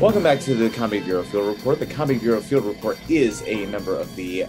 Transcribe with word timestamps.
Welcome 0.00 0.22
back 0.22 0.40
to 0.40 0.54
the 0.54 0.70
Comedy 0.70 1.00
Bureau 1.00 1.22
Field 1.22 1.48
Report. 1.48 1.78
The 1.78 1.86
Comedy 1.86 2.18
Bureau 2.18 2.40
Field 2.40 2.64
Report 2.64 2.98
is 3.08 3.42
a 3.46 3.66
member 3.66 3.96
of 3.96 4.14
the 4.14 4.44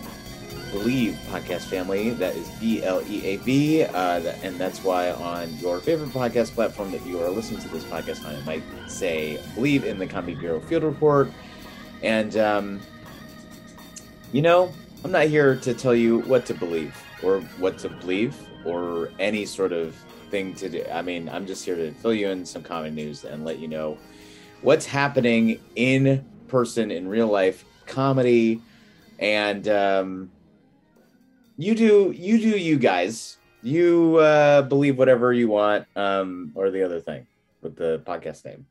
Bleav 0.71 1.13
podcast 1.29 1.61
family. 1.61 2.09
That 2.11 2.35
is 2.35 2.49
B 2.59 2.83
L 2.83 3.01
E 3.09 3.25
A 3.25 3.37
B, 3.37 3.83
uh, 3.83 4.19
and 4.43 4.57
that's 4.57 4.83
why 4.83 5.11
on 5.11 5.57
your 5.59 5.79
favorite 5.79 6.09
podcast 6.09 6.51
platform 6.53 6.91
that 6.91 7.05
you 7.05 7.21
are 7.21 7.29
listening 7.29 7.61
to 7.61 7.67
this 7.69 7.85
podcast 7.85 8.29
it 8.31 8.45
might 8.45 8.63
say 8.87 9.39
Bleav 9.55 9.83
in 9.83 9.97
the 9.97 10.05
Comedy 10.05 10.35
Bureau 10.35 10.59
Field 10.59 10.83
Report. 10.83 11.31
And 12.03 12.35
um, 12.37 12.81
you 14.33 14.41
know, 14.41 14.73
I'm 15.03 15.11
not 15.11 15.27
here 15.27 15.55
to 15.55 15.73
tell 15.73 15.95
you 15.95 16.19
what 16.19 16.45
to 16.47 16.53
believe 16.53 16.95
or 17.23 17.39
what 17.57 17.77
to 17.79 17.89
believe 17.89 18.35
or 18.65 19.11
any 19.19 19.45
sort 19.45 19.71
of 19.71 19.95
thing 20.29 20.53
to 20.55 20.69
do. 20.69 20.83
I 20.91 21.01
mean, 21.01 21.29
I'm 21.29 21.45
just 21.45 21.65
here 21.65 21.75
to 21.75 21.91
fill 21.91 22.13
you 22.13 22.29
in 22.29 22.45
some 22.45 22.63
comedy 22.63 22.93
news 22.93 23.23
and 23.23 23.45
let 23.45 23.59
you 23.59 23.67
know 23.67 23.97
what's 24.61 24.85
happening 24.85 25.59
in 25.75 26.25
person 26.47 26.91
in 26.91 27.07
real 27.07 27.27
life 27.27 27.63
comedy 27.85 28.61
and 29.19 29.67
um 29.67 30.29
you 31.57 31.73
do 31.73 32.13
you 32.15 32.37
do 32.37 32.49
you 32.57 32.77
guys. 32.77 33.37
You 33.63 34.17
uh 34.17 34.61
believe 34.61 34.97
whatever 34.97 35.33
you 35.33 35.47
want 35.47 35.85
um 35.95 36.51
or 36.55 36.69
the 36.69 36.83
other 36.83 36.99
thing 37.01 37.25
with 37.61 37.75
the 37.75 38.01
podcast 38.05 38.45
name 38.45 38.67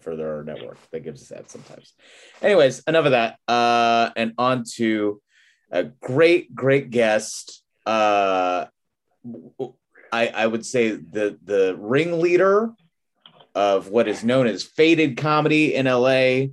for 0.00 0.16
their 0.16 0.42
network 0.42 0.78
that 0.90 1.00
gives 1.00 1.22
us 1.22 1.28
that 1.28 1.50
sometimes. 1.50 1.92
Anyways 2.40 2.80
enough 2.80 3.04
of 3.04 3.12
that. 3.12 3.38
Uh 3.46 4.10
and 4.16 4.32
on 4.38 4.64
to 4.76 5.20
a 5.70 5.84
great 5.84 6.54
great 6.54 6.90
guest. 6.90 7.62
Uh 7.84 8.66
i 10.12 10.28
i 10.28 10.46
would 10.46 10.64
say 10.64 10.90
the 10.90 11.38
the 11.44 11.76
ringleader 11.78 12.70
of 13.54 13.88
what 13.88 14.06
is 14.08 14.22
known 14.24 14.46
as 14.46 14.62
faded 14.62 15.16
comedy 15.16 15.74
in 15.74 15.86
LA. 15.86 16.46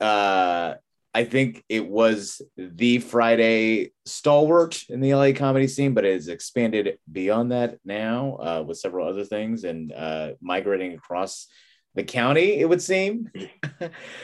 Uh, 0.00 0.74
I 1.14 1.24
think 1.24 1.64
it 1.68 1.86
was 1.86 2.40
the 2.56 3.00
Friday 3.00 3.92
stalwart 4.06 4.84
in 4.88 5.00
the 5.00 5.14
LA 5.14 5.32
comedy 5.32 5.66
scene, 5.68 5.94
but 5.94 6.04
it 6.04 6.14
has 6.14 6.28
expanded 6.28 6.98
beyond 7.10 7.50
that 7.52 7.78
now 7.84 8.36
uh, 8.36 8.64
with 8.66 8.78
several 8.78 9.06
other 9.08 9.24
things 9.24 9.64
and 9.64 9.92
uh, 9.92 10.30
migrating 10.40 10.94
across 10.94 11.48
the 11.94 12.04
county, 12.04 12.58
it 12.60 12.68
would 12.68 12.80
seem. 12.82 13.30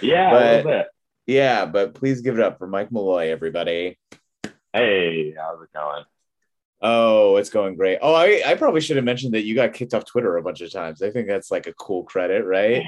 Yeah, 0.01 0.31
But- 0.31 0.43
a 0.43 0.57
little 0.57 0.71
bit. 0.73 0.87
yeah, 1.27 1.67
but 1.67 1.95
please 1.95 2.21
give 2.23 2.39
it 2.39 2.45
up 2.45 2.59
for 2.59 2.67
Mike 2.69 2.91
Malloy, 2.93 3.31
everybody. 3.31 3.99
Hey, 4.73 5.35
how's 5.37 5.61
it 5.63 5.73
going? 5.75 6.05
Oh, 6.81 7.37
it's 7.37 7.51
going 7.51 7.75
great. 7.77 7.99
Oh, 8.01 8.15
I, 8.15 8.43
I 8.47 8.55
probably 8.55 8.81
should 8.81 8.97
have 8.97 9.05
mentioned 9.05 9.35
that 9.35 9.45
you 9.45 9.55
got 9.55 9.73
kicked 9.73 9.95
off 9.95 10.05
Twitter 10.05 10.37
a 10.37 10.43
bunch 10.43 10.61
of 10.61 10.71
times. 10.73 11.03
I 11.03 11.11
think 11.11 11.27
that's 11.27 11.51
like 11.51 11.67
a 11.67 11.73
cool 11.73 12.05
credit, 12.05 12.45
right? 12.45 12.85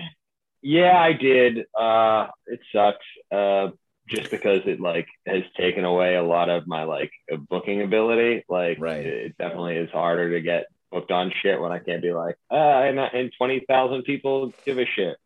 Yeah, 0.62 0.96
I 0.96 1.12
did. 1.12 1.66
Uh, 1.78 2.28
it 2.46 2.60
sucks. 2.72 3.04
Uh, 3.32 3.70
just 4.08 4.30
because 4.30 4.60
it 4.66 4.80
like 4.80 5.06
has 5.26 5.42
taken 5.56 5.84
away 5.84 6.16
a 6.16 6.22
lot 6.22 6.48
of 6.50 6.66
my 6.66 6.82
like 6.84 7.10
booking 7.48 7.80
ability. 7.82 8.44
Like, 8.48 8.78
Right. 8.80 9.06
it 9.06 9.38
definitely 9.38 9.76
is 9.76 9.90
harder 9.90 10.30
to 10.32 10.40
get 10.40 10.66
booked 10.90 11.12
on 11.12 11.32
shit 11.42 11.60
when 11.60 11.70
I 11.72 11.78
can't 11.78 12.02
be 12.02 12.12
like, 12.12 12.36
uh, 12.50 12.54
and, 12.56 12.98
and 12.98 13.32
twenty 13.38 13.60
thousand 13.68 14.02
people 14.02 14.52
give 14.66 14.78
a 14.78 14.84
shit. 14.86 15.16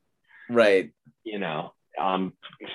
Right. 0.50 0.92
You 1.24 1.38
know, 1.38 1.72
um, 1.98 2.34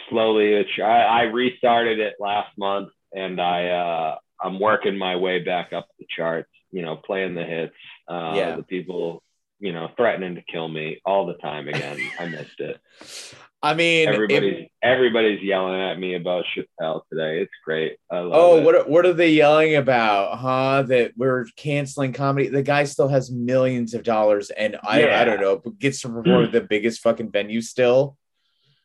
slowly. 0.10 0.66
I, 0.82 0.84
I 0.84 1.22
restarted 1.24 2.00
it 2.00 2.16
last 2.20 2.58
month, 2.58 2.90
and 3.14 3.40
I 3.40 3.70
uh, 3.70 4.18
I'm 4.42 4.60
working 4.60 4.98
my 4.98 5.16
way 5.16 5.40
back 5.40 5.74
up 5.74 5.88
the 6.00 6.06
charts. 6.16 6.50
You 6.72 6.84
know, 6.84 6.96
playing 6.96 7.36
the 7.36 7.44
hits. 7.44 7.74
Uh, 8.08 8.34
Yeah. 8.36 8.56
The 8.56 8.64
people, 8.64 9.24
you 9.60 9.74
know, 9.74 9.90
threatening 9.98 10.36
to 10.36 10.42
kill 10.44 10.68
me 10.68 11.02
all 11.06 11.26
the 11.26 11.34
time 11.36 11.68
again. 11.68 11.98
I 12.20 12.26
missed 12.28 12.60
it. 12.60 12.80
I 13.62 13.74
mean, 13.74 14.08
Everybody's 14.08 14.68
everybody's 14.82 15.42
yelling 15.42 15.82
at 15.82 16.00
me 16.00 16.16
about 16.16 16.46
Chappelle 16.56 17.02
today. 17.12 17.42
It's 17.42 17.52
great. 17.66 17.98
I 18.10 18.20
love 18.20 18.32
Oh, 18.34 18.58
it. 18.58 18.64
what 18.64 18.76
are- 18.76 18.84
what 18.86 19.06
are 19.06 19.12
they 19.12 19.32
yelling 19.32 19.76
about, 19.76 20.38
huh? 20.38 20.84
That 20.84 21.12
we're 21.18 21.46
canceling 21.58 22.14
comedy. 22.14 22.48
The 22.48 22.64
guy 22.64 22.86
still 22.86 23.10
has 23.10 23.30
millions 23.32 23.94
of 23.94 24.04
dollars, 24.04 24.50
and 24.50 24.78
I 24.82 25.02
Yeah. 25.04 25.20
I 25.20 25.26
don't 25.26 25.42
know, 25.42 25.58
but 25.58 25.78
gets 25.78 26.00
to 26.04 26.08
perform 26.10 26.46
at 26.46 26.52
the 26.54 26.62
biggest 26.62 27.02
fucking 27.02 27.32
venue 27.32 27.60
still. 27.60 28.16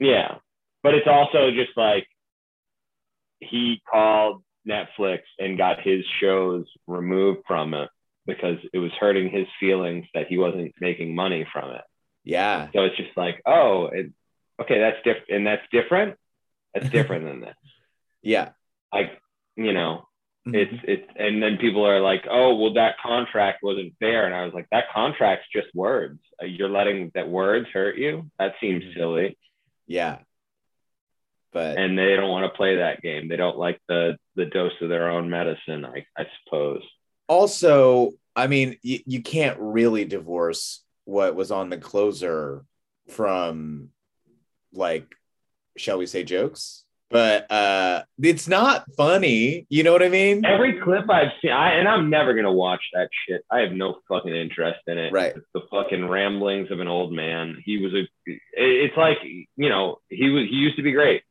Yeah, 0.00 0.38
but 0.82 0.94
it's 0.94 1.06
also 1.06 1.52
just 1.52 1.76
like 1.76 2.08
he 3.38 3.80
called 3.88 4.42
Netflix 4.68 5.20
and 5.38 5.58
got 5.58 5.80
his 5.82 6.04
shows 6.20 6.66
removed 6.86 7.40
from 7.46 7.74
it 7.74 7.88
because 8.26 8.58
it 8.72 8.78
was 8.78 8.90
hurting 8.98 9.30
his 9.30 9.46
feelings 9.60 10.06
that 10.14 10.26
he 10.28 10.38
wasn't 10.38 10.72
making 10.80 11.14
money 11.14 11.46
from 11.52 11.70
it. 11.72 11.82
Yeah, 12.24 12.68
So 12.72 12.84
it's 12.84 12.96
just 12.96 13.16
like, 13.16 13.42
oh, 13.44 13.86
it, 13.92 14.10
okay, 14.60 14.78
that's 14.80 14.96
different, 15.04 15.28
and 15.30 15.46
that's 15.46 15.62
different. 15.70 16.16
That's 16.72 16.88
different 16.88 17.26
than 17.26 17.40
this. 17.40 17.54
yeah. 18.22 18.50
Like, 18.92 19.20
you 19.56 19.72
know, 19.72 20.08
Mm-hmm. 20.46 20.56
it's 20.56 20.84
it's 20.86 21.10
and 21.16 21.42
then 21.42 21.56
people 21.56 21.86
are 21.86 22.02
like 22.02 22.24
oh 22.30 22.56
well 22.56 22.74
that 22.74 22.96
contract 23.02 23.62
wasn't 23.62 23.94
fair 23.98 24.26
and 24.26 24.34
i 24.34 24.44
was 24.44 24.52
like 24.52 24.68
that 24.70 24.84
contract's 24.92 25.46
just 25.50 25.68
words 25.74 26.20
you're 26.42 26.68
letting 26.68 27.10
that 27.14 27.30
words 27.30 27.66
hurt 27.72 27.96
you 27.96 28.30
that 28.38 28.52
seems 28.60 28.84
Mhm. 28.84 28.94
silly 28.94 29.38
yeah. 29.86 30.18
But 31.54 31.78
and 31.78 31.96
they 31.96 32.16
don't 32.16 32.28
want 32.28 32.44
to 32.52 32.56
play 32.56 32.76
that 32.76 33.00
game 33.00 33.28
they 33.28 33.36
don't 33.36 33.56
like 33.56 33.80
the 33.88 34.18
the 34.36 34.44
dose 34.44 34.72
of 34.82 34.88
their 34.90 35.08
own 35.08 35.30
medicine 35.30 35.86
i, 35.86 36.04
I 36.18 36.26
suppose 36.42 36.82
also, 37.28 38.12
I 38.36 38.46
mean, 38.46 38.76
you, 38.82 39.00
you 39.06 39.22
can't 39.22 39.58
really 39.58 40.04
divorce 40.04 40.82
what 41.04 41.34
was 41.34 41.50
on 41.50 41.70
the 41.70 41.78
closer 41.78 42.64
from, 43.08 43.90
like, 44.72 45.06
shall 45.76 45.98
we 45.98 46.06
say, 46.06 46.24
jokes. 46.24 46.82
But 47.10 47.48
uh 47.48 48.02
it's 48.20 48.48
not 48.48 48.86
funny. 48.96 49.66
You 49.68 49.84
know 49.84 49.92
what 49.92 50.02
I 50.02 50.08
mean? 50.08 50.44
every 50.44 50.80
clip 50.80 51.08
i've 51.08 51.30
seen 51.40 51.52
I, 51.52 51.74
and 51.74 51.86
i'm 51.86 52.10
never 52.10 52.34
gonna 52.34 52.52
watch 52.52 52.80
that 52.92 53.08
shit 53.28 53.44
i 53.52 53.60
have 53.60 53.70
no 53.72 53.98
fucking 54.08 54.34
interest 54.34 54.80
in 54.88 54.98
it 54.98 55.12
Right. 55.12 55.36
It's 55.36 55.46
the 55.54 55.60
fucking 55.70 56.08
ramblings 56.08 56.72
of 56.72 56.80
an 56.80 56.88
old 56.88 57.12
man 57.12 57.62
he 57.64 57.78
was 57.78 57.92
a 57.94 58.08
it's 58.54 58.96
like 58.96 59.18
you 59.22 59.68
know 59.68 59.98
he 60.08 60.30
was 60.30 60.48
he 60.48 60.56
used 60.56 60.76
to 60.76 60.82
be 60.82 60.90
great 60.90 61.22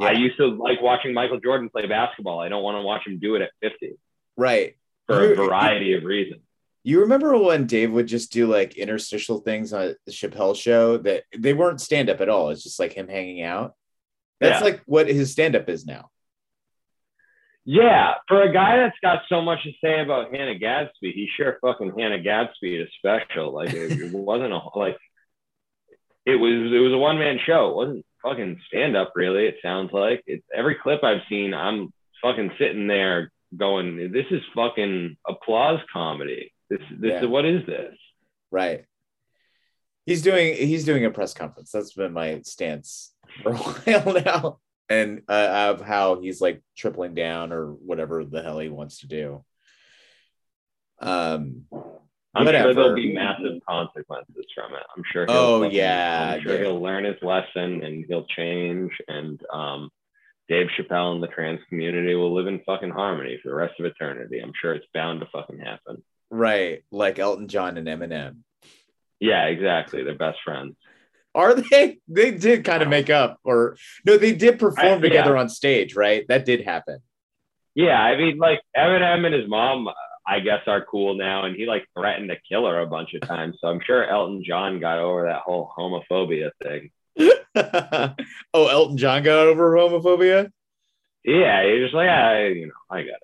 I 0.00 0.12
used 0.12 0.36
to 0.38 0.46
like 0.46 0.80
watching 0.82 1.12
Michael 1.14 1.40
Jordan 1.40 1.68
play 1.70 1.86
basketball. 1.86 2.40
I 2.40 2.48
don't 2.48 2.62
want 2.62 2.76
to 2.76 2.82
watch 2.82 3.06
him 3.06 3.18
do 3.18 3.34
it 3.34 3.42
at 3.42 3.50
50 3.62 3.94
Right. 4.36 4.76
for 5.06 5.20
You're- 5.22 5.32
a 5.32 5.36
variety 5.36 5.94
of 5.94 6.04
reasons. 6.04 6.42
You 6.84 7.00
remember 7.00 7.36
when 7.36 7.66
Dave 7.66 7.92
would 7.92 8.06
just 8.06 8.32
do 8.32 8.46
like 8.46 8.76
interstitial 8.78 9.40
things 9.40 9.72
on 9.72 9.94
the 10.06 10.12
Chappelle 10.12 10.56
show 10.56 10.96
that 10.98 11.24
they 11.36 11.52
weren't 11.52 11.80
stand 11.80 12.08
up 12.08 12.20
at 12.20 12.28
all. 12.30 12.50
It's 12.50 12.62
just 12.62 12.78
like 12.78 12.92
him 12.94 13.08
hanging 13.08 13.42
out. 13.42 13.74
That's 14.40 14.60
Yeah. 14.60 14.64
like 14.64 14.82
what 14.86 15.08
his 15.08 15.32
stand 15.32 15.54
up 15.56 15.68
is 15.68 15.84
now. 15.84 16.08
Yeah, 17.64 18.14
for 18.28 18.40
a 18.42 18.52
guy 18.52 18.76
that's 18.78 18.96
got 19.02 19.22
so 19.28 19.42
much 19.42 19.62
to 19.64 19.72
say 19.84 20.00
about 20.00 20.34
Hannah 20.34 20.58
Gadsby, 20.58 21.12
he 21.12 21.28
sure 21.36 21.58
fucking 21.60 21.92
Hannah 21.98 22.20
Gadsby 22.22 22.76
is 22.76 22.88
special. 22.96 23.52
Like 23.52 23.74
it, 23.74 23.92
it 24.00 24.12
wasn't 24.12 24.54
a 24.54 24.60
like 24.74 24.96
it 26.24 26.36
was 26.36 26.72
it 26.72 26.78
was 26.78 26.92
a 26.92 26.98
one 26.98 27.18
man 27.18 27.38
show. 27.44 27.68
It 27.70 27.74
wasn't 27.76 28.06
fucking 28.22 28.60
stand 28.68 28.96
up 28.96 29.12
really. 29.14 29.46
It 29.46 29.56
sounds 29.62 29.92
like 29.92 30.22
it's 30.26 30.44
every 30.54 30.74
clip 30.76 31.02
I've 31.04 31.22
seen. 31.28 31.54
I'm 31.54 31.92
fucking 32.22 32.52
sitting 32.58 32.86
there 32.86 33.30
going, 33.56 34.12
this 34.12 34.26
is 34.30 34.42
fucking 34.54 35.16
applause 35.26 35.80
comedy. 35.92 36.52
This, 36.70 36.80
this, 36.98 37.22
Yeah. 37.22 37.24
what 37.26 37.44
is 37.44 37.64
this? 37.66 37.94
Right. 38.50 38.84
He's 40.06 40.22
doing 40.22 40.54
he's 40.56 40.84
doing 40.84 41.04
a 41.04 41.10
press 41.10 41.34
conference. 41.34 41.70
That's 41.70 41.92
been 41.92 42.12
my 42.14 42.40
stance 42.42 43.12
for 43.42 43.52
a 43.52 43.56
while 44.02 44.14
now, 44.24 44.58
and 44.88 45.20
uh, 45.28 45.72
of 45.74 45.82
how 45.82 46.20
he's 46.20 46.40
like 46.40 46.62
tripling 46.76 47.14
down 47.14 47.52
or 47.52 47.72
whatever 47.72 48.24
the 48.24 48.42
hell 48.42 48.58
he 48.58 48.70
wants 48.70 49.00
to 49.00 49.06
do. 49.06 49.44
Um. 51.00 51.66
I'm 52.34 52.44
Whatever. 52.44 52.68
sure 52.68 52.74
there'll 52.74 52.94
be 52.94 53.12
massive 53.14 53.60
consequences 53.68 54.44
from 54.54 54.74
it. 54.74 54.82
I'm 54.96 55.02
sure. 55.12 55.24
He'll 55.26 55.34
Oh, 55.36 55.62
yeah, 55.62 56.34
I'm 56.36 56.42
sure 56.42 56.54
yeah. 56.54 56.64
he'll 56.64 56.80
learn 56.80 57.04
his 57.04 57.16
lesson 57.22 57.82
and 57.82 58.04
he'll 58.06 58.26
change. 58.26 58.92
And 59.08 59.40
um, 59.52 59.90
Dave 60.48 60.66
Chappelle 60.78 61.14
and 61.14 61.22
the 61.22 61.26
trans 61.28 61.60
community 61.68 62.14
will 62.14 62.34
live 62.34 62.46
in 62.46 62.60
fucking 62.66 62.90
harmony 62.90 63.38
for 63.42 63.48
the 63.48 63.54
rest 63.54 63.74
of 63.80 63.86
eternity. 63.86 64.40
I'm 64.40 64.52
sure 64.60 64.74
it's 64.74 64.86
bound 64.92 65.20
to 65.20 65.26
fucking 65.32 65.58
happen. 65.58 66.02
Right, 66.30 66.84
like 66.90 67.18
Elton 67.18 67.48
John 67.48 67.78
and 67.78 67.88
Eminem. 67.88 68.38
Yeah, 69.20 69.46
exactly. 69.46 70.04
They're 70.04 70.14
best 70.14 70.38
friends. 70.44 70.76
Are 71.34 71.54
they? 71.54 71.98
They 72.08 72.30
did 72.32 72.64
kind 72.64 72.82
of 72.82 72.88
make 72.88 73.10
up, 73.10 73.38
or 73.44 73.76
no? 74.04 74.16
They 74.18 74.34
did 74.34 74.58
perform 74.58 74.98
I- 74.98 75.00
together 75.00 75.34
yeah. 75.34 75.40
on 75.40 75.48
stage, 75.48 75.94
right? 75.96 76.26
That 76.28 76.44
did 76.44 76.62
happen. 76.62 76.98
Yeah, 77.74 77.98
I 78.00 78.16
mean, 78.16 78.38
like 78.38 78.60
Eminem 78.76 79.24
and 79.24 79.34
his 79.34 79.48
mom, 79.48 79.88
I 80.28 80.40
guess, 80.40 80.60
are 80.66 80.84
cool 80.84 81.16
now, 81.16 81.46
and 81.46 81.56
he 81.56 81.64
like 81.64 81.86
threatened 81.96 82.28
to 82.28 82.36
kill 82.46 82.66
her 82.66 82.80
a 82.80 82.86
bunch 82.86 83.14
of 83.14 83.26
times. 83.26 83.56
So 83.60 83.68
I'm 83.68 83.80
sure 83.84 84.04
Elton 84.04 84.44
John 84.46 84.78
got 84.78 84.98
over 84.98 85.22
that 85.22 85.40
whole 85.40 85.72
homophobia 85.76 86.50
thing. 86.62 86.90
oh, 88.52 88.66
Elton 88.68 88.98
John 88.98 89.22
got 89.22 89.46
over 89.46 89.72
homophobia. 89.72 90.50
Yeah, 91.24 91.64
he's 91.64 91.84
just 91.84 91.94
like, 91.94 92.10
I, 92.10 92.48
you 92.48 92.66
know, 92.66 92.72
I 92.90 93.02
got 93.02 93.18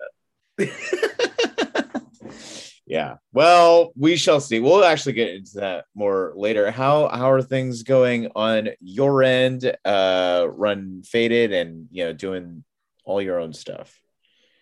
it. 0.57 2.01
yeah. 2.87 3.17
Well, 3.31 3.93
we 3.95 4.15
shall 4.15 4.39
see. 4.39 4.59
We'll 4.59 4.83
actually 4.83 5.13
get 5.13 5.35
into 5.35 5.59
that 5.59 5.85
more 5.93 6.33
later. 6.35 6.71
How 6.71 7.07
how 7.07 7.31
are 7.31 7.41
things 7.41 7.83
going 7.83 8.31
on 8.35 8.69
your 8.79 9.21
end? 9.21 9.75
Uh, 9.85 10.47
run 10.49 11.03
faded 11.03 11.53
and 11.53 11.87
you 11.91 12.05
know 12.05 12.13
doing 12.13 12.63
all 13.03 13.21
your 13.21 13.39
own 13.39 13.53
stuff. 13.53 14.01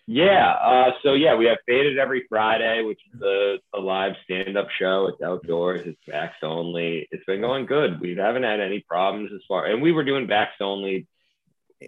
Yeah. 0.05 0.51
Uh, 0.51 0.91
so 1.01 1.13
yeah, 1.13 1.35
we 1.35 1.45
have 1.45 1.59
Faded 1.65 1.97
every 1.97 2.25
Friday, 2.27 2.83
which 2.83 2.99
is 3.13 3.21
a, 3.21 3.57
a 3.73 3.79
live 3.79 4.13
stand-up 4.25 4.69
show. 4.69 5.07
It's 5.07 5.21
outdoors. 5.21 5.81
It's 5.85 5.99
vax 6.07 6.31
only. 6.43 7.07
It's 7.11 7.23
been 7.25 7.41
going 7.41 7.65
good. 7.65 8.01
We 8.01 8.15
haven't 8.15 8.43
had 8.43 8.59
any 8.59 8.81
problems 8.81 9.31
as 9.33 9.41
far, 9.47 9.65
and 9.65 9.81
we 9.81 9.91
were 9.93 10.03
doing 10.03 10.27
vax 10.27 10.49
only 10.59 11.07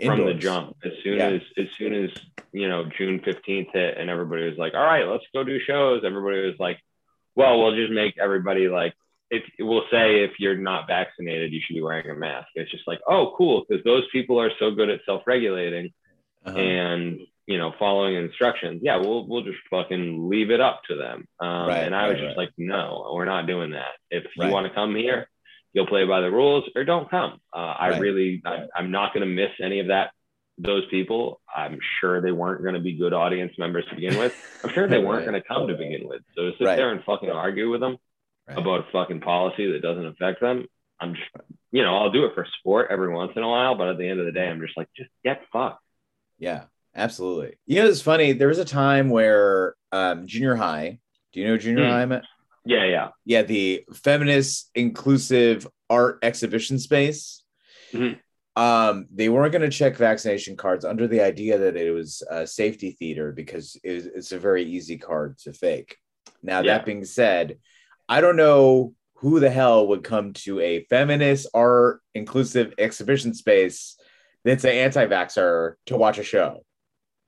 from 0.06 0.26
the 0.26 0.34
jump. 0.34 0.78
As 0.84 0.94
soon 1.04 1.18
Yeah. 1.18 1.28
as 1.28 1.42
as 1.58 1.68
soon 1.78 1.94
as 1.94 2.12
you 2.54 2.70
know 2.70 2.86
June 2.98 3.20
fifteenth 3.20 3.70
hit, 3.74 3.98
and 3.98 4.10
everybody 4.10 4.48
was 4.50 4.58
like, 4.58 4.74
"All 4.74 4.84
right, 4.86 5.08
let's 5.08 5.26
go 5.34 5.44
do 5.44 5.60
shows." 5.60 6.04
Everybody 6.06 6.42
was 6.48 6.60
like, 6.60 6.80
"Well, 7.36 7.60
we'll 7.62 7.76
just 7.76 7.92
make 7.92 8.18
everybody 8.18 8.70
like." 8.70 8.94
If 9.32 9.44
we'll 9.60 9.88
say 9.90 10.24
if 10.24 10.40
you're 10.40 10.56
not 10.56 10.88
vaccinated, 10.88 11.52
you 11.52 11.60
should 11.60 11.74
be 11.74 11.82
wearing 11.82 12.10
a 12.10 12.14
mask. 12.16 12.48
It's 12.54 12.70
just 12.70 12.88
like, 12.88 13.00
oh, 13.08 13.34
cool, 13.36 13.66
because 13.68 13.84
those 13.84 14.04
people 14.12 14.40
are 14.40 14.52
so 14.60 14.70
good 14.70 14.90
at 14.92 15.02
self-regulating 15.04 15.92
Uh-huh. 16.46 16.56
and 16.58 17.20
you 17.48 17.58
know 17.58 17.74
following 17.78 18.16
instructions 18.16 18.82
yeah 18.84 18.98
we'll 18.98 19.28
we'll 19.28 19.44
just 19.44 19.58
fucking 19.70 20.30
leave 20.30 20.52
it 20.52 20.62
up 20.62 20.82
to 20.88 20.96
them. 20.96 21.28
Um, 21.40 21.68
Right, 21.68 21.84
and 21.84 21.96
i 21.96 22.08
was 22.08 22.16
right, 22.16 22.24
just 22.24 22.38
right. 22.38 22.46
like 22.46 22.54
no 22.58 23.12
we're 23.14 23.26
not 23.26 23.48
doing 23.48 23.72
that. 23.72 23.94
If 24.10 24.24
you 24.36 24.50
want 24.50 24.68
to 24.68 24.74
come 24.74 24.96
here 24.96 25.28
you'll 25.74 25.88
play 25.88 26.06
by 26.06 26.22
the 26.22 26.32
rules 26.32 26.64
or 26.76 26.86
don't 26.86 27.10
come. 27.10 27.40
Uh, 27.54 27.58
i 27.58 27.98
really 27.98 28.42
I, 28.46 28.66
i'm 28.76 28.92
not 28.92 29.14
going 29.14 29.28
to 29.28 29.34
miss 29.34 29.52
any 29.62 29.80
of 29.80 29.88
that 29.88 30.12
those 30.58 30.84
people. 30.90 31.42
I'm 31.54 31.80
sure 32.00 32.22
they 32.22 32.32
weren't 32.32 32.62
going 32.62 32.76
to 32.76 32.80
be 32.80 32.94
good 32.94 33.12
audience 33.12 33.52
members 33.58 33.86
to 33.90 33.96
begin 33.96 34.18
with. 34.18 34.34
I'm 34.64 34.70
sure 34.72 34.88
they 34.88 35.00
weren't 35.08 35.26
going 35.26 35.42
to 35.42 35.46
come 35.46 35.68
to 35.68 35.76
begin 35.76 36.08
with. 36.08 36.22
So 36.34 36.44
to 36.44 36.52
sit 36.58 36.64
there 36.64 36.94
and 36.94 37.04
fucking 37.04 37.30
argue 37.30 37.70
with 37.70 37.82
them 37.82 37.98
about 38.48 38.88
a 38.88 38.92
fucking 38.92 39.20
policy 39.22 39.72
that 39.72 39.82
doesn't 39.82 40.06
affect 40.06 40.40
them 40.40 40.66
i'm 41.00 41.16
just 41.16 41.28
you 41.72 41.84
know 41.84 41.98
i'll 41.98 42.12
do 42.12 42.26
it 42.26 42.34
for 42.36 42.46
sport 42.60 42.88
every 42.92 43.14
once 43.14 43.32
in 43.36 43.44
a 43.44 43.50
while 43.50 43.76
but 43.76 43.90
at 43.90 43.98
the 43.98 44.08
end 44.08 44.20
of 44.20 44.26
the 44.26 44.32
day 44.32 44.48
i'm 44.48 44.62
just 44.62 44.78
like 44.78 44.88
just 44.96 45.10
get 45.24 45.42
fucked. 45.52 45.82
Yeah, 46.38 46.66
absolutely. 46.96 47.56
You 47.66 47.82
know, 47.82 47.88
it's 47.90 48.02
funny. 48.02 48.32
There 48.34 48.48
was 48.48 48.60
a 48.60 48.66
time 48.66 49.10
where 49.10 49.76
um, 49.92 50.28
junior 50.28 50.56
high. 50.56 51.00
Do 51.34 51.40
you 51.42 51.48
know 51.48 51.58
junior 51.58 51.86
Hmm. 51.86 51.92
high? 51.92 52.06
Matt? 52.06 52.24
yeah 52.68 52.84
yeah 52.86 53.10
Yeah, 53.26 53.44
the 53.44 53.84
feminist 53.94 54.72
inclusive 54.74 55.68
art 55.90 56.18
exhibition 56.24 56.80
space. 56.80 57.44
Mhm. 57.94 58.20
Um, 58.56 59.06
they 59.14 59.28
weren't 59.30 59.52
going 59.52 59.70
to 59.70 59.78
check 59.78 59.98
vaccination 59.98 60.56
cards 60.56 60.84
under 60.86 61.08
the 61.08 61.22
idea 61.22 61.58
that 61.60 61.76
it 61.76 61.92
was 61.92 62.24
a 62.30 62.48
safety 62.48 62.92
theater 62.92 63.32
because 63.34 63.78
it 63.84 63.92
was, 63.92 64.06
it's 64.08 64.32
a 64.32 64.40
very 64.40 64.64
easy 64.64 64.98
card 64.98 65.38
to 65.40 65.52
fake. 65.54 65.98
Now, 66.42 66.62
Yeah. 66.62 66.78
that 66.78 66.86
being 66.86 67.04
said, 67.06 67.60
I 68.10 68.22
don't 68.22 68.38
know 68.38 68.94
who 69.16 69.40
the 69.40 69.50
hell 69.50 69.88
would 69.90 70.04
come 70.04 70.34
to 70.34 70.60
a 70.62 70.86
feminist 70.86 71.48
art 71.54 72.02
inclusive 72.16 72.74
exhibition 72.78 73.34
space 73.34 73.98
that's 74.44 74.64
an 74.64 74.72
anti-vaxxer 74.72 75.74
to 75.88 75.98
watch 75.98 76.18
a 76.18 76.24
show. 76.24 76.64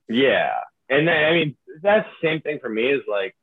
Yeah. 0.08 0.58
And 0.88 1.06
then, 1.06 1.24
I 1.24 1.32
mean, 1.32 1.56
that's 1.82 2.08
the 2.20 2.28
same 2.28 2.40
thing 2.40 2.58
for 2.60 2.68
me 2.68 2.84
is 2.88 3.02
like, 3.08 3.34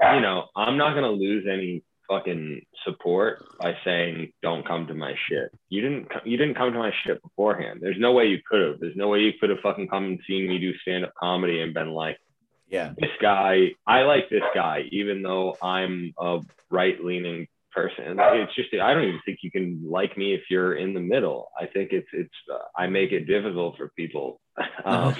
you 0.00 0.20
know, 0.20 0.46
I'm 0.56 0.76
not 0.76 0.92
going 0.94 1.04
to 1.04 1.10
lose 1.10 1.46
any 1.50 1.82
fucking 2.08 2.62
support 2.84 3.44
by 3.60 3.74
saying, 3.84 4.32
don't 4.42 4.66
come 4.66 4.86
to 4.88 4.94
my 4.94 5.14
shit. 5.28 5.50
You 5.68 5.80
didn't, 5.82 6.08
you 6.24 6.36
didn't 6.36 6.56
come 6.56 6.72
to 6.72 6.78
my 6.78 6.92
shit 7.04 7.22
beforehand. 7.22 7.78
There's 7.80 7.98
no 7.98 8.12
way 8.12 8.26
you 8.26 8.38
could 8.48 8.60
have. 8.66 8.80
There's 8.80 8.96
no 8.96 9.08
way 9.08 9.20
you 9.20 9.32
could 9.40 9.50
have 9.50 9.60
fucking 9.62 9.88
come 9.88 10.04
and 10.04 10.20
seen 10.26 10.48
me 10.48 10.58
do 10.58 10.72
stand 10.78 11.04
up 11.04 11.12
comedy 11.18 11.60
and 11.60 11.72
been 11.72 11.90
like, 11.90 12.18
Yeah. 12.68 12.92
this 12.98 13.10
guy, 13.20 13.70
I 13.86 14.02
like 14.02 14.28
this 14.28 14.42
guy, 14.54 14.84
even 14.90 15.22
though 15.22 15.56
I'm 15.62 16.12
a 16.18 16.40
right 16.70 17.02
leaning 17.02 17.46
person. 17.72 18.18
It's 18.18 18.54
just, 18.54 18.74
I 18.74 18.92
don't 18.92 19.04
even 19.04 19.20
think 19.24 19.38
you 19.42 19.50
can 19.50 19.82
like 19.88 20.16
me 20.18 20.34
if 20.34 20.42
you're 20.50 20.74
in 20.74 20.94
the 20.94 21.00
middle. 21.00 21.50
I 21.58 21.66
think 21.66 21.92
it's, 21.92 22.08
it's, 22.12 22.34
uh, 22.52 22.58
I 22.76 22.86
make 22.88 23.12
it 23.12 23.24
difficult 23.26 23.76
for 23.76 23.88
people. 23.96 24.40
um, 24.84 25.14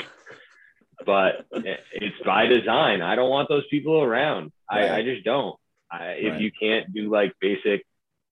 but 1.05 1.47
it's 1.53 2.17
by 2.25 2.47
design. 2.47 3.03
I 3.03 3.15
don't 3.15 3.31
want 3.31 3.49
those 3.49 3.67
people 3.71 4.03
around. 4.03 4.53
I, 4.69 4.89
I 4.99 5.03
just 5.03 5.25
don't. 5.25 5.57
I, 5.91 6.05
if 6.13 6.33
Right. 6.33 6.41
you 6.41 6.51
can't 6.59 6.93
do 6.95 7.11
like 7.11 7.33
basic, 7.41 7.85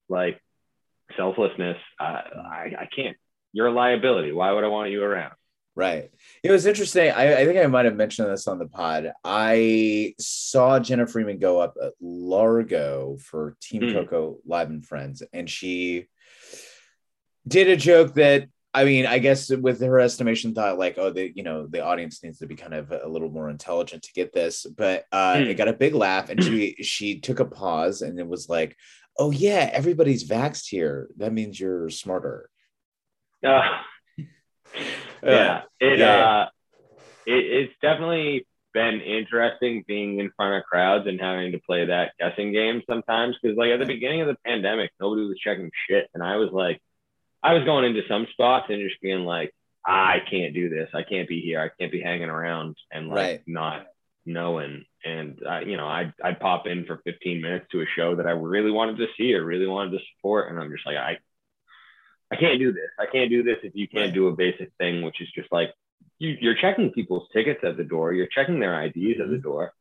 like 0.09 0.41
selflessness, 1.17 1.77
I, 1.99 2.05
I, 2.05 2.73
I 2.81 2.89
can't. 2.95 3.17
You're 3.53 3.67
a 3.67 3.73
liability. 3.73 4.33
Why 4.33 4.53
would 4.53 4.65
I 4.65 4.69
want 4.69 4.91
you 4.91 5.03
around? 5.03 5.33
Right. 5.77 6.11
It 6.43 6.51
was 6.51 6.67
interesting. 6.67 7.11
I, 7.11 7.41
I 7.43 7.45
think 7.47 7.59
I 7.59 7.67
might 7.67 7.85
have 7.85 7.97
mentioned 7.97 8.29
this 8.31 8.47
on 8.49 8.59
the 8.59 8.67
pod. 8.67 9.13
I 9.25 10.15
saw 10.19 10.79
Jenna 10.81 11.07
Freeman 11.07 11.39
go 11.39 11.61
up 11.61 11.75
at 11.83 11.93
Largo 12.01 13.17
for 13.21 13.57
Team 13.61 13.83
Hmm. 13.83 13.93
Coco 13.93 14.39
Live 14.47 14.69
and 14.71 14.85
Friends, 14.85 15.23
and 15.33 15.49
she 15.49 16.07
did 17.47 17.69
a 17.69 17.77
joke 17.77 18.15
that 18.15 18.49
I 18.73 18.85
mean, 18.85 19.05
I 19.05 19.19
guess 19.19 19.51
with 19.51 19.81
her 19.81 19.99
estimation, 19.99 20.55
thought 20.55 20.79
like, 20.79 20.97
oh, 20.97 21.11
the 21.11 21.33
you 21.35 21.43
know 21.43 21.67
the 21.67 21.85
audience 21.85 22.23
needs 22.23 22.39
to 22.39 22.47
be 22.47 22.55
kind 22.55 22.75
of 22.75 22.93
a 22.93 23.09
little 23.09 23.31
more 23.31 23.51
intelligent 23.51 24.03
to 24.05 24.13
get 24.13 24.33
this, 24.33 24.65
but 24.65 25.05
uh, 25.11 25.39
Hmm. 25.39 25.43
it 25.45 25.55
got 25.57 25.69
a 25.69 25.73
big 25.73 25.95
laugh, 25.95 26.31
and 26.31 26.43
she 26.43 26.77
she 26.83 27.19
took 27.21 27.41
a 27.41 27.45
pause 27.45 28.03
and 28.03 28.19
it 28.21 28.27
was 28.29 28.49
like, 28.49 28.77
oh 29.19 29.31
yeah, 29.33 29.69
everybody's 29.73 30.29
vaxxed 30.29 30.69
here. 30.69 31.09
That 31.17 31.33
means 31.33 31.59
you're 31.59 31.91
smarter. 31.91 32.49
Uh, 35.23 35.27
yeah, 35.27 35.63
it 35.81 35.99
yeah. 35.99 36.17
uh, 36.17 36.49
it, 37.27 37.45
it's 37.45 37.75
definitely 37.83 38.47
been 38.73 39.01
interesting 39.01 39.85
being 39.87 40.21
in 40.21 40.31
front 40.37 40.55
of 40.55 40.63
crowds 40.65 41.07
and 41.07 41.21
having 41.21 41.53
to 41.53 41.59
play 41.59 41.85
that 41.85 42.13
guessing 42.19 42.53
game 42.53 42.83
sometimes. 42.89 43.37
Because 43.43 43.57
like 43.59 43.71
at 43.71 43.81
the 43.81 43.85
beginning 43.87 44.23
of 44.23 44.29
the 44.29 44.37
pandemic, 44.47 44.91
nobody 45.01 45.27
was 45.27 45.39
checking 45.39 45.71
shit, 45.89 46.09
and 46.15 46.23
I 46.23 46.37
was 46.37 46.51
like, 46.53 46.81
I 47.43 47.55
was 47.55 47.65
going 47.65 47.85
into 47.85 48.03
some 48.09 48.27
spots 48.33 48.67
and 48.69 48.87
just 48.87 49.01
being 49.01 49.25
like, 49.25 49.55
I 49.87 50.19
can't 50.31 50.55
do 50.55 50.69
this. 50.69 50.89
I 50.95 51.03
can't 51.03 51.29
be 51.29 51.41
here. 51.41 51.61
I 51.61 51.71
can't 51.81 51.93
be 51.93 52.03
hanging 52.03 52.29
around 52.29 52.77
and 52.93 53.09
like 53.09 53.17
Right. 53.17 53.43
not 53.47 53.87
knowing. 54.27 54.85
And 55.05 55.41
I, 55.49 55.63
you 55.63 55.77
know, 55.77 55.87
I 55.87 56.13
I'd 56.23 56.41
pop 56.41 56.67
in 56.67 56.85
for 56.85 57.01
15 57.05 57.41
minutes 57.41 57.67
to 57.73 57.81
a 57.81 57.87
show 57.97 58.17
that 58.17 58.27
I 58.27 58.33
really 58.33 58.71
wanted 58.71 58.99
to 58.99 59.07
see 59.17 59.35
or 59.35 59.45
really 59.45 59.67
wanted 59.67 59.93
to 59.93 60.05
support, 60.17 60.51
and 60.51 60.61
I'm 60.61 60.71
just 60.71 60.87
like, 60.87 60.97
I 60.97 61.19
I 62.31 62.37
can't 62.37 62.59
do 62.59 62.73
this. 62.73 62.91
I 62.99 63.07
can't 63.07 63.31
do 63.31 63.43
this 63.43 63.59
if 63.63 63.75
you 63.75 63.89
can't 63.89 64.15
do 64.15 64.29
a 64.29 64.37
basic 64.37 64.71
thing, 64.79 65.03
which 65.03 65.21
is 65.21 65.29
just 65.35 65.51
like 65.53 65.73
you, 66.19 66.37
you're 66.41 66.55
checking 66.55 66.91
people's 66.93 67.29
tickets 67.33 67.61
at 67.65 67.77
the 67.77 67.85
door, 67.85 68.13
you're 68.13 68.29
checking 68.29 68.61
their 68.61 68.81
IDs 68.83 69.21
at 69.21 69.31
the 69.31 69.37
Mm-hmm. 69.37 69.43
door. 69.43 69.73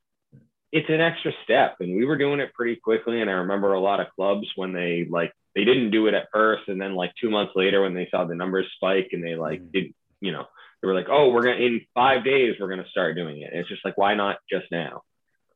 It's 0.72 0.90
an 0.90 1.02
extra 1.02 1.32
step, 1.44 1.78
and 1.80 1.96
we 1.96 2.06
were 2.06 2.18
doing 2.18 2.40
it 2.40 2.54
pretty 2.54 2.76
quickly. 2.78 3.22
And 3.22 3.30
I 3.30 3.34
remember 3.34 3.74
a 3.74 3.80
lot 3.80 4.00
of 4.00 4.08
clubs 4.16 4.48
when 4.56 4.74
they 4.74 5.08
like 5.10 5.34
they 5.56 5.64
didn't 5.66 5.92
do 5.92 6.08
it 6.08 6.14
at 6.14 6.28
first, 6.34 6.68
and 6.68 6.80
then 6.82 6.96
like 6.96 7.12
two 7.20 7.30
months 7.30 7.54
later 7.56 7.82
when 7.82 7.94
they 7.94 8.08
saw 8.12 8.26
the 8.26 8.36
numbers 8.36 8.68
spike 8.76 9.10
and 9.12 9.24
they 9.24 9.36
like 9.36 9.62
Mhm. 9.62 9.72
did, 9.72 9.94
you 10.22 10.32
know, 10.32 10.46
they 10.82 10.88
were 10.88 10.94
like, 10.94 11.10
oh, 11.10 11.30
we're 11.32 11.44
gonna 11.44 11.58
in 11.58 11.82
five 11.94 12.24
days 12.24 12.56
we're 12.60 12.70
gonna 12.70 12.88
start 12.90 13.16
doing 13.16 13.42
it. 13.42 13.52
And 13.52 13.60
it's 13.60 13.70
just 13.70 13.84
like, 13.84 13.98
why 13.98 14.14
not 14.16 14.38
just 14.50 14.66
now? 14.72 15.02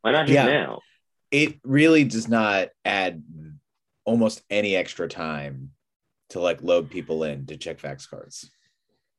Why 0.02 0.12
not 0.12 0.26
just 0.28 0.36
Yeah. 0.36 0.46
now? 0.46 0.82
it 1.32 1.60
really 1.64 2.04
does 2.04 2.28
not 2.28 2.70
add 2.86 3.24
almost 4.06 4.44
any 4.52 4.76
extra 4.76 5.08
time 5.08 5.72
to 6.30 6.40
like 6.40 6.62
load 6.62 6.92
people 6.92 7.24
in 7.24 7.48
to 7.48 7.58
check 7.58 7.80
vax 7.80 8.08
cards. 8.08 8.52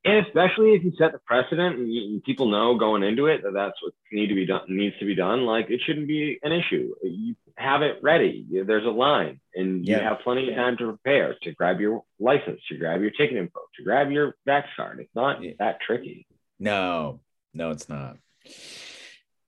And 0.04 0.26
especially 0.26 0.75
if 0.75 0.84
you 0.84 0.92
set 0.99 1.12
the 1.12 1.18
precedent 1.18 1.78
and, 1.78 1.92
you, 1.92 2.02
and, 2.04 2.25
people 2.25 2.50
know 2.50 2.76
going 2.76 3.02
into 3.02 3.26
it 3.26 3.42
that 3.42 3.54
that's 3.54 3.82
what 3.82 3.92
need 4.12 4.28
to 4.28 4.34
be 4.34 4.46
done 4.46 4.62
needs 4.68 4.96
to 4.99 5.06
be 5.06 5.14
done 5.14 5.44
like 5.46 5.70
it 5.70 5.80
shouldn't 5.84 6.06
be 6.06 6.38
an 6.42 6.52
issue. 6.52 6.94
You 7.02 7.34
have 7.56 7.82
it 7.82 7.99
ready. 8.02 8.46
There's 8.50 8.87
a 8.87 8.90
line 8.90 9.40
and 9.54 9.87
you 9.87 9.94
have 9.94 10.18
plenty 10.23 10.49
of 10.49 10.56
time 10.56 10.76
to 10.78 10.87
prepare 10.87 11.37
to 11.42 11.52
grab 11.52 11.80
your 11.80 12.04
license 12.18 12.61
to 12.68 12.76
grab 12.76 13.00
your 13.00 13.11
ticket 13.11 13.37
info 13.37 13.61
to 13.76 13.82
grab 13.82 14.11
your 14.11 14.37
vax 14.46 14.64
card. 14.76 15.00
It's 15.00 15.14
not 15.14 15.42
yeah. 15.42 15.52
that 15.58 15.80
tricky. 15.80 16.26
No. 16.58 17.20
No 17.52 17.70
it's 17.70 17.88
not. 17.88 18.18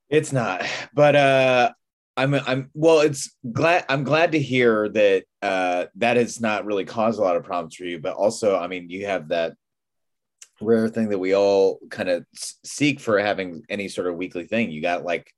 It's 0.09 0.31
not. 0.31 0.65
But 0.93 1.15
uh 1.15 1.71
I'm 2.15 2.33
I'm 2.33 2.71
well 2.73 3.01
it's 3.01 3.35
glad 3.51 3.85
I'm 3.89 4.03
glad 4.03 4.31
to 4.31 4.39
hear 4.39 4.89
that 4.89 5.25
uh 5.43 5.85
that 5.97 6.17
has 6.17 6.41
not 6.41 6.65
really 6.65 6.85
caused 6.85 7.19
a 7.19 7.21
lot 7.21 7.35
of 7.35 7.43
problems 7.43 7.75
for 7.75 7.83
you 7.83 7.99
but 7.99 8.15
also 8.15 8.57
I 8.57 8.65
mean 8.65 8.89
you 8.89 9.05
have 9.05 9.27
that 9.27 9.53
rare 10.61 10.89
thing 10.89 11.09
that 11.09 11.19
we 11.19 11.35
all 11.35 11.79
kind 11.89 12.09
of 12.09 12.25
seek 12.63 12.99
for 12.99 13.19
having 13.19 13.63
any 13.69 13.87
sort 13.87 14.07
of 14.07 14.15
weekly 14.15 14.45
thing. 14.45 14.71
You 14.71 14.81
got 14.81 15.03
like 15.03 15.31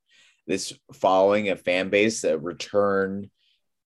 this 0.48 0.74
following 0.94 1.50
a 1.50 1.56
fan 1.56 1.90
base, 1.90 2.24
a 2.24 2.38
return 2.38 3.30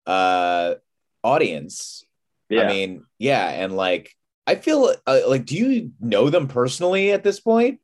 uh 0.05 0.75
audience. 1.23 2.03
Yeah. 2.49 2.63
I 2.63 2.67
mean, 2.67 3.05
yeah, 3.17 3.47
and 3.47 3.75
like 3.75 4.13
I 4.47 4.55
feel 4.55 4.93
uh, 5.07 5.21
like 5.27 5.45
do 5.45 5.55
you 5.55 5.91
know 5.99 6.29
them 6.29 6.47
personally 6.47 7.11
at 7.11 7.23
this 7.23 7.39
point? 7.39 7.79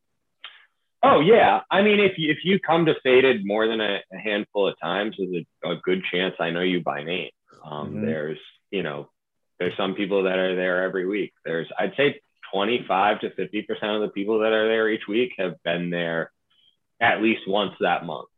Oh 1.03 1.19
yeah, 1.19 1.61
I 1.69 1.83
mean, 1.83 1.99
if 1.99 2.17
you, 2.17 2.31
if 2.31 2.39
you 2.43 2.59
come 2.59 2.85
to 2.85 2.95
Faded 3.03 3.45
more 3.45 3.67
than 3.67 3.79
a, 3.79 3.99
a 4.11 4.17
handful 4.17 4.67
of 4.67 4.75
times, 4.81 5.15
there's 5.17 5.45
a, 5.63 5.71
a, 5.71 5.75
good 5.83 6.03
chance 6.11 6.35
I 6.39 6.49
know 6.49 6.61
you 6.61 6.81
by 6.81 7.03
name. 7.03 7.29
Um, 7.63 7.89
mm-hmm. 7.89 8.05
There's 8.05 8.39
you 8.71 8.83
know, 8.83 9.09
there's 9.59 9.77
some 9.77 9.93
people 9.93 10.23
that 10.23 10.37
are 10.37 10.55
there 10.55 10.83
every 10.83 11.05
week. 11.05 11.33
There's 11.45 11.67
I'd 11.79 11.93
say 11.95 12.19
25 12.53 13.21
to 13.21 13.29
50 13.35 13.61
percent 13.63 13.91
of 13.91 14.01
the 14.01 14.09
people 14.09 14.39
that 14.39 14.53
are 14.53 14.67
there 14.67 14.89
each 14.89 15.07
week 15.07 15.33
have 15.37 15.61
been 15.63 15.89
there 15.89 16.31
at 16.99 17.21
least 17.21 17.41
once 17.47 17.73
that 17.79 18.05
month. 18.05 18.29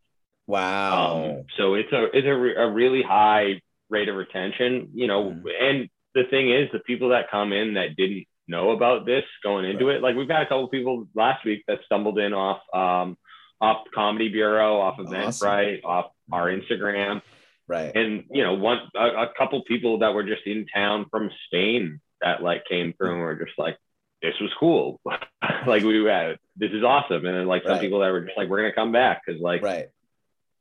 Wow! 0.48 1.26
Um, 1.26 1.46
so 1.58 1.76
it's 1.76 1.92
a 1.92 2.06
it's 2.06 2.28
a, 2.28 2.36
re- 2.36 2.56
a, 2.56 2.68
really 2.68 3.04
high 3.04 3.62
rate 3.90 4.10
of 4.10 4.16
retention, 4.16 4.90
you 4.94 5.08
know. 5.08 5.26
Mm. 5.26 5.44
And 5.62 5.90
the 6.16 6.24
thing 6.30 6.52
is, 6.52 6.70
the 6.74 6.80
people 6.80 7.10
that 7.10 7.30
come 7.30 7.54
in 7.54 7.76
that 7.76 7.96
didn't 7.96 8.26
know 8.48 8.72
about 8.72 9.06
this 9.06 9.24
going 9.44 9.66
into 9.66 9.86
right. 9.86 9.98
it, 9.98 10.02
like 10.02 10.16
we've 10.16 10.28
got 10.28 10.42
a 10.42 10.48
couple 10.48 10.68
people 10.70 11.08
last 11.14 11.46
week 11.46 11.64
that 11.68 11.80
stumbled 11.86 12.18
in 12.18 12.34
off 12.34 12.62
um, 12.74 13.16
off 13.62 13.86
Comedy 13.94 14.30
Bureau, 14.30 14.80
off 14.80 14.98
Eventbrite, 14.98 15.84
awesome. 15.84 15.90
off 15.90 16.12
our 16.32 16.48
Instagram. 16.48 17.22
Right. 17.68 17.96
And 17.96 18.24
you 18.32 18.44
know, 18.44 18.56
one 18.56 18.80
a, 18.96 19.06
a 19.06 19.28
couple 19.38 19.64
people 19.64 20.00
that 20.00 20.14
were 20.14 20.24
just 20.24 20.48
in 20.48 20.66
town 20.74 21.06
from 21.12 21.30
Spain 21.46 22.02
that 22.22 22.42
like 22.42 22.66
came 22.68 22.94
through 22.94 23.12
and 23.12 23.22
were 23.22 23.36
just 23.36 23.58
like, 23.58 23.78
this 24.22 24.34
was 24.42 24.52
cool. 24.60 25.00
like 25.68 25.84
we 25.84 26.04
had, 26.06 26.38
this 26.56 26.72
is 26.72 26.84
awesome. 26.84 27.26
And 27.26 27.36
then 27.36 27.48
like 27.48 27.64
some 27.64 27.74
right. 27.74 27.82
people 27.82 28.00
that 28.00 28.12
were 28.12 28.22
just 28.22 28.38
like, 28.38 28.50
we're 28.50 28.62
gonna 28.62 28.74
come 28.74 28.92
back 28.92 29.22
because 29.26 29.42
like 29.42 29.62
right. 29.62 29.88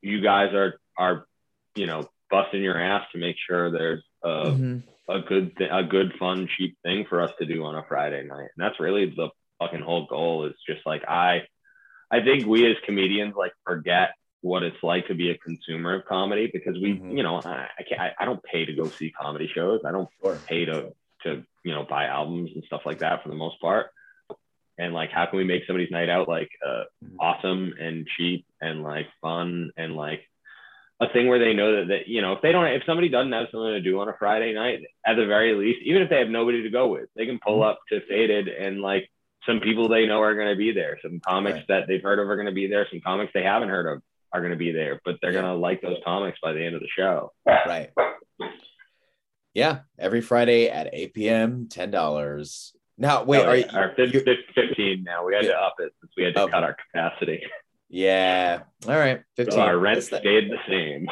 you 0.01 0.21
guys 0.21 0.55
are 0.55 0.81
are 0.97 1.27
you 1.75 1.87
know 1.87 2.09
busting 2.31 2.63
your 2.63 2.81
ass 2.81 3.07
to 3.13 3.19
make 3.19 3.37
sure 3.47 3.71
there's 3.71 4.05
a, 4.23 4.29
mm-hmm. 4.29 5.11
a 5.11 5.21
good 5.21 5.57
th- 5.57 5.71
a 5.73 5.83
good 5.83 6.13
fun 6.19 6.49
cheap 6.57 6.77
thing 6.83 7.07
for 7.09 7.21
us 7.23 7.33
to 7.39 7.47
do 7.47 7.65
on 7.65 7.75
a 7.75 7.85
Friday 7.89 8.23
night. 8.25 8.49
And 8.57 8.59
that's 8.59 8.81
really 8.81 9.07
the 9.07 9.31
fucking 9.59 9.81
whole 9.81 10.07
goal 10.07 10.47
is 10.47 10.55
just 10.67 10.87
like 10.87 11.03
I 11.09 11.43
I 12.11 12.23
think 12.23 12.47
we 12.47 12.71
as 12.71 12.77
comedians 12.85 13.35
like 13.37 13.53
forget 13.67 14.11
what 14.41 14.63
it's 14.63 14.83
like 14.83 15.07
to 15.09 15.15
be 15.15 15.31
a 15.31 15.39
consumer 15.39 15.97
of 15.97 16.05
comedy 16.07 16.49
because 16.53 16.75
we, 16.81 16.93
mm-hmm. 16.93 17.17
you 17.17 17.23
know, 17.23 17.41
I, 17.45 17.67
I 17.79 17.83
can't, 17.89 18.01
I, 18.01 18.13
I, 18.21 18.25
don't 18.25 18.43
pay 18.43 18.65
to 18.65 18.73
go 18.73 18.87
see 18.87 19.11
comedy 19.11 19.51
shows. 19.53 19.81
I 19.85 19.91
don't 19.91 20.09
sure. 20.23 20.39
pay 20.47 20.65
to 20.65 20.93
to 21.23 21.43
you 21.65 21.75
know 21.75 21.85
buy 21.89 22.07
albums 22.07 22.51
and 22.55 22.65
stuff 22.65 22.83
like 22.85 22.99
that 23.01 23.23
for 23.23 23.29
the 23.29 23.35
most 23.35 23.61
part 23.61 23.91
and 24.79 24.95
like 24.95 25.11
how 25.11 25.27
can 25.27 25.39
we 25.39 25.45
make 25.45 25.63
somebody's 25.67 25.91
night 25.91 26.09
out 26.09 26.29
like 26.29 26.51
uh, 26.65 26.85
mm-hmm. 27.05 27.17
awesome 27.21 27.75
and 27.79 28.07
cheap 28.17 28.47
and 28.61 28.83
like 28.83 29.07
fun 29.21 29.71
and 29.77 29.95
like 29.95 30.23
a 31.01 31.09
thing 31.13 31.29
where 31.29 31.39
they 31.39 31.53
know 31.53 31.77
that, 31.77 31.89
that 31.89 32.09
you 32.09 32.23
know 32.23 32.33
if 32.33 32.43
they 32.43 32.53
don't 32.53 32.67
if 32.67 32.83
somebody 32.87 33.09
doesn't 33.09 33.33
have 33.33 33.49
something 33.51 33.73
to 33.73 33.81
do 33.81 34.01
on 34.01 34.09
a 34.09 34.17
friday 34.19 34.53
night 34.55 34.81
at 35.07 35.15
the 35.15 35.27
very 35.27 35.55
least 35.55 35.81
even 35.85 36.03
if 36.03 36.09
they 36.09 36.19
have 36.19 36.29
nobody 36.29 36.63
to 36.63 36.71
go 36.71 36.89
with 36.89 37.09
they 37.17 37.27
can 37.27 37.39
pull 37.45 37.61
mm-hmm. 37.61 37.71
up 37.71 37.81
to 37.89 38.01
faded 38.09 38.49
and 38.49 38.81
like 38.81 39.11
some 39.47 39.61
people 39.61 39.89
they 39.89 40.07
know 40.07 40.21
are 40.21 40.35
going 40.35 40.49
to 40.49 40.57
be 40.57 40.73
there 40.73 40.99
some 41.03 41.21
comics 41.21 41.57
right. 41.57 41.69
that 41.69 41.85
they've 41.89 42.03
heard 42.03 42.19
of 42.19 42.29
are 42.29 42.37
going 42.37 42.47
to 42.47 42.53
be 42.53 42.67
there 42.67 42.87
some 42.91 43.01
comics 43.01 43.33
they 43.35 43.43
haven't 43.43 43.69
heard 43.69 43.87
of 43.87 44.03
are 44.33 44.41
going 44.41 44.53
to 44.53 44.59
be 44.59 44.73
there 44.73 45.01
but 45.05 45.17
they're 45.23 45.33
going 45.33 45.45
to 45.45 45.55
like 45.55 45.81
those 45.81 45.99
comics 46.05 46.39
by 46.43 46.53
the 46.53 46.65
end 46.65 46.75
of 46.75 46.81
the 46.81 46.89
show 46.97 47.33
right 47.47 47.91
yeah, 49.59 49.81
every 49.99 50.21
Friday 50.21 50.69
at 50.69 50.89
8 50.93 51.15
p.m., 51.15 51.67
ten 51.69 51.91
dollars. 51.91 52.73
Now, 52.97 53.25
wait, 53.25 53.41
yeah. 53.41 53.47
are 53.77 54.05
you, 54.05 54.21
15 54.21 55.05
now? 55.05 55.25
We 55.27 55.35
had 55.35 55.45
yeah. 55.45 55.51
to 55.51 55.59
up 55.59 55.75
it 55.79 55.93
since 56.01 56.13
we 56.17 56.25
had 56.25 56.35
to 56.35 56.43
okay. 56.43 56.53
cut 56.53 56.65
our 56.65 56.77
capacity. 56.93 57.43
Yeah. 57.89 58.61
All 58.87 58.97
right. 58.97 59.21
15. 59.37 59.53
So 59.53 59.61
our 59.61 59.79
rent 59.79 60.03
stayed 60.03 60.51
the 60.51 60.59
same. 60.69 61.09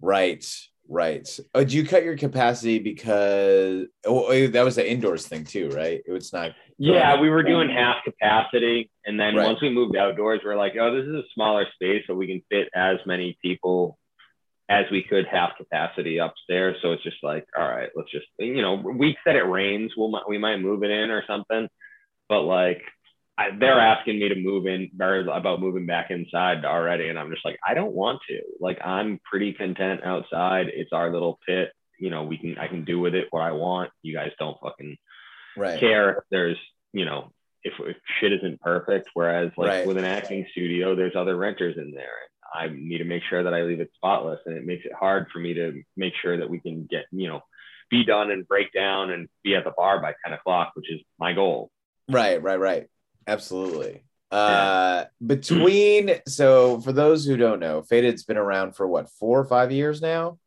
Right. 0.00 0.44
Right. 0.88 1.28
Oh, 1.54 1.60
did 1.60 1.72
you 1.72 1.86
cut 1.86 2.02
your 2.02 2.16
capacity 2.16 2.78
because 2.78 3.86
oh, 4.04 4.26
oh 4.26 4.46
that 4.48 4.64
was 4.64 4.76
the 4.76 4.90
indoors 4.90 5.26
thing 5.26 5.44
too, 5.44 5.70
right? 5.70 6.02
It 6.04 6.12
was 6.12 6.32
not. 6.32 6.52
Yeah, 6.76 7.20
we 7.20 7.30
were 7.30 7.42
doing 7.42 7.70
half 7.70 8.02
capacity, 8.04 8.90
and 9.06 9.18
then 9.18 9.36
right. 9.36 9.46
once 9.46 9.62
we 9.62 9.70
moved 9.70 9.96
outdoors, 9.96 10.40
we 10.44 10.50
are 10.50 10.56
like, 10.56 10.72
oh, 10.78 10.94
this 10.94 11.06
is 11.06 11.14
a 11.14 11.22
smaller 11.32 11.66
space, 11.74 12.02
so 12.06 12.14
we 12.14 12.26
can 12.26 12.42
fit 12.50 12.68
as 12.74 12.96
many 13.06 13.38
people 13.40 13.96
as 14.68 14.86
we 14.90 15.02
could 15.02 15.26
half 15.26 15.56
capacity 15.56 16.18
upstairs. 16.18 16.76
So 16.80 16.92
it's 16.92 17.02
just 17.02 17.22
like, 17.22 17.46
all 17.58 17.68
right, 17.68 17.90
let's 17.94 18.10
just, 18.10 18.26
you 18.38 18.62
know, 18.62 18.74
weeks 18.74 19.20
that 19.26 19.36
it 19.36 19.42
rains, 19.42 19.92
we'll, 19.96 20.22
we 20.28 20.38
might 20.38 20.58
move 20.58 20.82
it 20.82 20.90
in 20.90 21.10
or 21.10 21.24
something. 21.26 21.68
But 22.28 22.42
like, 22.42 22.80
I, 23.36 23.48
they're 23.58 23.80
asking 23.80 24.20
me 24.20 24.28
to 24.28 24.36
move 24.36 24.66
in 24.66 24.90
or 25.00 25.20
about 25.20 25.60
moving 25.60 25.86
back 25.86 26.10
inside 26.10 26.64
already. 26.64 27.08
And 27.08 27.18
I'm 27.18 27.30
just 27.30 27.44
like, 27.44 27.58
I 27.66 27.74
don't 27.74 27.92
want 27.92 28.20
to. 28.28 28.40
Like, 28.60 28.78
I'm 28.84 29.20
pretty 29.24 29.52
content 29.52 30.02
outside. 30.04 30.66
It's 30.72 30.92
our 30.92 31.12
little 31.12 31.38
pit. 31.46 31.72
You 31.98 32.10
know, 32.10 32.22
we 32.24 32.38
can, 32.38 32.56
I 32.58 32.68
can 32.68 32.84
do 32.84 33.00
with 33.00 33.14
it 33.14 33.28
what 33.30 33.42
I 33.42 33.52
want. 33.52 33.90
You 34.02 34.14
guys 34.14 34.30
don't 34.38 34.58
fucking 34.62 34.96
right. 35.56 35.80
care. 35.80 36.24
There's, 36.30 36.58
you 36.92 37.04
know, 37.04 37.32
if, 37.64 37.74
if 37.80 37.96
shit 38.20 38.32
isn't 38.32 38.60
perfect. 38.60 39.10
Whereas, 39.14 39.50
like, 39.56 39.68
right. 39.68 39.86
with 39.86 39.96
an 39.96 40.04
acting 40.04 40.46
studio, 40.52 40.94
there's 40.94 41.16
other 41.16 41.36
renters 41.36 41.76
in 41.76 41.92
there. 41.92 42.08
I 42.54 42.68
need 42.68 42.98
to 42.98 43.04
make 43.04 43.22
sure 43.28 43.42
that 43.42 43.54
I 43.54 43.62
leave 43.62 43.80
it 43.80 43.90
spotless. 43.94 44.40
And 44.46 44.56
it 44.56 44.64
makes 44.64 44.84
it 44.84 44.92
hard 44.92 45.28
for 45.32 45.38
me 45.38 45.54
to 45.54 45.82
make 45.96 46.12
sure 46.20 46.36
that 46.36 46.48
we 46.48 46.60
can 46.60 46.86
get, 46.90 47.04
you 47.10 47.28
know, 47.28 47.40
be 47.90 48.04
done 48.04 48.30
and 48.30 48.46
break 48.46 48.72
down 48.72 49.10
and 49.10 49.28
be 49.44 49.54
at 49.54 49.64
the 49.64 49.72
bar 49.76 50.00
by 50.00 50.14
10 50.24 50.32
o'clock, 50.32 50.72
which 50.74 50.90
is 50.90 51.00
my 51.18 51.32
goal. 51.32 51.70
Right, 52.08 52.42
right, 52.42 52.58
right. 52.58 52.86
Absolutely. 53.26 54.02
Uh, 54.30 55.04
between, 55.24 56.14
so 56.26 56.80
for 56.80 56.92
those 56.92 57.26
who 57.26 57.36
don't 57.36 57.60
know, 57.60 57.82
Faded's 57.82 58.24
been 58.24 58.38
around 58.38 58.74
for 58.74 58.88
what, 58.88 59.10
four 59.10 59.38
or 59.38 59.44
five 59.44 59.70
years 59.70 60.00
now? 60.00 60.38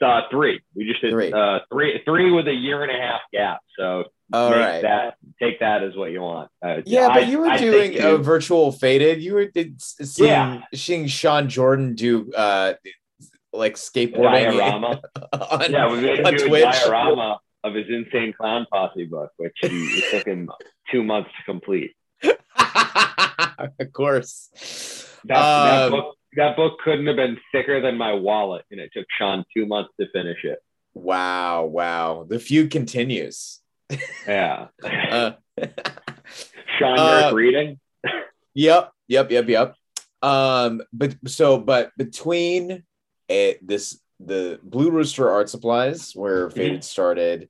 Uh, 0.00 0.22
three. 0.30 0.60
We 0.74 0.86
just 0.86 1.00
did 1.02 1.12
three. 1.12 1.32
Uh, 1.32 1.60
three, 1.70 2.00
three 2.04 2.30
with 2.30 2.48
a 2.48 2.54
year 2.54 2.82
and 2.82 2.90
a 2.90 3.00
half 3.00 3.20
gap. 3.32 3.60
So 3.78 4.04
all 4.32 4.50
right. 4.50 4.82
That 4.82 5.16
take 5.40 5.60
that 5.60 5.82
as 5.82 5.96
what 5.96 6.12
you 6.12 6.20
want. 6.20 6.50
Uh, 6.64 6.82
yeah, 6.86 7.08
I, 7.08 7.14
but 7.14 7.28
you 7.28 7.40
were 7.40 7.48
I 7.48 7.58
doing 7.58 8.00
a 8.00 8.16
virtual 8.16 8.72
faded. 8.72 9.22
You 9.22 9.34
were 9.34 9.46
did, 9.46 9.80
seeing, 9.82 10.30
yeah. 10.30 10.62
seeing 10.74 11.06
Sean 11.06 11.48
Jordan 11.48 11.94
do 11.94 12.32
uh 12.32 12.74
like 13.52 13.74
skateboarding 13.74 14.60
on, 15.32 15.72
yeah, 15.72 15.90
we 15.90 16.00
made 16.00 16.24
on 16.24 16.34
Twitch. 16.34 16.64
a 16.64 16.70
diorama 16.70 17.40
of 17.64 17.74
his 17.74 17.86
insane 17.88 18.32
clown 18.32 18.66
posse 18.70 19.04
book, 19.04 19.32
which 19.36 19.56
he, 19.60 19.68
it 19.68 20.10
took 20.10 20.26
him 20.26 20.48
two 20.90 21.02
months 21.02 21.30
to 21.36 21.44
complete. 21.44 21.94
of 22.22 23.92
course. 23.92 24.48
That, 25.24 25.36
um, 25.36 25.90
that, 25.90 25.90
book, 25.90 26.16
that 26.36 26.56
book 26.56 26.78
couldn't 26.84 27.06
have 27.06 27.16
been 27.16 27.38
thicker 27.52 27.80
than 27.80 27.96
my 27.96 28.12
wallet, 28.12 28.64
and 28.70 28.80
it 28.80 28.90
took 28.94 29.06
Sean 29.18 29.44
two 29.54 29.66
months 29.66 29.90
to 30.00 30.06
finish 30.12 30.44
it. 30.44 30.60
Wow, 30.94 31.64
wow. 31.64 32.26
The 32.28 32.38
feud 32.38 32.70
continues. 32.70 33.60
Yeah. 34.26 34.68
Uh, 35.10 35.32
Sean, 36.78 36.98
uh, 36.98 37.32
reading. 37.34 37.78
yep, 38.54 38.92
yep, 39.08 39.30
yep, 39.30 39.48
yep. 39.48 39.74
Um, 40.22 40.82
but 40.92 41.16
so, 41.26 41.58
but 41.58 41.90
between 41.96 42.84
a, 43.30 43.58
this, 43.60 44.00
the 44.20 44.60
Blue 44.62 44.90
Rooster 44.90 45.28
Art 45.30 45.50
Supplies, 45.50 46.12
where 46.14 46.46
mm-hmm. 46.46 46.56
Faded 46.56 46.84
started, 46.84 47.48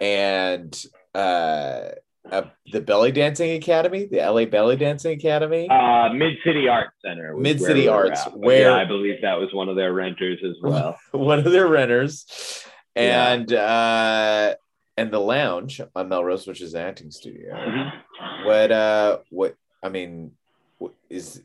and 0.00 0.84
uh, 1.14 1.90
uh, 2.30 2.42
the 2.72 2.80
Belly 2.80 3.12
Dancing 3.12 3.52
Academy, 3.52 4.06
the 4.06 4.18
LA 4.18 4.44
Belly 4.44 4.76
Dancing 4.76 5.12
Academy, 5.12 5.68
uh, 5.68 6.12
Mid 6.12 6.38
City 6.44 6.68
Arts 6.68 6.94
Center, 7.04 7.36
Mid 7.36 7.60
City 7.60 7.88
Arts, 7.88 8.24
where 8.34 8.70
yeah, 8.70 8.76
I 8.76 8.84
believe 8.84 9.22
that 9.22 9.38
was 9.38 9.52
one 9.52 9.68
of 9.68 9.76
their 9.76 9.92
renters 9.92 10.38
as 10.44 10.56
well. 10.62 10.98
one 11.12 11.38
of 11.38 11.50
their 11.50 11.66
renters, 11.66 12.64
and 12.94 13.50
yeah. 13.50 13.60
uh, 13.60 14.54
and 14.96 15.10
the 15.10 15.18
lounge 15.18 15.80
on 15.94 16.08
Melrose, 16.08 16.46
which 16.46 16.60
is 16.60 16.74
an 16.74 16.82
acting 16.82 17.10
studio. 17.10 17.54
Mm-hmm. 17.54 18.46
What 18.46 18.70
uh 18.70 19.18
what 19.30 19.56
I 19.82 19.88
mean 19.88 20.32
is 21.08 21.42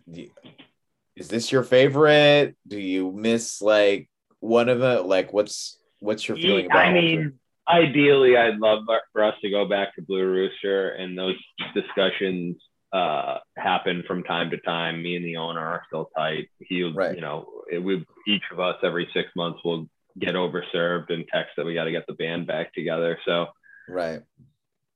is 1.16 1.28
this 1.30 1.52
your 1.52 1.64
favorite? 1.64 2.56
Do 2.68 2.80
you 2.80 3.12
miss 3.12 3.62
like 3.62 4.10
one 4.40 4.70
of 4.70 4.80
the 4.80 5.02
like 5.02 5.32
what's 5.32 5.80
what's 6.00 6.28
your 6.28 6.38
feeling 6.38 6.66
about 6.66 6.86
I 6.86 6.94
mean 6.94 7.40
ideally, 7.68 8.38
I'd 8.38 8.58
love 8.58 8.84
for 9.12 9.24
us 9.24 9.36
to 9.42 9.50
go 9.50 9.68
back 9.68 9.96
to 9.96 10.02
Blue 10.02 10.26
Rooster, 10.26 10.90
and 10.92 11.18
those 11.18 11.36
discussions 11.74 12.58
uh, 12.94 13.40
happen 13.58 14.04
from 14.08 14.24
time 14.24 14.50
to 14.52 14.58
time. 14.58 15.02
Me 15.02 15.16
and 15.16 15.26
the 15.26 15.38
owner 15.38 15.60
are 15.60 15.84
still 15.88 16.10
tight. 16.16 16.50
He, 16.60 16.84
right. 16.84 17.16
you 17.16 17.22
know, 17.22 17.48
it, 17.72 17.80
we 17.80 18.06
each 18.28 18.44
of 18.52 18.60
us 18.60 18.76
every 18.84 19.10
six 19.14 19.30
months 19.36 19.60
will 19.66 19.88
get 20.20 20.36
overserved 20.36 21.12
and 21.12 21.26
text 21.28 21.52
that 21.58 21.66
we 21.66 21.74
got 21.74 21.86
to 21.86 21.92
get 21.92 22.08
the 22.08 22.14
band 22.14 22.48
back 22.48 22.74
together. 22.74 23.20
So, 23.26 23.48
right. 23.90 24.22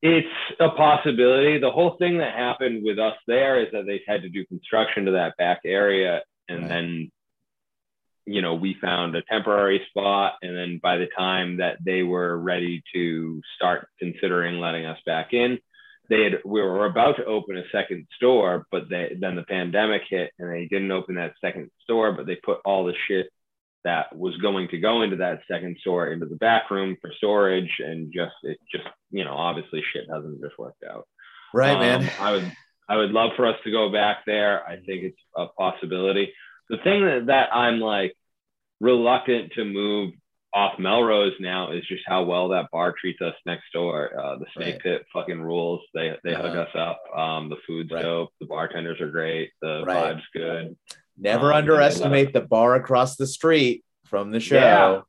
It's 0.02 0.28
a 0.62 0.70
possibility. 0.70 1.58
The 1.60 1.72
whole 1.72 1.98
thing 1.98 2.20
that 2.20 2.34
happened 2.34 2.86
with 2.86 3.00
us 3.00 3.16
there 3.28 3.60
is 3.60 3.68
that 3.74 3.86
they 3.86 4.02
had 4.08 4.22
to 4.22 4.30
do 4.30 4.46
construction 4.46 5.04
to 5.06 5.12
that 5.12 5.36
back 5.38 5.60
area, 5.66 6.22
and 6.48 6.62
right. 6.62 6.70
then 6.70 7.12
you 8.30 8.44
know, 8.44 8.54
we 8.54 8.76
found 8.80 9.16
a 9.16 9.24
temporary 9.24 9.82
spot. 9.90 10.34
And 10.44 10.56
then 10.56 10.80
by 10.82 10.98
the 10.98 11.08
time 11.18 11.58
that 11.58 11.78
they 11.84 12.04
were 12.04 12.38
ready 12.38 12.84
to 12.94 13.42
start 13.56 13.88
considering 13.98 14.60
letting 14.60 14.86
us 14.86 15.00
back 15.04 15.34
in, 15.34 15.58
they 16.10 16.24
had, 16.26 16.34
we 16.46 16.62
were 16.62 16.86
about 16.86 17.18
to 17.18 17.26
open 17.26 17.58
a 17.58 17.64
second 17.72 18.06
store, 18.16 18.68
but 18.72 18.84
they, 18.88 19.18
then 19.20 19.36
the 19.36 19.44
pandemic 19.44 20.04
hit 20.08 20.32
and 20.38 20.52
they 20.52 20.66
didn't 20.66 20.92
open 20.92 21.16
that 21.16 21.34
second 21.42 21.72
store, 21.84 22.12
but 22.12 22.28
they 22.28 22.36
put 22.36 22.60
all 22.66 22.86
the 22.86 22.94
shit 23.08 23.32
that 23.84 24.16
was 24.16 24.38
going 24.38 24.68
to 24.68 24.78
go 24.78 25.02
into 25.02 25.16
that 25.16 25.42
second 25.50 25.78
store 25.82 26.12
into 26.12 26.28
the 26.28 26.36
back 26.36 26.70
room 26.70 26.98
for 27.02 27.12
storage. 27.18 27.72
And 27.80 28.14
just, 28.14 28.36
it 28.44 28.60
just, 28.72 28.86
you 29.10 29.26
know, 29.26 29.34
obviously 29.34 29.82
shit 29.92 30.06
hasn't 30.14 30.40
just 30.40 30.60
worked 30.60 30.84
out. 30.84 31.08
Right, 31.52 31.74
um, 31.74 31.80
man. 31.80 32.12
I 32.20 32.32
would, 32.34 32.52
I 32.88 32.98
would 32.98 33.12
love 33.12 33.32
for 33.36 33.48
us 33.48 33.56
to 33.64 33.72
go 33.72 33.92
back 33.92 34.18
there. 34.28 34.64
I 34.68 34.76
think 34.76 35.04
it's 35.04 35.22
a 35.36 35.48
possibility. 35.58 36.32
The 36.70 36.78
thing 36.84 37.04
that, 37.06 37.26
that 37.28 37.56
I'm 37.56 37.80
like, 37.80 38.16
reluctant 38.80 39.54
to 39.54 39.66
move 39.66 40.14
off 40.54 40.80
Melrose 40.80 41.34
now 41.40 41.72
is 41.72 41.86
just 41.88 42.04
how 42.08 42.24
well 42.24 42.50
that 42.50 42.72
bar 42.72 42.94
treats 43.00 43.22
us 43.22 43.36
next 43.46 43.66
door. 43.72 44.20
Uh, 44.20 44.38
the 44.38 44.46
Snake 44.56 44.76
right. 44.76 44.84
Pit 44.84 45.06
fucking 45.14 45.42
rules. 45.42 45.82
They 45.94 46.16
they 46.24 46.34
uh, 46.34 46.42
hook 46.42 46.68
us 46.68 46.76
up. 46.76 47.02
Um, 47.16 47.50
the 47.50 47.58
food's 47.68 47.92
right. 47.92 48.02
dope. 48.02 48.32
The 48.40 48.48
bartenders 48.48 49.00
are 49.00 49.12
great. 49.12 49.52
The 49.62 49.84
right. 49.86 50.16
vibe's 50.16 50.26
good. 50.34 50.76
Never 51.18 51.52
um, 51.52 51.60
underestimate 51.60 52.34
the 52.34 52.42
bar 52.42 52.76
across 52.76 53.16
the 53.16 53.28
street 53.28 53.84
from 54.06 54.32
the 54.32 54.40
show. 54.40 55.06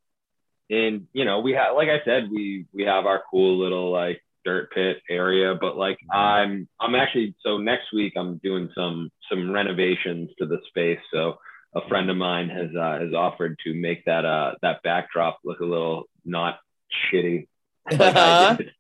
Yeah. 0.69 0.77
And 0.77 1.07
you 1.13 1.25
know, 1.25 1.41
we 1.41 1.53
have 1.53 1.75
like 1.75 1.89
I 1.89 2.05
said, 2.05 2.29
we 2.31 2.67
we 2.73 2.85
have 2.85 3.07
our 3.07 3.23
cool 3.31 3.59
little 3.59 3.91
like 3.91 4.23
dirt 4.45 4.73
pit 4.73 4.99
area, 5.09 5.55
but 5.59 5.77
like 5.77 5.97
mm-hmm. 5.97 6.17
I'm 6.17 6.69
I'm 6.79 6.95
actually 6.95 7.35
so 7.45 7.59
next 7.59 7.93
week 7.95 8.13
I'm 8.17 8.39
doing 8.39 8.71
some 8.75 9.11
some 9.31 9.51
renovations 9.51 10.31
to 10.39 10.47
the 10.47 10.59
space. 10.69 11.01
So 11.13 11.39
a 11.75 11.87
friend 11.89 12.11
of 12.11 12.17
mine 12.17 12.49
has 12.49 12.71
uh, 12.77 12.99
has 12.99 13.15
offered 13.15 13.59
to 13.65 13.75
make 13.75 14.05
that 14.05 14.25
uh 14.25 14.55
that 14.63 14.83
backdrop 14.83 15.39
look 15.45 15.61
a 15.61 15.65
little 15.65 16.05
not 16.25 16.59
shitty. 17.13 17.47
Like 17.99 18.73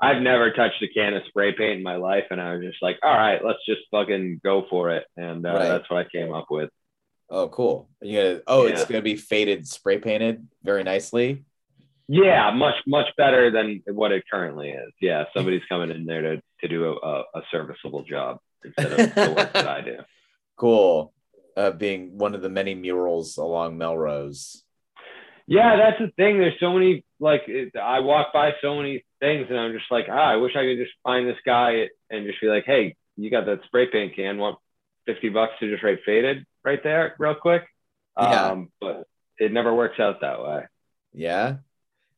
I've 0.00 0.22
never 0.22 0.50
touched 0.50 0.82
a 0.82 0.88
can 0.88 1.14
of 1.14 1.22
spray 1.28 1.52
paint 1.52 1.78
in 1.78 1.82
my 1.82 1.96
life, 1.96 2.24
and 2.30 2.40
I 2.40 2.54
was 2.54 2.64
just 2.64 2.82
like, 2.82 2.98
all 3.02 3.14
right, 3.14 3.42
let's 3.44 3.64
just 3.66 3.82
fucking 3.90 4.40
go 4.44 4.66
for 4.68 4.90
it, 4.90 5.06
and 5.16 5.46
uh, 5.46 5.50
right. 5.50 5.68
that's 5.68 5.88
what 5.88 6.04
I 6.04 6.08
came 6.08 6.32
up 6.32 6.46
with. 6.50 6.68
Oh, 7.30 7.48
cool! 7.48 7.88
Yeah. 8.02 8.38
Oh, 8.46 8.66
yeah. 8.66 8.72
it's 8.72 8.84
gonna 8.84 9.02
be 9.02 9.16
faded, 9.16 9.66
spray 9.66 9.98
painted 9.98 10.46
very 10.62 10.82
nicely. 10.82 11.44
Yeah, 12.06 12.50
much 12.50 12.74
much 12.86 13.06
better 13.16 13.50
than 13.50 13.82
what 13.86 14.12
it 14.12 14.24
currently 14.30 14.70
is. 14.70 14.92
Yeah, 15.00 15.24
somebody's 15.34 15.62
coming 15.68 15.90
in 15.90 16.04
there 16.04 16.22
to 16.22 16.42
to 16.60 16.68
do 16.68 16.98
a, 17.02 17.20
a 17.34 17.42
serviceable 17.50 18.02
job 18.02 18.40
instead 18.64 18.92
of 18.92 19.14
the 19.14 19.34
work 19.34 19.52
that 19.52 19.68
I 19.68 19.80
do. 19.80 19.98
Cool 20.56 21.13
uh, 21.56 21.70
being 21.70 22.18
one 22.18 22.34
of 22.34 22.42
the 22.42 22.48
many 22.48 22.74
murals 22.74 23.36
along 23.36 23.78
Melrose. 23.78 24.62
Yeah, 25.46 25.76
that's 25.76 25.98
the 25.98 26.10
thing. 26.16 26.38
There's 26.38 26.58
so 26.58 26.72
many 26.72 27.04
like 27.20 27.42
I 27.80 28.00
walk 28.00 28.32
by 28.32 28.52
so 28.62 28.76
many 28.76 29.04
things, 29.20 29.46
and 29.50 29.58
I'm 29.58 29.72
just 29.72 29.90
like, 29.90 30.06
ah, 30.08 30.30
I 30.30 30.36
wish 30.36 30.56
I 30.56 30.64
could 30.64 30.78
just 30.78 30.92
find 31.02 31.28
this 31.28 31.36
guy 31.44 31.88
and 32.10 32.26
just 32.26 32.40
be 32.40 32.48
like, 32.48 32.64
hey, 32.64 32.96
you 33.16 33.30
got 33.30 33.46
that 33.46 33.60
spray 33.66 33.86
paint 33.90 34.16
can? 34.16 34.38
Want 34.38 34.58
fifty 35.06 35.28
bucks 35.28 35.52
to 35.60 35.70
just 35.70 35.82
write 35.82 35.98
faded 36.06 36.46
right 36.64 36.82
there, 36.82 37.14
real 37.18 37.34
quick? 37.34 37.64
Yeah. 38.18 38.46
Um, 38.46 38.72
but 38.80 39.06
it 39.38 39.52
never 39.52 39.74
works 39.74 40.00
out 40.00 40.20
that 40.20 40.42
way. 40.42 40.64
Yeah. 41.12 41.56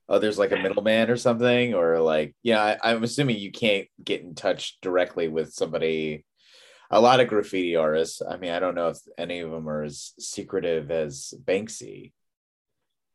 Oh, 0.08 0.20
there's 0.20 0.38
like 0.38 0.52
a 0.52 0.56
middleman 0.56 1.10
or 1.10 1.16
something, 1.16 1.74
or 1.74 1.98
like, 1.98 2.36
yeah, 2.44 2.62
I, 2.62 2.92
I'm 2.92 3.02
assuming 3.02 3.38
you 3.38 3.50
can't 3.50 3.88
get 4.04 4.20
in 4.20 4.36
touch 4.36 4.78
directly 4.80 5.26
with 5.26 5.52
somebody 5.52 6.24
a 6.90 7.00
lot 7.00 7.20
of 7.20 7.28
graffiti 7.28 7.76
artists. 7.76 8.22
I 8.22 8.36
mean, 8.36 8.50
I 8.50 8.60
don't 8.60 8.74
know 8.74 8.88
if 8.88 8.98
any 9.18 9.40
of 9.40 9.50
them 9.50 9.68
are 9.68 9.82
as 9.82 10.12
secretive 10.18 10.90
as 10.90 11.34
Banksy. 11.44 12.12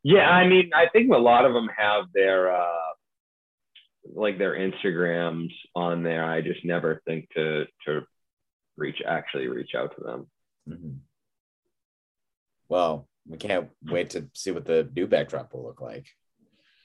Yeah, 0.03 0.29
I 0.29 0.47
mean, 0.47 0.71
I 0.73 0.87
think 0.91 1.11
a 1.13 1.17
lot 1.17 1.45
of 1.45 1.53
them 1.53 1.69
have 1.75 2.05
their 2.13 2.53
uh 2.55 2.91
like 4.13 4.37
their 4.37 4.55
Instagrams 4.55 5.51
on 5.75 6.03
there. 6.03 6.25
I 6.25 6.41
just 6.41 6.65
never 6.65 7.01
think 7.05 7.29
to 7.35 7.65
to 7.85 8.01
reach 8.77 9.01
actually 9.05 9.47
reach 9.47 9.75
out 9.75 9.95
to 9.95 10.03
them. 10.03 10.27
Mm-hmm. 10.67 10.97
Well, 12.67 13.07
we 13.27 13.37
can't 13.37 13.69
wait 13.83 14.11
to 14.11 14.27
see 14.33 14.51
what 14.51 14.65
the 14.65 14.89
new 14.95 15.07
backdrop 15.07 15.53
will 15.53 15.63
look 15.63 15.81
like. 15.81 16.07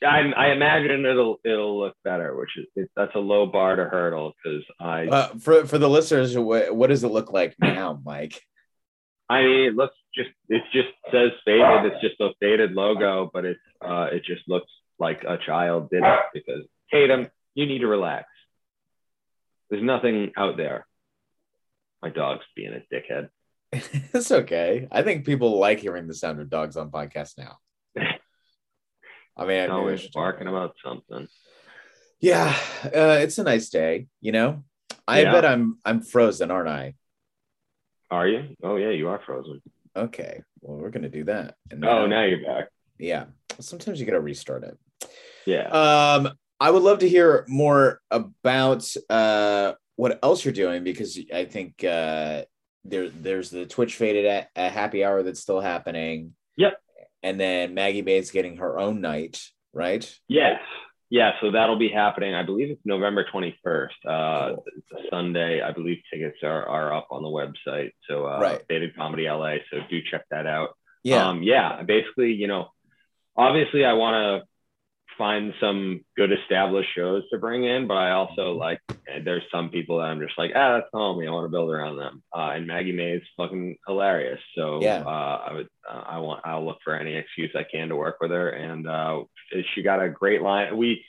I, 0.02 0.30
I 0.36 0.52
imagine 0.52 1.06
it'll 1.06 1.38
it'll 1.44 1.78
look 1.80 1.94
better, 2.04 2.36
which 2.36 2.50
is 2.56 2.66
it, 2.76 2.90
that's 2.96 3.14
a 3.14 3.20
low 3.20 3.46
bar 3.46 3.76
to 3.76 3.84
hurdle 3.84 4.34
because 4.42 4.62
I 4.78 5.06
uh, 5.06 5.28
for 5.38 5.66
for 5.66 5.78
the 5.78 5.88
listeners, 5.88 6.36
what, 6.36 6.74
what 6.74 6.88
does 6.88 7.04
it 7.04 7.08
look 7.08 7.32
like 7.32 7.54
now, 7.58 8.00
Mike? 8.04 8.40
I 9.28 9.42
mean, 9.42 9.64
it 9.66 9.74
looks 9.74 9.94
just 10.14 10.30
it 10.48 10.62
just 10.72 10.88
says 11.10 11.30
faded. 11.44 11.92
It's 11.92 12.00
just 12.00 12.20
a 12.20 12.30
faded 12.40 12.72
logo, 12.72 13.30
but 13.32 13.44
it's 13.44 13.60
uh 13.80 14.08
it 14.12 14.24
just 14.24 14.42
looks 14.48 14.70
like 14.98 15.24
a 15.24 15.38
child 15.38 15.90
did 15.90 16.02
it 16.04 16.20
because 16.32 16.64
Tatum, 16.90 17.28
you 17.54 17.66
need 17.66 17.80
to 17.80 17.86
relax. 17.86 18.26
There's 19.70 19.82
nothing 19.82 20.32
out 20.36 20.56
there. 20.56 20.86
My 22.02 22.10
dog's 22.10 22.44
being 22.54 22.72
a 22.72 22.94
dickhead. 22.94 23.28
it's 23.72 24.30
okay. 24.30 24.86
I 24.92 25.02
think 25.02 25.26
people 25.26 25.58
like 25.58 25.80
hearing 25.80 26.06
the 26.06 26.14
sound 26.14 26.40
of 26.40 26.48
dogs 26.48 26.76
on 26.76 26.90
podcasts 26.90 27.36
now. 27.36 27.58
I 29.36 29.44
mean, 29.44 29.70
always 29.70 30.06
barking 30.08 30.48
about 30.48 30.76
something. 30.82 31.28
Yeah, 32.20 32.56
uh, 32.84 33.18
it's 33.20 33.38
a 33.38 33.44
nice 33.44 33.68
day. 33.68 34.06
You 34.20 34.32
know, 34.32 34.64
I 35.06 35.22
yeah. 35.22 35.32
bet 35.32 35.44
I'm 35.44 35.78
I'm 35.84 36.00
frozen, 36.00 36.50
aren't 36.50 36.68
I? 36.68 36.94
Are 38.10 38.26
you? 38.26 38.56
Oh 38.62 38.76
yeah, 38.76 38.90
you 38.90 39.08
are 39.08 39.20
frozen. 39.24 39.60
Okay, 39.94 40.42
well 40.60 40.78
we're 40.78 40.90
gonna 40.90 41.10
do 41.10 41.24
that. 41.24 41.56
And 41.70 41.84
oh, 41.84 42.06
now 42.06 42.24
you're 42.24 42.42
back. 42.42 42.68
Yeah, 42.98 43.26
sometimes 43.60 44.00
you 44.00 44.06
gotta 44.06 44.20
restart 44.20 44.64
it. 44.64 44.78
Yeah. 45.44 45.68
Um, 45.68 46.32
I 46.58 46.70
would 46.70 46.82
love 46.82 47.00
to 47.00 47.08
hear 47.08 47.44
more 47.48 48.00
about 48.10 48.90
uh 49.10 49.74
what 49.96 50.18
else 50.22 50.44
you're 50.44 50.54
doing 50.54 50.84
because 50.84 51.18
I 51.32 51.44
think 51.44 51.84
uh 51.84 52.44
there 52.84 53.10
there's 53.10 53.50
the 53.50 53.66
Twitch 53.66 53.96
faded 53.96 54.24
at, 54.24 54.48
at 54.56 54.72
happy 54.72 55.04
hour 55.04 55.22
that's 55.22 55.40
still 55.40 55.60
happening. 55.60 56.34
Yep 56.56 56.80
and 57.22 57.40
then 57.40 57.74
Maggie 57.74 58.02
Bates 58.02 58.30
getting 58.30 58.58
her 58.58 58.78
own 58.78 59.00
night, 59.00 59.40
right? 59.72 60.08
Yes. 60.28 60.60
Yeah, 61.08 61.32
so 61.40 61.52
that'll 61.52 61.78
be 61.78 61.88
happening. 61.88 62.34
I 62.34 62.42
believe 62.42 62.70
it's 62.70 62.80
November 62.84 63.24
21st. 63.32 63.54
Uh, 64.04 64.54
cool. 64.56 64.64
It's 64.76 64.92
a 64.92 65.08
Sunday. 65.08 65.62
I 65.62 65.70
believe 65.70 65.98
tickets 66.12 66.38
are, 66.42 66.66
are 66.66 66.92
up 66.92 67.06
on 67.10 67.22
the 67.22 67.28
website. 67.28 67.92
So, 68.08 68.26
uh, 68.26 68.40
right. 68.40 68.62
Faded 68.68 68.96
Comedy 68.96 69.28
LA. 69.28 69.56
So 69.70 69.78
do 69.88 70.00
check 70.10 70.24
that 70.30 70.46
out. 70.46 70.70
Yeah. 71.04 71.28
Um, 71.28 71.44
yeah. 71.44 71.82
Basically, 71.82 72.32
you 72.32 72.48
know, 72.48 72.70
obviously 73.36 73.84
I 73.84 73.92
want 73.92 74.42
to 74.42 74.48
find 75.16 75.52
some 75.60 76.00
good 76.16 76.32
established 76.32 76.90
shows 76.94 77.22
to 77.30 77.38
bring 77.38 77.64
in, 77.64 77.86
but 77.86 77.96
I 77.96 78.12
also 78.12 78.52
like 78.52 78.80
there's 79.24 79.42
some 79.50 79.70
people 79.70 79.98
that 79.98 80.04
I'm 80.04 80.20
just 80.20 80.38
like, 80.38 80.52
ah, 80.54 80.74
that's 80.74 80.90
homie. 80.92 81.26
I 81.26 81.30
want 81.30 81.46
to 81.46 81.50
build 81.50 81.70
around 81.70 81.96
them. 81.96 82.22
Uh, 82.34 82.50
and 82.54 82.66
Maggie 82.66 82.92
May 82.92 83.12
is 83.12 83.22
fucking 83.36 83.76
hilarious. 83.86 84.40
So 84.56 84.80
yeah. 84.82 85.02
uh, 85.06 85.42
I 85.48 85.52
would, 85.54 85.68
uh, 85.88 86.02
I 86.06 86.18
want, 86.18 86.40
I'll 86.44 86.64
look 86.64 86.78
for 86.84 86.94
any 86.94 87.14
excuse 87.14 87.50
I 87.54 87.64
can 87.70 87.88
to 87.88 87.96
work 87.96 88.16
with 88.20 88.30
her. 88.30 88.50
And 88.50 88.88
uh, 88.88 89.24
she 89.74 89.82
got 89.82 90.02
a 90.02 90.08
great 90.08 90.42
line. 90.42 90.76
We 90.76 91.04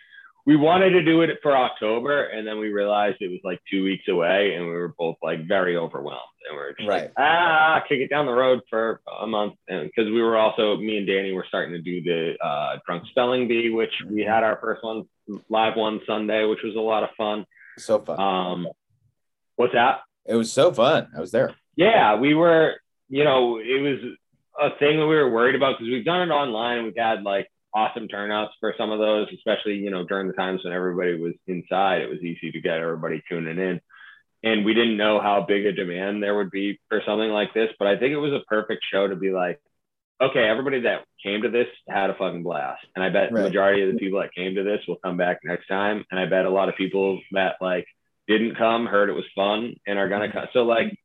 we 0.47 0.55
wanted 0.55 0.91
to 0.91 1.03
do 1.03 1.23
it 1.23 1.39
for 1.43 1.57
October, 1.57 2.23
and 2.23 2.47
then 2.47 2.57
we 2.57 2.69
realized 2.69 3.17
it 3.19 3.27
was 3.27 3.41
like 3.43 3.59
two 3.69 3.83
weeks 3.83 4.07
away, 4.07 4.53
and 4.55 4.65
we 4.65 4.71
were 4.71 4.93
both 4.97 5.17
like 5.21 5.45
very 5.45 5.75
overwhelmed, 5.75 6.21
and 6.47 6.57
we 6.57 6.63
are 6.63 6.73
just 6.73 6.87
right. 6.87 7.01
like, 7.01 7.13
ah, 7.17 7.83
kick 7.87 7.99
it 7.99 8.09
down 8.09 8.25
the 8.25 8.31
road 8.31 8.61
for 8.69 9.01
a 9.21 9.27
month, 9.27 9.55
and 9.67 9.89
because 9.89 10.09
we 10.09 10.21
were 10.21 10.37
also 10.37 10.77
me 10.77 10.99
and 10.99 11.05
Danny 11.05 11.33
were 11.33 11.43
starting 11.49 11.73
to 11.73 11.81
do 11.81 12.01
the 12.01 12.35
uh, 12.41 12.77
drunk 12.85 13.03
spelling 13.09 13.49
bee, 13.49 13.71
which 13.71 13.91
we 14.09 14.21
had 14.21 14.43
our 14.43 14.57
first 14.61 14.85
one 14.85 15.03
live 15.49 15.75
one 15.75 15.99
Sunday, 16.07 16.45
which 16.45 16.63
was 16.63 16.77
a 16.77 16.79
lot 16.79 17.03
of 17.03 17.09
fun. 17.17 17.45
So 17.77 17.99
fun. 17.99 18.17
Um, 18.17 18.67
what's 19.57 19.73
that? 19.73 19.99
It 20.25 20.35
was 20.35 20.49
so 20.49 20.71
fun. 20.71 21.09
I 21.13 21.19
was 21.19 21.31
there. 21.31 21.55
Yeah, 21.75 22.15
we 22.15 22.33
were. 22.33 22.75
You 23.09 23.25
know, 23.25 23.57
it 23.57 23.81
was 23.81 23.99
a 24.57 24.77
thing 24.79 24.97
that 24.97 25.07
we 25.07 25.15
were 25.15 25.29
worried 25.29 25.55
about 25.55 25.77
because 25.77 25.91
we've 25.91 26.05
done 26.05 26.29
it 26.29 26.31
online. 26.31 26.85
We've 26.85 26.97
had 26.97 27.23
like 27.23 27.49
awesome 27.73 28.07
turnouts 28.07 28.53
for 28.59 28.73
some 28.77 28.91
of 28.91 28.99
those, 28.99 29.27
especially, 29.33 29.75
you 29.75 29.91
know, 29.91 30.05
during 30.05 30.27
the 30.27 30.33
times 30.33 30.63
when 30.63 30.73
everybody 30.73 31.19
was 31.19 31.33
inside, 31.47 32.01
it 32.01 32.09
was 32.09 32.19
easy 32.21 32.51
to 32.51 32.61
get 32.61 32.77
everybody 32.77 33.21
tuning 33.29 33.57
in. 33.57 33.81
And 34.43 34.65
we 34.65 34.73
didn't 34.73 34.97
know 34.97 35.19
how 35.19 35.45
big 35.47 35.65
a 35.65 35.71
demand 35.71 36.21
there 36.21 36.35
would 36.35 36.51
be 36.51 36.79
for 36.89 37.01
something 37.05 37.29
like 37.29 37.53
this, 37.53 37.69
but 37.79 37.87
I 37.87 37.97
think 37.97 38.13
it 38.13 38.17
was 38.17 38.33
a 38.33 38.45
perfect 38.47 38.85
show 38.91 39.07
to 39.07 39.15
be 39.15 39.31
like, 39.31 39.59
okay, 40.21 40.47
everybody 40.47 40.81
that 40.81 41.05
came 41.23 41.43
to 41.43 41.49
this 41.49 41.67
had 41.87 42.09
a 42.09 42.15
fucking 42.15 42.43
blast. 42.43 42.85
And 42.95 43.03
I 43.03 43.09
bet 43.09 43.31
Right. 43.31 43.41
the 43.43 43.49
majority 43.49 43.83
of 43.83 43.93
the 43.93 43.99
people 43.99 44.19
that 44.19 44.33
came 44.33 44.55
to 44.55 44.63
this 44.63 44.85
will 44.87 44.97
come 44.97 45.17
back 45.17 45.39
next 45.43 45.67
time. 45.67 46.05
And 46.09 46.19
I 46.19 46.25
bet 46.25 46.45
a 46.45 46.49
lot 46.49 46.69
of 46.69 46.75
people 46.75 47.19
that 47.31 47.55
like 47.61 47.87
didn't 48.27 48.55
come, 48.55 48.85
heard 48.85 49.09
it 49.09 49.13
was 49.13 49.25
fun 49.35 49.75
and 49.85 49.99
are 49.99 50.09
gonna 50.09 50.27
mm-hmm. 50.27 50.37
come. 50.39 50.47
So 50.53 50.63
like, 50.63 50.97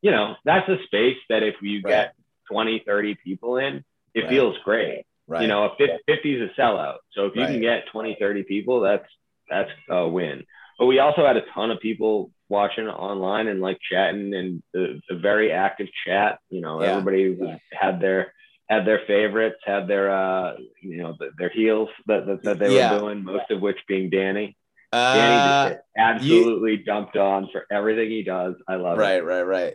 you 0.00 0.10
know, 0.10 0.36
that's 0.44 0.68
a 0.68 0.82
space 0.84 1.18
that 1.28 1.42
if 1.42 1.56
you 1.62 1.80
Right. 1.84 1.90
get 1.90 2.14
20, 2.50 2.80
30 2.86 3.16
people 3.16 3.56
in, 3.58 3.84
it 4.14 4.20
Right. 4.20 4.30
feels 4.30 4.56
great. 4.64 5.04
Right. 5.26 5.42
You 5.42 5.48
know, 5.48 5.64
a 5.64 5.70
50 6.06 6.34
is 6.34 6.50
a 6.50 6.60
sellout. 6.60 6.96
So 7.12 7.26
if 7.26 7.34
you 7.34 7.42
Right. 7.42 7.50
can 7.52 7.60
get 7.60 7.86
20, 7.92 8.16
30 8.20 8.42
people, 8.44 8.80
that's 8.80 9.06
that's 9.48 9.70
a 9.90 10.08
win. 10.08 10.44
But 10.78 10.86
we 10.86 10.98
also 10.98 11.24
had 11.26 11.36
a 11.36 11.42
ton 11.54 11.70
of 11.70 11.78
people 11.80 12.30
watching 12.48 12.86
online 12.88 13.46
and 13.48 13.60
like 13.60 13.78
chatting 13.90 14.34
and 14.34 14.62
the, 14.72 15.00
the 15.08 15.16
very 15.16 15.52
active 15.52 15.88
chat. 16.06 16.38
You 16.50 16.60
know, 16.60 16.82
Yeah. 16.82 16.90
everybody 16.98 17.30
was, 17.34 17.58
had 17.72 18.00
their 18.00 18.32
had 18.68 18.86
their 18.86 19.00
favorites, 19.06 19.56
had 19.64 19.86
their 19.88 20.10
uh 20.14 20.54
you 20.82 20.98
know 21.02 21.16
their 21.38 21.50
heels 21.50 21.88
that 22.06 22.26
that, 22.26 22.42
that 22.42 22.58
they 22.58 22.74
Yeah. 22.74 22.92
were 22.92 22.98
doing. 23.00 23.24
Most 23.24 23.50
of 23.50 23.60
which 23.60 23.78
being 23.88 24.10
Danny. 24.10 24.56
Danny 24.92 25.36
uh, 25.36 25.70
just 25.70 25.80
absolutely 25.96 26.76
dumped 26.78 27.16
on 27.16 27.48
for 27.50 27.66
everything 27.70 28.10
he 28.10 28.22
does. 28.22 28.54
I 28.68 28.76
love 28.76 28.96
right, 28.98 29.16
it. 29.18 29.24
right, 29.24 29.42
right. 29.42 29.74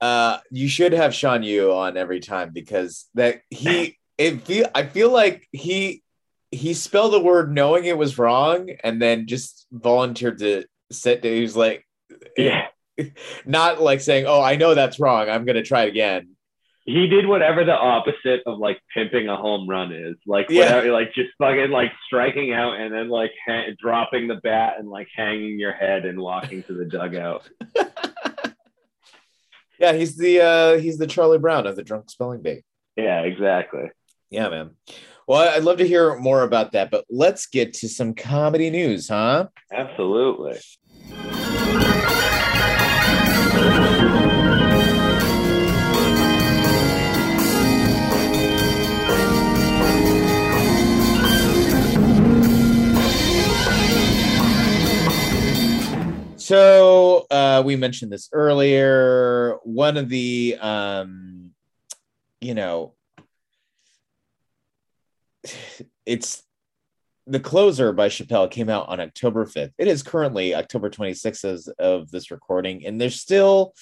Uh, 0.00 0.38
you 0.50 0.68
should 0.68 0.92
have 0.92 1.14
Sean 1.14 1.42
Yu 1.42 1.72
on 1.72 1.96
every 1.96 2.20
time 2.20 2.50
because 2.52 3.06
that 3.14 3.40
he 3.50 3.98
it 4.18 4.42
feel 4.46 4.66
I 4.74 4.84
feel 4.84 5.10
like 5.12 5.46
he 5.52 6.02
he 6.50 6.72
spelled 6.74 7.12
the 7.12 7.20
word 7.20 7.52
knowing 7.52 7.84
it 7.84 7.98
was 7.98 8.16
wrong 8.18 8.70
and 8.84 9.00
then 9.02 9.26
just 9.26 9.66
volunteered 9.72 10.38
to 10.38 10.64
sit 10.92 11.20
there. 11.22 11.34
He 11.34 11.42
was 11.42 11.56
like 11.56 11.84
Yeah. 12.36 12.66
not 13.44 13.82
like 13.82 14.00
saying, 14.00 14.26
Oh, 14.28 14.40
I 14.40 14.56
know 14.56 14.74
that's 14.74 15.00
wrong. 15.00 15.28
I'm 15.28 15.44
gonna 15.44 15.62
try 15.64 15.84
it 15.84 15.88
again. 15.88 16.30
he 16.86 17.08
did 17.08 17.26
whatever 17.26 17.64
the 17.64 17.72
opposite 17.74 18.42
of 18.46 18.58
like 18.58 18.78
pimping 18.94 19.26
a 19.28 19.36
home 19.36 19.68
run 19.68 19.90
is 19.90 20.14
like 20.26 20.46
Yeah. 20.48 20.66
whatever 20.66 20.92
like 20.92 21.12
just 21.14 21.30
fucking 21.38 21.70
like 21.70 21.90
striking 22.06 22.52
out 22.52 22.74
and 22.78 22.92
then 22.94 23.08
like 23.08 23.32
ha- 23.48 23.72
dropping 23.80 24.28
the 24.28 24.36
bat 24.36 24.74
and 24.78 24.88
like 24.88 25.08
hanging 25.16 25.58
your 25.58 25.72
head 25.72 26.04
and 26.04 26.20
walking 26.20 26.62
to 26.64 26.72
the 26.74 26.84
dugout 26.84 27.48
Yeah, 29.80 29.92
he's 29.92 30.16
the 30.16 30.40
uh 30.40 30.78
he's 30.78 30.98
the 30.98 31.06
Charlie 31.06 31.38
Brown 31.38 31.66
of 31.66 31.74
the 31.76 31.82
drunk 31.82 32.08
spelling 32.10 32.42
bee. 32.42 32.62
yeah 32.96 33.22
exactly 33.22 33.90
Yeah, 34.34 34.48
man. 34.48 34.70
Well, 35.28 35.48
I'd 35.48 35.62
love 35.62 35.78
to 35.78 35.86
hear 35.86 36.16
more 36.16 36.42
about 36.42 36.72
that, 36.72 36.90
but 36.90 37.04
let's 37.08 37.46
get 37.46 37.72
to 37.74 37.88
some 37.88 38.14
comedy 38.14 38.68
news, 38.68 39.08
huh? 39.08 39.46
absolutely 39.72 40.58
So 56.36 57.26
uh, 57.30 57.62
we 57.64 57.76
mentioned 57.76 58.12
this 58.12 58.28
earlier. 58.32 59.58
One 59.62 59.96
of 59.96 60.08
the, 60.08 60.58
um, 60.60 61.52
you 62.40 62.54
know, 62.54 62.94
it's 66.06 66.42
the 67.26 67.40
closer 67.40 67.92
by 67.92 68.08
Chappelle 68.08 68.50
came 68.50 68.68
out 68.68 68.88
on 68.88 69.00
October 69.00 69.46
5th. 69.46 69.72
It 69.78 69.88
is 69.88 70.02
currently 70.02 70.54
October 70.54 70.90
26th 70.90 71.44
as 71.44 71.68
of 71.78 72.10
this 72.10 72.30
recording, 72.30 72.84
and 72.86 73.00
there's 73.00 73.18
still 73.20 73.72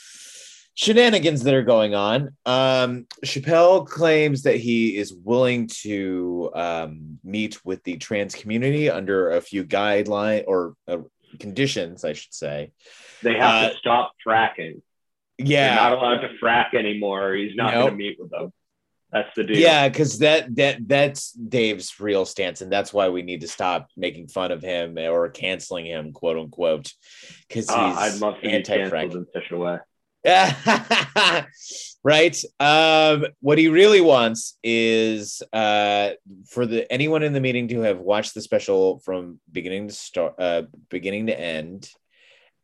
shenanigans 0.75 1.43
that 1.43 1.53
are 1.55 1.63
going 1.65 1.95
on. 1.95 2.37
Um, 2.47 3.07
Chappelle 3.25 3.87
claims 3.87 4.43
that 4.45 4.57
he 4.57 4.97
is 4.97 5.13
willing 5.13 5.67
to 5.83 6.51
um, 6.55 7.19
meet 7.25 7.63
with 7.65 7.83
the 7.85 7.97
trans 7.97 8.35
community 8.35 8.89
under 8.89 9.31
a 9.33 9.41
few 9.41 9.65
guideline 9.65 10.45
or 10.47 10.75
uh, 10.89 10.99
conditions, 11.41 12.05
I 12.05 12.13
should 12.15 12.33
say. 12.33 12.73
they 13.23 13.35
have 13.35 13.65
Uh, 13.65 13.69
to 13.71 13.77
stop 13.79 14.13
fracking 14.27 14.81
Yeah, 15.39 15.75
they're 15.75 15.91
not 15.91 15.93
allowed 15.99 16.21
to 16.21 16.29
frack 16.43 16.75
anymore 16.75 17.35
he's 17.35 17.57
not 17.57 17.73
Nope. 17.75 17.89
going 17.89 17.91
to 17.93 17.97
meet 17.97 18.17
with 18.21 18.31
them 18.31 18.53
that's 19.13 19.29
the 19.37 19.45
deal 19.45 19.59
Yeah, 19.59 19.89
because 19.89 20.19
that 20.21 20.55
that 20.57 20.89
that's 20.89 21.33
Dave's 21.33 22.01
real 22.01 22.25
stance, 22.25 22.61
and 22.63 22.73
that's 22.73 22.93
why 22.93 23.09
we 23.11 23.23
need 23.23 23.43
to 23.43 23.49
stop 23.49 23.89
making 23.97 24.29
fun 24.29 24.51
of 24.53 24.63
him 24.63 24.97
or 24.99 25.29
canceling 25.29 25.87
him, 25.87 26.13
quote 26.13 26.39
unquote, 26.39 26.93
because 27.49 27.67
he's 27.67 27.77
Ah, 27.77 28.01
i'd 28.01 28.21
love 28.21 28.41
to 28.41 28.49
anti-frack. 28.49 28.91
canceled 28.91 29.15
in 29.17 29.27
such 29.33 29.51
a 29.51 29.57
way 29.57 29.79
right. 32.05 32.37
Um, 32.61 33.27
what 33.41 33.59
he 33.59 33.69
really 33.69 34.01
wants 34.01 34.57
is 34.63 35.43
uh, 35.53 36.11
for 36.49 36.65
the 36.65 36.91
anyone 36.93 37.23
in 37.25 37.33
the 37.33 37.41
meeting 37.41 37.67
to 37.69 37.81
have 37.81 37.99
watched 37.99 38.35
the 38.35 38.41
special 38.41 39.01
from 39.01 39.41
beginning 39.51 39.89
to 39.89 39.95
start, 39.95 40.35
uh, 40.39 40.63
beginning 40.91 41.27
to 41.27 41.39
end, 41.39 41.89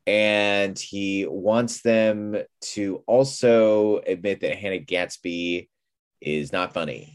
and 0.06 0.78
he 0.78 1.26
wants 1.28 1.82
them 1.82 2.37
to 2.61 3.02
also 3.06 3.98
admit 4.06 4.40
that 4.42 4.56
Hannah 4.56 4.78
Gadsby 4.78 5.68
is 6.20 6.52
not 6.52 6.72
funny. 6.72 7.14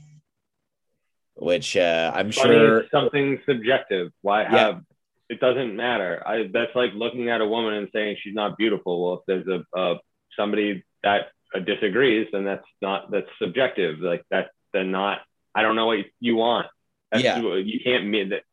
Which 1.35 1.75
uh, 1.75 2.11
I'm 2.13 2.31
Funny 2.31 2.53
sure. 2.53 2.85
something 2.91 3.41
subjective. 3.45 4.11
Why 4.21 4.43
Yeah. 4.43 4.49
have 4.57 4.81
it 5.29 5.39
doesn't 5.39 5.75
matter. 5.75 6.21
I 6.25 6.49
that's 6.53 6.75
like 6.75 6.91
looking 6.93 7.29
at 7.29 7.41
a 7.41 7.47
woman 7.47 7.73
and 7.73 7.89
saying 7.91 8.17
she's 8.21 8.35
not 8.35 8.57
beautiful. 8.57 9.03
Well, 9.03 9.13
if 9.15 9.21
there's 9.45 9.47
a 9.47 9.77
uh, 9.77 9.97
somebody 10.37 10.83
that 11.01 11.29
uh, 11.55 11.59
disagrees, 11.59 12.27
then 12.31 12.43
that's 12.45 12.67
not 12.81 13.09
that's 13.09 13.29
subjective. 13.39 13.99
Like 13.99 14.23
that's 14.29 14.49
then 14.73 14.91
not. 14.91 15.21
I 15.55 15.61
don't 15.63 15.75
know 15.75 15.87
what 15.87 16.05
you 16.19 16.35
want. 16.35 16.67
That's, 17.11 17.23
Yeah. 17.23 17.39
you 17.39 17.79
can't 17.83 18.05
mean 18.07 18.29
that. 18.29 18.43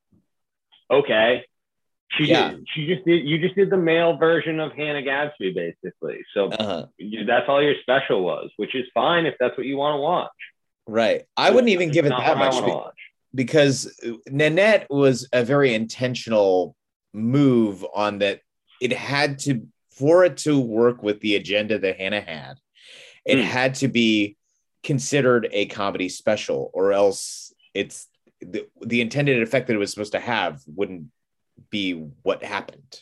Okay, 0.91 1.45
she 2.13 2.25
Yeah. 2.25 2.51
did, 2.51 2.67
she 2.75 2.87
just 2.87 3.05
did 3.05 3.25
you 3.27 3.39
just 3.39 3.55
did 3.55 3.71
the 3.71 3.77
male 3.77 4.17
version 4.17 4.59
of 4.61 4.73
Hannah 4.73 5.03
Gadsby 5.03 5.53
basically. 5.53 6.21
So 6.35 6.49
Uh-huh. 6.49 6.87
that's 7.27 7.49
all 7.49 7.63
your 7.63 7.75
special 7.83 8.23
was, 8.25 8.51
which 8.57 8.75
is 8.75 8.87
fine 8.95 9.27
if 9.27 9.35
that's 9.39 9.57
what 9.57 9.67
you 9.67 9.77
want 9.77 9.97
to 9.97 10.01
watch. 10.01 10.31
Right. 10.87 11.25
I 11.37 11.51
wouldn't 11.51 11.69
even 11.71 11.91
give 11.91 12.07
it 12.07 12.11
that 12.11 12.37
much. 12.39 12.65
be- 12.65 12.91
because 13.33 13.97
Nanette 14.29 14.89
was 14.91 15.29
a 15.33 15.45
very 15.45 15.73
intentional 15.73 16.75
move 17.13 17.85
on 17.95 18.19
that 18.19 18.41
it 18.81 18.93
had 18.93 19.39
to 19.41 19.67
for 19.93 20.25
it 20.25 20.37
to 20.39 20.59
work 20.59 21.03
with 21.03 21.21
the 21.21 21.37
agenda 21.37 21.79
that 21.79 21.99
Hannah 21.99 22.21
had 22.23 22.55
it 23.27 23.37
Hmm. 23.39 23.45
had 23.45 23.75
to 23.77 23.89
be 23.89 24.37
considered 24.83 25.47
a 25.53 25.67
comedy 25.67 26.09
special 26.09 26.71
or 26.73 26.93
else 26.93 27.53
it's 27.75 28.09
the, 28.41 28.67
the 28.81 29.01
intended 29.03 29.43
effect 29.43 29.67
that 29.67 29.75
it 29.75 29.79
was 29.79 29.91
supposed 29.93 30.13
to 30.13 30.21
have 30.21 30.61
wouldn't 30.67 31.05
be 31.71 31.93
what 32.23 32.43
happened 32.43 33.01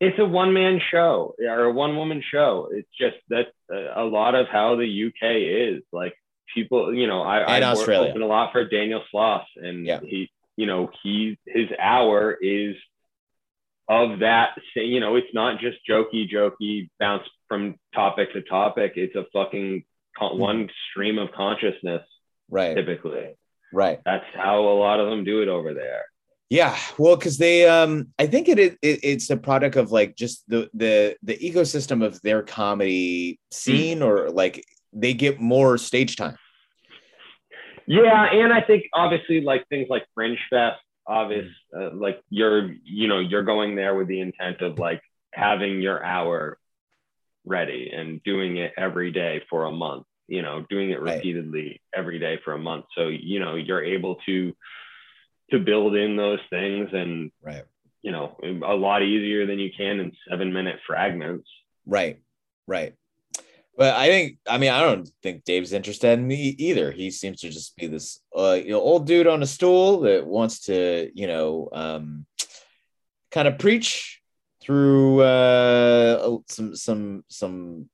it's 0.00 0.16
a 0.20 0.24
one 0.24 0.52
man 0.52 0.80
show 0.92 1.34
or 1.40 1.64
a 1.64 1.72
one 1.72 1.96
woman 1.96 2.22
show. 2.30 2.68
It's 2.70 2.88
just 2.96 3.16
that's 3.28 3.50
a, 3.68 4.02
a 4.02 4.04
lot 4.04 4.36
of 4.36 4.46
how 4.46 4.76
the 4.76 5.06
UK 5.08 5.74
is. 5.74 5.82
Like 5.92 6.14
people, 6.54 6.94
you 6.94 7.08
know, 7.08 7.22
I, 7.22 7.56
And 7.56 7.64
I 7.64 7.70
Australia. 7.72 8.10
open 8.10 8.22
a 8.22 8.26
lot 8.26 8.52
for 8.52 8.64
Daniel 8.64 9.02
Sloss, 9.12 9.42
and 9.56 9.84
Yeah. 9.84 9.98
he, 10.00 10.30
you 10.56 10.66
know, 10.66 10.88
he 11.02 11.36
his 11.48 11.66
hour 11.80 12.38
is 12.40 12.76
of 13.88 14.20
that. 14.20 14.50
You 14.76 15.00
know, 15.00 15.16
it's 15.16 15.34
not 15.34 15.58
just 15.60 15.78
jokey, 15.90 16.30
jokey, 16.32 16.90
bounce 17.00 17.24
from 17.48 17.74
topic 17.92 18.32
to 18.34 18.42
topic. 18.42 18.92
It's 18.94 19.16
a 19.16 19.24
fucking 19.32 19.82
con- 20.16 20.34
Mhm. 20.36 20.38
one 20.38 20.70
stream 20.90 21.18
of 21.18 21.32
consciousness. 21.32 22.04
right 22.48 22.76
Typically, 22.76 23.34
right 23.72 24.00
that's 24.04 24.24
how 24.34 24.60
a 24.60 24.76
lot 24.78 25.00
of 25.00 25.10
them 25.10 25.24
do 25.24 25.42
it 25.42 25.48
over 25.48 25.74
there. 25.74 26.04
Yeah, 26.50 26.78
well, 26.96 27.16
because 27.16 27.36
they, 27.36 27.68
um, 27.68 28.08
I 28.18 28.26
think 28.26 28.48
it, 28.48 28.58
it 28.58 28.78
it's 28.80 29.28
a 29.28 29.36
product 29.36 29.76
of 29.76 29.90
like 29.90 30.16
just 30.16 30.48
the 30.48 30.70
the 30.72 31.14
the 31.22 31.36
ecosystem 31.36 32.02
of 32.04 32.20
their 32.22 32.42
comedy 32.42 33.38
scene, 33.50 34.02
or 34.02 34.30
like 34.30 34.64
they 34.94 35.12
get 35.12 35.40
more 35.40 35.76
stage 35.76 36.16
time. 36.16 36.36
Yeah, 37.86 38.24
and 38.32 38.52
I 38.52 38.62
think 38.62 38.84
obviously 38.94 39.42
like 39.42 39.68
things 39.68 39.88
like 39.90 40.04
Fringe 40.14 40.38
Fest, 40.48 40.80
obvious, 41.06 41.48
uh, 41.78 41.90
like 41.92 42.20
you're 42.30 42.72
you 42.82 43.08
know 43.08 43.18
you're 43.18 43.42
going 43.42 43.76
there 43.76 43.94
with 43.94 44.08
the 44.08 44.20
intent 44.20 44.62
of 44.62 44.78
like 44.78 45.02
having 45.34 45.82
your 45.82 46.02
hour 46.02 46.58
ready 47.44 47.90
and 47.94 48.22
doing 48.24 48.56
it 48.56 48.72
every 48.78 49.12
day 49.12 49.42
for 49.50 49.66
a 49.66 49.72
month. 49.72 50.06
You 50.28 50.40
know, 50.40 50.64
doing 50.70 50.90
it 50.90 51.00
Right. 51.00 51.16
repeatedly 51.16 51.82
every 51.94 52.18
day 52.18 52.38
for 52.42 52.54
a 52.54 52.58
month. 52.58 52.86
So 52.96 53.08
you 53.08 53.38
know 53.38 53.56
you're 53.56 53.84
able 53.84 54.16
to 54.26 54.54
to 55.50 55.58
build 55.58 55.96
in 55.96 56.16
those 56.16 56.40
things 56.50 56.88
and 56.92 57.30
Right, 57.42 57.64
you 58.02 58.12
know 58.12 58.36
a 58.42 58.74
lot 58.74 59.02
easier 59.02 59.46
than 59.46 59.58
you 59.58 59.70
can 59.76 60.00
in 60.00 60.12
seven 60.28 60.52
minute 60.52 60.78
fragments. 60.86 61.48
right, 61.86 62.20
right. 62.66 62.94
But 63.76 63.94
I 63.94 64.08
think, 64.08 64.38
I 64.48 64.58
mean, 64.58 64.70
I 64.70 64.80
don't 64.80 65.08
think 65.22 65.44
Dave's 65.44 65.72
interested 65.72 66.18
in 66.18 66.26
me 66.26 66.56
either. 66.58 66.90
He 66.90 67.12
seems 67.12 67.42
to 67.42 67.48
just 67.48 67.76
be 67.76 67.86
this, 67.86 68.18
uh, 68.36 68.58
you 68.60 68.70
know, 68.72 68.80
old 68.80 69.06
dude 69.06 69.28
on 69.28 69.40
a 69.40 69.46
stool 69.46 70.00
that 70.00 70.26
wants 70.26 70.64
to, 70.64 71.08
you 71.14 71.28
know, 71.28 71.68
um, 71.72 72.26
kind 73.30 73.46
of 73.46 73.56
preach 73.56 74.20
through 74.60 75.20
uh, 75.22 76.38
some 76.48 76.74
some 76.74 77.24
some 77.28 77.88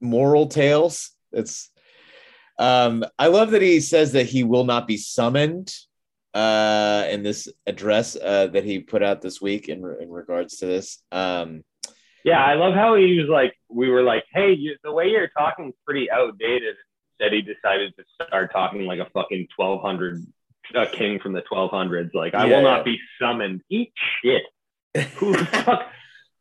moral 0.00 0.48
tales. 0.48 1.12
It's 1.32 1.70
Um, 2.58 3.04
I 3.16 3.28
love 3.28 3.52
that 3.52 3.62
he 3.62 3.78
says 3.80 4.12
that 4.12 4.26
he 4.26 4.42
will 4.42 4.64
not 4.64 4.88
be 4.88 4.96
summoned 4.96 5.72
uh, 6.36 7.06
in 7.10 7.22
this 7.22 7.48
address 7.66 8.16
uh, 8.16 8.46
that 8.48 8.64
he 8.64 8.80
put 8.80 9.02
out 9.02 9.22
this 9.22 9.40
week 9.40 9.68
in 9.68 9.78
in 10.00 10.10
regards 10.10 10.58
to 10.58 10.66
this. 10.66 11.02
Um, 11.12 11.64
Yeah, 12.24 12.44
I 12.44 12.54
love 12.54 12.74
how 12.74 12.94
he 12.96 13.18
was 13.20 13.28
like, 13.28 13.54
we 13.68 13.88
were 13.88 14.02
like, 14.02 14.24
hey, 14.34 14.52
you, 14.52 14.76
the 14.84 14.92
way 14.92 15.06
you're 15.08 15.28
talking 15.28 15.68
is 15.68 15.74
pretty 15.86 16.10
outdated. 16.10 16.74
Instead, 17.18 17.32
he 17.32 17.40
decided 17.42 17.94
to 17.96 18.04
start 18.26 18.52
talking 18.52 18.82
like 18.84 18.98
a 18.98 19.08
fucking 19.14 19.46
1200, 19.56 20.26
a 20.74 20.86
king 20.86 21.18
from 21.20 21.32
the 21.32 21.42
1200s. 21.50 22.10
Like, 22.14 22.34
I 22.34 22.46
Yeah, 22.46 22.56
will 22.56 22.62
yeah. 22.64 22.74
not 22.74 22.84
be 22.84 22.98
summoned. 23.20 23.62
Eat 23.70 23.92
shit. 24.22 24.42
Who 25.18 25.32
the 25.36 25.44
fuck? 25.64 25.86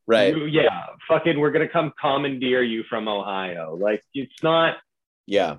right. 0.08 0.36
You- 0.36 0.46
yeah, 0.46 0.88
fucking, 1.08 1.40
we're 1.40 1.52
gonna 1.52 1.70
come 1.70 1.94
commandeer 2.02 2.62
you 2.64 2.84
from 2.90 3.08
Ohio. 3.08 3.76
Like, 3.80 4.02
it's 4.14 4.42
not 4.44 4.78
Yeah. 5.28 5.58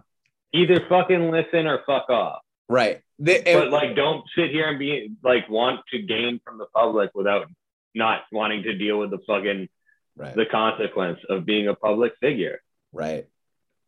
either 0.53 0.81
fucking 0.89 1.31
listen 1.31 1.67
or 1.67 1.81
fuck 1.87 2.11
off. 2.11 2.43
Right. 2.69 3.01
The- 3.19 3.43
But 3.45 3.63
and- 3.65 3.71
like, 3.71 3.97
don't 3.97 4.25
sit 4.37 4.51
here 4.51 4.69
and 4.69 4.79
be 4.79 5.11
like 5.23 5.49
want 5.49 5.81
to 5.93 6.03
gain 6.03 6.41
from 6.45 6.59
the 6.59 6.67
public 6.67 7.11
without 7.15 7.49
not 7.95 8.23
wanting 8.31 8.63
to 8.65 8.75
deal 8.75 8.99
with 8.99 9.11
the 9.11 9.19
fucking 9.27 9.69
right. 10.17 10.35
the 10.35 10.47
consequence 10.47 11.21
of 11.29 11.47
being 11.47 11.69
a 11.69 11.75
public 11.75 12.13
figure. 12.21 12.61
Right. 12.93 13.27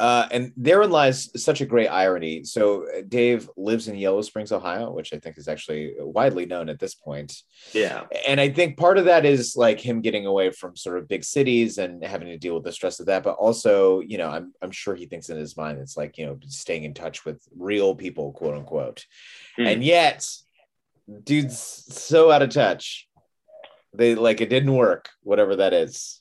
Uh, 0.00 0.28
and 0.30 0.52
therein 0.56 0.90
lies 0.90 1.28
such 1.42 1.60
a 1.60 1.66
great 1.66 1.88
irony. 1.88 2.44
So 2.44 2.86
uh, 2.88 3.02
Dave 3.08 3.50
lives 3.56 3.88
in 3.88 3.96
Yellow 3.96 4.22
Springs, 4.22 4.52
Ohio, 4.52 4.92
which 4.92 5.12
I 5.12 5.18
think 5.18 5.36
is 5.36 5.48
actually 5.48 5.94
widely 5.98 6.46
known 6.46 6.68
at 6.68 6.78
this 6.78 6.94
point. 6.94 7.34
Yeah. 7.72 8.04
And 8.26 8.40
I 8.40 8.48
think 8.48 8.76
part 8.76 8.98
of 8.98 9.06
that 9.06 9.24
is 9.24 9.56
like 9.56 9.80
him 9.80 10.00
getting 10.00 10.24
away 10.24 10.50
from 10.50 10.76
sort 10.76 10.98
of 10.98 11.08
big 11.08 11.24
cities 11.24 11.78
and 11.78 12.04
having 12.04 12.28
to 12.28 12.38
deal 12.38 12.54
with 12.54 12.62
the 12.62 12.72
stress 12.72 13.00
of 13.00 13.06
that. 13.06 13.24
But 13.24 13.36
also, 13.36 14.00
you 14.00 14.18
know, 14.18 14.30
I'm 14.30 14.52
I'm 14.62 14.70
sure 14.70 14.94
he 14.94 15.06
thinks 15.06 15.30
in 15.30 15.36
his 15.36 15.56
mind 15.56 15.78
it's 15.78 15.96
like, 15.96 16.16
you 16.16 16.26
know, 16.26 16.38
staying 16.46 16.84
in 16.84 16.94
touch 16.94 17.24
with 17.24 17.42
real 17.56 17.96
people, 17.96 18.32
quote 18.32 18.56
unquote. 18.56 19.04
Hmm. 19.56 19.66
And 19.66 19.84
yet, 19.84 20.24
dude's 21.24 21.58
so 21.58 22.30
out 22.30 22.42
of 22.42 22.50
touch. 22.50 23.08
They 23.94 24.14
like 24.14 24.40
it 24.40 24.50
didn't 24.50 24.74
work, 24.74 25.08
whatever 25.22 25.56
that 25.56 25.72
is. 25.72 26.20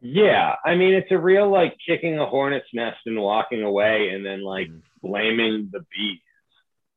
Yeah. 0.00 0.54
I 0.64 0.74
mean, 0.74 0.94
it's 0.94 1.10
a 1.10 1.18
real 1.18 1.50
like 1.50 1.76
kicking 1.86 2.18
a 2.18 2.26
hornet's 2.26 2.68
nest 2.72 2.98
and 3.06 3.18
walking 3.18 3.62
away 3.62 4.10
and 4.12 4.24
then 4.24 4.42
like 4.42 4.68
mm-hmm. 4.68 5.06
blaming 5.08 5.68
the 5.72 5.80
bees 5.80 6.20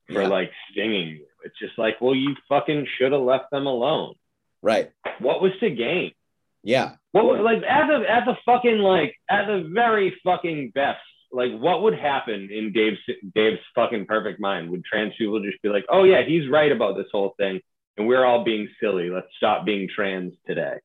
for. 0.08 0.22
Yeah. 0.24 0.28
like 0.28 0.52
stinging 0.72 1.10
you. 1.10 1.26
It's 1.44 1.58
just 1.60 1.78
like, 1.78 2.00
well, 2.02 2.16
you 2.16 2.36
fucking 2.48 2.88
should 2.98 3.12
have 3.12 3.22
left 3.22 3.52
them 3.52 3.66
alone. 3.66 4.16
Right. 4.62 4.92
What 5.20 5.42
was 5.42 5.52
to 5.60 5.70
gain? 5.70 6.12
Yeah. 6.64 6.94
What 7.12 7.26
was 7.26 7.42
like 7.44 7.64
at 7.68 7.88
the 7.88 8.10
at 8.10 8.26
the 8.26 8.38
fucking 8.46 8.78
like 8.78 9.16
at 9.30 9.48
the 9.48 9.68
very 9.74 10.16
fucking 10.24 10.72
best? 10.76 11.00
Like 11.32 11.52
what 11.58 11.82
would 11.84 11.98
happen 11.98 12.50
in 12.52 12.72
Dave's 12.72 13.00
Dave's 13.34 13.60
fucking 13.74 14.06
perfect 14.06 14.40
mind? 14.40 14.70
Would 14.70 14.86
trans 14.86 15.14
people 15.18 15.42
just 15.42 15.62
be 15.62 15.70
like, 15.70 15.86
oh 15.90 16.04
yeah, 16.04 16.24
he's 16.26 16.50
right 16.50 16.72
about 16.72 16.98
this 16.98 17.08
whole 17.12 17.34
thing, 17.38 17.60
and 17.98 18.08
we're 18.08 18.24
all 18.24 18.44
being 18.44 18.70
silly. 18.80 19.10
Let's 19.10 19.28
stop 19.38 19.66
being 19.66 19.90
trans 19.94 20.34
today. 20.46 20.78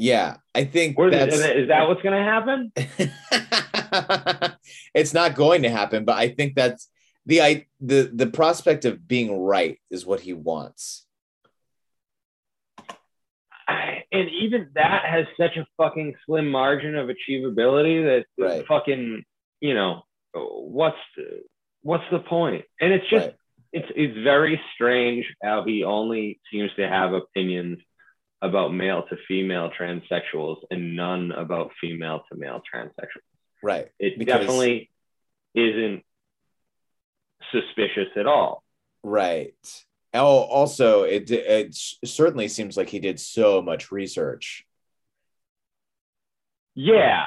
Yeah. 0.00 0.38
I 0.54 0.64
think 0.64 0.96
that's 0.96 1.34
is, 1.34 1.44
is 1.44 1.68
that 1.68 1.86
what's 1.86 2.00
gonna 2.00 2.24
happen? 2.24 2.72
it's 4.94 5.12
not 5.12 5.34
going 5.34 5.62
to 5.62 5.68
happen, 5.68 6.06
but 6.06 6.16
I 6.16 6.30
think 6.30 6.54
that's 6.54 6.88
the 7.26 7.42
I 7.42 7.66
the 7.80 8.10
the 8.12 8.26
prospect 8.26 8.86
of 8.86 9.06
being 9.06 9.38
right 9.38 9.78
is 9.90 10.06
what 10.06 10.20
he 10.20 10.32
wants. 10.32 11.06
And 14.12 14.28
even 14.42 14.70
that 14.74 15.04
has 15.04 15.26
such 15.38 15.56
a 15.56 15.66
fucking 15.76 16.14
slim 16.26 16.48
margin 16.48 16.96
of 16.96 17.08
achievability 17.08 18.02
that 18.04 18.24
Right. 18.38 18.66
fucking 18.66 19.22
you 19.60 19.74
know 19.74 20.02
what's 20.32 20.96
the, 21.14 21.42
what's 21.82 22.08
the 22.10 22.20
point? 22.20 22.64
And 22.80 22.92
it's 22.94 23.08
just 23.10 23.26
Right. 23.26 23.34
it's 23.74 23.92
it's 23.94 24.18
very 24.18 24.58
strange 24.74 25.26
how 25.42 25.62
he 25.64 25.84
only 25.84 26.40
seems 26.50 26.70
to 26.76 26.88
have 26.88 27.12
opinions 27.12 27.80
about 28.42 28.72
male 28.72 29.04
to 29.08 29.16
female 29.28 29.70
transsexuals 29.78 30.62
and 30.70 30.96
none 30.96 31.32
about 31.32 31.70
female 31.80 32.22
to 32.30 32.38
male 32.38 32.62
transsexuals. 32.72 33.22
Right. 33.62 33.88
It 33.98 34.18
Because- 34.18 34.40
definitely 34.40 34.90
isn't 35.54 36.04
suspicious 37.52 38.08
at 38.16 38.26
all. 38.26 38.62
Right. 39.02 39.54
Oh, 40.14 40.38
also, 40.44 41.04
it 41.04 41.30
it 41.30 41.74
certainly 42.04 42.48
seems 42.48 42.76
like 42.76 42.88
he 42.88 42.98
did 42.98 43.20
so 43.20 43.62
much 43.62 43.92
research. 43.92 44.64
Yeah. 46.74 47.26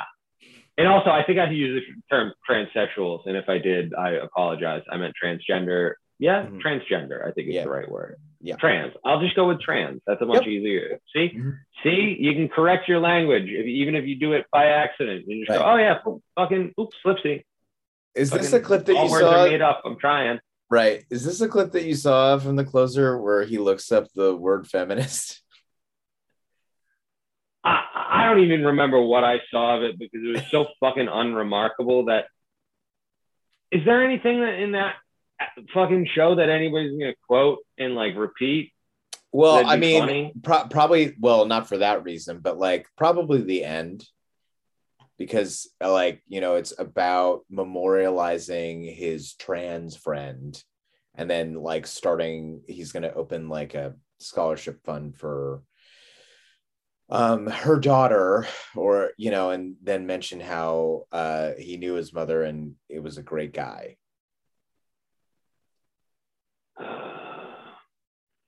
And 0.78 0.88
also, 0.88 1.10
I 1.12 1.24
think 1.24 1.40
I 1.40 1.50
use 1.52 1.84
the 1.86 2.02
term 2.16 2.34
transsexuals, 2.50 3.28
and 3.28 3.38
if 3.38 3.48
I 3.48 3.58
did, 3.60 3.94
I 3.94 4.12
apologize. 4.12 4.82
I 4.90 4.98
meant 4.98 5.14
transgender. 5.22 5.94
Yeah, 6.20 6.46
Mhm. 6.46 6.62
transgender. 6.62 7.26
I 7.28 7.32
think 7.32 7.50
is 7.50 7.56
Yeah. 7.56 7.64
the 7.66 7.70
right 7.70 7.90
word. 7.90 8.18
Yeah. 8.46 8.58
Trans. 8.58 8.94
I'll 9.06 9.22
just 9.22 9.38
go 9.38 9.48
with 9.48 9.62
trans. 9.62 10.02
That's 10.06 10.22
a 10.22 10.26
much 10.26 10.46
easier. 10.46 11.00
See, 11.16 11.30
Mhm. 11.34 11.60
see, 11.82 12.18
you 12.20 12.34
can 12.34 12.50
correct 12.50 12.90
your 12.90 13.00
language 13.00 13.46
if, 13.50 13.66
even 13.66 13.96
if 13.96 14.06
you 14.06 14.18
do 14.18 14.34
it 14.34 14.46
by 14.52 14.66
accident. 14.66 15.24
You 15.28 15.46
just 15.46 15.58
Right. 15.58 15.60
go, 15.60 15.72
oh 15.72 15.76
yeah, 15.78 16.00
oop, 16.06 16.22
fucking, 16.36 16.74
oops, 16.78 16.98
slipsy. 17.02 17.46
Is 18.16 18.32
this 18.32 18.52
Fucking- 18.52 18.60
a 18.60 18.68
clip 18.68 18.86
that 18.86 18.98
all 18.98 19.06
you 19.06 19.12
words 19.12 19.24
saw? 19.26 19.44
are 19.46 19.50
made 19.50 19.62
up. 19.62 19.82
I'm 19.86 19.98
trying. 19.98 20.42
Right. 20.70 21.06
Is 21.10 21.24
this 21.26 21.40
a 21.40 21.48
clip 21.48 21.72
that 21.72 21.86
you 21.86 21.96
saw 21.96 22.38
from 22.38 22.58
the 22.58 22.66
closer 22.66 23.18
where 23.18 23.46
he 23.46 23.58
looks 23.60 23.94
up 23.94 24.08
the 24.14 24.36
word 24.36 24.68
feminist? 24.68 25.42
I, 27.64 27.86
I 27.96 28.26
don't 28.28 28.44
even 28.44 28.66
remember 28.66 29.02
what 29.02 29.24
I 29.24 29.40
saw 29.52 29.78
of 29.78 29.84
it 29.84 29.98
because 29.98 30.20
it 30.22 30.34
was 30.34 30.52
so 30.52 30.68
fucking 30.82 31.08
unremarkable 31.08 32.06
that. 32.06 32.26
Is 33.72 33.86
there 33.86 34.04
anything 34.04 34.42
that 34.42 34.56
in 34.60 34.74
that 34.74 34.96
fucking 35.74 36.08
show 36.14 36.36
that 36.36 36.50
anybody's 36.50 36.98
gonna 36.98 37.14
quote 37.28 37.60
and 37.78 37.96
like 37.96 38.16
repeat? 38.16 38.72
Well, 39.32 39.66
I 39.66 39.78
mean, 39.78 40.32
pro- 40.44 40.68
probably 40.68 41.16
well, 41.20 41.46
not 41.46 41.68
for 41.68 41.80
that 41.80 42.04
reason, 42.04 42.40
but 42.40 42.58
like 42.58 42.88
probably 42.98 43.42
the 43.42 43.64
end. 43.64 44.06
Because 45.18 45.70
uh, 45.80 45.92
like, 45.92 46.24
you 46.28 46.42
know, 46.42 46.56
it's 46.56 46.74
about 46.78 47.42
memorializing 47.52 48.94
his 48.96 49.36
trans 49.36 49.96
friend 49.96 50.62
and 51.16 51.30
then 51.30 51.56
like 51.56 51.88
starting 51.88 52.62
he's 52.68 52.92
going 52.92 53.04
to 53.04 53.14
open 53.14 53.50
like 53.50 53.76
a 53.76 53.94
scholarship 54.20 54.84
fund 54.84 55.16
for 55.16 55.62
um 57.10 57.48
her 57.48 57.80
daughter 57.80 58.48
or 58.76 59.12
you 59.18 59.30
know 59.30 59.50
and 59.50 59.76
then 59.84 60.08
mention 60.08 60.40
how 60.40 61.04
uh 61.12 61.52
he 61.60 61.78
knew 61.78 61.94
his 61.94 62.14
mother 62.14 62.44
and 62.44 62.76
it 62.90 63.04
was 63.04 63.18
a 63.18 63.24
great 63.24 63.54
guy 63.54 63.98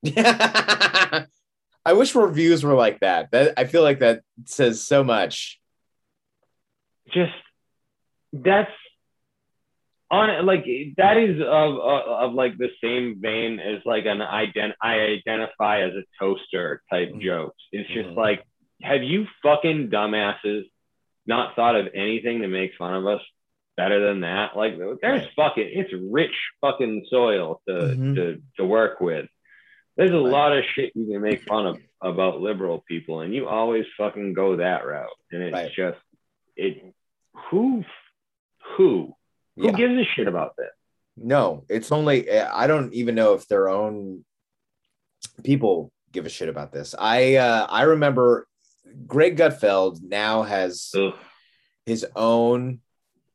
I 1.88 1.94
wish 1.94 2.15
reviews 2.15 2.63
were 2.63 2.74
like 2.74 3.00
that. 3.02 3.32
That 3.32 3.54
I 3.58 3.65
feel 3.65 3.84
like 3.84 4.00
that 4.00 4.22
says 4.46 4.84
so 4.86 5.04
much. 5.04 5.60
Just 7.13 7.34
that's 8.34 8.72
on 10.12 10.46
like 10.46 10.65
that 10.98 11.18
is 11.18 11.39
of, 11.41 11.46
of 11.48 12.02
of 12.08 12.34
like 12.34 12.58
the 12.58 12.70
same 12.84 13.18
vein 13.20 13.60
as 13.60 13.82
like 13.86 14.06
an 14.06 14.20
ident 14.20 14.74
I 14.82 15.00
identify 15.00 15.82
as 15.82 15.94
a 15.94 16.04
toaster 16.20 16.82
type 16.91 17.10
Mhm. 17.10 17.22
jokes. 17.22 17.62
It's 17.72 17.89
just 17.89 18.10
Mhm. 18.10 18.15
like, 18.15 18.44
have 18.82 19.04
you 19.04 19.28
fucking 19.44 19.89
dumbasses 19.89 20.63
not 21.28 21.56
thought 21.56 21.76
of 21.76 21.88
anything 21.94 22.41
to 22.41 22.48
make 22.48 22.76
fun 22.78 22.94
of 22.96 23.06
us 23.08 23.22
better 23.78 24.00
than 24.08 24.22
that? 24.22 24.56
Like 24.56 24.74
there's 25.02 25.26
fucking 25.36 25.70
it's 25.72 25.94
rich 25.94 26.36
fucking 26.62 27.06
soil 27.10 27.62
to 27.68 27.74
Mhm. 27.74 28.15
to 28.15 28.41
to 28.58 28.65
work 28.65 29.00
with. 29.02 29.28
There's 29.98 30.12
a 30.12 30.16
lot 30.16 30.56
of 30.58 30.64
shit 30.76 30.92
you 30.96 31.06
can 31.08 31.22
make 31.22 31.44
fun 31.48 31.66
of 31.68 31.78
about 32.02 32.42
liberal 32.42 32.84
people, 32.88 33.22
and 33.22 33.34
you 33.34 33.48
always 33.48 33.86
fucking 33.98 34.34
go 34.34 34.58
that 34.58 34.86
route. 34.86 35.08
And 35.32 35.42
it's 35.44 35.54
Right. 35.54 35.72
just 35.76 35.98
it 36.56 36.94
who 37.50 37.84
who 38.76 39.14
who 39.56 39.66
Yeah. 39.68 39.72
gives 39.72 39.94
a 39.94 40.04
shit 40.16 40.28
about 40.28 40.56
this? 40.58 40.72
No, 41.16 41.66
it's 41.70 41.92
only 41.94 42.30
I 42.30 42.68
don't 42.68 42.94
even 42.94 43.16
know 43.16 43.34
if 43.36 43.48
their 43.48 43.70
own 43.70 44.26
people 45.44 45.92
give 46.12 46.26
a 46.26 46.30
shit 46.30 46.50
about 46.50 46.74
this. 46.74 46.94
I 46.98 47.36
uh 47.36 47.66
I 47.70 47.84
remember 47.84 48.48
Greg 49.08 49.38
Gutfeld 49.38 50.02
now 50.04 50.44
has 50.44 50.92
Ugh. 50.96 51.14
his 51.86 52.06
own 52.16 52.82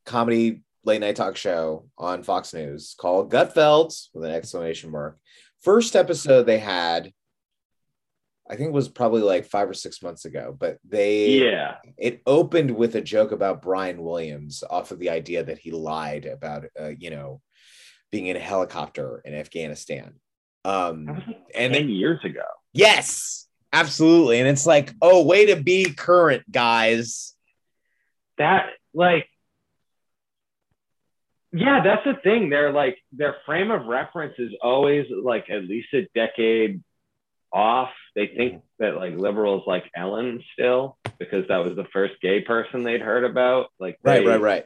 comedy 0.04 0.62
late 0.84 1.00
night 1.00 1.16
talk 1.16 1.36
show 1.36 1.88
on 1.98 2.22
Fox 2.22 2.52
News 2.54 2.94
called 2.98 3.30
Gutfeld 3.32 4.08
with 4.14 4.24
an 4.24 4.32
exclamation 4.32 4.90
mark. 4.90 5.18
First 5.62 5.96
episode 5.96 6.44
they 6.44 6.58
had, 6.58 7.12
I 8.48 8.56
think 8.56 8.68
it 8.68 8.72
was 8.72 8.88
probably 8.88 9.22
like 9.22 9.44
five 9.46 9.68
or 9.68 9.74
six 9.74 10.02
months 10.02 10.24
ago, 10.24 10.56
but 10.58 10.78
they 10.84 11.28
Yeah, 11.28 11.76
it 11.98 12.22
opened 12.26 12.70
with 12.70 12.94
a 12.96 13.00
joke 13.00 13.32
about 13.32 13.62
Brian 13.62 14.02
Williams 14.02 14.64
off 14.68 14.90
of 14.90 14.98
the 14.98 15.10
idea 15.10 15.44
that 15.44 15.58
he 15.58 15.70
lied 15.70 16.26
about 16.26 16.64
uh, 16.80 16.88
you 16.88 17.10
know 17.10 17.40
being 18.10 18.26
in 18.26 18.36
a 18.36 18.40
helicopter 18.40 19.22
in 19.24 19.34
Afghanistan. 19.34 20.14
Um 20.64 21.06
like 21.06 21.24
and 21.54 21.74
then, 21.74 21.88
years 21.88 22.18
ago. 22.24 22.44
yes, 22.72 23.46
absolutely. 23.72 24.40
And 24.40 24.48
it's 24.48 24.66
like, 24.66 24.92
oh, 25.00 25.24
way 25.24 25.46
to 25.46 25.62
be 25.62 25.84
current, 25.92 26.50
guys. 26.50 27.34
That 28.38 28.66
like 28.94 29.26
Yeah, 31.52 31.82
that's 31.82 32.04
the 32.04 32.14
thing. 32.22 32.48
They're 32.48 32.72
like 32.72 32.98
their 33.12 33.36
frame 33.44 33.70
of 33.70 33.86
reference 33.86 34.34
is 34.38 34.52
always 34.62 35.06
like 35.10 35.50
at 35.50 35.64
least 35.64 35.88
a 35.94 36.06
decade 36.14 36.82
off. 37.52 37.90
They 38.14 38.28
think 38.28 38.52
mm-hmm. 38.52 38.84
that 38.84 38.96
like 38.96 39.16
liberals 39.16 39.64
like 39.66 39.84
Ellen 39.96 40.42
still 40.52 40.96
because 41.18 41.48
that 41.48 41.58
was 41.58 41.74
the 41.74 41.86
first 41.92 42.14
gay 42.22 42.40
person 42.40 42.82
they'd 42.82 43.00
heard 43.00 43.24
about. 43.24 43.66
Like 43.78 43.98
Right, 44.02 44.20
they- 44.20 44.26
right, 44.26 44.40
right. 44.40 44.64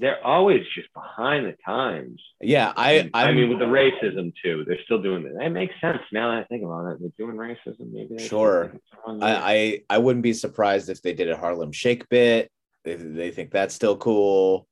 They're 0.00 0.26
always 0.26 0.62
just 0.74 0.92
behind 0.92 1.46
the 1.46 1.54
times. 1.64 2.20
Yeah, 2.40 2.72
I 2.76 3.08
I 3.14 3.26
I'm, 3.26 3.36
mean, 3.36 3.48
with 3.48 3.60
the 3.60 3.66
racism 3.66 4.32
too, 4.42 4.64
they're 4.66 4.82
still 4.84 5.00
doing 5.00 5.24
it. 5.24 5.34
That 5.38 5.50
makes 5.50 5.72
sense 5.80 6.00
now 6.10 6.32
that 6.32 6.40
I 6.40 6.44
think 6.44 6.64
about 6.64 6.88
it. 6.88 6.98
They're 7.00 7.26
doing 7.26 7.36
racism, 7.36 7.92
maybe. 7.92 8.18
Sure. 8.18 8.70
think 8.70 8.82
it's 8.82 9.06
wrong. 9.06 9.22
I, 9.22 9.52
I 9.52 9.80
I 9.88 9.98
wouldn't 9.98 10.24
be 10.24 10.32
surprised 10.32 10.88
if 10.88 11.00
they 11.00 11.12
did 11.12 11.30
a 11.30 11.36
Harlem 11.36 11.70
Shake 11.70 12.08
bit. 12.08 12.50
They, 12.82 12.96
they 12.96 13.30
think 13.30 13.52
that's 13.52 13.72
still 13.72 13.96
cool. 13.96 14.66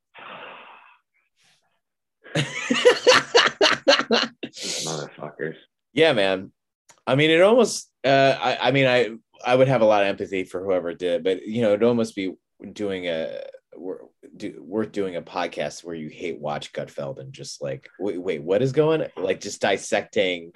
These 4.43 4.87
motherfuckers. 4.87 5.57
yeah, 5.93 6.13
man. 6.13 6.53
I 7.07 7.15
mean, 7.15 7.31
it 7.31 7.41
almost. 7.43 7.91
Uh, 8.05 8.37
I 8.41 8.69
I 8.69 8.71
mean, 8.71 8.87
I 8.87 9.11
I 9.45 9.55
would 9.55 9.69
have 9.69 9.81
a 9.83 9.87
lot 9.87 10.03
of 10.03 10.09
empathy 10.09 10.45
for 10.45 10.65
whoever 10.65 10.95
did, 10.95 11.25
but 11.25 11.47
you 11.47 11.63
know, 11.63 11.69
it'd 11.69 11.83
almost 11.83 12.15
be 12.15 12.35
doing 12.73 13.09
a 13.09 13.41
wor- 13.75 14.09
do, 14.37 14.63
worth 14.65 14.93
doing 14.93 15.17
a 15.17 15.23
podcast 15.23 15.85
where 15.85 15.95
you 15.95 16.09
hate 16.09 16.39
watch 16.39 16.73
Gutfeld 16.73 17.19
and 17.19 17.33
just 17.33 17.63
like 17.63 17.89
wait, 17.99 18.21
wait, 18.21 18.43
what 18.43 18.63
is 18.63 18.73
going? 18.73 19.07
Like 19.17 19.41
just 19.41 19.61
dissecting. 19.61 20.53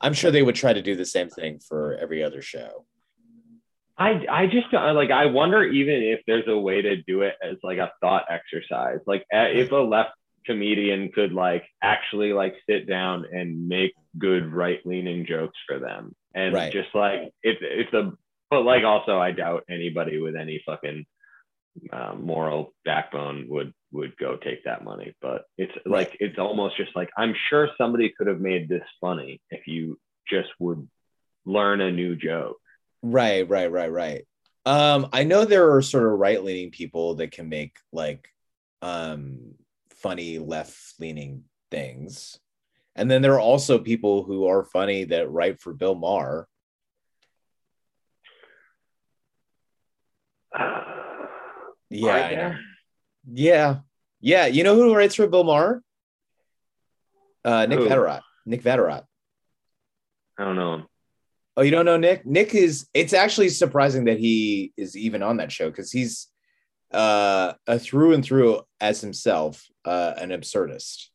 I'm 0.00 0.14
sure 0.14 0.30
they 0.30 0.42
would 0.42 0.56
try 0.56 0.72
to 0.72 0.82
do 0.82 0.96
the 0.96 1.06
same 1.06 1.30
thing 1.30 1.60
for 1.60 1.96
every 1.96 2.22
other 2.22 2.42
show. 2.42 2.86
I 3.98 4.24
I 4.28 4.46
just 4.46 4.72
like 4.72 5.10
I 5.10 5.26
wonder 5.26 5.62
even 5.64 6.02
if 6.02 6.20
there's 6.26 6.48
a 6.48 6.58
way 6.58 6.82
to 6.82 7.02
do 7.02 7.22
it 7.22 7.34
as 7.42 7.56
like 7.62 7.78
a 7.78 7.92
thought 8.00 8.24
exercise. 8.28 8.98
Like 9.06 9.24
if 9.30 9.70
a 9.70 9.76
left 9.76 10.12
comedian 10.46 11.10
could 11.12 11.32
like 11.32 11.64
actually 11.82 12.32
like 12.32 12.54
sit 12.68 12.88
down 12.88 13.24
and 13.32 13.68
make 13.68 13.92
good 14.18 14.52
right 14.52 14.80
leaning 14.84 15.24
jokes 15.26 15.58
for 15.66 15.78
them 15.78 16.14
and 16.34 16.54
Right. 16.54 16.72
just 16.72 16.94
like 16.94 17.32
if 17.42 17.58
if 17.60 17.90
the 17.90 18.16
but 18.50 18.62
like 18.64 18.84
also 18.84 19.18
I 19.18 19.32
doubt 19.32 19.64
anybody 19.70 20.20
with 20.20 20.36
any 20.36 20.62
fucking 20.66 21.06
uh, 21.90 22.14
moral 22.14 22.74
backbone 22.84 23.46
would 23.48 23.72
would 23.92 24.16
go 24.18 24.36
take 24.36 24.64
that 24.64 24.84
money. 24.84 25.14
But 25.22 25.44
it's 25.56 25.72
like 25.86 26.16
it's 26.20 26.38
almost 26.38 26.76
just 26.76 26.94
like 26.94 27.08
I'm 27.16 27.34
sure 27.48 27.70
somebody 27.78 28.12
could 28.16 28.26
have 28.26 28.40
made 28.40 28.68
this 28.68 28.84
funny 29.00 29.40
if 29.50 29.66
you 29.66 29.98
just 30.28 30.50
would 30.58 30.86
learn 31.46 31.80
a 31.80 31.90
new 31.90 32.14
joke. 32.14 32.58
Right, 33.02 33.48
right, 33.48 33.70
right, 33.70 33.90
right. 33.90 34.26
Um, 34.64 35.08
I 35.12 35.24
know 35.24 35.44
there 35.44 35.74
are 35.74 35.82
sort 35.82 36.04
of 36.12 36.18
right 36.18 36.42
leaning 36.42 36.70
people 36.70 37.16
that 37.16 37.30
can 37.32 37.48
make 37.48 37.76
like 37.92 38.28
um 38.82 39.54
funny 40.02 40.38
left 40.38 40.76
leaning 40.98 41.44
things. 41.70 42.38
And 42.94 43.10
then 43.10 43.22
there 43.22 43.34
are 43.34 43.40
also 43.40 43.78
people 43.78 44.22
who 44.24 44.46
are 44.46 44.64
funny 44.64 45.04
that 45.04 45.30
write 45.30 45.60
for 45.60 45.72
Bill 45.72 45.94
Maher. 45.94 46.46
Yeah, 51.90 52.10
Right 52.10 52.24
I 52.24 52.30
know. 52.30 52.36
there. 52.36 52.60
Yeah. 53.32 53.76
Yeah. 54.20 54.46
You 54.46 54.64
know 54.64 54.74
who 54.74 54.94
writes 54.94 55.14
for 55.14 55.26
Bill 55.26 55.44
Maher? 55.44 55.82
Uh 57.44 57.66
Nick 57.66 57.78
Who? 57.80 57.88
Vatterott. 57.88 58.22
Nick 58.46 58.62
Vatterott. 58.62 59.04
I 60.38 60.44
don't 60.44 60.56
know. 60.56 60.84
Oh, 61.56 61.62
you 61.62 61.70
don't 61.70 61.84
know 61.84 61.98
Nick? 61.98 62.24
Nick 62.24 62.54
is 62.54 62.86
it's 62.94 63.12
actually 63.12 63.50
surprising 63.50 64.04
that 64.06 64.18
he 64.18 64.72
is 64.76 64.96
even 64.96 65.22
on 65.22 65.36
that 65.38 65.52
show 65.52 65.68
because 65.70 65.92
he's 65.92 66.28
uh 66.92 67.54
a 67.66 67.78
through 67.78 68.14
and 68.14 68.24
through 68.24 68.62
as 68.80 69.00
himself, 69.00 69.66
uh 69.84 70.14
an 70.16 70.30
absurdist. 70.30 71.06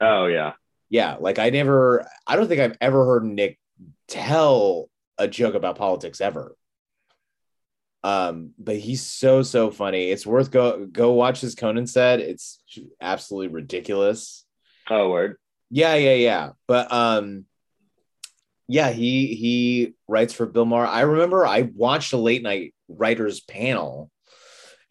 Oh 0.00 0.26
yeah. 0.26 0.52
Yeah, 0.90 1.16
like 1.18 1.38
I 1.38 1.50
never 1.50 2.06
I 2.26 2.36
don't 2.36 2.48
think 2.48 2.60
I've 2.60 2.76
ever 2.80 3.04
heard 3.06 3.24
Nick 3.24 3.58
tell 4.08 4.90
a 5.18 5.26
joke 5.26 5.54
about 5.54 5.76
politics 5.76 6.20
ever. 6.20 6.54
Um, 8.04 8.50
but 8.58 8.76
he's 8.76 9.02
so 9.02 9.42
so 9.42 9.70
funny. 9.70 10.10
It's 10.10 10.26
worth 10.26 10.50
go 10.50 10.86
go 10.86 11.12
watch 11.12 11.40
his 11.40 11.54
Conan 11.54 11.86
set. 11.86 12.20
It's 12.20 12.60
absolutely 13.00 13.54
ridiculous. 13.54 14.44
Oh 14.90 15.08
word. 15.08 15.36
Yeah, 15.70 15.94
yeah, 15.94 16.14
yeah. 16.14 16.50
But 16.66 16.92
um 16.92 17.46
yeah, 18.68 18.90
he 18.90 19.34
he 19.34 19.94
writes 20.08 20.32
for 20.32 20.46
Bill 20.46 20.64
Maher. 20.64 20.86
I 20.86 21.02
remember 21.02 21.46
I 21.46 21.70
watched 21.74 22.12
a 22.12 22.16
late 22.16 22.42
night 22.42 22.74
writers 22.88 23.40
panel 23.40 24.10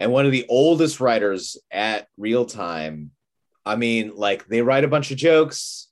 and 0.02 0.12
one 0.12 0.26
of 0.26 0.32
the 0.32 0.48
oldest 0.50 1.00
writers 1.00 1.58
at 1.70 2.08
real 2.18 2.44
time. 2.46 3.12
I 3.64 3.76
mean, 3.76 4.14
like 4.16 4.48
they 4.48 4.64
write 4.64 4.84
a 4.84 4.88
bunch 4.88 5.12
of 5.12 5.18
jokes 5.18 5.88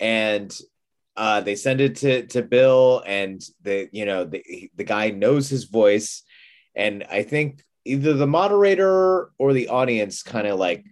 and 0.00 0.56
uh 1.16 1.40
they 1.40 1.54
send 1.54 1.80
it 1.80 1.96
to 1.96 2.26
to 2.26 2.42
Bill 2.42 3.02
and 3.06 3.40
the 3.62 3.88
you 3.92 4.04
know 4.04 4.24
the 4.24 4.70
the 4.74 4.82
guy 4.84 5.10
knows 5.10 5.48
his 5.48 5.64
voice 5.64 6.24
and 6.74 7.04
I 7.08 7.22
think 7.22 7.62
either 7.84 8.14
the 8.14 8.26
moderator 8.26 9.30
or 9.38 9.52
the 9.52 9.68
audience 9.68 10.22
kind 10.24 10.46
of 10.48 10.58
like 10.58 10.84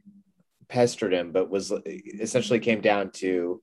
pestered 0.69 1.13
him, 1.13 1.33
but 1.33 1.51
was 1.51 1.73
essentially 2.21 2.61
came 2.61 2.81
down 2.81 3.11
to, 3.11 3.61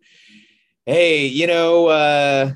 hey, 0.86 1.28
you 1.28 1.48
know, 1.48 1.88
uh, 1.88 2.52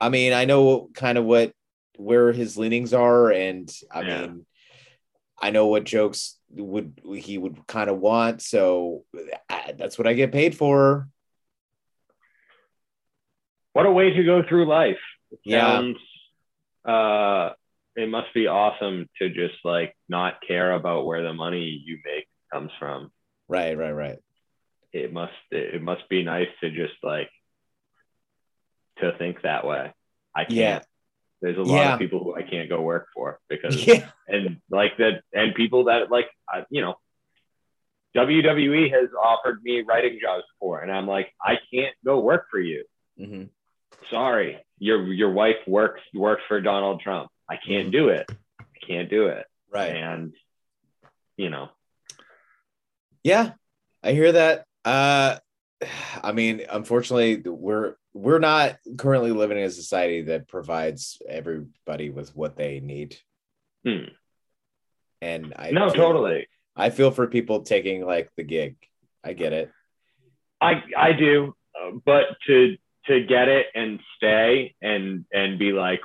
I 0.00 0.08
mean, 0.08 0.32
I 0.32 0.44
know 0.44 0.88
kind 0.94 1.18
of 1.18 1.24
what 1.24 1.52
where 1.96 2.32
his 2.32 2.56
leanings 2.56 2.92
are, 2.94 3.30
and 3.30 3.70
I 3.90 4.02
Yeah. 4.02 4.20
mean, 4.20 4.46
I 5.40 5.50
know 5.50 5.66
what 5.66 5.84
jokes 5.84 6.38
would 6.50 7.00
he 7.16 7.38
would 7.38 7.66
kind 7.66 7.90
of 7.90 7.98
want, 7.98 8.42
so 8.42 9.04
I, 9.48 9.74
that's 9.76 9.98
what 9.98 10.06
I 10.06 10.14
get 10.14 10.32
paid 10.32 10.56
for. 10.56 11.08
What 13.72 13.86
a 13.86 13.90
way 13.90 14.10
to 14.10 14.24
go 14.24 14.42
through 14.48 14.66
life. 14.66 14.98
It 15.32 15.40
Yeah. 15.44 15.66
Sounds, 15.66 15.98
uh, 16.84 17.50
it 17.96 18.08
must 18.08 18.32
be 18.32 18.46
awesome 18.46 19.08
to 19.18 19.28
just 19.28 19.56
like 19.64 19.96
not 20.08 20.40
care 20.46 20.72
about 20.72 21.06
where 21.06 21.22
the 21.22 21.32
money 21.32 21.82
you 21.84 21.98
make 22.04 22.28
comes 22.52 22.70
from. 22.78 23.10
Right, 23.48 23.76
right, 23.76 23.92
right. 23.92 24.18
It 24.92 25.12
must 25.12 25.32
it 25.50 25.82
must 25.82 26.08
be 26.08 26.22
nice 26.22 26.48
to 26.60 26.70
just 26.70 26.94
like 27.02 27.30
to 29.00 29.12
think 29.18 29.42
that 29.42 29.66
way. 29.66 29.92
I 30.34 30.44
can't. 30.44 30.56
Yeah. 30.56 30.80
There's 31.44 31.58
a 31.58 31.62
lot 31.62 31.76
Yeah. 31.76 31.92
of 31.92 31.98
people 31.98 32.24
who 32.24 32.34
I 32.34 32.40
can't 32.42 32.70
go 32.70 32.80
work 32.80 33.08
for 33.14 33.38
because 33.50 33.76
Yeah, 33.86 34.08
and 34.26 34.62
like 34.70 34.96
that 34.96 35.20
and 35.34 35.54
people 35.54 35.84
that 35.84 36.10
like 36.10 36.28
I, 36.48 36.64
you 36.70 36.80
know 36.80 36.94
WWE 38.16 38.90
has 38.92 39.10
offered 39.20 39.62
me 39.62 39.82
writing 39.82 40.18
jobs 40.22 40.44
before 40.54 40.80
and 40.80 40.90
I'm 40.90 41.06
like 41.06 41.34
I 41.42 41.58
can't 41.72 41.94
go 42.02 42.20
work 42.20 42.46
for 42.50 42.58
you. 42.60 42.84
Mhm. 43.20 43.50
Sorry. 44.10 44.64
Your 44.78 45.04
your 45.12 45.32
wife 45.32 45.56
works 45.66 46.00
works 46.14 46.42
for 46.48 46.62
Donald 46.62 47.02
Trump. 47.02 47.30
I 47.46 47.56
can't 47.58 47.90
do 47.92 48.08
it. 48.08 48.26
I 48.58 48.64
can't 48.86 49.10
do 49.10 49.26
it. 49.26 49.46
right. 49.70 49.94
And 49.96 50.32
you 51.36 51.50
know, 51.50 51.68
Yeah, 53.22 53.52
I 54.02 54.12
hear 54.12 54.32
that. 54.32 54.64
Uh, 54.84 55.38
I 56.22 56.32
mean, 56.32 56.62
unfortunately, 56.70 57.42
we're 57.44 57.94
we're 58.12 58.38
not 58.38 58.76
currently 58.96 59.32
living 59.32 59.58
in 59.58 59.64
a 59.64 59.70
society 59.70 60.22
that 60.22 60.48
provides 60.48 61.20
everybody 61.28 62.10
with 62.10 62.34
what 62.36 62.56
they 62.56 62.80
need. 62.80 63.16
Hmm. 63.84 64.04
And 65.20 65.54
I 65.56 65.70
no, 65.70 65.90
feel- 65.90 66.02
totally. 66.02 66.46
I 66.76 66.90
feel 66.90 67.10
for 67.10 67.26
people 67.28 67.62
taking 67.62 68.04
like 68.04 68.30
the 68.36 68.42
gig. 68.42 68.76
I 69.22 69.32
get 69.32 69.52
it. 69.52 69.70
I 70.60 70.82
I 70.96 71.12
do, 71.12 71.54
but 72.04 72.24
to 72.46 72.76
to 73.06 73.22
get 73.24 73.48
it 73.48 73.66
and 73.74 74.00
stay 74.16 74.74
and 74.82 75.24
and 75.32 75.58
be 75.58 75.72
like 75.72 76.00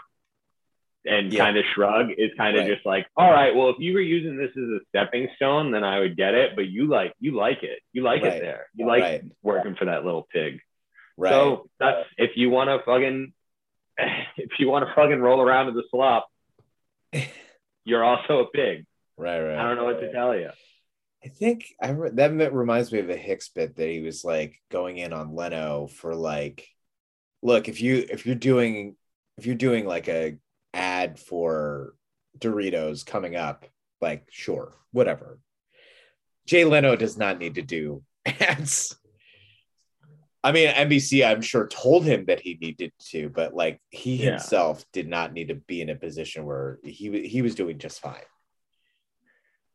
and 1.09 1.33
Yeah. 1.33 1.43
kind 1.45 1.57
of 1.57 1.65
shrug 1.73 2.11
is 2.17 2.31
kind 2.37 2.55
of 2.55 2.61
Right. 2.65 2.73
just 2.73 2.85
like, 2.85 3.07
all 3.17 3.31
right, 3.31 3.55
well, 3.55 3.69
if 3.69 3.77
you 3.79 3.93
were 3.93 3.99
using 4.01 4.37
this 4.37 4.51
as 4.51 4.63
a 4.63 4.79
stepping 4.89 5.27
stone, 5.35 5.71
then 5.71 5.83
I 5.83 5.99
would 5.99 6.15
get 6.15 6.33
it. 6.35 6.55
But 6.55 6.67
you 6.67 6.87
like 6.87 7.13
you 7.19 7.31
like 7.35 7.63
it, 7.63 7.79
you 7.93 8.03
like 8.03 8.21
Right. 8.23 8.33
it 8.33 8.41
there, 8.41 8.67
you 8.75 8.85
like 8.85 9.01
right. 9.03 9.23
working 9.41 9.75
for 9.75 9.85
that 9.85 10.05
little 10.05 10.27
pig. 10.31 10.59
Right. 11.17 11.31
So 11.31 11.69
that's 11.79 12.07
if 12.17 12.31
you 12.37 12.49
want 12.49 12.69
to 12.69 12.79
fucking 12.85 13.33
if 14.37 14.51
you 14.59 14.69
want 14.69 14.87
to 14.87 14.93
fucking 14.95 15.19
roll 15.19 15.41
around 15.41 15.67
in 15.69 15.73
the 15.75 15.83
slop, 15.91 16.27
you're 17.83 18.03
also 18.03 18.39
a 18.39 18.47
pig. 18.51 18.85
right. 19.17 19.39
Right. 19.41 19.57
I 19.57 19.63
don't 19.67 19.77
know 19.77 19.85
what 19.85 19.99
to 19.99 20.11
tell 20.11 20.35
you. 20.35 20.51
I 21.23 21.27
think 21.27 21.65
I 21.81 21.89
re- 21.91 22.11
that 22.11 22.53
reminds 22.53 22.93
me 22.93 22.99
of 22.99 23.09
a 23.09 23.17
Hicks 23.17 23.49
bit 23.49 23.75
that 23.75 23.89
he 23.89 23.99
was 24.01 24.23
like 24.23 24.55
going 24.71 24.97
in 24.97 25.11
on 25.11 25.35
Leno 25.35 25.87
for 25.87 26.15
like, 26.15 26.65
look 27.41 27.67
if 27.67 27.81
you 27.81 28.05
if 28.09 28.25
you're 28.25 28.35
doing 28.35 28.95
if 29.37 29.45
you're 29.45 29.55
doing 29.55 29.85
like 29.85 30.07
a 30.07 30.37
ad 30.73 31.19
for 31.19 31.93
Doritos 32.37 33.05
coming 33.05 33.35
up, 33.35 33.65
like 34.01 34.25
sure, 34.29 34.73
whatever. 34.91 35.39
Jay 36.45 36.65
Leno 36.65 36.95
does 36.95 37.17
not 37.17 37.37
need 37.39 37.55
to 37.55 37.61
do 37.61 38.03
ads. 38.25 38.95
I 40.41 40.53
mean, 40.53 40.69
NBC, 40.69 41.25
I'm 41.27 41.41
sure 41.41 41.67
told 41.67 42.05
him 42.05 42.25
that 42.25 42.39
he 42.39 42.57
needed 42.61 42.93
to, 43.09 43.29
but 43.29 43.53
like 43.53 43.81
he 43.89 44.15
Yeah. 44.15 44.31
himself 44.31 44.85
did 44.93 45.07
not 45.07 45.33
need 45.33 45.49
to 45.49 45.55
be 45.55 45.81
in 45.81 45.89
a 45.89 45.95
position 45.95 46.45
where 46.45 46.79
he 46.83 47.27
he 47.27 47.41
was 47.41 47.55
doing 47.55 47.77
just 47.77 47.99
fine. 47.99 48.23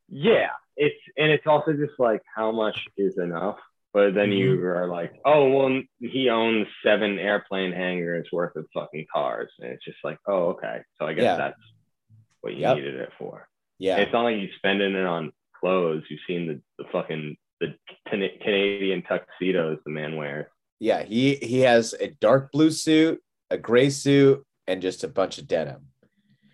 Yeah, 0.08 0.50
it's 0.76 0.96
and 1.16 1.30
it's 1.30 1.46
also 1.46 1.72
just 1.72 1.98
like 1.98 2.22
how 2.34 2.50
much 2.50 2.78
is 2.96 3.18
enough. 3.18 3.58
But 3.94 4.12
then 4.14 4.32
you 4.32 4.56
Mm-hmm. 4.56 4.66
are 4.66 4.88
like, 4.88 5.12
oh 5.24 5.48
well, 5.50 5.80
he 6.00 6.28
owns 6.28 6.66
seven 6.84 7.18
airplane 7.18 7.72
hangars 7.72 8.26
worth 8.32 8.56
of 8.56 8.66
fucking 8.74 9.06
cars, 9.14 9.50
and 9.60 9.70
it's 9.70 9.84
just 9.84 9.98
like, 10.04 10.18
oh 10.26 10.48
okay, 10.50 10.80
so 11.00 11.06
I 11.06 11.14
guess 11.14 11.22
Yeah. 11.22 11.36
that's 11.36 11.60
what 12.40 12.54
you 12.54 12.60
Yep. 12.62 12.76
needed 12.76 12.94
it 12.96 13.10
for. 13.18 13.48
Yeah. 13.78 13.98
It's 13.98 14.12
not 14.12 14.24
like 14.24 14.36
you're 14.38 14.48
spending 14.56 14.94
it 14.94 15.06
on 15.06 15.32
clothes. 15.58 16.02
You've 16.10 16.20
seen 16.26 16.48
the 16.48 16.60
the 16.82 16.88
fucking 16.90 17.36
the 17.60 17.74
Can- 18.08 18.28
Canadian 18.42 19.02
tuxedos 19.02 19.78
the 19.84 19.92
man 19.92 20.16
wears. 20.16 20.46
Yeah. 20.80 21.04
He 21.04 21.36
he 21.36 21.60
has 21.60 21.94
a 22.00 22.08
dark 22.08 22.50
blue 22.50 22.72
suit, 22.72 23.22
a 23.50 23.56
gray 23.56 23.90
suit, 23.90 24.44
and 24.66 24.82
just 24.82 25.04
a 25.04 25.08
bunch 25.08 25.38
of 25.38 25.46
denim. 25.46 25.86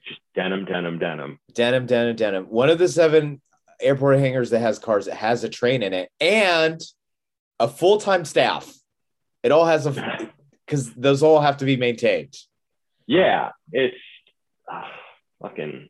Just 0.06 0.20
denim, 0.34 0.66
denim, 0.66 0.98
denim. 0.98 1.38
Denim, 1.54 1.86
denim, 1.86 2.16
denim. 2.16 2.44
One 2.44 2.68
of 2.68 2.78
the 2.78 2.88
seven 2.88 3.40
airport 3.80 4.18
hangars 4.18 4.50
that 4.50 4.60
has 4.60 4.78
cars 4.78 5.06
that 5.06 5.16
has 5.16 5.42
a 5.42 5.48
train 5.48 5.82
in 5.82 5.94
it 5.94 6.10
and 6.20 6.78
a 7.60 7.68
full-time 7.68 8.24
staff. 8.24 8.72
It 9.42 9.52
all 9.52 9.66
has 9.66 9.86
a 9.86 10.30
because 10.66 10.92
those 10.94 11.22
all 11.22 11.40
have 11.40 11.58
to 11.58 11.64
be 11.64 11.76
maintained. 11.76 12.34
Yeah, 13.06 13.50
it's 13.72 13.96
ah, 14.68 14.90
fucking 15.42 15.88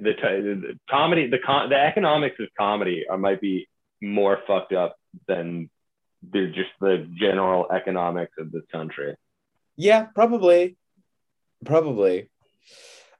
the, 0.00 0.12
the 0.22 0.78
comedy. 0.88 1.28
The 1.28 1.38
con- 1.38 1.70
the 1.70 1.76
economics 1.76 2.36
of 2.40 2.48
comedy 2.56 3.06
are, 3.08 3.18
might 3.18 3.40
be 3.40 3.68
more 4.00 4.38
fucked 4.46 4.72
up 4.72 4.96
than 5.26 5.70
the 6.32 6.46
just 6.48 6.70
the 6.80 7.08
general 7.18 7.66
economics 7.72 8.32
of 8.38 8.52
this 8.52 8.64
country. 8.70 9.14
Yeah, 9.76 10.06
probably. 10.14 10.76
Probably. 11.64 12.30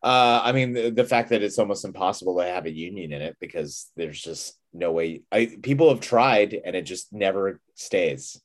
Uh, 0.03 0.41
I 0.45 0.53
mean, 0.53 0.73
the, 0.73 0.91
the 0.91 1.05
fact 1.05 1.31
that 1.31 1.43
it's 1.43 1.59
almost 1.59 1.85
impossible 1.85 2.37
to 2.39 2.45
have 2.45 2.66
a 2.66 2.71
union 2.71 3.12
in 3.12 3.23
it 3.23 3.37
because 3.41 3.91
there's 3.97 4.21
just 4.21 4.57
no 4.73 4.93
way. 4.93 5.23
I 5.33 5.57
people 5.62 5.89
have 5.89 6.01
tried 6.01 6.55
and 6.64 6.75
it 6.77 6.83
just 6.83 7.12
never 7.12 7.61
stays. 7.75 8.41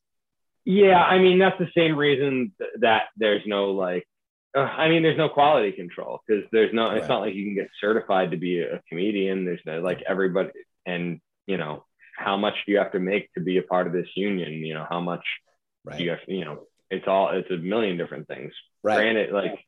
Yeah, 0.65 1.01
I 1.01 1.17
mean 1.19 1.39
that's 1.39 1.59
the 1.59 1.69
same 1.75 1.95
reason 1.95 2.53
th- 2.57 2.69
that 2.81 3.03
there's 3.17 3.43
no 3.45 3.71
like. 3.71 4.07
Uh, 4.55 4.59
I 4.61 4.87
mean, 4.87 5.01
there's 5.01 5.17
no 5.17 5.29
quality 5.29 5.71
control 5.71 6.21
because 6.27 6.43
there's 6.51 6.71
no. 6.73 6.91
It's 6.91 7.07
not 7.07 7.21
like 7.21 7.33
you 7.33 7.43
can 7.45 7.55
get 7.55 7.69
certified 7.81 8.31
to 8.31 8.37
be 8.37 8.59
a 8.61 8.81
comedian. 8.87 9.45
There's 9.45 9.61
no 9.65 9.79
like 9.81 10.03
everybody, 10.07 10.51
and 10.85 11.19
you 11.47 11.57
know 11.57 11.85
how 12.15 12.37
much 12.37 12.53
do 12.65 12.71
you 12.71 12.77
have 12.77 12.91
to 12.91 12.99
make 12.99 13.33
to 13.33 13.41
be 13.41 13.57
a 13.57 13.63
part 13.63 13.87
of 13.87 13.93
this 13.93 14.07
union? 14.15 14.51
You 14.53 14.75
know 14.75 14.85
how 14.89 14.99
much 15.01 15.25
Right. 15.85 15.99
you 15.99 16.11
have. 16.11 16.19
You 16.27 16.45
know, 16.45 16.67
it's 16.91 17.07
all. 17.07 17.29
It's 17.31 17.49
a 17.49 17.57
million 17.57 17.97
different 17.97 18.27
things. 18.27 18.53
right. 18.83 18.97
Granted, 18.97 19.31
like 19.33 19.59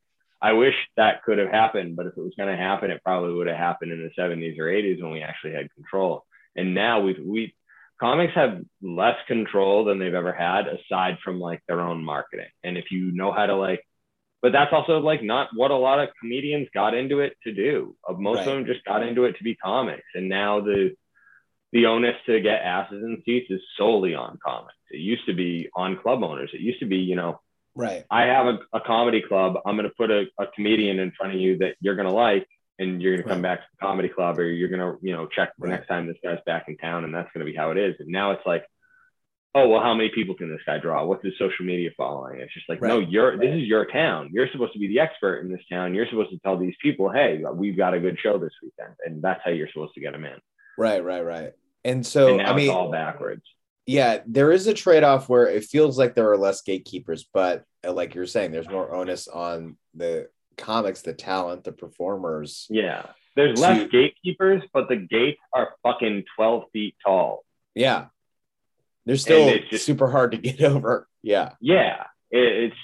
I 0.41 0.53
wish 0.53 0.75
that 0.97 1.23
could 1.23 1.39
have 1.39 1.49
happened, 1.49 1.95
but 1.95 2.05
if 2.05 2.13
it 2.15 2.21
was 2.21 2.35
going 2.37 2.49
to 2.55 2.55
happen, 2.55 2.91
it 2.91 3.01
probably 3.03 3.33
would 3.33 3.47
have 3.47 3.57
happened 3.57 3.91
in 3.91 4.03
the 4.03 4.21
70s 4.21 4.59
or 4.59 4.65
80s 4.65 5.01
when 5.01 5.11
we 5.11 5.23
actually 5.23 5.53
had 5.53 5.73
control. 5.73 6.23
And 6.55 6.73
now 6.73 7.01
we've 7.01 7.19
we 7.23 7.55
comics 7.99 8.33
have 8.35 8.61
less 8.81 9.17
control 9.27 9.85
than 9.85 9.99
they've 9.99 10.13
ever 10.13 10.33
had, 10.33 10.67
aside 10.67 11.17
from 11.23 11.39
like 11.39 11.61
their 11.67 11.81
own 11.81 12.03
marketing. 12.03 12.49
And 12.63 12.77
if 12.77 12.91
you 12.91 13.11
know 13.11 13.31
how 13.31 13.45
to 13.45 13.55
like, 13.55 13.81
but 14.41 14.51
that's 14.51 14.73
also 14.73 14.99
like 14.99 15.23
not 15.23 15.49
what 15.53 15.71
a 15.71 15.77
lot 15.77 15.99
of 15.99 16.09
comedians 16.19 16.67
got 16.73 16.93
into 16.93 17.19
it 17.19 17.33
to 17.43 17.53
do. 17.53 17.95
Uh, 18.07 18.13
Most 18.13 18.37
Right. 18.39 18.47
of 18.47 18.53
them 18.55 18.65
just 18.65 18.85
got 18.85 19.03
into 19.03 19.25
it 19.25 19.37
to 19.37 19.43
be 19.43 19.55
comics, 19.55 20.07
and 20.13 20.29
now 20.29 20.61
the 20.61 20.95
the 21.71 21.87
onus 21.87 22.15
to 22.25 22.39
get 22.39 22.61
asses 22.61 23.03
in 23.03 23.21
seats 23.25 23.47
is 23.49 23.59
solely 23.77 24.15
on 24.15 24.39
comics. 24.45 24.75
It 24.91 24.99
used 24.99 25.25
to 25.25 25.33
be 25.33 25.69
on 25.75 25.97
club 25.97 26.23
owners. 26.23 26.51
It 26.53 26.61
used 26.61 26.79
to 26.79 26.85
be, 26.85 26.97
you 26.97 27.15
know, 27.15 27.41
Right. 27.77 28.05
I 28.09 28.27
have 28.27 28.45
a, 28.45 28.59
a 28.71 28.79
comedy 28.79 29.21
club. 29.27 29.57
I'm 29.65 29.75
going 29.75 29.89
to 29.89 29.93
put 29.97 30.09
a, 30.09 30.27
a 30.39 30.47
comedian 30.55 30.99
in 30.99 31.11
front 31.11 31.33
of 31.33 31.39
you 31.41 31.57
that 31.57 31.75
you're 31.81 31.95
going 31.95 32.07
to 32.07 32.13
like, 32.13 32.47
and 32.79 33.01
you're 33.01 33.13
going 33.15 33.23
to 33.23 33.29
come 33.29 33.41
back 33.41 33.59
to 33.59 33.65
the 33.71 33.85
comedy 33.85 34.09
club, 34.09 34.37
or 34.39 34.45
you're 34.45 34.69
going 34.69 34.79
to, 34.79 34.97
you 35.01 35.13
know, 35.13 35.27
check 35.27 35.53
the 35.57 35.67
Right. 35.67 35.71
next 35.75 35.87
time 35.87 36.07
this 36.07 36.17
guy's 36.23 36.39
back 36.45 36.65
in 36.67 36.77
town, 36.77 37.03
and 37.05 37.13
that's 37.15 37.29
going 37.33 37.45
to 37.45 37.51
be 37.51 37.55
how 37.57 37.71
it 37.71 37.77
is. 37.77 37.95
And 37.99 38.09
now 38.09 38.31
it's 38.31 38.45
like, 38.45 38.65
oh 39.53 39.69
well, 39.69 39.81
how 39.81 39.93
many 39.93 40.09
people 40.09 40.35
can 40.35 40.49
this 40.49 40.59
guy 40.65 40.77
draw? 40.79 41.05
What's 41.05 41.23
his 41.23 41.33
social 41.39 41.63
media 41.65 41.89
following? 41.95 42.41
It's 42.41 42.53
just 42.53 42.67
like, 42.67 42.81
no, 42.81 42.99
you're 42.99 43.37
this 43.37 43.55
is 43.55 43.63
your 43.67 43.85
town. 43.85 44.29
You're 44.33 44.49
supposed 44.51 44.73
to 44.73 44.79
be 44.79 44.87
the 44.87 44.99
expert 44.99 45.39
in 45.39 45.51
this 45.51 45.61
town. 45.71 45.93
You're 45.95 46.07
supposed 46.07 46.31
to 46.31 46.39
tell 46.39 46.57
these 46.57 46.75
people, 46.81 47.09
hey, 47.09 47.41
we've 47.53 47.77
got 47.77 47.93
a 47.93 47.99
good 47.99 48.17
show 48.19 48.37
this 48.37 48.51
weekend, 48.61 48.95
and 49.05 49.21
that's 49.21 49.41
how 49.45 49.51
you're 49.51 49.69
supposed 49.71 49.93
to 49.93 50.01
get 50.01 50.11
them 50.11 50.25
in. 50.25 50.37
Right. 50.77 51.01
Right. 51.03 51.23
Right. 51.23 51.51
And 51.85 52.05
so 52.05 52.27
and 52.29 52.37
now 52.39 52.51
I 52.51 52.55
mean, 52.55 52.65
it's 52.65 52.73
all 52.75 52.91
backwards. 52.91 53.43
yeah, 53.85 54.19
there 54.25 54.51
is 54.51 54.67
a 54.67 54.73
trade-off 54.73 55.29
where 55.29 55.47
it 55.47 55.63
feels 55.63 55.97
like 55.97 56.15
there 56.15 56.29
are 56.31 56.37
less 56.37 56.61
gatekeepers, 56.63 57.25
but 57.31 57.63
uh, 57.87 57.93
like 57.93 58.15
you're 58.15 58.25
saying, 58.25 58.51
there's 58.51 58.67
more 58.67 58.93
onus 58.93 59.27
on 59.29 59.77
the 59.93 60.27
comics, 60.57 61.01
the 61.01 61.13
talent, 61.13 61.63
the 61.63 61.71
performers. 61.71 62.67
Yeah. 62.69 63.07
There's 63.35 63.59
So 63.59 63.67
less 63.67 63.89
gatekeepers, 63.91 64.63
but 64.73 64.87
the 64.87 64.95
gates 64.95 65.41
are 65.53 65.75
fucking 65.83 66.23
12 66.35 66.63
feet 66.71 66.95
tall. 67.05 67.43
Yeah. 67.73 68.07
They're 69.05 69.17
still 69.17 69.57
just- 69.69 69.85
super 69.85 70.09
hard 70.09 70.31
to 70.31 70.37
get 70.37 70.61
over. 70.63 71.07
Yeah. 71.21 71.51
Yeah, 71.59 72.03
it, 72.31 72.71
it's 72.71 72.75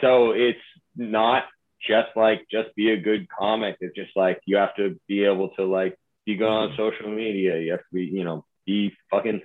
so 0.00 0.32
it's 0.32 0.58
not 0.96 1.44
just 1.86 2.08
like 2.16 2.46
just 2.50 2.74
be 2.74 2.90
a 2.90 2.96
good 2.96 3.28
comic. 3.28 3.76
It's 3.80 3.94
just 3.94 4.16
like 4.16 4.40
you 4.46 4.56
have 4.56 4.74
to 4.76 5.00
be 5.06 5.24
able 5.24 5.50
to 5.50 5.64
like 5.64 5.96
be 6.24 6.36
good 6.36 6.48
on 6.48 6.70
mm-hmm. 6.70 6.76
social 6.76 7.08
media. 7.08 7.58
You 7.58 7.72
have 7.72 7.80
to 7.80 7.94
be, 7.94 8.04
you 8.04 8.24
know, 8.24 8.44
be 8.66 8.92
fucking. 9.10 9.42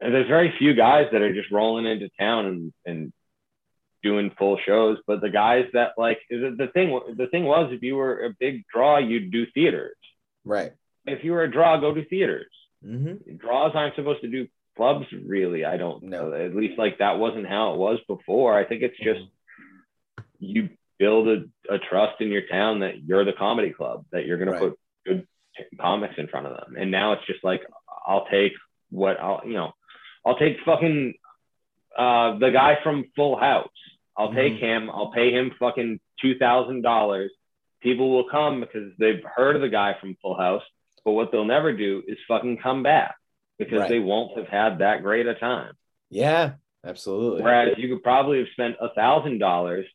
And 0.00 0.14
there's 0.14 0.28
very 0.28 0.52
few 0.58 0.74
guys 0.74 1.08
that 1.12 1.22
are 1.22 1.32
just 1.32 1.50
rolling 1.50 1.86
into 1.86 2.10
town 2.18 2.46
and 2.46 2.72
and 2.84 3.12
doing 4.04 4.30
full 4.38 4.56
shows. 4.64 4.98
But 5.08 5.20
the 5.20 5.30
guys 5.30 5.64
that 5.72 5.92
like 5.98 6.18
the 6.30 6.54
the 6.56 6.68
thing 6.68 6.88
the 7.16 7.26
thing 7.26 7.44
was 7.44 7.72
if 7.72 7.82
you 7.82 7.96
were 7.96 8.24
a 8.26 8.30
big 8.38 8.62
draw, 8.72 8.98
you'd 8.98 9.32
do 9.32 9.46
theaters. 9.54 9.96
Right. 10.44 10.72
If 11.06 11.24
you 11.24 11.32
were 11.32 11.42
a 11.42 11.50
draw, 11.50 11.78
go 11.80 11.92
to 11.94 12.04
theaters 12.04 12.46
Mm-hmm. 12.86 13.36
draws 13.36 13.72
aren't 13.74 13.94
supposed 13.96 14.20
to 14.20 14.28
do 14.28 14.46
clubs 14.76 15.06
really 15.24 15.64
i 15.64 15.78
don't 15.78 16.02
No. 16.02 16.28
know 16.28 16.34
at 16.34 16.54
least 16.54 16.76
like 16.78 16.98
that 16.98 17.18
wasn't 17.18 17.46
how 17.48 17.72
it 17.72 17.78
was 17.78 17.98
before 18.06 18.58
i 18.58 18.64
think 18.68 18.82
it's 18.82 18.98
just 18.98 19.22
you 20.38 20.68
build 20.98 21.28
a, 21.28 21.44
a 21.74 21.78
trust 21.78 22.20
in 22.20 22.28
your 22.28 22.42
town 22.46 22.80
that 22.80 23.02
you're 23.02 23.24
the 23.24 23.32
comedy 23.32 23.70
club 23.70 24.04
that 24.12 24.26
you're 24.26 24.36
going 24.36 24.50
Right. 24.50 24.60
to 24.60 24.68
put 24.70 24.78
good 25.06 25.26
comics 25.80 26.14
in 26.18 26.28
front 26.28 26.46
of 26.46 26.56
them 26.58 26.74
and 26.78 26.90
now 26.90 27.12
it's 27.14 27.26
just 27.26 27.42
like 27.42 27.62
i'll 28.06 28.26
take 28.30 28.52
what 28.90 29.18
i'll 29.18 29.40
you 29.46 29.54
know 29.54 29.72
i'll 30.26 30.36
take 30.38 30.56
fucking 30.66 31.14
uh 31.96 32.38
the 32.38 32.50
guy 32.50 32.76
from 32.82 33.04
full 33.16 33.38
house 33.38 33.68
i'll 34.16 34.32
take 34.32 34.54
mm-hmm. 34.54 34.64
him 34.64 34.90
i'll 34.90 35.12
pay 35.12 35.32
him 35.32 35.52
fucking 35.58 36.00
two 36.20 36.38
thousand 36.38 36.82
dollars 36.82 37.30
people 37.82 38.10
will 38.10 38.28
come 38.28 38.60
because 38.60 38.92
they've 38.98 39.22
heard 39.36 39.56
of 39.56 39.62
the 39.62 39.68
guy 39.68 39.94
from 40.00 40.16
full 40.22 40.36
house 40.36 40.62
but 41.04 41.12
what 41.12 41.30
they'll 41.30 41.44
never 41.44 41.76
do 41.76 42.02
is 42.06 42.18
fucking 42.26 42.58
come 42.58 42.82
back 42.82 43.16
because 43.58 43.80
Right. 43.80 43.88
they 43.88 43.98
won't 43.98 44.36
have 44.36 44.48
had 44.48 44.78
that 44.78 45.02
great 45.02 45.26
a 45.26 45.34
time. 45.34 45.74
Yeah. 46.10 46.54
Absolutely. 46.84 47.42
Whereas 47.42 47.78
you 47.78 47.88
could 47.88 48.02
probably 48.02 48.38
have 48.38 48.48
spent 48.52 48.76
a 48.80 48.90
thousand 48.90 49.38
dollars, 49.38 49.86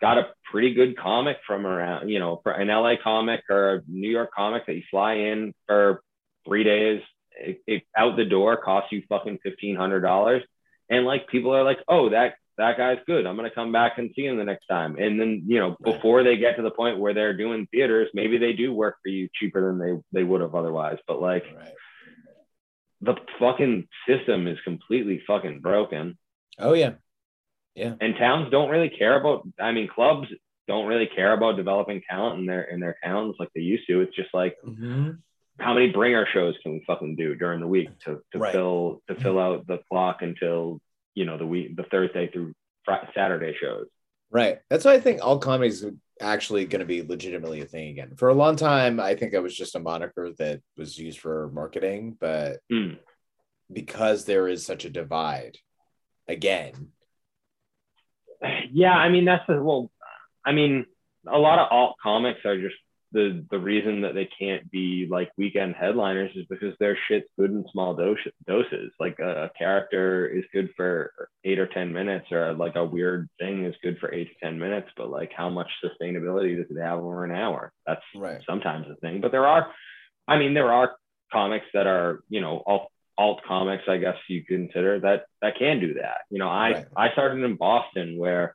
got 0.00 0.18
a 0.18 0.32
pretty 0.50 0.72
good 0.72 0.96
comic 0.96 1.38
from 1.46 1.66
around, 1.66 2.08
you 2.08 2.20
know, 2.20 2.40
for 2.42 2.52
an 2.52 2.68
LA 2.68 2.94
comic 3.02 3.42
or 3.50 3.76
a 3.76 3.82
New 3.88 4.10
York 4.10 4.30
comic 4.32 4.66
that 4.66 4.74
you 4.74 4.82
fly 4.90 5.14
in 5.14 5.52
for 5.66 6.02
three 6.46 6.62
days. 6.62 7.02
It, 7.32 7.62
it 7.66 7.82
out 7.96 8.16
the 8.16 8.24
door 8.24 8.56
costs 8.56 8.92
you 8.92 9.02
fucking 9.08 9.38
fifteen 9.42 9.76
hundred 9.76 10.00
dollars, 10.00 10.42
and 10.88 11.04
like 11.04 11.28
people 11.28 11.54
are 11.54 11.64
like, 11.64 11.78
oh, 11.88 12.10
that 12.10 12.34
that 12.58 12.76
guy's 12.76 12.98
good. 13.06 13.26
I'm 13.26 13.36
gonna 13.36 13.50
come 13.50 13.72
back 13.72 13.98
and 13.98 14.10
see 14.14 14.26
him 14.26 14.36
the 14.36 14.44
next 14.44 14.66
time. 14.66 14.96
And 14.98 15.18
then 15.18 15.44
you 15.46 15.58
know, 15.58 15.76
before 15.82 16.22
they 16.22 16.36
get 16.36 16.56
to 16.56 16.62
the 16.62 16.70
point 16.70 16.98
where 16.98 17.14
they're 17.14 17.36
doing 17.36 17.66
theaters, 17.70 18.08
maybe 18.12 18.36
they 18.38 18.52
do 18.52 18.72
work 18.72 18.96
for 19.02 19.08
you 19.08 19.28
cheaper 19.34 19.66
than 19.68 19.78
they 19.78 20.20
they 20.20 20.24
would 20.24 20.40
have 20.42 20.54
otherwise. 20.54 20.98
But 21.06 21.20
like 21.22 21.44
Right. 21.56 21.72
the 23.00 23.14
fucking 23.38 23.88
system 24.08 24.46
is 24.46 24.58
completely 24.64 25.22
fucking 25.26 25.60
broken. 25.60 26.18
Oh 26.58 26.74
yeah. 26.74 26.92
yeah. 27.74 27.94
and 28.00 28.16
towns 28.16 28.50
don't 28.50 28.70
really 28.70 28.90
care 28.90 29.14
about 29.20 29.46
i 29.60 29.70
mean 29.70 29.86
clubs 29.86 30.26
don't 30.66 30.86
really 30.86 31.06
care 31.06 31.32
about 31.32 31.56
developing 31.56 32.02
talent 32.10 32.40
in 32.40 32.46
their 32.46 32.62
in 32.62 32.80
their 32.80 32.96
towns 33.04 33.36
like 33.38 33.48
they 33.54 33.60
used 33.60 33.86
to 33.86 34.00
it's 34.00 34.16
just 34.16 34.34
like 34.34 34.56
Mm-hmm. 34.66 35.10
how 35.60 35.74
many 35.74 35.90
bringer 35.90 36.26
shows 36.34 36.56
can 36.62 36.72
we 36.72 36.84
fucking 36.84 37.14
do 37.14 37.36
during 37.36 37.60
the 37.60 37.68
week 37.68 37.90
to, 38.04 38.20
to 38.32 38.38
Right. 38.40 38.52
fill 38.52 39.02
to 39.08 39.14
fill 39.14 39.38
out 39.38 39.68
the 39.68 39.78
clock 39.88 40.22
until 40.22 40.80
you 41.14 41.24
know 41.24 41.38
the 41.38 41.46
week 41.46 41.76
the 41.76 41.84
thursday 41.84 42.30
through 42.30 42.52
Fri 42.84 42.96
saturday 43.14 43.54
shows 43.60 43.86
Right. 44.30 44.58
That's 44.68 44.84
why 44.84 44.92
I 44.92 45.00
think 45.00 45.24
alt 45.24 45.40
comedy 45.40 45.68
is 45.68 45.86
actually 46.20 46.66
going 46.66 46.80
to 46.80 46.84
be 46.84 47.00
legitimately 47.00 47.62
a 47.62 47.64
thing 47.64 47.88
again. 47.88 48.14
For 48.18 48.28
a 48.28 48.34
long 48.34 48.56
time, 48.56 49.00
I 49.00 49.14
think 49.14 49.32
it 49.32 49.42
was 49.42 49.56
just 49.56 49.74
a 49.74 49.80
moniker 49.80 50.30
that 50.36 50.60
was 50.76 50.98
used 50.98 51.18
for 51.18 51.50
marketing, 51.50 52.18
but 52.20 52.58
Hmm. 52.70 52.96
because 53.72 54.26
there 54.26 54.46
is 54.46 54.66
such 54.66 54.84
a 54.84 54.90
divide, 54.90 55.56
again, 56.28 56.92
yeah 58.70 58.92
i 58.92 59.08
mean 59.08 59.24
that's 59.24 59.46
the 59.48 59.60
well 59.62 59.90
i 60.44 60.52
mean 60.52 60.84
a 61.26 61.38
lot 61.38 61.58
of 61.58 61.68
alt 61.70 61.96
comics 62.02 62.44
are 62.44 62.60
just 62.60 62.76
the 63.12 63.44
the 63.50 63.58
reason 63.58 64.02
that 64.02 64.14
they 64.14 64.28
can't 64.38 64.70
be 64.70 65.06
like 65.10 65.30
weekend 65.38 65.74
headliners 65.74 66.30
is 66.34 66.46
because 66.46 66.74
their 66.78 66.96
shit's 67.08 67.28
good 67.38 67.50
in 67.50 67.64
small 67.72 67.94
dose, 67.94 68.18
doses. 68.46 68.92
Like 69.00 69.18
a, 69.18 69.44
a 69.44 69.50
character 69.56 70.26
is 70.26 70.44
good 70.52 70.70
for 70.76 71.12
eight 71.44 71.58
or 71.58 71.66
ten 71.66 71.92
minutes, 71.92 72.26
or 72.30 72.52
like 72.52 72.76
a 72.76 72.84
weird 72.84 73.28
thing 73.38 73.64
is 73.64 73.74
good 73.82 73.98
for 73.98 74.12
eight 74.12 74.28
to 74.28 74.44
ten 74.46 74.58
minutes. 74.58 74.88
But 74.96 75.10
like, 75.10 75.32
how 75.34 75.48
much 75.48 75.68
sustainability 75.82 76.56
does 76.56 76.74
it 76.74 76.80
have 76.80 76.98
over 76.98 77.24
an 77.24 77.32
hour? 77.32 77.72
That's 77.86 78.02
Right. 78.14 78.42
sometimes 78.46 78.86
a 78.90 78.96
thing. 78.96 79.20
But 79.20 79.32
there 79.32 79.46
are, 79.46 79.72
I 80.26 80.38
mean, 80.38 80.54
there 80.54 80.72
are 80.72 80.96
comics 81.32 81.66
that 81.74 81.86
are 81.86 82.20
you 82.28 82.40
know 82.40 82.62
alt 82.66 82.90
alt 83.16 83.40
comics, 83.46 83.84
I 83.88 83.98
guess 83.98 84.16
you 84.28 84.44
consider 84.44 85.00
that 85.00 85.24
that 85.42 85.56
can 85.58 85.80
do 85.80 85.94
that. 85.94 86.18
You 86.30 86.38
know, 86.38 86.48
I 86.48 86.70
Right. 86.72 86.86
I 86.96 87.12
started 87.12 87.42
in 87.42 87.56
Boston 87.56 88.18
where 88.18 88.54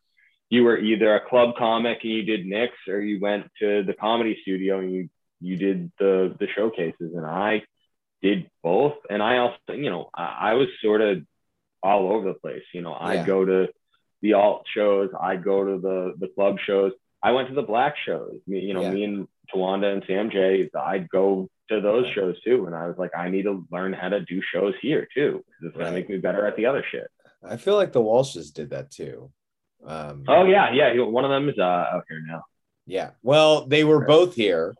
you 0.54 0.64
were 0.64 0.78
either 0.78 1.16
a 1.16 1.28
club 1.30 1.50
comic 1.58 2.00
and 2.04 2.12
you 2.18 2.24
did 2.24 2.46
Nick's, 2.46 2.78
or 2.88 3.00
you 3.02 3.20
went 3.28 3.44
to 3.60 3.84
the 3.84 3.94
comedy 4.06 4.38
studio 4.44 4.80
and 4.80 4.92
you 4.96 5.10
you 5.42 5.56
did 5.58 5.92
the 6.00 6.14
the 6.40 6.48
showcases, 6.56 7.12
and 7.18 7.26
I 7.26 7.64
did 8.22 8.40
both. 8.62 8.98
And 9.10 9.22
I 9.22 9.34
also, 9.44 9.58
you 9.86 9.90
know, 9.90 10.10
I, 10.16 10.52
I 10.52 10.54
was 10.54 10.68
sort 10.82 11.02
of 11.02 11.14
all 11.82 12.04
over 12.14 12.26
the 12.32 12.40
place. 12.46 12.64
You 12.74 12.82
know, 12.86 12.94
I'd 12.94 13.22
Yeah. 13.22 13.26
go 13.26 13.40
to 13.46 13.60
the 14.22 14.34
alt 14.34 14.66
shows, 14.76 15.10
I'd 15.30 15.44
go 15.44 15.58
to 15.70 15.76
the 15.88 15.98
the 16.24 16.30
club 16.36 16.56
shows. 16.68 16.92
I 17.22 17.32
went 17.32 17.48
to 17.50 17.56
the 17.56 17.70
black 17.74 17.96
shows. 18.06 18.38
Me, 18.48 18.60
you 18.60 18.74
know, 18.76 18.82
Yeah. 18.84 18.92
me 18.92 19.04
and 19.06 19.28
Tawanda 19.54 19.92
and 19.94 20.04
Sam 20.08 20.30
Jay. 20.30 20.70
I'd 20.94 21.10
go 21.10 21.50
to 21.72 21.82
those 21.82 22.06
Right. 22.06 22.14
shows 22.16 22.36
too, 22.42 22.66
and 22.68 22.76
I 22.76 22.86
was 22.88 22.98
like, 23.04 23.12
I 23.18 23.30
need 23.30 23.44
to 23.52 23.66
learn 23.72 23.92
how 24.02 24.10
to 24.10 24.20
do 24.34 24.40
shows 24.54 24.76
here 24.82 25.08
too. 25.18 25.32
'cause 25.46 25.64
It's 25.68 25.74
gonna 25.78 25.86
Right. 25.86 25.94
make 26.00 26.10
me 26.10 26.18
better 26.28 26.46
at 26.46 26.56
the 26.58 26.68
other 26.68 26.84
shit. 26.92 27.08
I 27.54 27.58
feel 27.58 27.76
like 27.76 27.92
the 27.92 28.02
Walshes 28.10 28.54
did 28.54 28.70
that 28.70 28.92
too. 28.92 29.32
Um, 29.86 30.24
Oh 30.28 30.46
yeah, 30.46 30.72
yeah. 30.74 30.94
One 31.04 31.26
of 31.26 31.32
them 31.32 31.50
is 31.50 31.58
uh, 31.58 31.64
out 31.64 32.04
here 32.10 32.22
now. 32.26 32.44
Yeah. 32.86 33.12
Well, 33.22 33.66
they 33.68 33.84
were 33.84 34.06
both 34.06 34.36
here. 34.36 34.76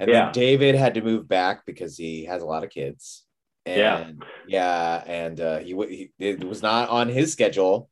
And 0.00 0.10
Yeah. 0.10 0.24
then 0.24 0.32
David 0.32 0.74
had 0.74 0.94
to 0.94 1.00
move 1.02 1.28
back 1.28 1.64
because 1.66 1.96
he 1.96 2.24
has 2.24 2.42
a 2.42 2.46
lot 2.46 2.64
of 2.64 2.70
kids. 2.70 3.24
And 3.66 3.78
Yeah. 3.78 4.12
yeah, 4.46 5.02
and 5.06 5.40
uh, 5.40 5.58
he, 5.58 5.72
he 5.86 6.10
it 6.18 6.42
was 6.44 6.62
not 6.62 6.88
on 6.88 7.08
his 7.08 7.32
schedule. 7.32 7.88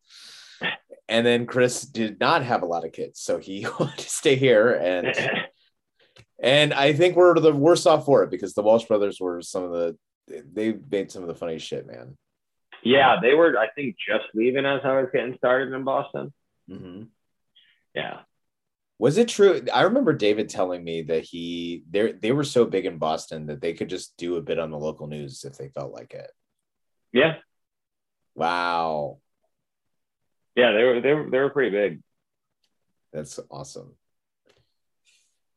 And 1.08 1.26
then 1.26 1.46
Chris 1.46 1.82
did 1.82 2.20
not 2.20 2.44
have 2.44 2.62
a 2.62 2.66
lot 2.66 2.84
of 2.84 2.92
kids, 2.92 3.20
so 3.20 3.38
he 3.38 3.66
wanted 3.80 3.98
to 3.98 4.08
stay 4.08 4.36
here. 4.36 4.72
And 4.72 5.12
and 6.42 6.72
I 6.72 6.92
think 6.92 7.16
we're 7.16 7.34
the 7.38 7.52
worst 7.52 7.86
off 7.86 8.04
for 8.04 8.22
it 8.22 8.30
because 8.30 8.54
the 8.54 8.62
Walsh 8.62 8.84
brothers 8.84 9.20
were 9.20 9.42
some 9.42 9.64
of 9.64 9.72
the 9.72 9.96
they 10.52 10.74
made 10.90 11.10
some 11.10 11.22
of 11.22 11.28
the 11.28 11.34
funniest 11.34 11.66
shit, 11.66 11.86
man. 11.88 12.16
yeah, 12.84 13.16
they 13.20 13.34
were. 13.34 13.58
I 13.58 13.68
think 13.74 13.96
just 13.98 14.24
leaving 14.34 14.64
as 14.64 14.80
I 14.84 15.00
was 15.00 15.08
getting 15.12 15.36
started 15.36 15.72
in 15.74 15.82
Boston. 15.82 16.32
Mm-hmm. 16.70 17.02
Yeah. 17.94 18.20
Was 18.98 19.16
it 19.16 19.28
true? 19.28 19.62
I 19.72 19.82
remember 19.82 20.12
David 20.12 20.48
telling 20.50 20.84
me 20.84 21.02
that 21.02 21.24
he 21.24 21.84
they 21.90 22.12
they 22.12 22.32
were 22.32 22.44
so 22.44 22.66
big 22.66 22.84
in 22.84 22.98
Boston 22.98 23.46
that 23.46 23.60
they 23.62 23.72
could 23.72 23.88
just 23.88 24.16
do 24.18 24.36
a 24.36 24.42
bit 24.42 24.58
on 24.58 24.70
the 24.70 24.78
local 24.78 25.06
news 25.06 25.44
if 25.44 25.56
they 25.56 25.68
felt 25.68 25.92
like 25.92 26.12
it. 26.12 26.30
Yeah. 27.12 27.36
Wow, 28.34 29.18
Yeah. 30.54 30.72
They 30.72 30.84
were. 30.84 31.00
They 31.00 31.14
were. 31.14 31.30
They 31.30 31.38
were 31.38 31.50
pretty 31.50 31.70
big. 31.70 32.02
that's 33.12 33.40
awesome. 33.50 33.96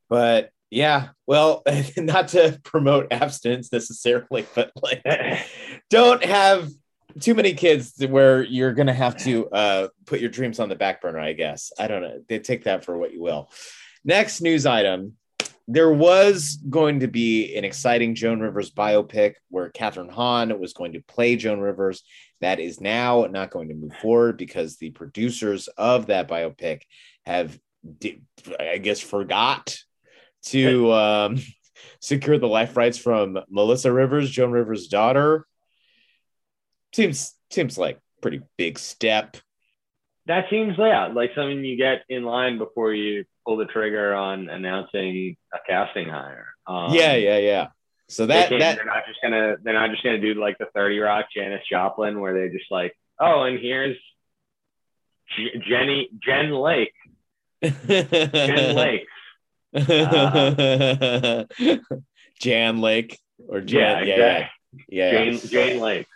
But 0.09 0.51
yeah, 0.69 1.09
well, 1.27 1.63
not 1.97 2.29
to 2.29 2.59
promote 2.63 3.07
abstinence 3.11 3.71
necessarily, 3.71 4.45
but 4.55 4.71
like 4.81 5.03
don't 5.89 6.23
have 6.23 6.69
too 7.19 7.33
many 7.33 7.53
kids 7.53 7.93
where 8.07 8.43
you're 8.43 8.73
gonna 8.73 8.93
have 8.93 9.17
to 9.23 9.49
uh, 9.49 9.87
put 10.05 10.19
your 10.19 10.29
dreams 10.29 10.59
on 10.59 10.69
the 10.69 10.75
back 10.75 11.01
burner. 11.01 11.19
I 11.19 11.33
guess 11.33 11.71
I 11.79 11.87
don't 11.87 12.01
know. 12.01 12.21
They 12.27 12.39
take 12.39 12.65
that 12.65 12.85
for 12.85 12.97
what 12.97 13.13
you 13.13 13.21
will. 13.21 13.49
Next 14.03 14.41
news 14.41 14.65
item: 14.65 15.17
there 15.67 15.91
was 15.91 16.57
going 16.69 16.99
to 17.01 17.07
be 17.07 17.55
an 17.55 17.63
exciting 17.63 18.15
Joan 18.15 18.39
Rivers 18.39 18.71
biopic 18.71 19.35
where 19.49 19.69
Kathryn 19.69 20.11
Hahn 20.11 20.59
was 20.59 20.73
going 20.73 20.93
to 20.93 21.01
play 21.01 21.35
Joan 21.35 21.59
Rivers. 21.59 22.03
That 22.41 22.59
is 22.59 22.81
now 22.81 23.25
not 23.29 23.51
going 23.51 23.69
to 23.69 23.75
move 23.75 23.95
forward 23.95 24.37
because 24.37 24.75
the 24.75 24.89
producers 24.89 25.69
of 25.69 26.07
that 26.07 26.27
biopic 26.27 26.81
have, 27.25 27.57
I 28.59 28.77
guess, 28.79 28.99
forgot 28.99 29.77
to 30.47 30.91
um, 30.91 31.41
secure 32.01 32.37
the 32.37 32.47
life 32.47 32.75
rights 32.75 32.97
from 32.97 33.39
Melissa 33.49 33.93
Rivers, 33.93 34.29
Joan 34.29 34.51
Rivers' 34.51 34.87
daughter. 34.87 35.47
Seems 36.93 37.33
seems 37.49 37.77
like 37.77 37.99
pretty 38.21 38.41
big 38.57 38.79
step. 38.79 39.37
That 40.25 40.45
seems 40.49 40.75
yeah, 40.77 41.07
like 41.07 41.31
something 41.35 41.63
you 41.65 41.75
get 41.75 42.03
in 42.07 42.23
line 42.23 42.57
before 42.57 42.93
you 42.93 43.25
pull 43.45 43.57
the 43.57 43.65
trigger 43.65 44.13
on 44.13 44.49
announcing 44.49 45.35
a 45.53 45.57
casting 45.67 46.07
hire. 46.07 46.47
Um, 46.65 46.93
yeah, 46.93 47.15
yeah, 47.15 47.37
yeah. 47.39 47.67
So 48.09 48.25
that 48.27 48.49
can't- 48.49 48.59
that 48.59 48.75
they're 48.77 48.85
not 48.85 49.05
just 49.07 49.19
gonna 49.21 49.55
they're 49.63 49.73
not 49.73 49.89
just 49.91 50.03
gonna 50.03 50.19
do 50.19 50.33
like 50.35 50.57
the 50.59 50.67
Thirty 50.73 50.99
Rock 50.99 51.25
Janis 51.35 51.61
Joplin 51.69 52.19
where 52.19 52.33
they're 52.33 52.49
just 52.49 52.71
like 52.71 52.95
oh 53.19 53.43
and 53.43 53.59
here's 53.59 53.97
J- 55.35 55.59
Jenny 55.67 56.09
Jen 56.21 56.51
Lake 56.51 56.93
Jen 57.63 58.75
Lake 58.75 59.07
Jan 62.39 62.81
Lake 62.81 63.19
or 63.47 63.61
Jan, 63.61 64.07
yeah, 64.07 64.15
yeah, 64.15 64.15
yeah, 64.15 64.47
yeah. 64.89 65.11
Jane 65.11 65.39
Jane 65.39 65.79
Lake 65.79 66.07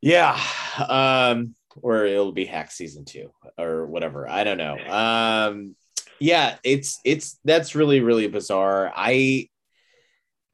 Yeah. 0.00 0.40
Um, 0.86 1.54
or 1.80 2.04
it'll 2.04 2.32
be 2.32 2.44
hack 2.44 2.70
season 2.70 3.04
two 3.04 3.30
or 3.56 3.86
whatever. 3.86 4.28
I 4.28 4.44
don't 4.44 4.58
know. 4.58 4.78
Um, 4.78 5.76
yeah, 6.20 6.56
it's 6.64 6.98
it's 7.04 7.38
that's 7.44 7.74
really, 7.74 8.00
really 8.00 8.26
bizarre. 8.28 8.92
I 8.94 9.48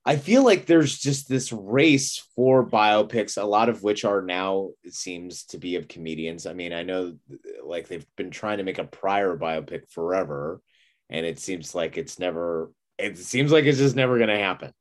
I 0.05 0.17
feel 0.17 0.45
like 0.45 0.67
there's 0.67 0.99
just 0.99 1.29
this 1.29 1.51
race 1.53 2.27
for 2.37 2.69
biopics, 2.69 3.41
a 3.41 3.47
lot 3.47 3.71
of 3.71 3.83
which 3.83 4.05
are 4.05 4.21
now, 4.21 4.71
it 4.83 4.93
seems 4.93 5.45
to 5.47 5.59
be 5.59 5.77
of 5.77 5.89
comedians. 5.89 6.47
I 6.47 6.53
mean, 6.53 6.75
I 6.75 6.83
know 6.83 7.17
like 7.65 7.89
they've 7.89 8.07
been 8.17 8.31
trying 8.31 8.59
to 8.59 8.65
make 8.65 8.79
a 8.79 8.85
Pryor 8.85 9.37
biopic 9.39 9.91
forever, 9.91 10.61
and 11.09 11.25
it 11.25 11.39
seems 11.39 11.75
like 11.75 11.97
it's 11.97 12.19
never 12.19 12.71
it 12.99 13.17
seems 13.19 13.51
like 13.51 13.65
it's 13.65 13.79
just 13.79 13.97
never 13.97 14.19
gonna 14.19 14.39
happen. 14.39 14.73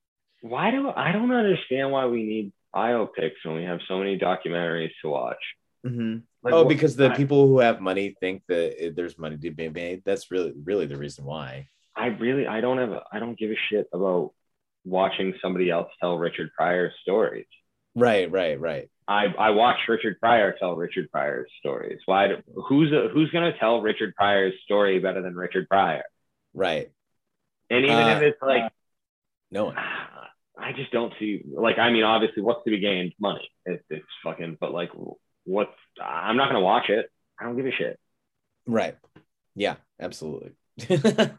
why 0.42 0.72
do 0.72 0.90
I 0.90 1.12
don't 1.14 1.32
understand 1.32 1.92
why 1.92 2.06
we 2.08 2.24
need 2.24 2.54
biopics 2.76 3.36
when 3.44 3.56
we 3.56 3.64
have 3.64 3.80
so 3.88 3.98
many 3.98 4.18
documentaries 4.18 4.92
to 5.02 5.10
watch 5.10 5.44
Like, 5.84 6.54
oh, 6.54 6.66
because 6.66 6.96
the 6.96 7.10
I- 7.12 7.16
people 7.16 7.48
who 7.48 7.60
have 7.60 7.82
money 7.82 8.16
think 8.20 8.44
that 8.48 8.94
there's 8.96 9.18
money 9.18 9.38
to 9.38 9.52
be 9.52 9.70
made. 9.70 10.04
That's 10.06 10.32
really, 10.32 10.54
really 10.64 10.86
the 10.86 10.98
reason 10.98 11.26
why. 11.26 11.68
I 11.96 12.08
really 12.08 12.48
I 12.48 12.60
don't 12.62 12.80
have 12.80 12.92
a, 12.92 13.04
I 13.12 13.20
don't 13.20 13.38
give 13.38 13.52
a 13.52 13.56
shit 13.70 13.88
about 13.94 14.32
watching 14.86 15.34
somebody 15.42 15.70
else 15.70 15.90
tell 16.00 16.18
Richard 16.18 16.50
Pryor 16.58 16.92
stories. 17.02 17.46
Right, 17.96 18.30
right, 18.32 18.60
right. 18.60 18.90
I 19.08 19.26
I 19.38 19.50
watch 19.52 19.78
Richard 19.88 20.20
Pryor 20.20 20.56
tell 20.60 20.76
Richard 20.76 21.12
Pryor's 21.12 21.52
stories. 21.60 22.00
Why? 22.06 22.30
Do, 22.30 22.38
who's 22.68 22.92
a, 22.92 23.10
who's 23.14 23.30
gonna 23.32 23.56
tell 23.60 23.82
Richard 23.82 24.16
Pryor's 24.16 24.54
story 24.64 24.98
better 25.00 25.22
than 25.22 25.36
Richard 25.36 25.68
Pryor? 25.70 26.04
Right. 26.54 26.90
And 27.70 27.86
even 27.86 27.98
Uh, 27.98 28.16
if 28.18 28.22
it's 28.24 28.42
like, 28.42 28.72
No 29.52 29.66
one. 29.66 29.76
I 30.58 30.72
just 30.74 30.92
don't 30.92 31.14
see. 31.20 31.44
Like, 31.52 31.80
I 31.80 31.92
mean, 31.92 32.04
obviously, 32.04 32.44
what's 32.44 32.64
to 32.64 32.70
be 32.70 32.80
gained? 32.80 33.14
Money. 33.20 33.50
It, 33.66 33.84
it's 33.90 34.06
fucking. 34.24 34.58
But 34.60 34.72
like, 34.72 34.92
what's? 35.46 35.72
I'm 36.02 36.38
not 36.38 36.50
gonna 36.50 36.62
watch 36.62 36.90
it. 36.90 37.10
I 37.40 37.46
don't 37.46 37.56
give 37.56 37.66
a 37.66 37.72
shit. 37.72 38.00
Right. 38.68 38.96
Yeah, 39.56 39.76
absolutely. 40.00 40.52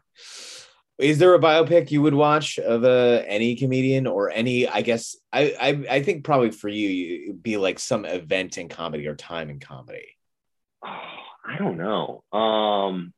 Is 0.97 1.19
there 1.19 1.33
a 1.33 1.39
biopic 1.39 1.91
you 1.91 2.01
would 2.01 2.13
watch 2.13 2.57
of 2.57 2.85
uh, 2.85 3.23
any 3.27 3.55
comedian 3.55 4.07
or 4.07 4.29
any? 4.31 4.67
I 4.67 4.81
guess 4.81 5.17
I, 5.33 5.53
I 5.59 5.95
I 5.95 6.03
think 6.03 6.23
probably 6.23 6.51
for 6.51 6.69
you, 6.69 6.87
you 6.87 7.23
it'd 7.23 7.43
be 7.43 7.57
like 7.57 7.79
some 7.79 8.05
event 8.05 8.57
in 8.57 8.69
comedy 8.69 9.07
or 9.07 9.15
time 9.15 9.49
in 9.49 9.59
comedy. 9.59 10.07
Oh, 10.85 11.23
I 11.45 11.57
don't 11.57 11.77
know. 11.77 12.23
Um, 12.31 13.13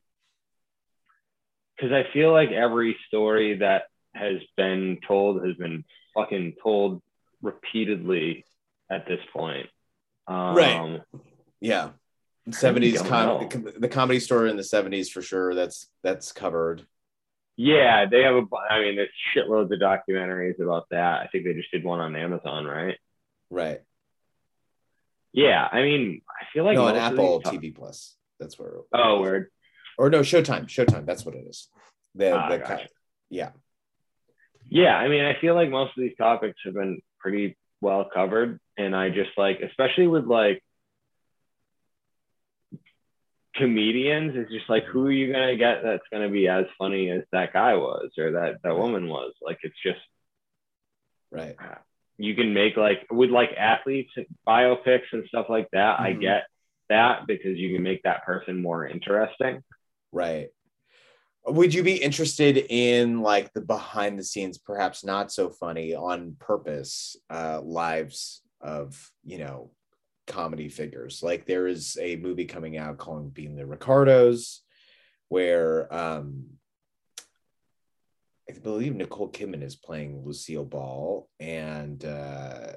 because 1.75 1.91
I 1.91 2.11
feel 2.13 2.31
like 2.31 2.49
every 2.49 2.97
story 3.07 3.57
that 3.59 3.83
has 4.17 4.41
been 4.55 4.99
told 5.07 5.45
has 5.45 5.55
been 5.55 5.83
fucking 6.13 6.55
told 6.61 7.01
repeatedly 7.41 8.45
at 8.89 9.07
this 9.07 9.19
point. 9.33 9.67
Um, 10.27 10.55
Right. 10.55 11.01
Yeah. 11.61 11.91
Seventies 12.51 13.01
com- 13.01 13.41
know. 13.41 13.71
the 13.77 13.89
comedy 13.89 14.19
store 14.19 14.47
in 14.47 14.55
the 14.55 14.63
seventies 14.63 15.09
for 15.09 15.21
sure. 15.21 15.53
That's 15.53 15.87
that's 16.03 16.31
covered. 16.31 16.85
Yeah, 17.57 18.05
they 18.05 18.21
have 18.21 18.35
a 18.35 18.43
i 18.69 18.79
mean, 18.81 18.95
there's 18.95 19.09
shitloads 19.35 19.73
of 19.73 19.79
documentaries 19.79 20.61
about 20.61 20.87
that. 20.91 21.21
I 21.21 21.27
think 21.31 21.43
they 21.43 21.53
just 21.53 21.71
did 21.71 21.83
one 21.83 21.99
on 21.99 22.15
Amazon, 22.15 22.65
right? 22.65 22.97
Right. 23.49 23.81
Yeah, 25.33 25.67
I 25.69 25.81
mean, 25.81 26.21
I 26.29 26.45
feel 26.53 26.63
like 26.63 26.75
no, 26.75 26.85
on 26.85 26.95
Apple 26.95 27.41
TV 27.41 27.75
Plus. 27.75 28.15
That's 28.39 28.57
where. 28.57 28.73
Oh, 28.93 29.19
word. 29.21 29.49
Or 29.97 30.09
no, 30.09 30.21
Showtime. 30.21 30.65
Showtime. 30.67 31.05
That's 31.05 31.25
what 31.25 31.35
it 31.35 31.45
is. 31.47 31.67
The, 32.15 32.31
Ah, 32.31 32.49
the 32.49 32.57
gotcha. 32.59 32.87
yeah. 33.29 33.49
Yeah, 34.69 34.95
I 34.95 35.07
mean, 35.07 35.23
I 35.23 35.39
feel 35.39 35.55
like 35.55 35.69
most 35.69 35.97
of 35.97 36.01
these 36.01 36.15
topics 36.17 36.59
have 36.65 36.73
been 36.73 36.99
pretty 37.19 37.57
well 37.81 38.09
covered, 38.13 38.59
and 38.77 38.95
I 38.95 39.09
just 39.09 39.31
like, 39.37 39.59
especially 39.61 40.07
with 40.07 40.25
like 40.25 40.63
comedians, 43.55 44.33
it's 44.35 44.51
just 44.51 44.69
like 44.69 44.83
who 44.85 45.05
are 45.07 45.11
you 45.11 45.31
gonna 45.31 45.57
get 45.57 45.83
that's 45.83 46.03
gonna 46.11 46.29
be 46.29 46.47
as 46.47 46.65
funny 46.77 47.09
as 47.09 47.23
that 47.31 47.53
guy 47.53 47.73
was 47.75 48.11
or 48.17 48.31
that 48.33 48.57
that 48.63 48.77
woman 48.77 49.07
was? 49.07 49.33
Like 49.41 49.57
it's 49.63 49.75
just 49.83 49.99
right. 51.31 51.55
you 52.17 52.35
can 52.35 52.53
make 52.53 52.77
like 52.77 53.05
with 53.09 53.29
like 53.29 53.49
athletes 53.57 54.11
biopics 54.47 55.11
and 55.11 55.25
stuff 55.27 55.47
like 55.49 55.69
that. 55.71 55.99
I 55.99 56.13
Mhm. 56.13 56.21
get 56.21 56.43
that 56.89 57.27
because 57.27 57.57
you 57.57 57.73
can 57.73 57.83
make 57.83 58.03
that 58.03 58.25
person 58.25 58.61
more 58.61 58.87
interesting. 58.87 59.63
Right. 60.11 60.49
Would 61.47 61.73
you 61.73 61.81
be 61.81 61.95
interested 61.95 62.57
in 62.69 63.21
like 63.21 63.53
the 63.53 63.61
behind 63.61 64.19
the 64.19 64.23
scenes, 64.23 64.57
perhaps 64.57 65.05
not 65.05 65.31
so 65.31 65.49
funny 65.49 65.95
on 65.95 66.35
purpose, 66.39 67.15
uh, 67.29 67.61
lives 67.63 68.41
of, 68.59 69.11
you 69.23 69.37
know, 69.37 69.71
comedy 70.27 70.67
figures? 70.67 71.23
Like 71.23 71.45
there 71.45 71.67
is 71.67 71.97
a 72.01 72.17
movie 72.17 72.45
coming 72.45 72.77
out 72.77 72.97
called 72.97 73.33
Being 73.33 73.55
the 73.55 73.65
Ricardos, 73.65 74.61
where 75.29 75.93
um 75.93 76.45
I 78.49 78.53
believe 78.59 78.95
Nicole 78.95 79.31
Kidman 79.31 79.63
is 79.63 79.75
playing 79.75 80.23
Lucille 80.25 80.65
Ball 80.65 81.29
and 81.39 82.03
uh 82.03 82.73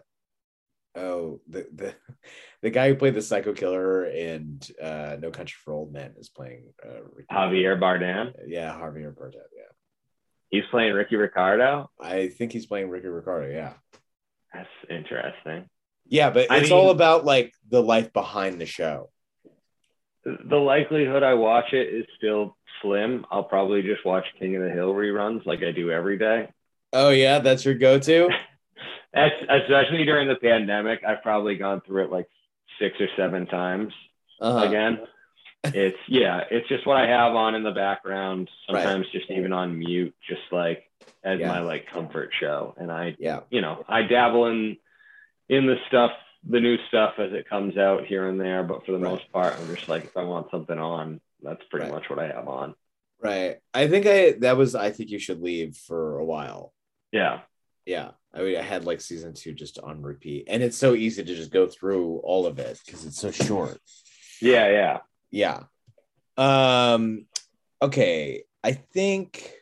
oh 0.96 1.40
the 1.48 1.66
the 1.74 1.94
the 2.62 2.70
guy 2.70 2.88
who 2.88 2.94
played 2.96 3.14
the 3.14 3.22
psycho 3.22 3.52
killer 3.52 4.04
and 4.04 4.68
uh 4.82 5.16
No 5.20 5.30
Country 5.30 5.56
for 5.64 5.72
Old 5.72 5.92
Men 5.92 6.14
is 6.18 6.28
playing 6.28 6.72
uh 6.84 7.02
Ricky- 7.14 7.26
Javier 7.32 7.78
Bardem, 7.78 8.32
yeah 8.46 8.72
Javier 8.74 9.14
Bardem 9.14 9.34
yeah 9.56 9.70
he's 10.50 10.64
playing 10.70 10.92
Ricky 10.94 11.14
Ricardo. 11.16 11.88
I 12.00 12.28
think 12.28 12.52
he's 12.52 12.66
playing 12.66 12.90
Ricky 12.90 13.06
Ricardo 13.08 13.48
yeah 13.48 13.74
That's 14.52 14.68
interesting. 14.88 15.68
yeah 16.06 16.30
but 16.30 16.50
I 16.50 16.56
it's 16.58 16.70
mean- 16.70 16.78
all 16.78 16.90
about 16.90 17.24
like 17.24 17.52
the 17.68 17.82
life 17.82 18.12
behind 18.12 18.60
the 18.60 18.66
show 18.66 19.10
The 20.24 20.56
likelihood 20.56 21.22
I 21.22 21.34
watch 21.34 21.72
it 21.72 21.88
is 21.94 22.04
still 22.18 22.56
slim. 22.82 23.24
I'll 23.30 23.44
probably 23.44 23.82
just 23.82 24.04
watch 24.04 24.24
King 24.38 24.56
of 24.56 24.62
the 24.62 24.70
Hill 24.70 24.92
reruns 24.92 25.46
like 25.46 25.62
I 25.62 25.70
do 25.70 25.90
every 25.90 26.18
day. 26.18 26.48
oh 26.92 27.10
yeah 27.10 27.38
that's 27.38 27.64
your 27.64 27.74
go-to 27.74 28.28
That's, 29.12 29.34
especially 29.48 30.04
during 30.04 30.28
the 30.28 30.36
pandemic, 30.36 31.00
I've 31.06 31.22
probably 31.22 31.56
gone 31.56 31.80
through 31.80 32.04
it 32.04 32.10
like 32.12 32.28
six 32.78 33.00
or 33.00 33.08
seven 33.16 33.46
times 33.46 33.92
uh-huh. 34.40 34.66
again. 34.66 35.00
It's 35.64 35.98
yeah, 36.08 36.44
it's 36.50 36.68
just 36.68 36.86
what 36.86 36.96
I 36.96 37.06
have 37.08 37.34
on 37.34 37.54
in 37.54 37.62
the 37.62 37.72
background. 37.72 38.48
Right. 38.72 38.82
Sometimes 38.82 39.06
just 39.12 39.30
even 39.30 39.52
on 39.52 39.78
mute, 39.78 40.14
just 40.28 40.42
like 40.52 40.84
as 41.24 41.40
Yeah. 41.40 41.48
my 41.48 41.60
like 41.60 41.86
comfort 41.92 42.30
show. 42.38 42.74
And 42.78 42.90
I, 42.92 43.16
yeah 43.18 43.40
you 43.50 43.60
know, 43.60 43.84
I 43.88 44.02
dabble 44.02 44.46
in 44.46 44.76
in 45.48 45.66
the 45.66 45.76
stuff, 45.88 46.12
the 46.48 46.60
new 46.60 46.78
stuff 46.88 47.14
as 47.18 47.32
it 47.32 47.48
comes 47.48 47.76
out 47.76 48.06
here 48.06 48.28
and 48.28 48.40
there. 48.40 48.62
But 48.62 48.86
for 48.86 48.92
the 48.92 48.98
Right. 48.98 49.10
most 49.10 49.30
part, 49.32 49.54
I'm 49.58 49.74
just 49.74 49.88
like 49.88 50.04
if 50.04 50.16
I 50.16 50.22
want 50.22 50.50
something 50.50 50.78
on, 50.78 51.20
that's 51.42 51.62
pretty 51.70 51.86
Right. 51.86 51.94
much 51.94 52.08
what 52.08 52.18
I 52.20 52.28
have 52.28 52.48
on. 52.48 52.74
right 53.22 53.56
I 53.74 53.86
think 53.88 54.06
I 54.06 54.32
that 54.40 54.56
was 54.56 54.74
I 54.74 54.90
think 54.92 55.10
you 55.10 55.18
should 55.18 55.42
leave 55.42 55.76
for 55.76 56.18
a 56.18 56.24
while 56.24 56.72
Yeah. 57.12 57.40
Yeah 57.86 58.10
I 58.32 58.42
mean 58.42 58.56
I 58.56 58.62
had 58.62 58.84
like 58.84 59.00
season 59.00 59.34
two 59.34 59.52
just 59.52 59.78
on 59.78 60.02
repeat 60.02 60.44
and 60.48 60.62
it's 60.62 60.76
so 60.76 60.94
easy 60.94 61.24
to 61.24 61.34
just 61.34 61.50
go 61.50 61.66
through 61.66 62.18
all 62.18 62.46
of 62.46 62.58
it 62.58 62.78
because 62.84 63.04
it's 63.04 63.18
so 63.20 63.30
short 63.30 63.78
Yeah, 64.40 64.68
yeah. 64.70 64.98
yeah 65.30 65.62
um 66.36 67.26
okay 67.82 68.44
i 68.62 68.72
think 68.72 69.52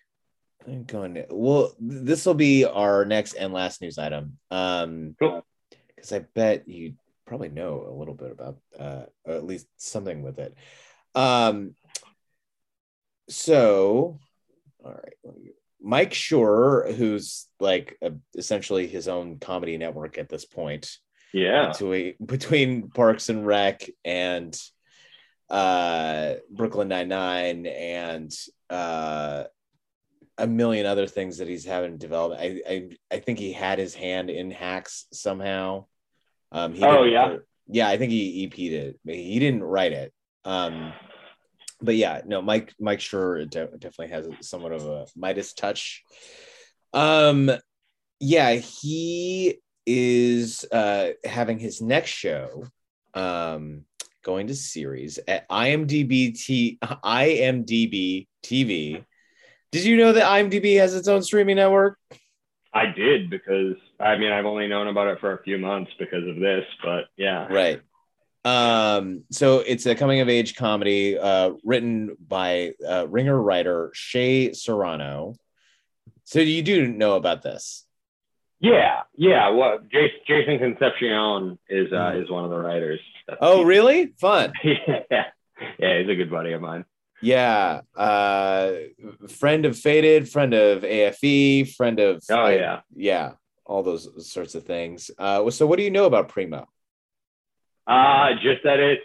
i'm 0.67 0.85
going 0.85 1.15
to 1.15 1.27
well 1.31 1.73
this 1.81 2.27
will 2.27 2.35
be 2.35 2.65
our 2.65 3.05
next 3.05 3.35
and 3.35 3.53
last 3.53 3.81
news 3.81 3.99
item 3.99 4.39
um 4.51 5.17
Cool. 5.19 5.45
because 5.97 6.13
i 6.13 6.19
bet 6.21 6.69
you 6.69 6.95
probably 7.27 7.49
know 7.49 7.87
a 7.89 7.93
little 7.95 8.15
bit 8.15 8.31
about 8.31 8.59
uh 8.79 9.05
or 9.25 9.35
at 9.35 9.45
least 9.45 9.67
something 9.79 10.23
with 10.23 10.39
it 10.39 10.55
um 11.15 11.75
so 13.29 14.19
all 14.85 14.93
right 14.93 15.35
mike 15.81 16.13
Schur, 16.13 16.93
who's 16.95 17.47
like 17.61 17.97
a, 18.03 18.13
essentially 18.37 18.87
his 18.87 19.09
own 19.09 19.39
comedy 19.39 19.77
network 19.79 20.19
at 20.19 20.29
this 20.29 20.45
point 20.45 20.99
Yeah. 21.33 21.69
between 21.73 22.15
between 22.25 22.91
Parks 22.91 23.29
and 23.29 23.47
Rec 23.47 23.89
and 24.05 24.59
uh 25.51 26.35
Brooklyn 26.51 26.89
Nine 26.89 27.09
Nine 27.09 27.67
and 27.67 28.35
uh 28.69 29.45
a 30.37 30.47
million 30.47 30.87
other 30.87 31.07
things 31.07 31.39
that 31.39 31.49
he's 31.49 31.65
having 31.65 31.97
developed. 31.99 32.41
I 32.41 32.61
I 32.69 32.91
I 33.11 33.19
think 33.21 33.39
he 33.39 33.53
had 33.53 33.79
his 33.79 33.95
hand 33.95 34.31
in 34.31 34.51
hacks 34.51 35.07
somehow. 35.13 35.87
Um 36.53 36.75
he 36.75 36.85
Oh, 36.85 37.05
yeah? 37.05 37.37
Yeah, 37.67 37.89
I 37.89 37.99
think 37.99 38.13
he 38.13 38.45
EP'd 38.45 38.73
it. 38.73 39.01
He 39.07 39.39
didn't 39.39 39.63
write 39.65 39.93
it. 39.93 40.13
Um 40.45 40.93
but 41.81 41.97
yeah, 41.97 42.23
no, 42.27 42.43
Mike 42.43 42.75
Mike 42.81 42.99
Schur 42.99 43.49
de- 43.49 43.67
definitely 43.79 44.09
has 44.09 44.29
somewhat 44.41 44.73
of 44.73 44.87
a 44.87 45.07
Midas 45.17 45.53
touch. 45.53 46.03
Um 46.93 47.51
yeah, 48.21 48.55
he 48.55 49.61
is 49.87 50.65
uh 50.71 51.11
having 51.25 51.59
his 51.59 51.81
next 51.81 52.11
show 52.11 52.65
um 53.15 53.85
going 54.25 54.49
to 54.49 54.55
series 54.55 55.19
at 55.29 55.49
IMDb 55.49 56.39
T 56.39 56.79
IMDb 56.83 58.27
TV. 58.45 59.05
Did 59.71 59.85
you 59.85 59.97
know 59.97 60.13
that 60.13 60.25
IMDb 60.25 60.79
has 60.79 60.95
its 60.95 61.09
own 61.09 61.23
streaming 61.23 61.57
network? 61.57 61.99
I 62.75 62.87
did 62.87 63.31
because 63.31 63.77
I 64.01 64.17
mean 64.17 64.33
I've 64.33 64.47
only 64.47 64.69
known 64.69 64.89
about 64.89 65.09
it 65.09 65.21
for 65.21 65.33
a 65.33 65.43
few 65.43 65.59
months 65.59 65.91
because 65.99 66.27
of 66.27 66.37
this, 66.37 66.65
but 66.83 67.05
yeah. 67.17 67.47
Right. 67.47 67.81
Um, 68.45 69.25
so 69.31 69.59
it's 69.61 69.85
a 69.87 69.95
coming 69.95 70.21
of 70.21 70.29
age 70.29 70.55
comedy 70.57 71.19
uh, 71.19 71.53
written 71.65 72.17
by 72.27 72.73
uh, 72.89 73.07
ringer 73.09 73.41
writer 73.41 73.91
Shea 73.95 74.53
Serrano. 74.53 75.35
So 76.25 76.41
you 76.41 76.63
do 76.63 76.87
know 76.89 77.17
about 77.17 77.43
this. 77.43 77.85
Yeah, 78.61 79.03
yeah. 79.17 79.51
Well, 79.51 79.79
Jason, 79.91 80.19
Jason 80.27 80.59
Concepcion 80.59 81.59
is 81.69 81.93
uh, 81.93 81.97
Mhm. 81.97 82.23
is 82.25 82.31
one 82.31 82.45
of 82.45 82.51
the 82.51 82.59
writers. 82.59 83.01
That's- 83.27 83.39
Oh, 83.41 83.63
really? 83.63 84.07
Fun. 84.21 84.53
yeah, 84.65 85.25
yeah. 85.79 85.99
He's 86.01 86.09
a 86.09 86.15
good 86.15 86.31
buddy 86.31 86.53
of 86.53 86.61
mine. 86.61 86.85
Yeah. 87.23 87.83
Uh, 87.97 88.73
friend 89.29 89.65
of 89.67 89.77
Faded, 89.79 90.29
friend 90.29 90.55
of 90.55 90.83
AFE, 90.85 91.75
friend 91.77 91.99
of 92.01 92.23
Oh 92.31 92.47
yeah. 92.49 92.81
yeah, 92.95 93.33
all 93.65 93.83
those 93.83 94.09
sorts 94.31 94.55
of 94.55 94.65
things. 94.65 95.11
Uh, 95.19 95.49
so 95.51 95.67
what 95.67 95.77
do 95.79 95.83
you 95.85 95.91
know 95.91 96.07
about 96.07 96.29
Primo? 96.29 96.67
Uh 97.89 98.35
just 98.43 98.63
that 98.65 98.79
it's 98.81 99.03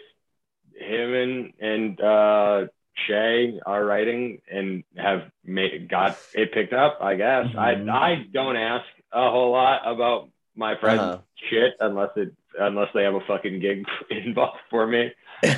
him 0.78 1.14
and 1.14 1.52
and 1.60 2.00
uh, 2.00 2.66
Shea 3.06 3.58
are 3.66 3.84
writing 3.84 4.40
and 4.50 4.84
have 4.96 5.22
made 5.44 5.88
got 5.88 6.18
it 6.34 6.52
picked 6.52 6.72
up. 6.72 6.98
I 7.00 7.14
guess 7.16 7.46
Mhm. 7.46 7.88
I 7.90 8.10
I 8.12 8.26
don't 8.32 8.56
ask 8.56 8.84
a 9.12 9.30
whole 9.30 9.52
lot 9.52 9.82
about 9.86 10.28
my 10.56 10.76
friends' 10.76 11.00
Uh-huh. 11.00 11.18
shit 11.48 11.74
unless 11.80 12.10
it 12.16 12.32
unless 12.58 12.88
they 12.94 13.02
have 13.04 13.14
a 13.14 13.20
fucking 13.26 13.58
gig 13.60 13.84
involved 14.10 14.60
for 14.70 14.86
me. 14.86 15.12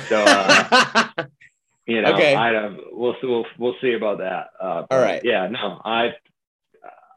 So. 0.09 0.15
Uh, 0.23 1.11
you 1.85 2.01
know, 2.01 2.13
Okay. 2.15 2.35
I 2.35 2.51
don't. 2.51 2.79
We'll 2.91 3.13
see. 3.21 3.27
We'll, 3.27 3.45
we'll 3.59 3.75
see 3.81 3.93
about 3.93 4.17
that. 4.19 4.49
Uh, 4.59 4.85
All 4.89 4.99
right. 4.99 5.21
Yeah. 5.23 5.47
No. 5.47 5.79
I. 5.85 6.15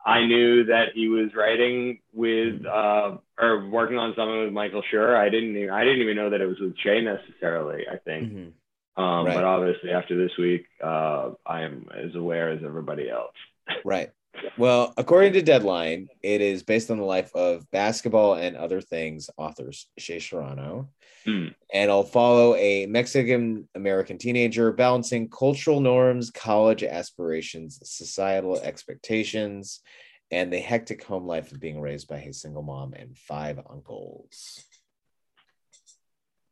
I 0.04 0.24
knew 0.24 0.64
that 0.64 0.92
he 0.94 1.08
was 1.08 1.34
writing 1.34 2.00
with 2.12 2.64
uh, 2.64 3.18
or 3.38 3.68
working 3.68 3.98
on 3.98 4.14
something 4.16 4.44
with 4.44 4.52
Michael 4.52 4.82
Schur. 4.92 5.14
I 5.16 5.28
didn't. 5.28 5.56
Even, 5.56 5.70
I 5.70 5.84
didn't 5.84 6.00
even 6.00 6.16
know 6.16 6.30
that 6.30 6.40
it 6.40 6.46
was 6.46 6.58
with 6.58 6.76
Shea 6.78 7.02
necessarily. 7.02 7.84
I 7.90 7.96
think. 7.96 8.32
Mhm. 8.32 8.52
Um, 8.96 9.26
Right. 9.26 9.34
But 9.34 9.44
obviously, 9.44 9.90
after 9.90 10.16
this 10.16 10.36
week, 10.38 10.66
uh, 10.82 11.30
I 11.46 11.62
am 11.62 11.88
as 11.94 12.14
aware 12.14 12.50
as 12.50 12.60
everybody 12.64 13.08
else. 13.10 13.34
Right. 13.84 14.10
Well, 14.58 14.94
according 14.96 15.32
to 15.34 15.42
Deadline, 15.42 16.08
it 16.22 16.40
is 16.40 16.62
based 16.62 16.90
on 16.90 16.98
the 16.98 17.04
life 17.04 17.34
of 17.34 17.70
basketball 17.70 18.34
and 18.34 18.56
other 18.56 18.80
things 18.80 19.28
authors 19.36 19.86
Shea 19.98 20.18
Serrano. 20.18 20.88
Hmm. 21.24 21.48
And 21.72 21.90
I'll 21.90 22.02
follow 22.02 22.54
a 22.56 22.86
Mexican 22.86 23.68
American 23.74 24.18
teenager 24.18 24.72
balancing 24.72 25.28
cultural 25.28 25.80
norms, 25.80 26.30
college 26.30 26.82
aspirations, 26.82 27.78
societal 27.84 28.58
expectations, 28.58 29.80
and 30.30 30.52
the 30.52 30.60
hectic 30.60 31.04
home 31.04 31.26
life 31.26 31.52
of 31.52 31.60
being 31.60 31.80
raised 31.80 32.08
by 32.08 32.18
his 32.18 32.40
single 32.40 32.62
mom 32.62 32.94
and 32.94 33.18
five 33.18 33.58
uncles. 33.68 34.64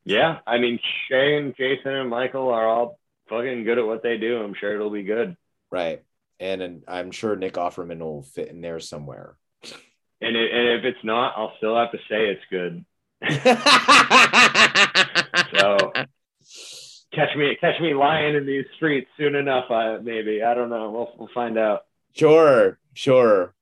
Yeah. 0.04 0.38
I 0.46 0.58
mean, 0.58 0.80
Shea 1.08 1.36
and 1.36 1.54
Jason 1.56 1.92
and 1.92 2.10
Michael 2.10 2.48
are 2.48 2.66
all 2.66 2.98
fucking 3.28 3.64
good 3.64 3.78
at 3.78 3.86
what 3.86 4.02
they 4.02 4.16
do. 4.16 4.42
I'm 4.42 4.54
sure 4.54 4.74
it'll 4.74 4.90
be 4.90 5.02
good. 5.02 5.36
Right. 5.70 6.02
And, 6.40 6.62
and 6.62 6.82
I'm 6.88 7.10
sure 7.10 7.36
Nick 7.36 7.54
Offerman 7.54 7.98
will 7.98 8.22
fit 8.22 8.48
in 8.48 8.60
there 8.60 8.80
somewhere. 8.80 9.36
And, 10.20 10.36
it, 10.36 10.52
and 10.52 10.78
if 10.78 10.84
it's 10.84 11.04
not, 11.04 11.34
I'll 11.36 11.52
still 11.58 11.76
have 11.76 11.92
to 11.92 11.98
say 12.08 12.28
it's 12.28 12.42
good. 12.50 12.84
So 15.58 15.92
catch 17.12 17.36
me, 17.36 17.56
catch 17.60 17.80
me 17.80 17.94
lying 17.94 18.36
in 18.36 18.46
these 18.46 18.64
streets 18.76 19.08
soon 19.16 19.34
enough. 19.34 19.70
I 19.70 19.98
maybe 19.98 20.42
I 20.42 20.54
don't 20.54 20.70
know. 20.70 20.90
We'll 20.90 21.12
we'll 21.18 21.30
find 21.34 21.58
out. 21.58 21.82
Sure, 22.14 22.78
sure. 22.94 23.54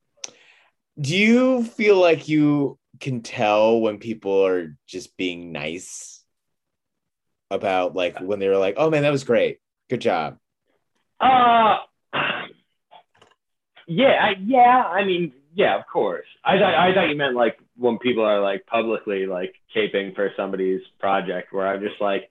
Do 1.01 1.17
you 1.17 1.65
feel 1.65 2.01
like 2.01 2.29
you 2.29 2.79
can 3.01 3.23
tell 3.23 3.81
when 3.81 3.99
people 3.99 4.47
are 4.47 4.77
just 4.87 5.17
being 5.17 5.53
nice? 5.53 6.17
about 7.51 7.95
like 7.95 8.19
when 8.21 8.39
they 8.39 8.49
were 8.49 8.57
like, 8.57 8.75
"Oh 8.77 8.91
man, 8.91 9.03
that 9.03 9.13
was 9.13 9.25
great, 9.25 9.59
good 9.89 10.01
job." 10.01 10.39
Uh, 11.21 11.79
yeah, 13.87 14.19
I, 14.21 14.35
yeah. 14.45 14.85
I 14.85 15.05
mean, 15.05 15.33
yeah, 15.57 15.79
of 15.79 15.87
course. 15.91 16.27
I 16.45 16.59
thought 16.59 16.75
I 16.75 16.95
thought 16.95 17.09
you 17.09 17.17
meant 17.17 17.35
like 17.35 17.59
when 17.77 17.99
people 17.99 18.25
are 18.25 18.41
like 18.41 18.67
publicly 18.67 19.27
like 19.27 19.55
caping 19.75 20.15
for 20.15 20.31
somebody's 20.37 20.83
project, 21.01 21.53
where 21.53 21.67
I'm 21.67 21.81
just 21.81 22.01
like, 22.01 22.31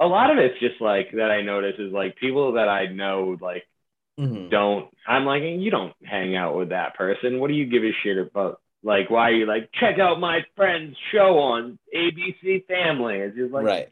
a 0.00 0.06
lot 0.06 0.30
of 0.32 0.38
it's 0.38 0.58
just 0.58 0.80
like 0.80 1.12
that. 1.12 1.30
I 1.30 1.42
notice 1.42 1.74
is 1.78 1.92
like 1.92 2.16
people 2.16 2.52
that 2.54 2.68
I 2.68 2.86
know 2.86 3.36
like 3.40 3.64
Mhm. 4.18 4.50
don't. 4.50 4.88
I'm 5.06 5.24
like, 5.24 5.42
you 5.42 5.70
don't 5.70 5.94
hang 6.04 6.34
out 6.34 6.56
with 6.56 6.70
that 6.70 6.94
person. 6.96 7.38
What 7.40 7.48
do 7.48 7.54
you 7.54 7.66
give 7.66 7.82
a 7.84 7.92
shit 8.02 8.18
about? 8.18 8.60
Like, 8.82 9.10
why 9.10 9.28
are 9.30 9.32
you 9.32 9.46
like 9.46 9.70
check 9.78 9.98
out 9.98 10.18
my 10.18 10.40
friend's 10.56 10.96
show 11.12 11.38
on 11.38 11.78
ABC 11.94 12.66
Family? 12.66 13.16
It's 13.18 13.36
just 13.36 13.52
like, 13.52 13.64
right. 13.64 13.88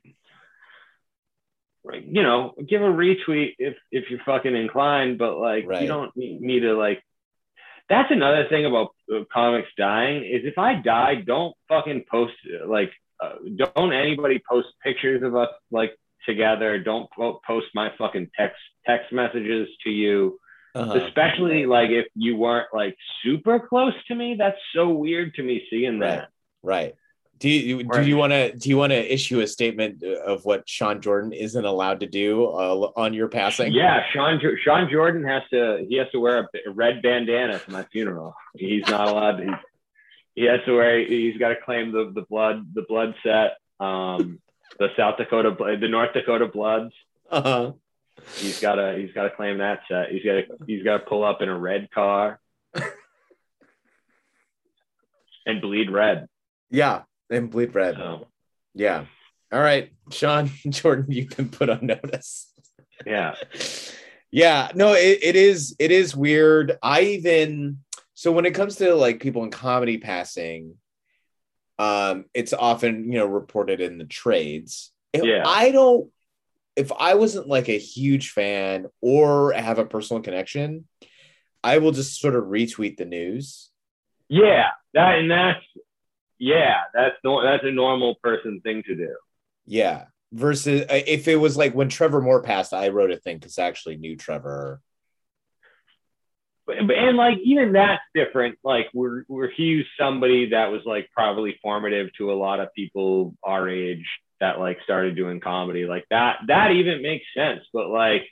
right, 1.85 2.05
you 2.05 2.22
know, 2.22 2.55
give 2.68 2.83
a 2.83 2.87
retweet 2.87 3.55
if 3.59 3.76
if 3.91 4.05
you're 4.11 4.20
fucking 4.26 4.55
inclined, 4.57 5.18
but 5.18 5.39
like 5.39 5.66
Right. 5.66 5.83
you 5.83 5.89
don't 5.89 6.16
need 6.16 6.41
me 6.41 6.61
to 6.61 6.74
like. 6.74 7.03
That's 7.91 8.11
another 8.11 8.47
thing 8.49 8.64
about 8.64 8.91
uh, 9.12 9.24
comics 9.32 9.68
dying 9.76 10.24
is 10.24 10.43
if 10.45 10.57
I 10.57 10.74
die, 10.80 11.16
don't 11.16 11.55
fucking 11.68 12.05
post 12.11 12.34
like 12.66 12.93
uh, 13.22 13.34
don't 13.74 13.93
anybody 13.93 14.41
post 14.49 14.68
pictures 14.82 15.22
of 15.22 15.34
us 15.36 15.49
like 15.70 15.93
together. 16.26 16.78
Don't 16.78 17.11
post 17.47 17.66
my 17.74 17.88
fucking 17.99 18.30
text 18.38 18.61
text 18.86 19.12
messages 19.12 19.68
to 19.84 19.91
you, 19.91 20.38
Uh-huh. 20.74 21.01
especially 21.05 21.66
like 21.66 21.91
if 21.91 22.07
you 22.14 22.36
weren't 22.36 22.68
like 22.72 22.97
super 23.22 23.59
close 23.59 23.95
to 24.09 24.14
me. 24.14 24.36
That's 24.38 24.59
so 24.74 24.88
weird 24.91 25.34
to 25.34 25.43
me 25.43 25.66
seeing 25.68 25.99
that. 26.01 26.28
Right. 26.62 26.95
Do 27.41 27.49
you 27.49 27.84
do 27.84 28.03
you 28.03 28.18
want 28.18 28.32
to 28.32 28.55
do 28.55 28.68
you 28.68 28.76
want 28.76 28.93
to 28.93 29.12
issue 29.12 29.41
a 29.41 29.47
statement 29.47 30.03
of 30.03 30.45
what 30.45 30.68
Sean 30.68 31.01
Jordan 31.01 31.32
isn't 31.32 31.64
allowed 31.64 32.01
to 32.01 32.07
do 32.07 32.45
uh, 32.45 32.91
on 32.97 33.14
your 33.14 33.28
passing? 33.28 33.72
Yeah, 33.72 34.05
Sean 34.12 34.38
Sean 34.62 34.91
Jordan 34.91 35.24
has 35.24 35.43
to 35.51 35.82
he 35.88 35.97
has 35.97 36.07
to 36.12 36.20
wear 36.20 36.47
a 36.66 36.70
red 36.70 37.01
bandana 37.01 37.59
for 37.59 37.70
my 37.70 37.84
funeral. 37.84 38.34
He's 38.55 38.86
not 38.88 39.09
allowed 39.09 39.38
to. 39.38 39.45
He, 39.45 40.43
he 40.43 40.47
has 40.49 40.61
to 40.66 40.74
wear. 40.74 40.99
He's 40.99 41.38
got 41.38 41.49
to 41.49 41.57
claim 41.57 41.93
the 41.93 42.12
the 42.14 42.26
blood 42.28 42.74
the 42.74 42.82
blood 42.82 43.14
set. 43.22 43.57
Um, 43.80 44.38
the 44.78 44.88
South 44.95 45.16
Dakota 45.16 45.57
the 45.80 45.88
North 45.88 46.12
Dakota 46.12 46.47
Bloods. 46.47 46.93
Uh-huh. 47.30 47.72
He's 48.36 48.61
got 48.61 48.74
to 48.74 48.99
he's 48.99 49.12
got 49.12 49.22
to 49.22 49.30
claim 49.30 49.59
that 49.59 49.80
set. 49.88 50.11
He's 50.11 50.22
got 50.22 50.32
to 50.32 50.45
he's 50.66 50.82
got 50.82 50.99
to 50.99 51.05
pull 51.07 51.24
up 51.24 51.41
in 51.41 51.49
a 51.49 51.59
red 51.59 51.91
car 51.91 52.38
and 55.47 55.62
bleed 55.62 55.91
red. 55.91 56.28
Yeah, 56.70 57.03
and 57.31 57.51
bleed 57.51 57.74
red. 57.74 57.97
So 57.97 58.26
Yeah. 58.74 59.07
All 59.53 59.61
right, 59.61 59.91
Sean 60.12 60.49
Jordan, 60.68 61.07
you've 61.09 61.31
been 61.37 61.49
put 61.49 61.68
on 61.70 61.85
notice. 61.87 62.53
yeah, 63.07 63.35
yeah 64.33 64.70
no 64.76 64.93
it, 64.93 65.18
it 65.22 65.35
is 65.35 65.74
it 65.81 65.91
is 65.91 66.14
weird 66.14 66.78
i 66.85 67.01
even 67.01 67.78
so 68.14 68.31
when 68.31 68.47
it 68.47 68.55
comes 68.55 68.76
to 68.76 68.95
like 68.95 69.18
people 69.18 69.43
in 69.43 69.51
comedy 69.51 69.99
passing 69.99 70.74
um 71.81 72.26
it's 72.33 72.53
often 72.53 73.11
you 73.11 73.18
know 73.18 73.26
reported 73.26 73.81
in 73.81 73.99
the 73.99 74.05
trades 74.05 74.93
If 75.12 75.24
Yeah. 75.24 75.43
i 75.47 75.72
don't 75.72 76.12
if 76.76 76.93
i 76.93 77.14
wasn't 77.14 77.49
like 77.49 77.68
a 77.68 77.76
huge 77.78 78.31
fan 78.31 78.87
or 79.01 79.53
have 79.53 79.81
a 79.81 79.85
personal 79.85 80.22
connection 80.22 80.87
i 81.64 81.78
will 81.78 81.91
just 81.93 82.20
sort 82.20 82.37
of 82.37 82.45
retweet 82.45 82.99
the 82.99 83.07
news 83.07 83.70
yeah. 84.28 84.68
That 84.95 85.18
and 85.18 85.28
that's 85.28 85.64
yeah. 86.41 86.78
That's 86.93 87.14
no, 87.22 87.45
that's 87.45 87.62
a 87.64 87.70
normal 87.70 88.16
person 88.16 88.61
thing 88.62 88.82
to 88.88 88.97
do. 88.97 89.14
yeah 89.66 90.07
versus 90.32 90.82
uh, 90.82 91.01
if 91.07 91.26
it 91.26 91.36
was 91.36 91.57
like 91.57 91.74
when 91.74 91.88
trevor 91.88 92.20
moore 92.20 92.41
passed 92.41 92.72
i 92.72 92.86
wrote 92.86 93.11
a 93.11 93.16
thing 93.16 93.36
because 93.36 93.59
i 93.59 93.66
actually 93.66 93.97
knew 93.97 94.16
trevor 94.16 94.80
but, 96.86 96.97
and 96.97 97.16
like 97.16 97.38
even 97.45 97.72
that's 97.72 98.03
different. 98.14 98.59
Like 98.62 98.86
we're 98.95 99.24
we're 99.28 99.51
he's 99.51 99.84
somebody 99.99 100.51
that 100.51 100.70
was 100.70 100.82
like 100.84 101.09
probably 101.14 101.59
formative 101.62 102.11
to 102.18 102.32
a 102.32 102.34
lot 102.34 102.61
of 102.61 102.72
people 102.74 103.34
our 103.43 103.68
age 103.68 104.07
that 104.41 104.59
like 104.59 104.78
started 104.84 105.16
doing 105.16 105.41
comedy. 105.41 105.84
Like 105.84 106.05
that 106.11 106.38
that 106.49 106.72
even 106.72 107.03
makes 107.03 107.26
sense. 107.36 107.61
But 107.72 107.88
like 107.88 108.22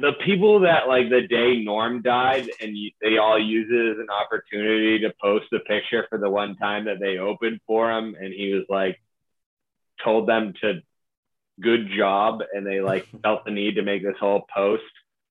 the 0.00 0.12
people 0.24 0.60
that 0.60 0.88
like 0.88 1.10
the 1.10 1.26
day 1.28 1.62
Norm 1.62 2.02
died 2.02 2.48
and 2.60 2.76
you, 2.76 2.90
they 3.02 3.18
all 3.18 3.38
use 3.38 3.68
it 3.70 3.92
as 3.92 3.98
an 3.98 4.08
opportunity 4.10 5.00
to 5.00 5.12
post 5.20 5.46
a 5.52 5.58
picture 5.60 6.06
for 6.08 6.18
the 6.18 6.30
one 6.30 6.56
time 6.56 6.84
that 6.86 7.00
they 7.00 7.18
opened 7.18 7.60
for 7.66 7.90
him 7.90 8.14
and 8.18 8.32
he 8.32 8.52
was 8.54 8.64
like 8.68 9.00
told 10.04 10.28
them 10.28 10.54
to 10.62 10.80
good 11.60 11.88
job 11.96 12.40
and 12.54 12.66
they 12.66 12.80
like 12.80 13.06
felt 13.22 13.44
the 13.44 13.50
need 13.50 13.74
to 13.74 13.82
make 13.82 14.02
this 14.02 14.16
whole 14.18 14.46
post 14.54 14.82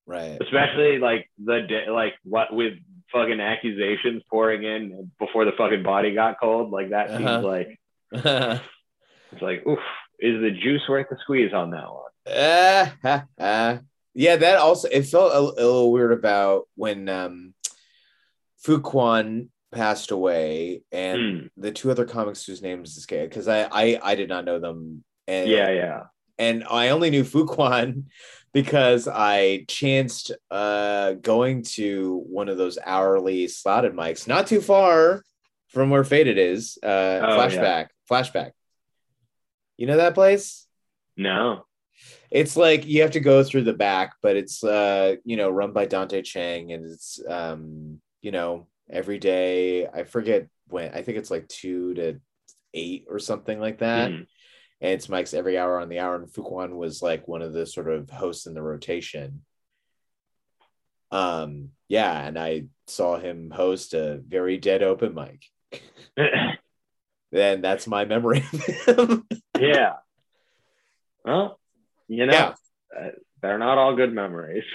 right 0.05 0.37
especially 0.41 0.99
like 0.99 1.29
the 1.43 1.61
day, 1.67 1.89
like 1.89 2.13
what 2.23 2.53
with 2.53 2.73
fucking 3.11 3.39
accusations 3.39 4.21
pouring 4.29 4.63
in 4.63 5.11
before 5.17 5.45
the 5.45 5.51
fucking 5.57 5.81
body 5.81 6.13
got 6.13 6.39
cold. 6.39 6.69
Like 6.71 6.91
that 6.91 7.07
seems 7.09 7.23
Uh-huh. 7.23 7.47
like 7.47 7.79
it's 9.31 9.41
like, 9.41 9.65
oof, 9.65 9.79
is 10.19 10.41
the 10.41 10.51
juice 10.51 10.81
worth 10.87 11.07
the 11.09 11.17
squeeze 11.21 11.53
on 11.53 11.71
that 11.71 11.87
one? 11.89 13.25
Ha. 13.39 13.79
Yeah, 14.19 14.35
that 14.35 14.57
also 14.57 14.89
it 14.89 15.03
felt 15.07 15.31
a, 15.31 15.37
a 15.39 15.63
little 15.65 15.91
weird 15.93 16.11
about 16.11 16.67
when 16.75 17.07
um 17.07 17.53
Fuquan 18.65 19.47
passed 19.71 20.11
away 20.11 20.81
and 20.91 21.41
Hmm. 21.41 21.47
the 21.61 21.71
two 21.71 21.89
other 21.91 22.05
comics 22.05 22.45
whose 22.45 22.61
names 22.61 22.97
escape 22.97 23.29
because 23.29 23.47
I, 23.47 23.63
I 23.71 23.99
I 24.03 24.15
did 24.15 24.27
not 24.27 24.43
know 24.45 24.59
them 24.59 25.03
and 25.27 25.49
Yeah, 25.49 25.69
yeah. 25.71 26.03
and 26.37 26.63
I 26.69 26.89
only 26.89 27.09
knew 27.11 27.23
Fuquan 27.23 28.05
because 28.53 29.07
I 29.07 29.65
chanced 29.69 30.31
uh 30.51 31.13
going 31.13 31.63
to 31.77 32.23
one 32.27 32.49
of 32.49 32.57
those 32.57 32.77
hourly 32.83 33.47
slotted 33.47 33.93
mics 33.93 34.27
not 34.27 34.47
too 34.47 34.59
far 34.59 35.23
from 35.69 35.89
where 35.91 36.03
Faded 36.03 36.37
is 36.37 36.77
uh 36.83 37.21
Oh, 37.23 37.37
flashback 37.37 37.87
flashback 38.09 38.51
you 39.77 39.85
know 39.87 39.97
that 39.97 40.15
place 40.15 40.65
No. 41.15 41.63
It's 42.31 42.55
like 42.55 42.85
you 42.85 43.01
have 43.01 43.11
to 43.11 43.19
go 43.19 43.43
through 43.43 43.63
the 43.63 43.73
back, 43.73 44.13
but 44.21 44.35
it's 44.35 44.63
uh, 44.63 45.15
you 45.23 45.37
know, 45.37 45.49
run 45.49 45.73
by 45.73 45.85
Dante 45.85 46.21
Chang 46.21 46.71
and 46.71 46.85
it's 46.85 47.19
um, 47.27 47.99
you 48.21 48.31
know, 48.31 48.67
every 48.89 49.17
day. 49.19 49.87
I 49.87 50.03
forget 50.03 50.47
when 50.67 50.93
I 50.93 51.01
think 51.01 51.17
it's 51.17 51.31
like 51.31 51.47
two 51.47 51.93
to 51.95 52.19
eight 52.73 53.05
or 53.09 53.19
something 53.19 53.59
like 53.59 53.79
that. 53.79 54.11
Mhm. 54.11 54.27
And 54.81 54.93
it's 54.93 55.09
Mike's 55.09 55.33
every 55.33 55.57
hour 55.57 55.79
on 55.79 55.89
the 55.89 55.99
hour, 55.99 56.15
and 56.15 56.27
Fuquan 56.31 56.75
was 56.75 57.01
like 57.01 57.27
one 57.27 57.41
of 57.41 57.51
the 57.51 57.65
sort 57.65 57.89
of 57.89 58.09
hosts 58.09 58.45
in 58.45 58.53
the 58.53 58.61
rotation. 58.61 59.43
Um, 61.11 61.71
yeah, 61.87 62.25
and 62.25 62.37
I 62.39 62.65
saw 62.87 63.17
him 63.17 63.49
host 63.49 63.93
a 63.93 64.21
very 64.25 64.57
dead 64.57 64.83
open 64.83 65.13
mic. 65.13 65.43
Then 67.31 67.61
that's 67.61 67.85
my 67.87 68.05
memory 68.05 68.43
of 68.87 68.97
him. 69.09 69.27
yeah. 69.59 69.93
Well, 71.23 71.58
you 72.09 72.25
know, 72.25 72.33
Yeah. 72.33 72.53
uh, 72.99 73.09
they're 73.41 73.57
not 73.57 73.77
all 73.77 73.95
good 73.95 74.11
memories. 74.13 74.65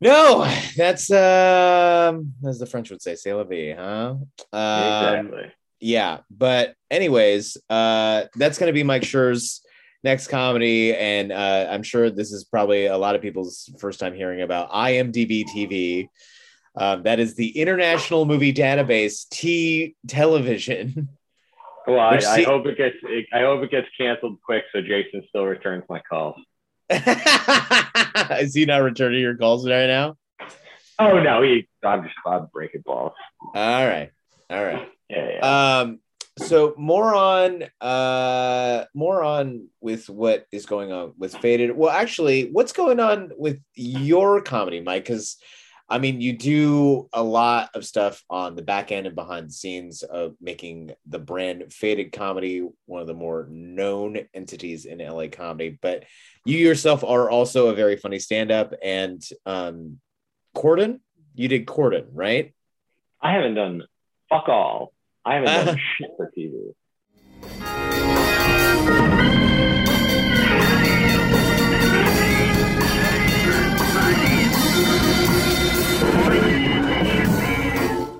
No, 0.00 0.44
that's 0.76 1.10
um 1.10 2.32
as 2.46 2.58
the 2.58 2.66
French 2.66 2.90
would 2.90 3.02
say, 3.02 3.14
c'est 3.16 3.32
la 3.34 3.44
vie, 3.44 3.72
huh? 3.76 4.14
Um, 4.52 4.82
exactly. 4.82 5.52
yeah, 5.80 6.18
but 6.30 6.74
anyways, 6.90 7.56
uh 7.70 8.24
that's 8.36 8.58
gonna 8.58 8.72
be 8.72 8.82
Mike 8.82 9.04
Schur's 9.04 9.62
next 10.04 10.28
comedy, 10.28 10.94
and 10.94 11.32
uh 11.32 11.66
I'm 11.70 11.82
sure 11.82 12.10
this 12.10 12.30
is 12.32 12.44
probably 12.44 12.86
a 12.86 12.96
lot 12.98 13.14
of 13.16 13.22
people's 13.22 13.70
first 13.78 13.98
time 13.98 14.14
hearing 14.14 14.42
about 14.42 14.70
IMDb 14.70 15.44
TV. 15.46 16.08
Um, 16.78 17.02
that 17.04 17.18
is 17.18 17.34
the 17.36 17.56
International 17.58 18.26
Movie 18.26 18.52
Database 18.52 19.26
T 19.30 19.96
television. 20.08 21.08
Well, 21.86 22.00
I, 22.00 22.16
I 22.16 22.42
hope 22.42 22.66
it 22.66 22.76
gets. 22.76 22.96
I 23.32 23.40
hope 23.40 23.62
it 23.62 23.70
gets 23.70 23.86
canceled 23.96 24.38
quick, 24.44 24.64
so 24.72 24.80
Jason 24.80 25.22
still 25.28 25.44
returns 25.44 25.84
my 25.88 26.00
calls. 26.00 26.36
is 26.90 28.54
he 28.54 28.64
not 28.64 28.78
returning 28.78 29.20
your 29.20 29.36
calls 29.36 29.68
right 29.68 29.86
now? 29.86 30.16
Oh 30.98 31.20
no, 31.20 31.42
he. 31.42 31.68
I'm 31.84 32.02
just 32.02 32.14
I'm 32.26 32.48
breaking 32.52 32.82
balls. 32.84 33.12
All 33.54 33.86
right. 33.86 34.10
All 34.50 34.64
right. 34.64 34.88
Yeah, 35.08 35.30
yeah. 35.34 35.78
um 35.80 36.00
so 36.38 36.74
more 36.76 37.14
on 37.14 37.64
uh 37.80 38.84
more 38.94 39.22
on 39.22 39.68
with 39.80 40.08
what 40.08 40.46
is 40.52 40.66
going 40.66 40.92
on 40.92 41.12
with 41.16 41.34
faded 41.36 41.74
well 41.76 41.90
actually 41.90 42.50
what's 42.50 42.72
going 42.72 43.00
on 43.00 43.30
with 43.38 43.60
your 43.74 44.42
comedy 44.42 44.80
mike 44.80 45.04
because 45.04 45.36
i 45.88 45.98
mean 45.98 46.20
you 46.20 46.32
do 46.32 47.08
a 47.12 47.22
lot 47.22 47.70
of 47.74 47.84
stuff 47.84 48.22
on 48.28 48.54
the 48.54 48.62
back 48.62 48.92
end 48.92 49.06
and 49.06 49.16
behind 49.16 49.48
the 49.48 49.52
scenes 49.52 50.02
of 50.02 50.34
making 50.40 50.92
the 51.06 51.18
brand 51.18 51.72
faded 51.72 52.12
comedy 52.12 52.66
one 52.86 53.00
of 53.00 53.06
the 53.06 53.14
more 53.14 53.46
known 53.50 54.18
entities 54.34 54.84
in 54.84 54.98
la 54.98 55.26
comedy 55.28 55.78
but 55.82 56.04
you 56.44 56.58
yourself 56.58 57.04
are 57.04 57.30
also 57.30 57.68
a 57.68 57.74
very 57.74 57.96
funny 57.96 58.18
stand-up 58.18 58.74
and 58.82 59.28
um 59.46 59.98
corden 60.56 61.00
you 61.34 61.48
did 61.48 61.66
corden 61.66 62.06
right 62.12 62.52
I 63.20 63.32
haven't 63.32 63.54
done 63.54 63.82
fuck 64.28 64.48
all. 64.48 64.92
I 65.24 65.34
haven't 65.34 65.66
done 65.66 65.80
shit 65.98 66.10
for 66.16 66.30
TV. 66.36 66.74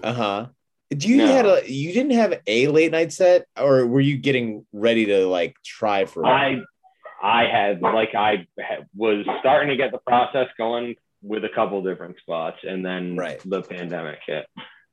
Uh 0.06 0.12
huh. 0.12 0.46
Do 0.90 1.08
you 1.08 1.16
No. 1.18 1.26
had 1.26 1.46
a 1.46 1.62
you 1.70 1.92
didn't 1.92 2.12
have 2.12 2.40
a 2.46 2.68
late 2.68 2.92
night 2.92 3.12
set, 3.12 3.46
or 3.58 3.86
were 3.86 4.00
you 4.00 4.16
getting 4.16 4.64
ready 4.72 5.06
to 5.06 5.26
like 5.26 5.56
try 5.64 6.04
for? 6.04 6.24
I 6.24 6.60
I 7.20 7.46
had 7.46 7.82
like 7.82 8.14
I 8.14 8.46
had, 8.58 8.86
was 8.94 9.26
starting 9.40 9.68
to 9.70 9.76
get 9.76 9.90
the 9.90 9.98
process 9.98 10.46
going 10.56 10.94
with 11.22 11.44
a 11.44 11.48
couple 11.48 11.82
different 11.82 12.18
spots, 12.20 12.58
and 12.62 12.84
then 12.86 13.16
Right. 13.16 13.40
the 13.44 13.62
pandemic 13.62 14.20
hit 14.26 14.46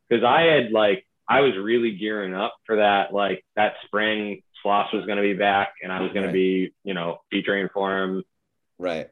because 0.09 0.23
I 0.23 0.41
had 0.43 0.71
like 0.71 1.05
I 1.29 1.41
was 1.41 1.53
really 1.55 1.91
gearing 1.95 2.33
up 2.33 2.55
for 2.65 2.77
that. 2.77 3.13
Like 3.13 3.45
that 3.55 3.73
spring, 3.85 4.41
Sloss 4.65 4.91
was 4.93 5.05
going 5.05 5.17
to 5.17 5.21
be 5.21 5.35
back, 5.35 5.73
and 5.83 5.91
I 5.91 6.01
was 6.01 6.11
going 6.11 6.25
Right. 6.25 6.31
to 6.31 6.33
be 6.33 6.73
you 6.83 6.95
know 6.95 7.19
featuring 7.29 7.69
for 7.71 8.01
him. 8.01 8.23
right. 8.79 9.09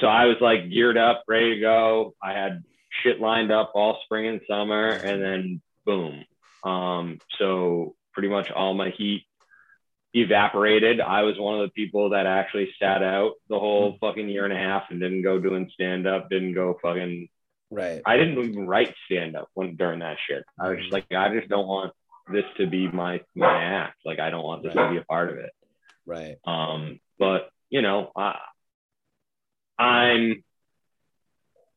So 0.00 0.06
I 0.06 0.24
was 0.24 0.38
like 0.40 0.70
geared 0.70 0.96
up, 0.96 1.22
ready 1.28 1.54
to 1.56 1.60
go. 1.60 2.14
I 2.22 2.32
had 2.32 2.64
shit 3.02 3.20
lined 3.20 3.50
up 3.52 3.72
all 3.74 4.00
spring 4.04 4.26
and 4.26 4.40
summer, 4.48 4.92
and 4.92 5.22
then 5.22 5.62
boom. 5.84 6.24
Um, 6.62 7.18
so 7.38 7.94
pretty 8.12 8.28
much 8.28 8.50
all 8.50 8.74
my 8.74 8.90
heat 8.90 9.26
evaporated. 10.14 11.00
I 11.00 11.22
was 11.22 11.38
one 11.38 11.60
of 11.60 11.66
the 11.66 11.72
people 11.72 12.10
that 12.10 12.26
actually 12.26 12.70
sat 12.80 13.02
out 13.02 13.32
the 13.48 13.58
whole 13.58 13.96
fucking 14.00 14.28
year 14.28 14.44
and 14.44 14.52
a 14.52 14.56
half 14.56 14.84
and 14.90 15.00
didn't 15.00 15.22
go 15.22 15.40
doing 15.40 15.68
stand 15.74 16.06
up, 16.06 16.30
didn't 16.30 16.54
go 16.54 16.78
fucking 16.82 17.28
Right. 17.70 18.02
I 18.06 18.16
didn't 18.16 18.38
even 18.38 18.68
write 18.68 18.94
stand 19.06 19.34
up 19.36 19.48
when 19.54 19.74
during 19.74 19.98
that 20.00 20.18
shit. 20.28 20.44
I 20.60 20.68
was 20.68 20.78
just 20.78 20.92
like, 20.92 21.06
I 21.10 21.34
just 21.34 21.48
don't 21.48 21.66
want 21.66 21.92
this 22.32 22.44
to 22.58 22.68
be 22.68 22.86
my 22.88 23.20
my 23.34 23.64
act. 23.64 23.96
Like 24.04 24.20
I 24.20 24.30
don't 24.30 24.44
want 24.44 24.62
this 24.62 24.74
Right. 24.76 24.86
to 24.86 24.92
be 24.92 24.98
a 24.98 25.04
part 25.04 25.30
of 25.30 25.38
it. 25.38 25.50
Right. 26.06 26.36
Um, 26.46 27.00
but 27.18 27.50
you 27.70 27.82
know, 27.82 28.12
I, 28.14 28.38
I'm. 29.78 30.44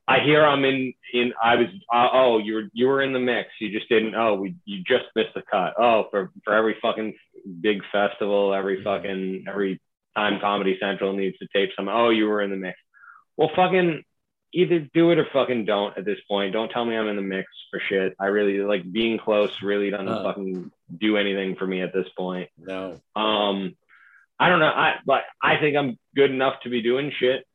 I 0.08 0.20
hear 0.24 0.46
I'm 0.46 0.64
in. 0.64 0.94
In 1.14 1.34
I 1.44 1.56
was. 1.56 1.68
Uh, 1.94 2.08
oh, 2.14 2.38
you 2.40 2.54
were 2.56 2.64
you 2.74 2.88
were 2.88 3.02
in 3.02 3.14
the 3.14 3.20
mix. 3.20 3.50
You 3.60 3.72
just 3.78 3.90
didn't. 3.90 4.16
Oh, 4.16 4.36
we 4.36 4.56
you 4.66 4.84
just 4.84 5.06
missed 5.16 5.34
the 5.36 5.42
cut. 5.42 5.74
Oh, 5.78 6.08
for 6.12 6.32
for 6.46 6.54
every 6.54 6.76
fucking 6.82 7.14
big 7.62 7.82
festival, 7.92 8.54
every 8.54 8.84
fucking 8.84 9.46
every 9.50 9.82
time 10.16 10.40
Comedy 10.40 10.78
Central 10.80 11.14
needs 11.14 11.38
to 11.40 11.48
tape 11.54 11.72
some. 11.76 11.88
Oh, 11.90 12.10
you 12.10 12.26
were 12.28 12.42
in 12.42 12.50
the 12.52 12.56
mix. 12.58 12.78
Well, 13.36 13.52
fucking 13.56 14.04
either 14.54 14.80
do 14.94 15.12
it 15.12 15.20
or 15.20 15.28
fucking 15.34 15.66
don't 15.66 15.98
at 15.98 16.06
this 16.06 16.20
point. 16.28 16.54
Don't 16.54 16.70
tell 16.70 16.86
me 16.86 16.96
I'm 16.96 17.08
in 17.10 17.18
the 17.18 17.22
mix 17.22 17.50
for 17.70 17.82
shit. 17.90 18.16
I 18.20 18.28
really 18.28 18.60
like 18.60 18.90
being 18.92 19.18
close. 19.20 19.52
Really 19.62 19.90
doesn't 19.90 20.08
Uh. 20.08 20.24
fucking 20.24 20.72
do 20.98 21.18
anything 21.18 21.56
for 21.58 21.68
me 21.68 21.82
at 21.82 21.94
this 21.94 22.08
point. 22.18 22.50
No. 22.58 23.00
Um, 23.16 23.76
I 24.40 24.50
don't 24.50 24.60
know. 24.60 24.68
I 24.68 24.96
but 25.06 25.24
I 25.42 25.58
think 25.60 25.76
I'm 25.76 25.98
good 26.16 26.32
enough 26.32 26.62
to 26.64 26.70
be 26.70 26.82
doing 26.82 27.12
shit, 27.20 27.46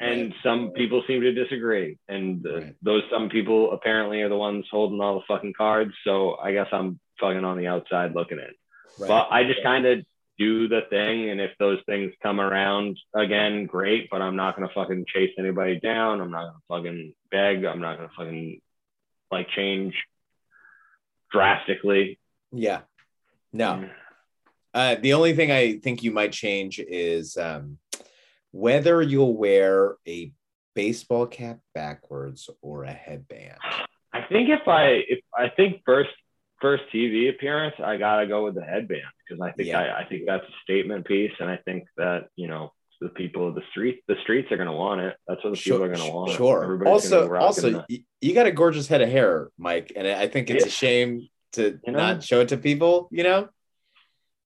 and 0.00 0.32
some 0.42 0.70
people 0.70 1.02
seem 1.06 1.20
to 1.22 1.32
disagree. 1.32 1.98
And 2.08 2.46
uh, 2.46 2.54
Right. 2.60 2.74
those 2.82 3.02
some 3.10 3.28
people 3.28 3.72
apparently 3.72 4.22
are 4.22 4.28
the 4.28 4.36
ones 4.36 4.66
holding 4.70 5.00
all 5.00 5.16
the 5.18 5.24
fucking 5.26 5.54
cards. 5.56 5.92
So 6.04 6.36
I 6.36 6.52
guess 6.52 6.68
I'm 6.72 7.00
fucking 7.20 7.44
on 7.44 7.58
the 7.58 7.66
outside 7.66 8.14
looking 8.14 8.38
in. 8.38 8.52
Right. 8.98 9.08
But 9.08 9.28
I 9.30 9.44
just 9.44 9.62
kind 9.62 9.86
of 9.86 10.04
do 10.38 10.68
the 10.68 10.82
thing, 10.88 11.30
and 11.30 11.40
if 11.40 11.50
those 11.58 11.80
things 11.86 12.12
come 12.22 12.40
around 12.40 12.96
again, 13.14 13.66
great. 13.66 14.08
But 14.10 14.22
I'm 14.22 14.36
not 14.36 14.54
gonna 14.54 14.70
fucking 14.74 15.04
chase 15.12 15.32
anybody 15.38 15.80
down. 15.80 16.20
I'm 16.20 16.30
not 16.30 16.44
gonna 16.68 16.82
fucking 16.82 17.14
beg. 17.30 17.64
I'm 17.64 17.80
not 17.80 17.96
gonna 17.96 18.10
fucking 18.16 18.60
like 19.32 19.48
change 19.50 19.94
drastically. 21.32 22.18
yeah. 22.52 22.80
No. 23.52 23.88
Uh, 24.74 24.94
the 24.96 25.14
only 25.14 25.32
thing 25.34 25.50
I 25.50 25.78
think 25.78 26.02
you 26.02 26.10
might 26.12 26.32
change 26.32 26.78
is 26.78 27.36
um, 27.38 27.78
whether 28.52 29.02
you'll 29.02 29.36
wear 29.36 29.96
a 30.06 30.32
baseball 30.74 31.26
cap 31.26 31.58
backwards 31.74 32.48
or 32.62 32.84
a 32.84 32.92
headband. 32.92 33.58
I 34.12 34.22
think 34.22 34.48
if 34.48 34.66
I 34.66 35.02
if 35.08 35.20
I 35.36 35.48
think 35.50 35.82
first 35.84 36.10
first 36.60 36.84
TV 36.92 37.30
appearance, 37.30 37.74
I 37.82 37.96
gotta 37.96 38.26
go 38.26 38.44
with 38.44 38.54
the 38.54 38.62
headband 38.64 39.02
because 39.28 39.40
I 39.40 39.52
think 39.52 39.68
Yeah. 39.68 39.80
I, 39.80 40.00
I 40.00 40.04
think 40.08 40.22
that's 40.26 40.44
a 40.44 40.52
statement 40.62 41.06
piece, 41.06 41.32
and 41.40 41.50
I 41.50 41.58
think 41.64 41.84
that 41.96 42.28
you 42.36 42.48
know 42.48 42.72
the 43.00 43.10
people 43.10 43.46
of 43.46 43.54
the 43.54 43.62
street 43.70 44.02
the 44.08 44.16
streets 44.22 44.50
are 44.50 44.56
gonna 44.56 44.74
want 44.74 45.00
it. 45.00 45.16
That's 45.26 45.42
what 45.44 45.54
the 45.54 45.60
people 45.60 45.84
are 45.84 45.94
gonna 45.94 46.10
want. 46.12 46.32
Sure. 46.32 46.64
Everybody's 46.64 47.12
Also, 47.12 47.34
also, 47.36 47.84
the- 47.88 48.04
you 48.20 48.34
got 48.34 48.46
a 48.46 48.52
gorgeous 48.52 48.88
head 48.88 49.02
of 49.02 49.08
hair, 49.08 49.50
Mike, 49.58 49.92
and 49.94 50.06
I 50.06 50.26
think 50.26 50.50
it's 50.50 50.66
a 50.66 50.70
shame 50.70 51.28
to 51.52 51.78
You 51.86 51.92
know? 51.92 51.98
not 51.98 52.24
show 52.24 52.40
it 52.40 52.48
to 52.48 52.56
people. 52.56 53.08
You 53.12 53.22
know, 53.24 53.48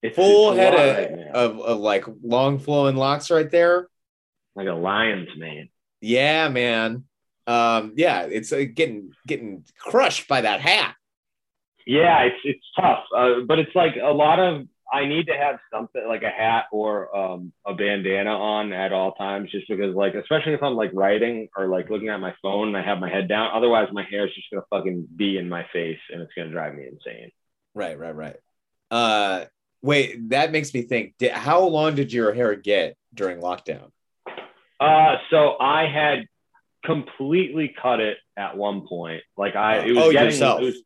it's, 0.01 0.15
full 0.15 0.51
it's 0.51 0.59
head 0.59 0.73
of, 0.73 1.11
right 1.19 1.27
of 1.33 1.59
of 1.61 1.79
like 1.79 2.05
long 2.23 2.59
flowing 2.59 2.95
locks 2.95 3.31
right 3.31 3.49
there. 3.49 3.87
Like 4.55 4.67
a 4.67 4.73
lion's 4.73 5.29
mane. 5.37 5.69
Yeah, 6.01 6.49
man. 6.49 7.05
Um, 7.47 7.93
yeah, 7.95 8.23
it's 8.23 8.51
uh, 8.51 8.63
getting 8.73 9.11
getting 9.27 9.65
crushed 9.77 10.27
by 10.27 10.41
that 10.41 10.61
hat. 10.61 10.95
Yeah, 11.85 12.21
it's 12.23 12.39
it's 12.43 12.65
tough, 12.79 13.03
uh, 13.15 13.41
but 13.47 13.59
it's 13.59 13.75
like 13.75 13.95
a 14.01 14.13
lot 14.13 14.39
of 14.39 14.67
I 14.91 15.05
need 15.05 15.25
to 15.27 15.33
have 15.33 15.59
something 15.73 16.05
like 16.07 16.23
a 16.23 16.29
hat 16.29 16.65
or 16.71 17.15
um, 17.15 17.51
a 17.65 17.73
bandana 17.73 18.29
on 18.29 18.71
at 18.71 18.93
all 18.93 19.13
times, 19.13 19.51
just 19.51 19.67
because 19.67 19.93
like 19.95 20.13
especially 20.13 20.53
if 20.53 20.63
I'm 20.63 20.75
like 20.75 20.91
writing 20.93 21.49
or 21.57 21.67
like 21.67 21.89
looking 21.89 22.09
at 22.09 22.19
my 22.19 22.33
phone 22.41 22.69
and 22.69 22.77
I 22.77 22.83
have 22.83 22.99
my 22.99 23.09
head 23.09 23.27
down. 23.27 23.49
Otherwise, 23.53 23.89
my 23.91 24.03
hair 24.09 24.25
is 24.27 24.33
just 24.33 24.47
gonna 24.51 24.63
fucking 24.69 25.07
be 25.15 25.37
in 25.37 25.49
my 25.49 25.65
face 25.73 25.99
and 26.11 26.21
it's 26.21 26.33
gonna 26.35 26.51
drive 26.51 26.75
me 26.75 26.85
insane. 26.85 27.31
Right, 27.73 27.97
right, 27.97 28.15
right. 28.15 28.35
Uh, 28.91 29.45
wait, 29.81 30.29
that 30.29 30.51
makes 30.51 30.73
me 30.73 30.83
think. 30.83 31.15
Did, 31.17 31.31
how 31.31 31.61
long 31.61 31.95
did 31.95 32.13
your 32.13 32.31
hair 32.31 32.55
get 32.55 32.95
during 33.13 33.39
lockdown? 33.39 33.89
Uh, 34.83 35.17
so 35.29 35.57
I 35.59 35.87
had 35.87 36.27
completely 36.85 37.73
cut 37.81 37.99
it 37.99 38.17
at 38.37 38.57
one 38.57 38.87
point. 38.87 39.23
Like 39.37 39.55
I, 39.55 39.85
it 39.85 39.95
was 39.95 40.05
Oh, 40.05 40.11
getting, 40.11 40.31
yourself. 40.31 40.61
It 40.61 40.65
was, 40.65 40.83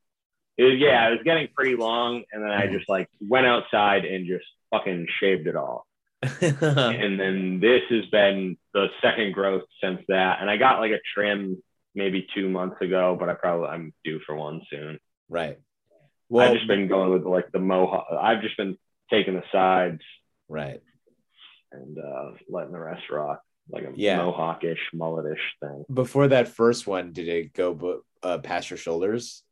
it 0.58 0.64
was, 0.64 0.80
yeah, 0.80 1.08
it 1.08 1.12
was 1.12 1.20
getting 1.24 1.48
pretty 1.56 1.76
long, 1.76 2.24
and 2.32 2.44
then 2.44 2.52
I 2.52 2.68
just 2.68 2.90
like 2.90 3.10
went 3.22 3.46
outside 3.46 4.06
and 4.06 4.26
just 4.28 4.46
fucking 4.72 5.08
shaved 5.20 5.48
it 5.48 5.56
all. 5.56 5.86
and 6.42 7.20
then 7.20 7.60
this 7.60 7.84
has 7.90 8.06
been 8.08 8.58
the 8.74 8.88
second 9.02 9.34
growth 9.34 9.64
since 9.84 10.02
that. 10.08 10.38
And 10.42 10.50
I 10.50 10.58
got 10.58 10.80
like 10.80 10.92
a 10.92 11.00
trim 11.14 11.62
maybe 11.94 12.28
two 12.34 12.50
months 12.50 12.78
ago, 12.82 13.16
but 13.20 13.30
I 13.30 13.34
probably 13.34 13.68
I'm 13.68 13.94
due 14.04 14.20
for 14.26 14.36
one 14.36 14.62
soon. 14.70 15.00
right. 15.30 15.58
Well, 16.30 16.50
I've 16.50 16.56
just 16.56 16.68
been 16.68 16.90
going 16.90 17.14
with 17.14 17.24
like 17.24 17.52
the 17.54 17.60
mohawk. 17.60 18.08
I've 18.12 18.42
just 18.42 18.58
been 18.58 18.78
taking 19.10 19.36
the 19.36 19.44
sides 19.50 20.02
right. 20.50 20.82
and 21.72 21.98
uh, 21.98 22.32
letting 22.50 22.74
the 22.74 22.80
rest 22.80 23.04
rock, 23.10 23.42
like 23.70 23.84
a 23.84 23.92
Yeah. 23.96 24.18
mohawkish, 24.18 24.80
mulletish 24.94 25.40
thing. 25.62 25.86
Before 25.94 26.28
that 26.28 26.48
first 26.48 26.88
one, 26.88 27.12
did 27.14 27.28
it 27.28 27.54
go 27.54 28.02
uh, 28.24 28.38
past 28.40 28.70
your 28.70 28.78
shoulders? 28.78 29.44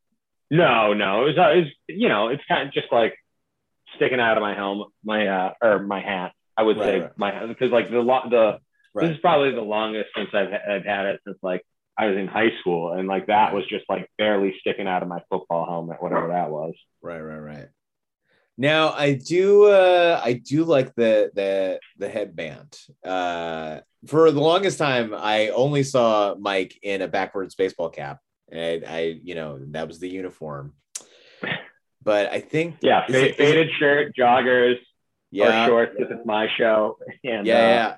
No, 0.51 0.93
no, 0.93 1.23
it 1.23 1.25
was, 1.29 1.37
uh, 1.37 1.49
it 1.51 1.57
was 1.61 1.71
you 1.87 2.07
know, 2.09 2.27
it's 2.29 2.43
kind 2.47 2.67
of 2.67 2.73
just 2.73 2.91
like 2.91 3.15
sticking 3.95 4.19
out 4.19 4.37
of 4.37 4.41
my 4.41 4.53
helmet, 4.53 4.87
my 5.03 5.27
uh, 5.27 5.53
or 5.61 5.79
my 5.79 6.01
hat. 6.01 6.31
I 6.57 6.63
would 6.63 6.77
Right, 6.77 6.85
say 6.85 6.99
right. 7.01 7.17
my 7.17 7.45
because 7.47 7.71
like 7.71 7.89
the 7.89 7.99
lo- 7.99 8.29
the 8.29 8.59
this 9.07 9.11
is 9.15 9.17
probably 9.21 9.51
the 9.51 9.61
longest 9.61 10.09
since 10.15 10.29
I've, 10.33 10.53
I've 10.53 10.85
had 10.85 11.05
it 11.07 11.19
since 11.25 11.37
like 11.43 11.63
I 11.97 12.05
was 12.07 12.17
in 12.17 12.27
high 12.27 12.51
school, 12.61 12.93
and 12.93 13.07
like 13.07 13.27
that 13.27 13.53
was 13.53 13.65
just 13.67 13.85
like 13.89 14.09
barely 14.17 14.55
sticking 14.59 14.87
out 14.87 15.01
of 15.03 15.09
my 15.09 15.21
football 15.29 15.65
helmet, 15.65 16.01
whatever 16.01 16.27
that 16.29 16.49
was. 16.49 16.73
Right, 17.01 17.19
right, 17.19 17.39
right. 17.39 17.67
Now 18.57 18.91
I 18.93 19.13
do 19.13 19.65
uh 19.65 20.21
I 20.23 20.33
do 20.33 20.63
like 20.63 20.95
the 20.95 21.31
the 21.33 21.79
the 21.97 22.09
headband. 22.09 22.77
Uh 23.03 23.79
for 24.07 24.31
the 24.31 24.39
longest 24.41 24.77
time 24.77 25.13
I 25.13 25.49
only 25.49 25.83
saw 25.83 26.35
Mike 26.39 26.77
in 26.81 27.01
a 27.01 27.07
backwards 27.07 27.55
baseball 27.55 27.89
cap. 27.89 28.19
And 28.51 28.85
I, 28.85 29.19
you 29.23 29.33
know, 29.35 29.59
that 29.71 29.87
was 29.87 29.99
the 29.99 30.07
uniform. 30.07 30.73
But 32.03 32.31
I 32.31 32.39
think 32.39 32.75
Yeah, 32.81 33.05
Is 33.07 33.15
fa- 33.15 33.29
it- 33.29 33.35
faded 33.37 33.69
shirt, 33.79 34.15
joggers, 34.15 34.75
yeah, 35.31 35.65
or 35.65 35.67
shorts 35.67 35.95
if 35.97 36.11
it's 36.11 36.25
my 36.25 36.47
show, 36.55 36.97
and 37.23 37.45
yeah, 37.47 37.55
uh, 37.57 37.67
yeah, 37.67 37.95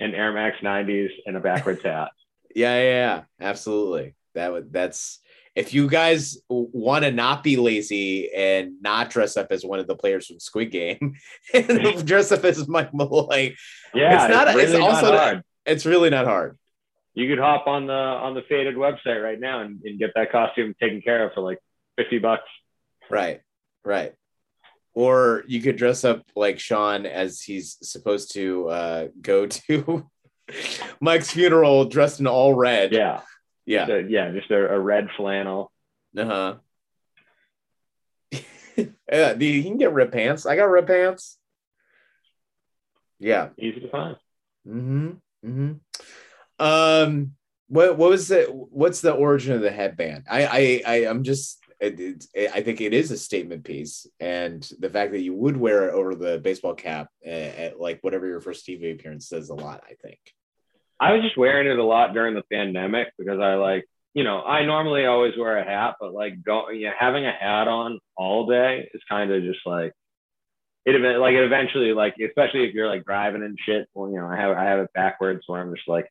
and 0.00 0.14
Air 0.14 0.32
Max 0.32 0.56
90s 0.62 1.10
and 1.26 1.36
a 1.36 1.40
backwards 1.40 1.82
hat. 1.82 2.10
yeah, 2.56 2.76
yeah, 2.80 2.82
yeah, 2.82 3.22
absolutely. 3.40 4.14
That 4.34 4.50
would 4.52 4.72
that's 4.72 5.20
if 5.54 5.74
you 5.74 5.86
guys 5.88 6.38
want 6.48 7.04
to 7.04 7.10
not 7.12 7.42
be 7.44 7.56
lazy 7.56 8.32
and 8.32 8.80
not 8.80 9.10
dress 9.10 9.36
up 9.36 9.48
as 9.50 9.64
one 9.64 9.78
of 9.78 9.86
the 9.86 9.94
players 9.96 10.26
from 10.26 10.40
Squid 10.40 10.70
Game 10.70 11.16
and 11.54 12.06
dress 12.06 12.32
up 12.32 12.44
as 12.44 12.66
Mike 12.68 12.94
Malloy, 12.94 13.54
Yeah, 13.94 14.24
It's 14.26 14.34
not- 14.34 14.48
it's 14.48 14.56
really 14.72 14.76
also 14.82 15.02
not 15.06 15.12
not- 15.12 15.20
hard. 15.22 15.42
it's 15.66 15.86
really 15.86 16.10
not 16.10 16.24
hard. 16.26 16.58
You 17.14 17.28
could 17.28 17.38
hop 17.38 17.66
on 17.66 17.86
the 17.86 17.92
on 17.92 18.34
the 18.34 18.40
faded 18.48 18.74
website 18.76 19.22
right 19.22 19.38
now 19.38 19.60
and, 19.60 19.80
and 19.84 19.98
get 19.98 20.12
that 20.14 20.32
costume 20.32 20.74
taken 20.80 21.02
care 21.02 21.26
of 21.26 21.34
for 21.34 21.42
like 21.42 21.58
50 21.98 22.20
bucks. 22.20 22.48
Right, 23.10 23.42
right. 23.84 24.14
Or 24.94 25.44
you 25.46 25.60
could 25.60 25.76
dress 25.76 26.04
up 26.04 26.22
like 26.34 26.58
Sean 26.58 27.04
as 27.04 27.40
he's 27.42 27.76
supposed 27.82 28.32
to 28.32 28.68
uh, 28.68 29.08
go 29.20 29.46
to 29.46 30.08
Mike's 31.00 31.30
funeral 31.30 31.84
dressed 31.84 32.20
in 32.20 32.26
all 32.26 32.54
red. 32.54 32.92
Yeah. 32.92 33.20
Yeah. 33.66 33.86
So, 33.86 33.96
yeah, 33.96 34.30
just 34.32 34.50
a, 34.50 34.72
a 34.74 34.78
red 34.78 35.08
flannel. 35.16 35.70
Uh 36.16 36.24
huh. 36.24 36.54
yeah, 39.10 39.34
you 39.34 39.62
can 39.62 39.78
get 39.78 39.92
red 39.92 40.12
pants. 40.12 40.46
I 40.46 40.56
got 40.56 40.64
red 40.64 40.86
pants. 40.86 41.38
Yeah. 43.18 43.50
Easy 43.58 43.80
to 43.80 43.88
find. 43.88 44.16
Mm-hmm. 44.66 45.10
Mm-hmm. 45.46 45.72
Um. 46.64 47.32
What 47.68 47.96
What 47.96 48.10
was 48.10 48.28
the 48.28 48.44
What's 48.44 49.00
the 49.00 49.12
origin 49.12 49.54
of 49.54 49.62
the 49.62 49.70
headband? 49.70 50.26
I 50.30 50.44
I, 50.46 50.82
I 50.86 51.06
I'm 51.08 51.22
just 51.22 51.58
it, 51.80 51.98
it, 51.98 52.24
it- 52.34 52.50
I 52.54 52.62
think 52.62 52.80
it 52.80 52.92
is 52.92 53.10
a 53.10 53.16
statement 53.16 53.64
piece, 53.64 54.06
and 54.20 54.68
the 54.78 54.90
fact 54.90 55.12
that 55.12 55.22
you 55.22 55.34
would 55.34 55.56
wear 55.56 55.88
it 55.88 55.94
over 55.94 56.14
the 56.14 56.38
baseball 56.38 56.74
cap, 56.74 57.08
uh, 57.26 57.30
at 57.30 57.80
like 57.80 57.98
whatever 58.02 58.26
your 58.26 58.40
first 58.40 58.66
TV 58.66 58.92
appearance 58.92 59.28
says 59.28 59.48
a 59.48 59.54
lot. 59.54 59.82
I 59.88 59.94
think. 60.02 60.18
I 61.02 61.12
was 61.12 61.22
just 61.22 61.36
wearing 61.36 61.66
it 61.66 61.78
a 61.78 61.84
lot 61.84 62.14
during 62.14 62.34
the 62.34 62.44
pandemic 62.50 63.08
because 63.18 63.40
I 63.40 63.54
like, 63.54 63.86
you 64.14 64.22
know, 64.22 64.40
I 64.42 64.64
normally 64.64 65.04
always 65.04 65.36
wear 65.36 65.58
a 65.58 65.64
hat, 65.64 65.96
but 65.98 66.14
like 66.14 66.44
go, 66.44 66.70
yeah, 66.70 66.92
having 66.96 67.26
a 67.26 67.32
hat 67.32 67.66
on 67.66 67.98
all 68.16 68.46
day 68.46 68.88
is 68.94 69.02
kind 69.08 69.32
of 69.32 69.42
just 69.42 69.66
like 69.66 69.92
it. 70.86 71.18
Like 71.18 71.34
it 71.34 71.44
eventually, 71.44 71.92
like 71.92 72.14
especially 72.24 72.64
if 72.64 72.74
you're 72.74 72.88
like 72.88 73.04
driving 73.04 73.42
and 73.42 73.58
shit. 73.66 73.88
Well, 73.94 74.10
you 74.10 74.18
know, 74.18 74.28
I 74.28 74.36
have 74.36 74.56
I 74.56 74.64
have 74.64 74.78
it 74.78 74.92
backwards 74.94 75.42
where 75.46 75.60
I'm 75.60 75.74
just 75.74 75.88
like, 75.88 76.06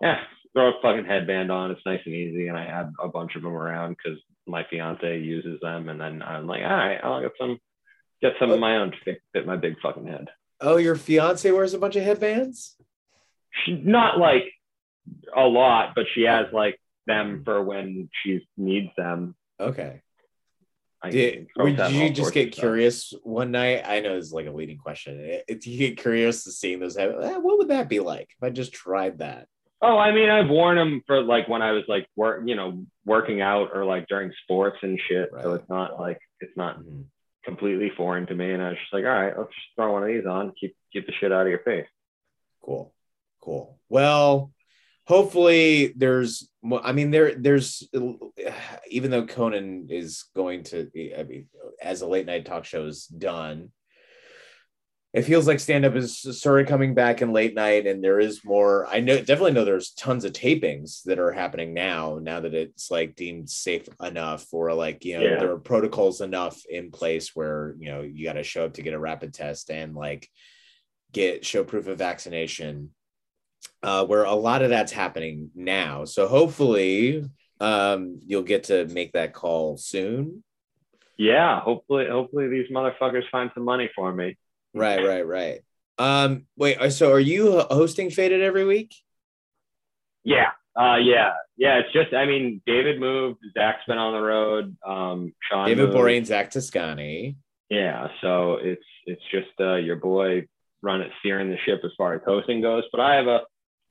yeah, 0.00 0.18
throw 0.52 0.70
a 0.70 0.82
fucking 0.82 1.04
headband 1.04 1.52
on. 1.52 1.70
It's 1.70 1.86
nice 1.86 2.00
and 2.04 2.14
easy, 2.14 2.48
and 2.48 2.56
I 2.56 2.64
have 2.64 2.90
a 3.00 3.08
bunch 3.08 3.36
of 3.36 3.42
them 3.42 3.54
around 3.54 3.96
because 3.96 4.18
my 4.48 4.64
fiance 4.68 5.20
uses 5.20 5.60
them, 5.60 5.88
and 5.88 6.00
then 6.00 6.22
I'm 6.22 6.46
like, 6.48 6.62
all 6.62 6.70
right, 6.70 6.98
I'll 7.02 7.20
get 7.20 7.32
some, 7.38 7.58
get 8.20 8.32
some 8.40 8.50
of 8.50 8.58
my 8.58 8.78
own 8.78 8.90
to 8.90 9.16
fit 9.32 9.46
my 9.46 9.56
big 9.56 9.76
fucking 9.80 10.06
head. 10.06 10.28
Oh, 10.60 10.76
your 10.76 10.96
fiance 10.96 11.48
wears 11.52 11.74
a 11.74 11.78
bunch 11.78 11.94
of 11.94 12.02
headbands. 12.02 12.74
She 13.64 13.72
not 13.72 14.18
like 14.18 14.44
a 15.34 15.42
lot, 15.42 15.92
but 15.94 16.06
she 16.14 16.22
has 16.22 16.46
like 16.52 16.78
them 17.06 17.42
for 17.44 17.62
when 17.62 18.08
she 18.22 18.46
needs 18.56 18.90
them. 18.96 19.34
Okay. 19.58 20.02
I 21.00 21.10
Did, 21.10 21.46
have 21.56 21.92
you 21.92 22.10
just 22.10 22.34
get 22.34 22.48
of 22.48 22.54
stuff. 22.54 22.60
curious 22.62 23.14
one 23.22 23.52
night? 23.52 23.82
I 23.86 24.00
know 24.00 24.16
it's 24.16 24.32
like 24.32 24.46
a 24.46 24.50
leading 24.50 24.78
question. 24.78 25.40
Did 25.46 25.64
you 25.64 25.78
get 25.78 25.96
curious 25.98 26.42
to 26.44 26.50
seeing 26.50 26.80
those? 26.80 26.96
eh, 26.96 27.06
What 27.06 27.58
would 27.58 27.68
that 27.68 27.88
be 27.88 28.00
like 28.00 28.28
if 28.36 28.42
I 28.42 28.50
just 28.50 28.72
tried 28.72 29.18
that? 29.18 29.46
Oh, 29.80 29.96
I 29.96 30.10
mean, 30.12 30.28
I've 30.28 30.48
worn 30.50 30.76
them 30.76 31.02
for 31.06 31.22
like 31.22 31.48
when 31.48 31.62
I 31.62 31.70
was 31.70 31.84
like 31.86 32.08
work, 32.16 32.42
you 32.46 32.56
know, 32.56 32.84
working 33.06 33.40
out 33.40 33.70
or 33.72 33.84
like 33.84 34.08
during 34.08 34.32
sports 34.42 34.78
and 34.82 35.00
shit. 35.08 35.30
So 35.40 35.54
it's 35.54 35.68
not 35.68 36.00
like 36.00 36.18
it's 36.40 36.56
not 36.56 36.80
Mhm. 36.80 37.04
completely 37.44 37.90
foreign 37.96 38.26
to 38.26 38.34
me. 38.34 38.50
And 38.52 38.60
I 38.60 38.70
was 38.70 38.78
just 38.78 38.92
like, 38.92 39.04
all 39.04 39.10
right, 39.10 39.38
let's 39.38 39.54
just 39.54 39.66
throw 39.76 39.92
one 39.92 40.02
of 40.02 40.08
these 40.08 40.26
on, 40.26 40.52
keep 40.60 40.76
keep 40.92 41.06
the 41.06 41.12
shit 41.12 41.30
out 41.32 41.42
of 41.42 41.48
your 41.48 41.60
face. 41.60 41.86
Cool, 42.60 42.92
cool. 43.40 43.78
Well, 43.88 44.52
hopefully 45.06 45.92
there's. 45.96 46.48
I 46.82 46.92
mean, 46.92 47.10
there 47.10 47.34
there's 47.34 47.88
even 48.88 49.10
though 49.10 49.26
Conan 49.26 49.88
is 49.90 50.24
going 50.34 50.64
to. 50.64 50.90
I 51.18 51.22
mean, 51.22 51.46
as 51.80 52.02
a 52.02 52.06
late 52.06 52.26
night 52.26 52.44
talk 52.46 52.64
show 52.64 52.86
is 52.86 53.06
done. 53.06 53.70
It 55.14 55.22
feels 55.22 55.46
like 55.46 55.58
stand 55.58 55.86
up 55.86 55.94
is 55.96 56.18
sort 56.38 56.60
of 56.60 56.68
coming 56.68 56.92
back 56.92 57.22
in 57.22 57.32
late 57.32 57.54
night, 57.54 57.86
and 57.86 58.04
there 58.04 58.20
is 58.20 58.44
more. 58.44 58.86
I 58.86 59.00
know 59.00 59.16
definitely 59.16 59.52
know 59.52 59.64
there's 59.64 59.92
tons 59.92 60.26
of 60.26 60.32
tapings 60.34 61.02
that 61.04 61.18
are 61.18 61.32
happening 61.32 61.72
now. 61.72 62.18
Now 62.20 62.40
that 62.40 62.52
it's 62.52 62.90
like 62.90 63.16
deemed 63.16 63.48
safe 63.48 63.88
enough, 64.02 64.46
or 64.52 64.74
like 64.74 65.06
you 65.06 65.16
know 65.16 65.24
Yeah. 65.24 65.38
there 65.38 65.52
are 65.52 65.58
protocols 65.58 66.20
enough 66.20 66.60
in 66.68 66.90
place 66.90 67.34
where 67.34 67.74
you 67.78 67.88
know 67.90 68.02
you 68.02 68.26
got 68.26 68.34
to 68.34 68.42
show 68.42 68.66
up 68.66 68.74
to 68.74 68.82
get 68.82 68.92
a 68.92 68.98
rapid 68.98 69.32
test 69.32 69.70
and 69.70 69.94
like 69.94 70.28
get 71.10 71.44
show 71.44 71.64
proof 71.64 71.86
of 71.86 71.96
vaccination 71.96 72.90
uh, 73.82 74.04
where 74.06 74.24
a 74.24 74.34
lot 74.34 74.62
of 74.62 74.70
that's 74.70 74.92
happening 74.92 75.50
now. 75.54 76.04
So 76.04 76.28
hopefully 76.28 77.24
um, 77.60 78.20
you'll 78.26 78.42
get 78.42 78.64
to 78.64 78.86
make 78.86 79.12
that 79.12 79.32
call 79.32 79.76
soon. 79.76 80.42
Yeah, 81.16 81.60
hopefully, 81.60 82.06
hopefully 82.08 82.48
these 82.48 82.70
motherfuckers 82.70 83.28
find 83.30 83.50
some 83.54 83.64
money 83.64 83.90
for 83.94 84.12
me. 84.12 84.36
Right, 84.74 85.04
right, 85.04 85.26
right. 85.26 85.60
Um, 85.98 86.46
wait, 86.56 86.78
uh, 86.78 86.90
so 86.90 87.12
are 87.12 87.18
you 87.18 87.60
hosting 87.70 88.10
Faded 88.10 88.40
every 88.40 88.64
week? 88.64 88.94
Yeah, 90.22 90.50
uh, 90.78 90.96
yeah, 90.96 91.32
yeah. 91.56 91.78
It's 91.78 91.92
just, 91.92 92.14
I 92.14 92.24
mean, 92.24 92.62
David 92.66 93.00
moved, 93.00 93.40
Zach's 93.54 93.84
been 93.88 93.98
on 93.98 94.12
the 94.12 94.20
road, 94.20 94.76
um, 94.86 95.32
Sean. 95.50 95.66
David 95.66 95.86
moved. 95.86 95.96
Borain, 95.96 96.24
Zach 96.24 96.50
Toscani. 96.50 97.36
Yeah, 97.68 98.08
so 98.20 98.58
it's 98.62 98.84
it's 99.06 99.22
just 99.30 99.50
uh, 99.60 99.74
your 99.74 99.96
boy 99.96 100.46
running 100.82 101.10
steering 101.20 101.50
the 101.50 101.58
ship 101.64 101.80
as 101.84 101.90
far 101.96 102.14
as 102.14 102.20
hosting 102.26 102.60
goes. 102.60 102.84
But 102.92 103.00
I 103.00 103.14
have 103.16 103.26
a 103.26 103.40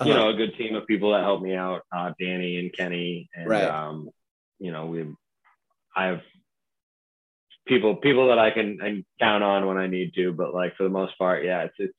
you 0.06 0.12
Uh-huh. 0.12 0.14
know 0.14 0.30
a 0.30 0.34
good 0.36 0.56
team 0.58 0.76
of 0.76 0.86
people 0.86 1.12
that 1.14 1.22
help 1.24 1.42
me 1.42 1.56
out, 1.56 1.82
uh, 1.96 2.12
Danny 2.20 2.58
and 2.60 2.72
Kenny, 2.74 3.30
and 3.36 3.48
Right. 3.50 3.64
um, 3.68 4.10
you 4.60 4.72
know 4.72 4.86
we 4.88 5.06
I 5.96 6.06
have 6.08 6.22
people 7.68 7.96
people 7.98 8.28
that 8.30 8.40
I 8.40 8.52
can, 8.52 8.78
can 8.78 9.06
count 9.20 9.44
on 9.44 9.66
when 9.68 9.78
I 9.78 9.88
need 9.88 10.14
to. 10.16 10.32
But 10.34 10.54
like 10.54 10.76
for 10.76 10.84
the 10.84 10.90
most 10.90 11.18
part, 11.18 11.44
yeah, 11.44 11.64
it's 11.64 11.76
it's 11.80 11.94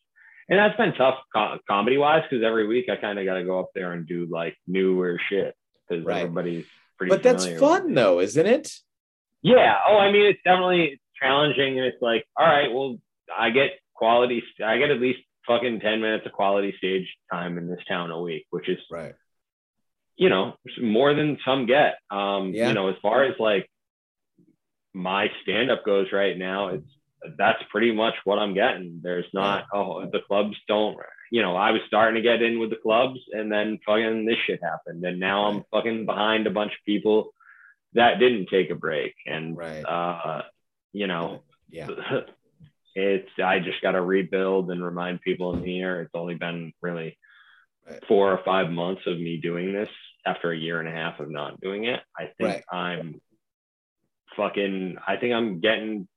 and 0.48 0.58
that's 0.58 0.76
been 0.76 0.94
tough 0.94 1.18
co- 1.34 1.58
comedy 1.68 1.98
wise 1.98 2.22
because 2.28 2.42
every 2.44 2.66
week 2.66 2.86
I 2.88 2.96
kind 2.96 3.18
of 3.18 3.24
got 3.26 3.34
to 3.34 3.44
go 3.44 3.58
up 3.60 3.70
there 3.74 3.92
and 3.92 4.06
do 4.06 4.26
like 4.30 4.56
newer 4.66 5.20
shit 5.28 5.54
because 5.88 6.04
Right. 6.04 6.22
everybody's 6.22 6.66
pretty. 6.96 7.10
But 7.10 7.22
that's 7.22 7.46
fun 7.58 7.94
though, 7.94 8.20
isn't 8.20 8.46
it? 8.46 8.72
Yeah. 9.42 9.76
Oh, 9.86 9.98
I 9.98 10.10
mean, 10.10 10.26
it's 10.26 10.40
definitely 10.44 11.00
challenging, 11.20 11.78
and 11.78 11.86
it's 11.86 12.00
like, 12.00 12.24
all 12.36 12.46
right, 12.46 12.72
well, 12.72 12.96
I 13.36 13.50
get 13.50 13.72
quality. 13.98 14.42
I 14.64 14.78
get 14.78 14.90
at 14.90 15.00
least 15.00 15.18
fucking 15.46 15.80
ten 15.80 16.00
minutes 16.00 16.24
of 16.26 16.32
quality 16.32 16.72
stage 16.78 17.06
time 17.32 17.58
in 17.58 17.68
this 17.68 17.84
town 17.88 18.10
a 18.10 18.20
week, 18.20 18.46
which 18.50 18.68
is, 18.68 18.78
Right. 18.90 19.14
you 20.16 20.28
know, 20.28 20.54
more 20.80 21.14
than 21.14 21.38
some 21.44 21.66
get. 21.66 21.98
Um, 22.10 22.52
Yeah. 22.54 22.68
you 22.68 22.74
know, 22.74 22.88
as 22.88 22.96
far 23.02 23.24
as 23.24 23.34
like 23.38 23.68
my 24.94 25.30
stand 25.42 25.70
up 25.70 25.84
goes 25.84 26.12
right 26.12 26.36
now, 26.36 26.68
it's 26.68 26.90
that's 27.36 27.62
pretty 27.70 27.90
much 27.92 28.14
what 28.24 28.38
I'm 28.38 28.54
getting. 28.54 29.00
There's 29.02 29.26
not, 29.34 29.66
oh, 29.74 30.06
the 30.06 30.20
clubs 30.20 30.56
don't. 30.68 30.96
You 31.32 31.42
know, 31.42 31.56
I 31.56 31.72
was 31.72 31.82
starting 31.88 32.14
to 32.14 32.22
get 32.22 32.40
in 32.42 32.58
with 32.60 32.70
the 32.70 32.76
clubs, 32.76 33.18
and 33.32 33.50
then 33.50 33.78
fucking 33.84 34.24
this 34.24 34.38
shit 34.46 34.60
happened, 34.62 35.04
and 35.04 35.18
now 35.18 35.46
I'm 35.46 35.64
fucking 35.72 36.06
behind 36.06 36.46
a 36.46 36.50
bunch 36.50 36.72
of 36.72 36.84
people 36.86 37.34
that 37.94 38.18
didn't 38.20 38.46
take 38.50 38.70
a 38.70 38.76
break, 38.76 39.14
and 39.26 39.56
Right. 39.56 39.82
uh, 39.82 40.42
you 40.92 41.06
know, 41.08 41.42
Yeah. 41.70 41.88
it's 42.98 43.30
I 43.42 43.60
just 43.60 43.80
got 43.80 43.92
to 43.92 44.00
rebuild 44.02 44.70
and 44.70 44.84
remind 44.84 45.20
people 45.20 45.54
in 45.56 45.64
here. 45.64 46.00
It's 46.02 46.10
only 46.14 46.34
been 46.34 46.72
really 46.82 47.16
four 48.06 48.32
or 48.32 48.40
five 48.44 48.70
months 48.70 49.02
of 49.06 49.18
me 49.18 49.38
doing 49.38 49.72
this 49.72 49.88
after 50.26 50.50
a 50.50 50.56
year 50.56 50.80
and 50.80 50.88
a 50.88 50.92
half 50.92 51.20
of 51.20 51.30
not 51.30 51.60
doing 51.60 51.84
it. 51.84 52.00
I 52.16 52.24
think 52.38 52.40
Right. 52.40 52.64
I'm 52.70 53.20
fucking. 54.36 54.96
I 55.06 55.16
think 55.16 55.32
I'm 55.34 55.60
getting 55.60 56.08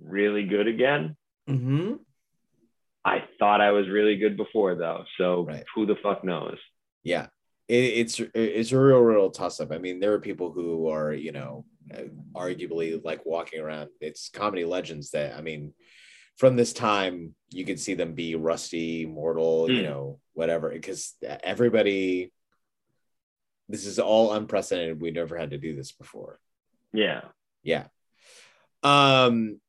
really 0.00 0.44
good 0.46 0.66
again. 0.68 1.16
Mm-hmm. 1.48 1.94
I 3.04 3.24
thought 3.38 3.60
I 3.60 3.70
was 3.72 3.88
really 3.88 4.16
good 4.16 4.36
before 4.36 4.74
though, 4.74 5.04
so 5.18 5.46
Right. 5.46 5.64
who 5.74 5.86
the 5.86 5.96
fuck 6.02 6.22
knows? 6.22 6.58
Yeah. 7.02 7.26
It, 7.66 7.84
it's 8.00 8.20
it's 8.34 8.72
a 8.72 8.78
real 8.78 9.00
real 9.00 9.30
toss 9.30 9.60
up. 9.60 9.72
I 9.72 9.78
mean, 9.78 10.00
there 10.00 10.12
are 10.12 10.20
people 10.20 10.52
who 10.52 10.88
are 10.88 11.12
you 11.12 11.32
know 11.32 11.64
arguably 12.34 13.02
like 13.04 13.24
walking 13.24 13.60
around. 13.60 13.90
It's 14.00 14.28
comedy 14.28 14.64
legends 14.64 15.10
that 15.10 15.36
I 15.36 15.40
mean, 15.40 15.72
from 16.40 16.56
this 16.56 16.72
time 16.72 17.34
you 17.50 17.66
could 17.66 17.78
see 17.78 17.92
them 17.92 18.14
be 18.14 18.34
rusty, 18.34 19.04
mortal, 19.04 19.70
you 19.70 19.80
Hmm. 19.80 19.84
know, 19.84 20.20
whatever. 20.32 20.70
Because 20.70 21.14
everybody, 21.22 22.32
this 23.68 23.84
is 23.84 23.98
all 23.98 24.32
unprecedented. 24.32 25.02
We 25.02 25.10
never 25.10 25.36
had 25.36 25.50
to 25.50 25.58
do 25.58 25.76
this 25.76 25.92
before. 25.92 26.40
Yeah. 26.94 27.24
Yeah. 27.62 27.88
Um. 28.82 29.60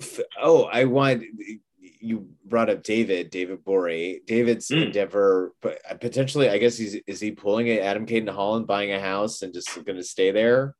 f- 0.00 0.20
Oh, 0.40 0.62
I 0.64 0.84
want 0.84 1.24
you 2.02 2.28
brought 2.44 2.70
up 2.70 2.84
David, 2.84 3.30
David 3.30 3.64
Gborie. 3.64 4.24
David's 4.26 4.68
Mm. 4.68 4.86
endeavor, 4.86 5.52
but 5.60 5.80
potentially, 6.00 6.48
I 6.48 6.58
guess 6.58 6.78
he's 6.78 6.94
is 6.94 7.18
he 7.20 7.32
pulling 7.32 7.66
it? 7.66 7.82
Adam 7.82 8.06
Caden 8.06 8.30
Holland 8.30 8.68
buying 8.68 8.92
a 8.92 9.00
house 9.00 9.42
and 9.42 9.52
just 9.52 9.74
going 9.74 9.98
to 9.98 10.04
stay 10.04 10.30
there? 10.30 10.76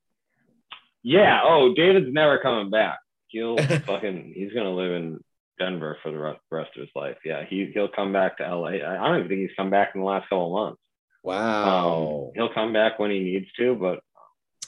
Yeah. 1.02 1.40
Oh, 1.44 1.74
David's 1.74 2.12
never 2.12 2.38
coming 2.38 2.70
back. 2.70 3.00
He'll 3.30 3.56
fucking 3.86 4.32
he's 4.34 4.52
gonna 4.52 4.74
live 4.74 4.92
in 4.92 5.20
Denver 5.58 5.98
for 6.02 6.10
the 6.10 6.18
rest, 6.18 6.40
rest 6.50 6.70
of 6.76 6.82
his 6.82 6.90
life. 6.94 7.16
Yeah, 7.24 7.44
he 7.48 7.70
he'll 7.72 7.88
come 7.88 8.12
back 8.12 8.38
to 8.38 8.44
LA. 8.44 8.68
I 8.68 9.08
don't 9.08 9.18
even 9.18 9.28
think 9.28 9.40
he's 9.40 9.56
come 9.56 9.70
back 9.70 9.92
in 9.94 10.00
the 10.00 10.06
last 10.06 10.24
couple 10.24 10.46
of 10.46 10.66
months. 10.66 10.82
Wow. 11.22 12.26
Um, 12.26 12.32
he'll 12.34 12.52
come 12.52 12.72
back 12.72 12.98
when 12.98 13.10
he 13.10 13.20
needs 13.20 13.46
to, 13.58 13.74
but 13.74 14.00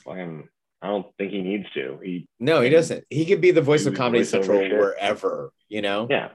fucking 0.05 0.49
I 0.81 0.89
don't 0.89 1.07
think 1.17 1.33
he 1.33 1.43
needs 1.43 1.67
to. 1.75 1.99
He 2.03 2.29
no, 2.41 2.61
he 2.61 2.71
doesn't. 2.71 3.05
He 3.09 3.25
could 3.25 3.41
be 3.41 3.51
the 3.51 3.63
voice 3.63 3.87
of 3.87 3.95
Comedy 3.95 4.25
Central 4.25 4.59
wherever. 4.59 5.53
You 5.69 5.83
know, 5.83 6.07
yeah. 6.11 6.31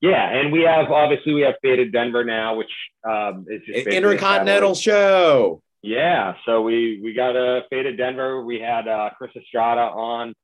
Yeah, 0.00 0.28
and 0.28 0.52
we 0.52 0.62
have 0.62 0.90
obviously 0.90 1.32
we 1.32 1.42
have 1.42 1.54
Faded 1.62 1.92
Denver 1.92 2.24
now, 2.24 2.56
which 2.56 2.72
um, 3.08 3.46
is 3.48 3.62
just 3.64 3.86
Intercontinental 3.86 4.74
show. 4.74 5.62
Yeah, 5.80 6.34
so 6.44 6.62
we 6.62 7.00
we 7.02 7.14
got 7.14 7.36
a 7.36 7.62
Faded 7.70 7.96
Denver. 7.96 8.44
We 8.44 8.58
had 8.58 8.88
uh, 8.88 9.10
Chris 9.16 9.30
Estrada 9.36 9.82
on 9.82 10.34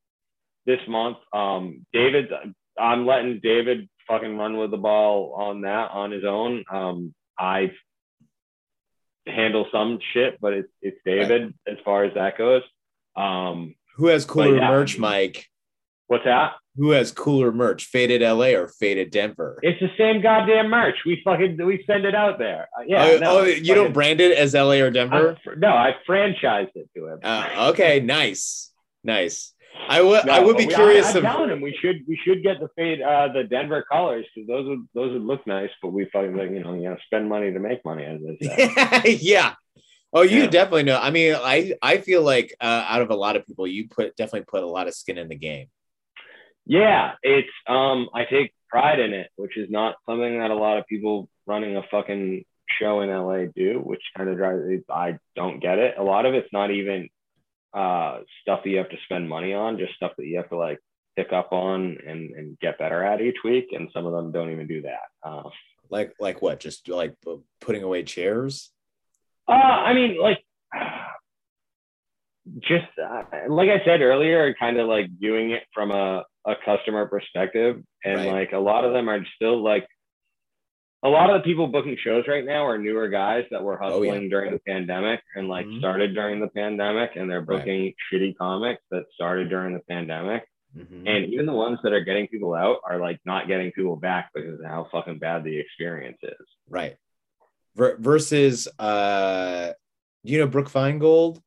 this 0.68 0.80
month. 0.86 1.16
Um, 1.32 1.86
David, 1.92 2.26
I'm 2.78 3.06
letting 3.06 3.40
David 3.42 3.88
fucking 4.06 4.36
run 4.36 4.58
with 4.58 4.70
the 4.70 4.76
ball 4.76 5.34
on 5.34 5.62
that 5.62 5.90
on 5.90 6.12
his 6.12 6.24
own. 6.24 6.64
Um, 6.70 7.14
I 7.38 7.72
handle 9.26 9.66
some 9.72 9.98
shit, 10.12 10.38
but 10.40 10.52
it's 10.52 10.68
it's 10.82 10.98
David 11.04 11.54
as 11.66 11.78
far 11.84 12.04
as 12.04 12.14
that 12.14 12.36
goes. 12.36 12.62
Um, 13.16 13.74
Who 13.96 14.06
has 14.06 14.24
cooler 14.26 14.58
yeah, 14.58 14.68
merch, 14.68 14.98
Mike? 14.98 15.46
What's 16.06 16.24
that? 16.24 16.52
Who 16.76 16.90
has 16.90 17.12
cooler 17.12 17.50
merch, 17.50 17.86
Faded 17.86 18.22
LA 18.22 18.50
or 18.50 18.68
Faded 18.68 19.10
Denver? 19.10 19.58
It's 19.62 19.80
the 19.80 19.90
same 19.98 20.22
goddamn 20.22 20.68
merch. 20.70 20.94
We 21.04 21.20
fucking 21.24 21.58
we 21.64 21.82
send 21.86 22.04
it 22.04 22.14
out 22.14 22.38
there. 22.38 22.68
Uh, 22.78 22.84
yeah. 22.86 23.04
oh, 23.04 23.18
no, 23.18 23.38
oh, 23.38 23.44
you 23.44 23.74
don't 23.74 23.92
brand 23.92 24.20
it 24.20 24.36
as 24.36 24.54
LA 24.54 24.74
or 24.74 24.90
Denver? 24.90 25.36
I- 25.46 25.54
no, 25.56 25.68
I 25.68 25.96
franchised 26.08 26.76
it 26.76 26.88
to 26.94 27.06
him. 27.06 27.20
Uh, 27.22 27.70
okay, 27.70 28.00
nice, 28.00 28.70
nice. 29.02 29.54
I 29.88 30.02
would 30.02 30.28
I 30.28 30.40
would 30.40 30.56
be 30.56 30.66
we- 30.66 30.74
curious 30.74 31.14
I, 31.14 31.18
am 31.18 31.22
telling 31.24 31.50
him 31.50 31.60
we 31.60 31.76
should 31.80 32.02
we 32.06 32.18
should 32.24 32.42
get 32.42 32.60
the 32.60 32.68
fade 32.76 33.00
uh, 33.00 33.28
the 33.32 33.44
Denver 33.44 33.84
colors 33.90 34.26
because 34.34 34.46
those 34.48 34.66
would 34.68 34.88
those 34.94 35.12
would 35.12 35.22
look 35.22 35.46
nice, 35.46 35.70
but 35.82 35.92
we 35.92 36.04
fucking 36.12 36.36
like 36.36 36.50
you 36.50 36.62
know 36.62 36.74
you 36.74 36.88
gotta 36.88 37.00
spend 37.06 37.28
money 37.28 37.52
to 37.52 37.58
make 37.58 37.84
money 37.84 38.04
as 38.04 38.20
say. 38.40 39.18
yeah. 39.20 39.54
Oh, 40.12 40.22
you 40.22 40.40
Yeah. 40.42 40.46
definitely 40.46 40.84
know. 40.84 40.98
I 40.98 41.10
mean, 41.10 41.34
I 41.36 41.74
I 41.82 41.98
feel 41.98 42.22
like 42.22 42.54
uh, 42.60 42.84
out 42.88 43.02
of 43.02 43.10
a 43.10 43.14
lot 43.16 43.36
of 43.36 43.46
people, 43.46 43.66
you 43.66 43.88
put 43.88 44.16
definitely 44.16 44.46
put 44.46 44.62
a 44.62 44.66
lot 44.66 44.88
of 44.88 44.94
skin 44.94 45.18
in 45.18 45.28
the 45.28 45.36
game. 45.36 45.68
yeah, 46.66 47.12
it's 47.22 47.48
um 47.66 48.08
I 48.14 48.24
take 48.24 48.52
pride 48.68 49.00
in 49.00 49.12
it, 49.14 49.30
which 49.36 49.56
is 49.56 49.70
not 49.70 49.96
something 50.06 50.38
that 50.38 50.50
a 50.50 50.54
lot 50.54 50.78
of 50.78 50.86
people 50.86 51.28
running 51.46 51.76
a 51.76 51.82
fucking 51.90 52.44
show 52.78 53.00
in 53.00 53.08
LA 53.10 53.46
do, 53.54 53.80
which 53.82 54.02
kind 54.16 54.28
of 54.28 54.36
drives 54.36 54.64
me. 54.66 54.80
I 54.90 55.18
don't 55.36 55.60
get 55.60 55.78
it. 55.78 55.94
A 55.96 56.02
lot 56.02 56.26
of 56.26 56.34
it's 56.34 56.52
not 56.52 56.70
even 56.70 57.08
uh 57.74 58.20
stuff 58.42 58.60
that 58.64 58.70
you 58.70 58.78
have 58.78 58.90
to 58.90 58.96
spend 59.04 59.28
money 59.28 59.52
on, 59.54 59.78
just 59.78 59.94
stuff 59.94 60.12
that 60.18 60.26
you 60.26 60.36
have 60.38 60.48
to 60.50 60.56
like 60.56 60.78
pick 61.16 61.32
up 61.32 61.52
on 61.52 61.98
and 62.06 62.30
and 62.32 62.58
get 62.60 62.78
better 62.78 63.02
at 63.04 63.20
each 63.20 63.38
week, 63.44 63.68
and 63.72 63.90
some 63.92 64.06
of 64.06 64.12
them 64.12 64.32
don't 64.32 64.50
even 64.52 64.66
do 64.66 64.82
that. 64.82 65.08
Uh, 65.22 65.50
Like 65.90 66.12
like 66.20 66.42
what? 66.42 66.60
Just 66.60 66.88
like 66.88 67.14
putting 67.60 67.82
away 67.82 68.02
chairs? 68.02 68.70
Uh, 69.48 69.52
I 69.52 69.94
mean, 69.94 70.20
like, 70.20 70.38
just 72.60 72.86
uh, 73.02 73.22
like 73.48 73.70
I 73.70 73.82
said 73.84 74.00
earlier, 74.02 74.54
kind 74.58 74.78
of 74.78 74.86
like 74.86 75.06
viewing 75.18 75.52
it 75.52 75.62
from 75.72 75.90
a, 75.90 76.24
a 76.46 76.54
customer 76.64 77.06
perspective. 77.06 77.82
And 78.04 78.16
Right. 78.16 78.32
like 78.32 78.52
a 78.52 78.58
lot 78.58 78.84
of 78.84 78.92
them 78.92 79.08
are 79.08 79.24
still 79.36 79.62
like, 79.62 79.86
a 81.04 81.08
lot 81.08 81.30
of 81.30 81.40
the 81.40 81.44
people 81.44 81.68
booking 81.68 81.96
shows 82.02 82.24
right 82.26 82.44
now 82.44 82.66
are 82.66 82.76
newer 82.78 83.08
guys 83.08 83.44
that 83.50 83.62
were 83.62 83.80
Oh, 83.82 84.02
yeah. 84.02 84.10
hustling 84.12 84.28
during 84.28 84.52
the 84.52 84.58
pandemic 84.60 85.20
and 85.36 85.48
like 85.48 85.64
Mhm. 85.66 85.78
started 85.78 86.14
during 86.14 86.40
the 86.40 86.48
pandemic 86.48 87.14
and 87.16 87.30
they're 87.30 87.40
Right. 87.40 87.58
booking 87.58 87.94
shitty 88.12 88.36
comics 88.36 88.82
that 88.90 89.04
started 89.14 89.48
during 89.48 89.74
the 89.74 89.80
pandemic. 89.80 90.44
Mhm. 90.76 91.08
And 91.08 91.32
even 91.32 91.46
the 91.46 91.52
ones 91.52 91.78
that 91.82 91.92
are 91.92 92.00
getting 92.00 92.26
people 92.26 92.52
out 92.54 92.78
are 92.84 92.98
like 92.98 93.20
not 93.24 93.46
getting 93.46 93.70
people 93.72 93.96
back 93.96 94.30
because 94.34 94.58
of 94.58 94.66
how 94.66 94.84
fucking 94.90 95.18
bad 95.18 95.44
the 95.44 95.56
experience 95.58 96.18
is. 96.22 96.46
Right. 96.68 96.96
Ver- 97.76 97.96
versus, 97.98 98.66
uh, 98.78 99.72
you 100.24 100.38
know, 100.40 100.46
Brooke 100.48 100.68
Feingold. 100.68 101.40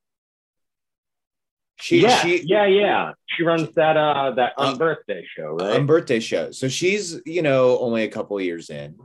She, 1.79 1.99
yeah, 2.01 2.19
she, 2.21 2.43
yeah, 2.45 2.65
yeah. 2.67 3.13
She 3.27 3.43
runs 3.43 3.69
that 3.73 3.97
uh 3.97 4.31
that 4.35 4.53
Uh, 4.57 4.75
unbirthday 4.75 5.23
show, 5.35 5.55
right? 5.55 5.77
on 5.79 5.87
birthday 5.87 6.19
show. 6.19 6.51
So 6.51 6.67
she's, 6.67 7.19
you 7.25 7.41
know, 7.41 7.79
only 7.79 8.03
a 8.03 8.07
couple 8.07 8.37
of 8.37 8.43
years 8.43 8.69
in, 8.69 8.97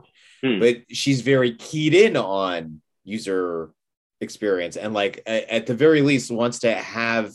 Hmm. 0.43 0.59
but 0.59 0.77
she's 0.89 1.21
very 1.21 1.55
keyed 1.55 1.93
in 1.93 2.15
on 2.15 2.81
user 3.03 3.71
experience 4.21 4.77
and 4.77 4.93
like 4.93 5.21
at 5.25 5.65
the 5.65 5.73
very 5.73 6.01
least 6.01 6.31
wants 6.31 6.59
to 6.59 6.73
have 6.73 7.31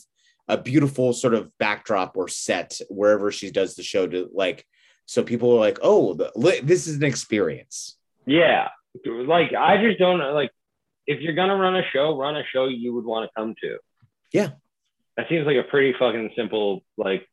a 0.49 0.57
beautiful 0.57 1.13
sort 1.13 1.35
of 1.35 1.51
backdrop 1.59 2.17
or 2.17 2.29
set 2.29 2.81
wherever 2.89 3.31
she 3.31 3.51
does 3.51 3.75
the 3.75 3.83
show 3.83 4.07
to 4.07 4.29
like 4.33 4.65
so 5.07 5.23
people 5.23 5.53
are 5.53 5.61
like 5.61 5.79
oh 5.83 6.15
the, 6.15 6.61
this 6.63 6.87
is 6.87 6.97
an 6.97 7.05
experience 7.05 7.97
yeah, 8.27 8.69
like 9.05 9.53
I 9.55 9.83
just 9.83 9.99
don't. 9.99 10.21
Like, 10.35 10.51
if 11.07 11.21
you're 11.21 11.35
gonna 11.35 11.57
run 11.57 11.77
a 11.77 11.83
show, 11.93 12.17
run 12.17 12.37
a 12.37 12.45
show 12.53 12.67
you 12.67 12.95
would 12.95 13.05
want 13.05 13.29
to 13.29 13.41
come 13.41 13.55
to. 13.63 13.79
Yeah. 14.33 14.51
that 15.17 15.29
seems 15.29 15.47
like 15.47 15.57
a 15.57 15.63
pretty 15.63 15.95
fucking 15.99 16.31
simple 16.37 16.83
like 16.97 17.29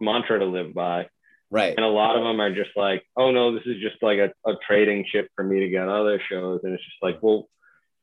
mantra 0.00 0.38
to 0.38 0.46
live 0.46 0.74
by. 0.74 1.08
Right 1.50 1.74
And 1.76 1.84
a 1.84 1.88
lot 1.88 2.16
of 2.16 2.22
them 2.24 2.40
are 2.40 2.54
just 2.54 2.70
like, 2.76 3.02
oh 3.16 3.30
no, 3.30 3.52
this 3.54 3.66
is 3.66 3.80
just 3.80 4.02
like 4.02 4.18
a, 4.18 4.32
a 4.48 4.54
trading 4.66 5.04
chip 5.10 5.28
for 5.34 5.44
me 5.44 5.60
to 5.60 5.68
get 5.68 5.88
other 5.88 6.20
shows. 6.30 6.60
And 6.62 6.72
it's 6.74 6.84
just 6.84 7.02
like, 7.02 7.18
well, 7.22 7.48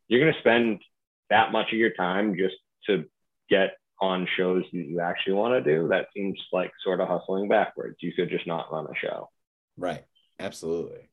you're 0.08 0.20
gonna 0.20 0.40
spend 0.40 0.82
that 1.30 1.52
much 1.52 1.68
of 1.72 1.78
your 1.80 1.92
time 1.92 2.36
just 2.38 2.56
to 2.88 3.06
get 3.50 3.78
on 4.00 4.28
shows 4.38 4.64
that 4.72 4.78
you 4.78 5.00
actually 5.00 5.34
want 5.34 5.64
to 5.64 5.76
do. 5.76 5.88
That 5.90 6.08
seems 6.16 6.40
like 6.54 6.72
sort 6.84 7.02
of 7.02 7.08
hustling 7.08 7.48
backwards. 7.50 7.98
You 8.02 8.14
could 8.14 8.30
just 8.30 8.46
not 8.48 8.72
run 8.72 8.86
a 8.86 8.96
show. 8.96 9.30
Right. 9.78 10.04
Absolutely. 10.40 11.10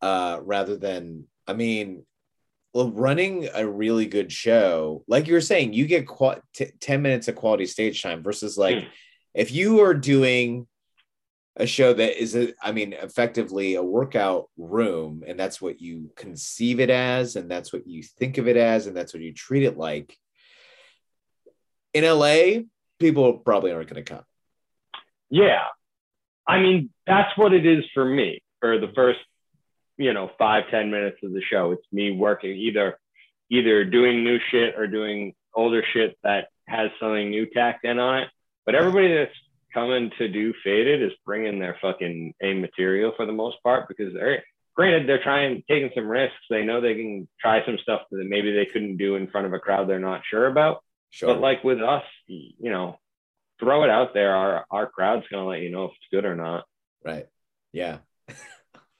Uh, 0.00 0.40
rather 0.42 0.76
than, 0.76 1.24
I 1.46 1.52
mean, 1.52 2.04
well, 2.74 2.90
running 2.90 3.48
a 3.54 3.66
really 3.66 4.06
good 4.06 4.30
show, 4.32 5.04
like 5.08 5.26
you 5.26 5.34
were 5.34 5.40
saying, 5.40 5.72
you 5.72 5.86
get 5.86 6.06
qua- 6.06 6.40
t- 6.54 6.70
10 6.80 7.02
minutes 7.02 7.28
of 7.28 7.36
quality 7.36 7.66
stage 7.66 8.02
time 8.02 8.22
versus 8.22 8.56
like 8.58 8.76
Mm. 8.76 8.86
if 9.34 9.52
you 9.52 9.80
are 9.80 9.94
doing 9.94 10.66
a 11.56 11.66
show 11.66 11.92
that 11.92 12.20
is, 12.20 12.36
a, 12.36 12.52
I 12.62 12.72
mean, 12.72 12.92
effectively 12.92 13.74
a 13.74 13.82
workout 13.82 14.48
room, 14.58 15.24
and 15.26 15.40
that's 15.40 15.60
what 15.60 15.80
you 15.80 16.10
conceive 16.14 16.80
it 16.80 16.90
as, 16.90 17.36
and 17.36 17.50
that's 17.50 17.72
what 17.72 17.86
you 17.86 18.02
think 18.02 18.38
of 18.38 18.46
it 18.46 18.56
as, 18.56 18.86
and 18.86 18.96
that's 18.96 19.14
what 19.14 19.22
you 19.22 19.32
treat 19.32 19.62
it 19.62 19.78
like. 19.78 20.16
In 21.94 22.04
LA, 22.04 22.64
people 22.98 23.38
probably 23.38 23.72
aren't 23.72 23.88
going 23.88 24.04
to 24.04 24.14
come. 24.14 24.24
Yeah. 25.30 25.64
I 26.46 26.60
mean, 26.60 26.90
that's 27.06 27.36
what 27.36 27.52
it 27.52 27.64
is 27.64 27.84
for 27.94 28.04
me 28.04 28.42
for 28.60 28.78
the 28.78 28.92
first, 28.94 29.20
you 29.96 30.12
know, 30.12 30.30
five, 30.38 30.64
ten 30.70 30.90
minutes 30.90 31.18
of 31.22 31.32
the 31.32 31.42
show. 31.42 31.72
It's 31.72 31.86
me 31.90 32.12
working 32.12 32.50
either 32.50 32.98
either 33.50 33.84
doing 33.84 34.24
new 34.24 34.38
shit 34.50 34.74
or 34.76 34.86
doing 34.86 35.34
older 35.54 35.82
shit 35.92 36.18
that 36.22 36.48
has 36.68 36.90
something 37.00 37.30
new 37.30 37.46
tacked 37.46 37.84
in 37.84 37.98
on 37.98 38.24
it. 38.24 38.28
But 38.64 38.74
everybody 38.74 39.14
that's 39.14 39.34
coming 39.76 40.10
to 40.16 40.26
do 40.26 40.54
faded 40.64 41.02
is 41.02 41.12
bringing 41.26 41.58
their 41.58 41.76
fucking 41.82 42.32
A 42.42 42.54
material 42.54 43.12
for 43.14 43.26
the 43.26 43.32
most 43.32 43.62
part 43.62 43.88
because 43.88 44.14
they're 44.14 44.42
granted 44.74 45.06
they're 45.06 45.22
trying 45.22 45.62
taking 45.68 45.90
some 45.94 46.08
risks. 46.08 46.36
They 46.48 46.64
know 46.64 46.80
they 46.80 46.94
can 46.94 47.28
try 47.38 47.64
some 47.66 47.78
stuff 47.82 48.02
that 48.10 48.26
maybe 48.26 48.52
they 48.52 48.64
couldn't 48.64 48.96
do 48.96 49.16
in 49.16 49.28
front 49.28 49.46
of 49.46 49.52
a 49.52 49.58
crowd 49.58 49.86
they're 49.88 49.98
not 49.98 50.22
sure 50.28 50.46
about. 50.46 50.82
Sure. 51.10 51.28
But 51.28 51.40
like 51.40 51.62
with 51.62 51.82
us, 51.82 52.04
you 52.26 52.70
know, 52.70 52.98
throw 53.60 53.84
it 53.84 53.90
out 53.90 54.14
there. 54.14 54.34
Our 54.34 54.64
our 54.70 54.86
crowd's 54.86 55.26
gonna 55.30 55.46
let 55.46 55.60
you 55.60 55.70
know 55.70 55.84
if 55.84 55.90
it's 55.90 56.08
good 56.10 56.24
or 56.24 56.34
not. 56.34 56.64
Right. 57.04 57.26
Yeah. 57.72 57.98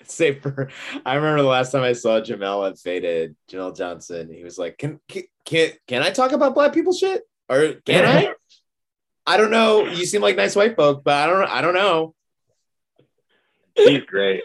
Say 0.05 0.39
for 0.39 0.71
I 1.07 1.15
remember 1.15 1.43
the 1.43 1.49
last 1.49 1.73
time 1.73 1.83
I 1.83 1.95
saw 1.95 2.21
Jamel 2.21 2.71
at 2.71 2.79
Faded, 2.79 3.35
Jamel 3.51 3.75
Johnson, 3.75 4.31
he 4.31 4.45
was 4.45 4.59
like, 4.59 4.77
Can 4.77 5.01
can 5.09 5.23
can, 5.47 5.71
can 5.89 6.03
I 6.03 6.11
talk 6.11 6.33
about 6.33 6.55
black 6.55 6.75
people 6.75 6.93
shit? 6.93 7.23
Or 7.49 7.75
can 7.87 8.05
I? 8.05 8.35
I 9.27 9.37
don't 9.37 9.51
know. 9.51 9.87
You 9.87 10.07
seem 10.07 10.23
like 10.23 10.37
nice 10.37 10.55
white 10.57 10.77
folk, 10.77 11.03
but 11.05 11.15
I 11.15 11.27
don't 11.27 11.51
I 11.51 11.61
don't 11.61 11.75
know. 11.75 12.15
He's 13.75 14.05
great. 14.05 14.43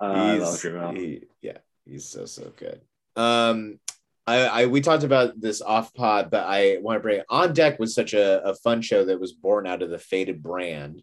Uh, 0.00 0.34
He's- 0.34 0.62
he- 0.62 1.22
yeah, 1.40 1.58
he's 1.84 2.08
so 2.08 2.24
so 2.26 2.52
good. 2.56 2.80
Um 3.16 3.78
I, 4.26 4.62
I 4.62 4.66
we 4.66 4.80
talked 4.80 5.02
about 5.02 5.40
this 5.40 5.60
off 5.60 5.92
pod, 5.94 6.30
but 6.30 6.44
I 6.46 6.78
want 6.80 6.96
to 6.96 7.00
bring 7.00 7.22
on 7.28 7.52
deck 7.54 7.78
was 7.80 7.94
such 7.94 8.14
a, 8.14 8.42
a 8.44 8.54
fun 8.54 8.80
show 8.80 9.04
that 9.04 9.18
was 9.20 9.32
born 9.32 9.66
out 9.66 9.82
of 9.82 9.90
the 9.90 9.98
faded 9.98 10.42
brand. 10.42 11.02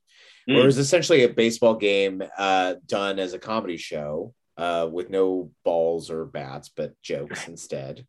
Mm. 0.50 0.56
Or 0.56 0.62
it 0.62 0.66
was 0.66 0.78
essentially 0.78 1.24
a 1.24 1.30
baseball 1.30 1.76
game 1.76 2.24
uh, 2.38 2.76
done 2.86 3.20
as 3.20 3.34
a 3.34 3.40
comedy 3.40 3.76
show 3.76 4.34
uh, 4.58 4.88
with 4.90 5.10
no 5.10 5.52
balls 5.66 6.10
or 6.10 6.26
bats, 6.26 6.70
but 6.70 6.94
jokes 7.02 7.48
instead. 7.48 8.06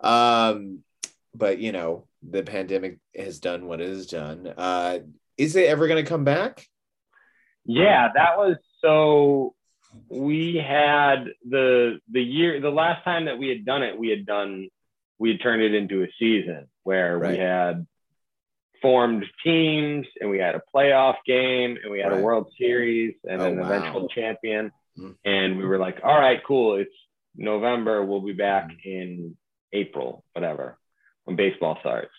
Um, 0.00 0.80
but 1.34 1.58
you 1.58 1.72
know, 1.72 2.06
the 2.22 2.42
pandemic 2.42 2.98
has 3.16 3.40
done 3.40 3.66
what 3.66 3.80
it 3.80 3.88
has 3.88 4.06
done. 4.06 4.52
Uh, 4.56 5.00
is 5.38 5.56
it 5.56 5.66
ever 5.66 5.88
going 5.88 6.02
to 6.04 6.08
come 6.08 6.24
back? 6.24 6.66
Yeah, 7.64 8.08
that 8.14 8.36
was 8.36 8.56
so. 8.80 9.54
We 10.08 10.56
had 10.56 11.26
the 11.48 11.98
the 12.10 12.22
year 12.22 12.60
the 12.60 12.70
last 12.70 13.04
time 13.04 13.26
that 13.26 13.38
we 13.38 13.48
had 13.48 13.64
done 13.64 13.82
it, 13.82 13.98
we 13.98 14.08
had 14.08 14.24
done 14.26 14.68
we 15.18 15.30
had 15.30 15.40
turned 15.42 15.62
it 15.62 15.74
into 15.74 16.02
a 16.02 16.08
season 16.18 16.66
where 16.82 17.18
Right. 17.18 17.32
we 17.32 17.38
had 17.38 17.86
formed 18.80 19.24
teams 19.44 20.06
and 20.20 20.28
we 20.30 20.38
had 20.38 20.56
a 20.56 20.62
playoff 20.74 21.16
game 21.24 21.78
and 21.80 21.92
we 21.92 22.00
had 22.00 22.10
Right. 22.10 22.18
a 22.20 22.22
World 22.22 22.52
Series 22.58 23.14
and 23.28 23.40
Oh, 23.40 23.46
an 23.46 23.58
wow. 23.60 23.66
eventual 23.66 24.08
champion. 24.08 24.72
Mhm. 24.98 25.14
And 25.24 25.58
we 25.58 25.64
were 25.64 25.78
like, 25.78 26.00
all 26.02 26.18
right, 26.18 26.42
cool. 26.44 26.74
It's 26.76 26.90
November. 27.36 28.04
We'll 28.04 28.20
be 28.22 28.32
back 28.32 28.70
Mm-hmm. 28.70 28.88
in 28.88 29.36
April, 29.72 30.24
whatever, 30.32 30.78
when 31.24 31.36
baseball 31.36 31.78
starts. 31.80 32.12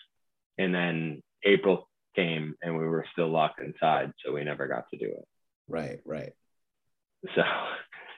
And 0.58 0.74
then 0.74 1.22
April 1.44 1.88
came 2.14 2.54
and 2.62 2.78
we 2.78 2.86
were 2.86 3.06
still 3.12 3.28
locked 3.28 3.60
inside, 3.60 4.12
so 4.24 4.32
we 4.32 4.44
never 4.44 4.66
got 4.68 4.88
to 4.90 4.96
do 4.96 5.06
it. 5.06 5.28
Right, 5.68 6.00
right. 6.04 6.32
So, 7.34 7.42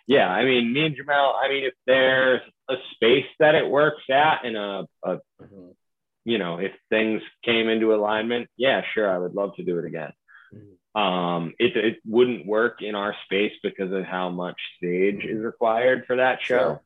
yeah, 0.07 0.29
I 0.29 0.45
mean, 0.45 0.73
me 0.73 0.87
and 0.87 0.97
Jamel, 0.97 1.33
I 1.43 1.49
mean, 1.49 1.65
if 1.65 1.75
there's 1.87 2.43
a 2.69 2.75
space 2.95 3.27
that 3.39 3.55
it 3.55 3.69
works 3.69 4.03
at 4.11 4.45
and 4.45 4.57
a, 4.57 4.87
a, 5.03 5.21
Mhm. 5.41 5.75
you 6.25 6.39
know, 6.39 6.59
if 6.59 6.73
things 6.91 7.23
came 7.45 7.69
into 7.69 7.95
alignment, 7.95 8.49
yeah, 8.57 8.83
sure, 8.93 9.09
I 9.09 9.19
would 9.19 9.35
love 9.35 9.55
to 9.57 9.63
do 9.65 9.79
it 9.79 9.85
again. 9.85 10.13
Mhm. 10.53 11.01
Um, 11.01 11.55
it, 11.59 11.77
it 11.77 11.99
wouldn't 12.05 12.47
work 12.47 12.83
in 12.83 12.95
our 12.95 13.15
space 13.25 13.53
because 13.63 13.93
of 13.93 14.05
how 14.05 14.31
much 14.31 14.61
stage 14.77 15.25
is 15.25 15.43
required 15.43 16.07
for 16.07 16.17
that 16.17 16.43
show. 16.43 16.59
Sure. 16.59 16.83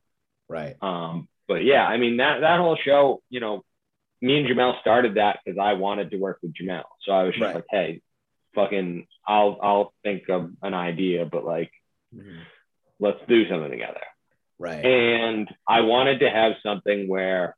Right. 0.47 0.75
Um, 0.81 1.27
but 1.47 1.63
yeah, 1.63 1.85
I 1.85 1.97
mean, 1.97 2.17
that, 2.17 2.41
that 2.41 2.59
whole 2.59 2.75
show, 2.75 3.21
you 3.29 3.39
know, 3.39 3.63
me 4.21 4.37
and 4.39 4.47
Jamel 4.47 4.79
started 4.81 5.15
that 5.15 5.39
because 5.43 5.57
I 5.57 5.73
wanted 5.73 6.11
to 6.11 6.17
work 6.17 6.39
with 6.41 6.53
Jamel. 6.53 6.83
So 7.05 7.11
I 7.11 7.23
was 7.23 7.33
just 7.33 7.43
Right. 7.43 7.55
like, 7.55 7.65
hey, 7.69 8.01
fucking 8.55 9.07
I'll 9.27 9.57
I'll 9.61 9.93
think 10.03 10.29
of 10.29 10.51
an 10.61 10.73
idea, 10.73 11.25
but 11.25 11.43
like 11.45 11.71
mm-hmm. 12.15 12.39
let's 12.99 13.19
do 13.27 13.47
something 13.49 13.71
together. 13.71 14.01
Right. 14.59 14.85
And 14.85 15.49
I 15.67 15.81
wanted 15.81 16.19
to 16.19 16.29
have 16.29 16.53
something 16.63 17.07
where 17.07 17.55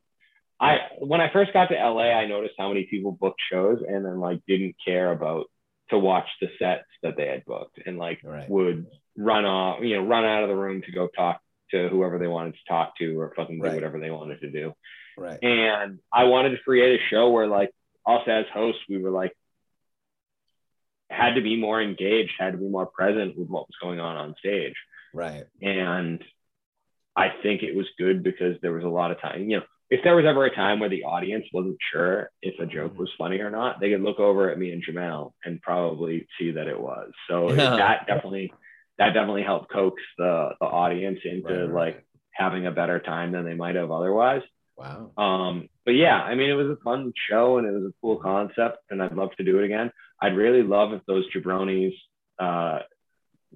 I 0.59 0.77
when 0.99 1.19
I 1.19 1.31
first 1.33 1.51
got 1.51 1.67
to 1.67 1.75
LA, 1.75 2.11
I 2.11 2.27
noticed 2.27 2.55
how 2.57 2.69
many 2.69 2.85
people 2.85 3.11
booked 3.11 3.41
shows 3.51 3.79
and 3.87 4.05
then 4.05 4.19
like 4.19 4.39
didn't 4.47 4.75
care 4.85 5.11
about 5.11 5.47
to 5.89 5.99
watch 5.99 6.27
the 6.39 6.47
sets 6.59 6.85
that 7.01 7.17
they 7.17 7.27
had 7.27 7.43
booked 7.45 7.79
and 7.85 7.97
like 7.97 8.21
Right. 8.23 8.49
would 8.49 8.87
run 9.17 9.43
off, 9.45 9.83
you 9.83 9.97
know, 9.97 10.05
run 10.05 10.23
out 10.23 10.43
of 10.43 10.49
the 10.49 10.55
room 10.55 10.81
to 10.83 10.91
go 10.91 11.07
talk 11.07 11.41
to 11.71 11.89
whoever 11.89 12.17
they 12.19 12.27
wanted 12.27 12.53
to 12.53 12.59
talk 12.69 12.95
to 12.99 13.19
or 13.19 13.33
fucking 13.35 13.57
do 13.57 13.63
Right. 13.63 13.75
whatever 13.75 13.99
they 13.99 14.11
wanted 14.11 14.39
to 14.41 14.49
do. 14.49 14.73
Right. 15.17 15.39
And 15.41 15.99
I 16.11 16.25
wanted 16.25 16.51
to 16.51 16.63
create 16.63 16.99
a 16.99 17.03
show 17.09 17.29
where 17.29 17.47
like 17.47 17.71
us 18.05 18.21
as 18.27 18.45
hosts, 18.53 18.81
we 18.89 18.97
were 18.97 19.11
like 19.11 19.33
had 21.09 21.35
to 21.35 21.41
be 21.41 21.55
more 21.55 21.81
engaged, 21.81 22.33
had 22.39 22.51
to 22.51 22.57
be 22.57 22.67
more 22.67 22.85
present 22.85 23.37
with 23.37 23.47
what 23.47 23.67
was 23.67 23.77
going 23.81 23.99
on 23.99 24.17
on 24.17 24.35
stage. 24.39 24.73
Right. 25.13 25.45
And 25.61 26.23
I 27.15 27.29
think 27.43 27.61
it 27.61 27.75
was 27.75 27.85
good 27.97 28.23
because 28.23 28.55
there 28.61 28.73
was 28.73 28.83
a 28.83 28.89
lot 28.89 29.11
of 29.11 29.21
time, 29.21 29.49
you 29.49 29.57
know, 29.57 29.63
if 29.89 30.03
there 30.03 30.15
was 30.15 30.25
ever 30.25 30.45
a 30.45 30.55
time 30.55 30.79
where 30.79 30.89
the 30.89 31.03
audience 31.03 31.45
wasn't 31.53 31.77
sure 31.91 32.31
if 32.41 32.59
a 32.59 32.65
joke 32.65 32.93
mm-hmm. 32.93 33.01
was 33.01 33.11
funny 33.17 33.39
or 33.39 33.51
not, 33.51 33.79
they 33.79 33.91
could 33.91 34.01
look 34.01 34.19
over 34.19 34.49
at 34.49 34.57
me 34.57 34.71
and 34.71 34.83
Jamel 34.83 35.33
and 35.45 35.61
probably 35.61 36.27
see 36.39 36.51
that 36.51 36.67
it 36.67 36.79
was. 36.79 37.11
So 37.29 37.51
Yeah. 37.53 37.75
that 37.77 38.07
definitely 38.07 38.51
that 38.97 39.13
definitely 39.13 39.43
helped 39.43 39.71
coax 39.71 40.01
the 40.17 40.49
the 40.59 40.65
audience 40.65 41.19
into 41.23 41.47
Right, 41.47 41.59
right, 41.61 41.73
like 41.73 42.05
having 42.31 42.65
a 42.65 42.71
better 42.71 42.99
time 42.99 43.31
than 43.31 43.45
they 43.45 43.53
might 43.53 43.75
have 43.75 43.91
otherwise. 43.91 44.41
Wow. 44.75 45.11
Um, 45.17 45.69
but 45.85 45.91
yeah, 45.91 46.21
I 46.21 46.35
mean, 46.35 46.49
it 46.49 46.53
was 46.53 46.69
a 46.69 46.81
fun 46.83 47.13
show 47.29 47.57
and 47.57 47.67
it 47.67 47.71
was 47.71 47.83
a 47.83 47.93
cool 48.01 48.17
concept, 48.17 48.77
and 48.89 49.01
I'd 49.01 49.13
love 49.13 49.35
to 49.37 49.43
do 49.43 49.59
it 49.59 49.65
again. 49.65 49.91
I'd 50.21 50.35
really 50.35 50.63
love 50.63 50.93
if 50.93 51.01
those 51.05 51.25
jabronis 51.33 51.93
uh, 52.39 52.79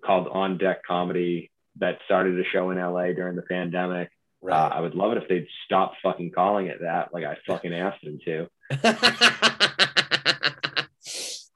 called 0.03 0.27
On 0.27 0.57
Deck 0.57 0.83
Comedy 0.85 1.51
that 1.79 1.99
started 2.05 2.39
a 2.39 2.43
show 2.51 2.71
in 2.71 2.77
LA 2.77 3.13
during 3.13 3.35
the 3.35 3.41
pandemic. 3.41 4.09
Uh, 4.43 4.53
I 4.53 4.81
would 4.81 4.95
love 4.95 5.13
it 5.13 5.23
if 5.23 5.27
they'd 5.27 5.47
stop 5.65 5.93
fucking 6.03 6.31
calling 6.31 6.67
it 6.67 6.81
that, 6.81 7.13
like 7.13 7.25
I 7.25 7.37
fucking 7.47 7.73
asked 7.73 8.03
them 8.03 8.19
to. 8.25 8.47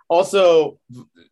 also, 0.09 0.79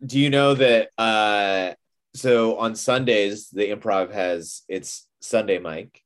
do 0.06 0.20
you 0.20 0.30
know 0.30 0.54
that 0.54 0.90
uh 0.98 1.74
so 2.16 2.58
on 2.58 2.76
Sundays 2.76 3.50
the 3.50 3.70
improv 3.70 4.12
has 4.12 4.64
its 4.68 5.08
Sunday 5.22 5.60
mic. 5.60 6.02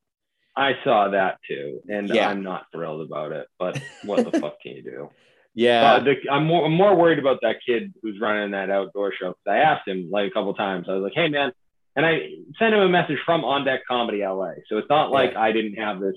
I 0.56 0.74
saw 0.84 1.10
that 1.10 1.38
too, 1.50 1.80
and 1.88 2.10
Yeah. 2.10 2.30
I'm 2.30 2.44
not 2.44 2.66
thrilled 2.72 3.02
about 3.02 3.32
it. 3.32 3.48
But 3.58 3.82
what 4.06 4.24
the 4.30 4.40
fuck 4.40 4.62
can 4.62 4.74
you 4.76 4.84
do? 4.84 5.10
Yeah. 5.56 5.94
Uh, 5.94 6.00
the, 6.04 6.16
I'm 6.32 6.48
more 6.48 6.66
I'm 6.66 6.74
more 6.74 6.96
worried 6.96 7.20
about 7.20 7.42
that 7.44 7.58
kid 7.64 7.94
who's 8.02 8.20
running 8.20 8.50
that 8.54 8.72
outdoor 8.72 9.14
show. 9.14 9.36
I 9.48 9.58
asked 9.58 9.88
him 9.88 10.10
like 10.12 10.26
a 10.32 10.32
couple 10.32 10.52
times. 10.56 10.88
I 10.90 10.94
was 10.94 11.04
like, 11.04 11.14
"Hey 11.14 11.30
man," 11.30 11.52
and 11.96 12.04
I 12.04 12.22
sent 12.58 12.74
him 12.74 12.80
a 12.80 12.90
message 12.90 13.20
from 13.24 13.46
On 13.46 13.64
Deck 13.64 13.82
Comedy 13.88 14.24
LA. 14.26 14.54
So 14.68 14.80
it's 14.80 14.90
not 14.90 15.12
like 15.12 15.34
Yeah. 15.34 15.42
I 15.42 15.52
didn't 15.52 15.76
have 15.76 16.00
this 16.00 16.16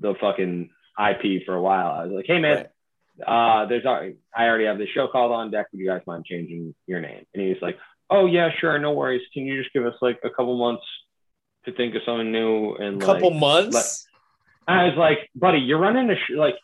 the 0.00 0.14
fucking 0.20 0.68
IP 1.02 1.44
for 1.46 1.54
a 1.54 1.62
while. 1.62 1.90
I 1.90 2.02
was 2.04 2.12
like, 2.12 2.26
"Hey 2.26 2.38
man, 2.38 2.66
Right. 3.18 3.62
uh, 3.62 3.64
there's 3.64 3.86
I 3.86 4.12
already 4.36 4.66
have 4.66 4.76
this 4.76 4.90
show 4.90 5.08
called 5.08 5.32
On 5.32 5.50
Deck. 5.50 5.68
Would 5.72 5.80
you 5.80 5.86
guys 5.88 6.02
mind 6.06 6.26
changing 6.26 6.74
your 6.86 7.00
name?" 7.00 7.24
And 7.32 7.42
he's 7.42 7.62
like, 7.62 7.78
"Oh 8.10 8.26
yeah, 8.26 8.50
sure, 8.60 8.78
no 8.78 8.92
worries. 8.92 9.22
Can 9.32 9.46
you 9.46 9.58
just 9.62 9.72
give 9.72 9.86
us 9.86 9.94
like 10.02 10.18
a 10.22 10.28
couple 10.28 10.54
months 10.58 10.84
to 11.66 11.72
think 11.72 11.94
of 11.94 12.02
something 12.06 12.32
new 12.32 12.74
and 12.74 13.02
a 13.02 13.04
couple 13.04 13.30
like, 13.32 13.40
months. 13.40 14.06
I 14.66 14.84
was 14.84 14.96
like, 14.96 15.18
buddy, 15.34 15.58
you're 15.58 15.78
running 15.78 16.10
a 16.10 16.16
sh- 16.16 16.36
like 16.36 16.56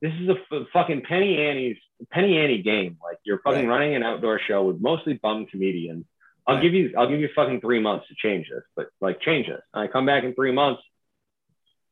this 0.00 0.12
is 0.20 0.28
a 0.28 0.36
f- 0.50 0.66
fucking 0.72 1.02
penny 1.02 1.36
Annie's 1.38 1.76
penny 2.10 2.38
Annie 2.38 2.62
game. 2.62 2.96
Like 3.02 3.18
you're 3.24 3.40
fucking 3.40 3.66
Right. 3.66 3.78
running 3.78 3.94
an 3.96 4.02
outdoor 4.02 4.40
show 4.46 4.64
with 4.64 4.80
mostly 4.80 5.14
bum 5.14 5.46
comedians. 5.46 6.04
I'll 6.46 6.54
Right. 6.56 6.62
give 6.62 6.74
you 6.74 6.94
I'll 6.96 7.08
give 7.08 7.20
you 7.20 7.28
fucking 7.34 7.60
three 7.60 7.80
months 7.80 8.08
to 8.08 8.14
change 8.14 8.48
this, 8.48 8.62
but 8.76 8.88
like 9.00 9.20
change 9.20 9.46
this. 9.48 9.60
And 9.74 9.82
I 9.82 9.86
come 9.88 10.06
back 10.06 10.24
in 10.24 10.34
three 10.34 10.52
months 10.52 10.82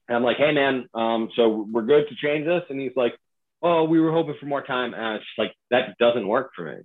and 0.08 0.16
I'm 0.16 0.22
like, 0.22 0.38
hey 0.38 0.52
man, 0.52 0.88
um, 0.94 1.30
so 1.36 1.66
we're 1.70 1.82
good 1.82 2.08
to 2.08 2.14
change 2.14 2.46
this, 2.46 2.62
and 2.70 2.80
he's 2.80 2.96
like, 2.96 3.14
oh, 3.62 3.84
we 3.84 4.00
were 4.00 4.10
hoping 4.12 4.36
for 4.40 4.46
more 4.46 4.62
time, 4.62 4.94
and 4.94 5.16
it's 5.16 5.24
just 5.26 5.38
like 5.38 5.54
that 5.70 5.98
doesn't 5.98 6.26
work 6.26 6.52
for 6.56 6.64
me. 6.64 6.82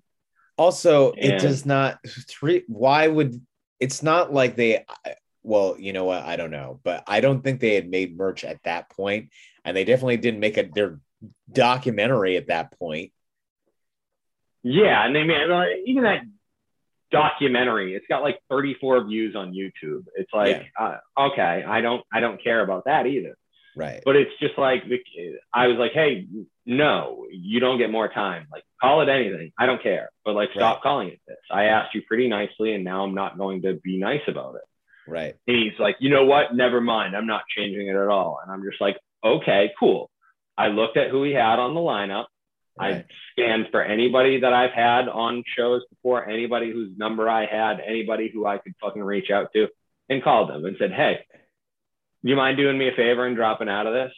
Also, 0.58 1.14
it 1.14 1.40
does 1.40 1.66
not 1.66 2.00
three 2.30 2.64
why 2.68 3.08
would 3.08 3.40
it's 3.80 4.04
not 4.04 4.34
like 4.34 4.56
they 4.56 4.86
well, 5.44 5.76
you 5.78 5.92
know 5.92 6.06
what? 6.06 6.24
I 6.24 6.38
don't 6.38 6.52
know, 6.52 6.80
but 6.84 7.04
I 7.06 7.20
don't 7.20 7.44
think 7.44 7.60
they 7.60 7.76
had 7.76 7.90
made 7.90 8.18
merch 8.18 8.44
at 8.44 8.64
that 8.64 8.90
point, 8.90 9.30
and 9.66 9.76
they 9.76 9.84
definitely 9.84 10.18
didn't 10.18 10.40
make 10.40 10.58
a 10.58 10.64
their 10.64 11.00
documentary 11.52 12.38
at 12.38 12.48
that 12.48 12.78
point. 12.80 13.12
Yeah, 14.64 15.06
and 15.06 15.14
they 15.14 15.24
made 15.24 15.42
even 15.86 16.04
that 16.04 16.22
documentary. 17.12 17.96
It's 17.96 18.08
got 18.08 18.24
like 18.24 18.40
34 18.50 19.06
views 19.06 19.36
on 19.36 19.54
YouTube. 19.54 20.06
It's 20.16 20.34
like, 20.34 20.72
uh, 20.80 20.98
okay, 21.18 21.64
I 21.68 21.82
don't, 21.82 22.04
I 22.12 22.22
don't 22.22 22.42
care 22.44 22.62
about 22.62 22.86
that 22.86 23.06
either. 23.06 23.38
Right. 23.76 24.02
But 24.06 24.16
it's 24.16 24.32
just 24.40 24.58
like 24.58 24.84
I 25.54 25.68
was 25.68 25.78
like, 25.78 25.92
hey, 25.94 26.28
no, 26.66 27.26
you 27.32 27.60
don't 27.60 27.78
get 27.78 27.92
more 27.92 28.08
time. 28.08 28.48
Like, 28.52 28.64
call 28.80 29.02
it 29.02 29.10
anything. 29.10 29.52
I 29.58 29.66
don't 29.66 29.82
care. 29.84 30.10
But 30.24 30.36
like, 30.36 30.50
stop 30.56 30.78
Right. 30.78 30.84
calling 30.84 31.08
it 31.10 31.20
this. 31.28 31.38
I 31.52 31.66
asked 31.66 31.94
you 31.94 32.02
pretty 32.08 32.28
nicely, 32.28 32.74
and 32.74 32.84
now 32.84 33.04
I'm 33.04 33.14
not 33.14 33.38
going 33.38 33.64
to 33.64 33.74
be 33.84 33.98
nice 33.98 34.22
about 34.28 34.56
it. 34.56 34.62
Right. 35.06 35.36
And 35.48 35.58
he's 35.58 35.78
like, 35.80 35.98
you 36.00 36.10
know 36.10 36.26
what? 36.26 36.56
Never 36.56 36.80
mind. 36.80 37.16
I'm 37.16 37.28
not 37.28 37.44
changing 37.56 37.88
it 37.88 37.96
at 37.96 38.08
all. 38.08 38.40
And 38.42 38.52
I'm 38.52 38.64
just 38.64 38.80
like, 38.80 38.98
okay, 39.24 39.72
cool. 39.80 40.10
I 40.58 40.68
looked 40.68 40.96
at 40.98 41.10
who 41.10 41.24
he 41.24 41.34
had 41.34 41.60
on 41.60 41.74
the 41.74 41.82
lineup. 41.82 42.26
I 42.80 43.06
scanned 43.32 43.68
for 43.70 43.84
anybody 43.84 44.40
that 44.40 44.52
I've 44.54 44.72
had 44.72 45.08
on 45.08 45.44
shows 45.56 45.84
before, 45.92 46.28
anybody 46.28 46.72
whose 46.72 46.98
number 46.98 47.30
I 47.30 47.46
had, 47.46 47.80
anybody 47.86 48.32
who 48.34 48.48
I 48.48 48.58
could 48.58 48.74
fucking 48.82 49.04
reach 49.04 49.30
out 49.30 49.50
to, 49.54 49.68
and 50.10 50.24
called 50.24 50.50
them 50.50 50.66
and 50.66 50.76
said, 50.80 50.92
hey, 50.92 51.20
you 52.24 52.36
mind 52.36 52.58
doing 52.58 52.78
me 52.78 52.88
a 52.88 52.94
favor 52.96 53.28
and 53.28 53.36
dropping 53.36 53.70
out 53.70 53.86
of 53.86 53.94
this? 53.94 54.12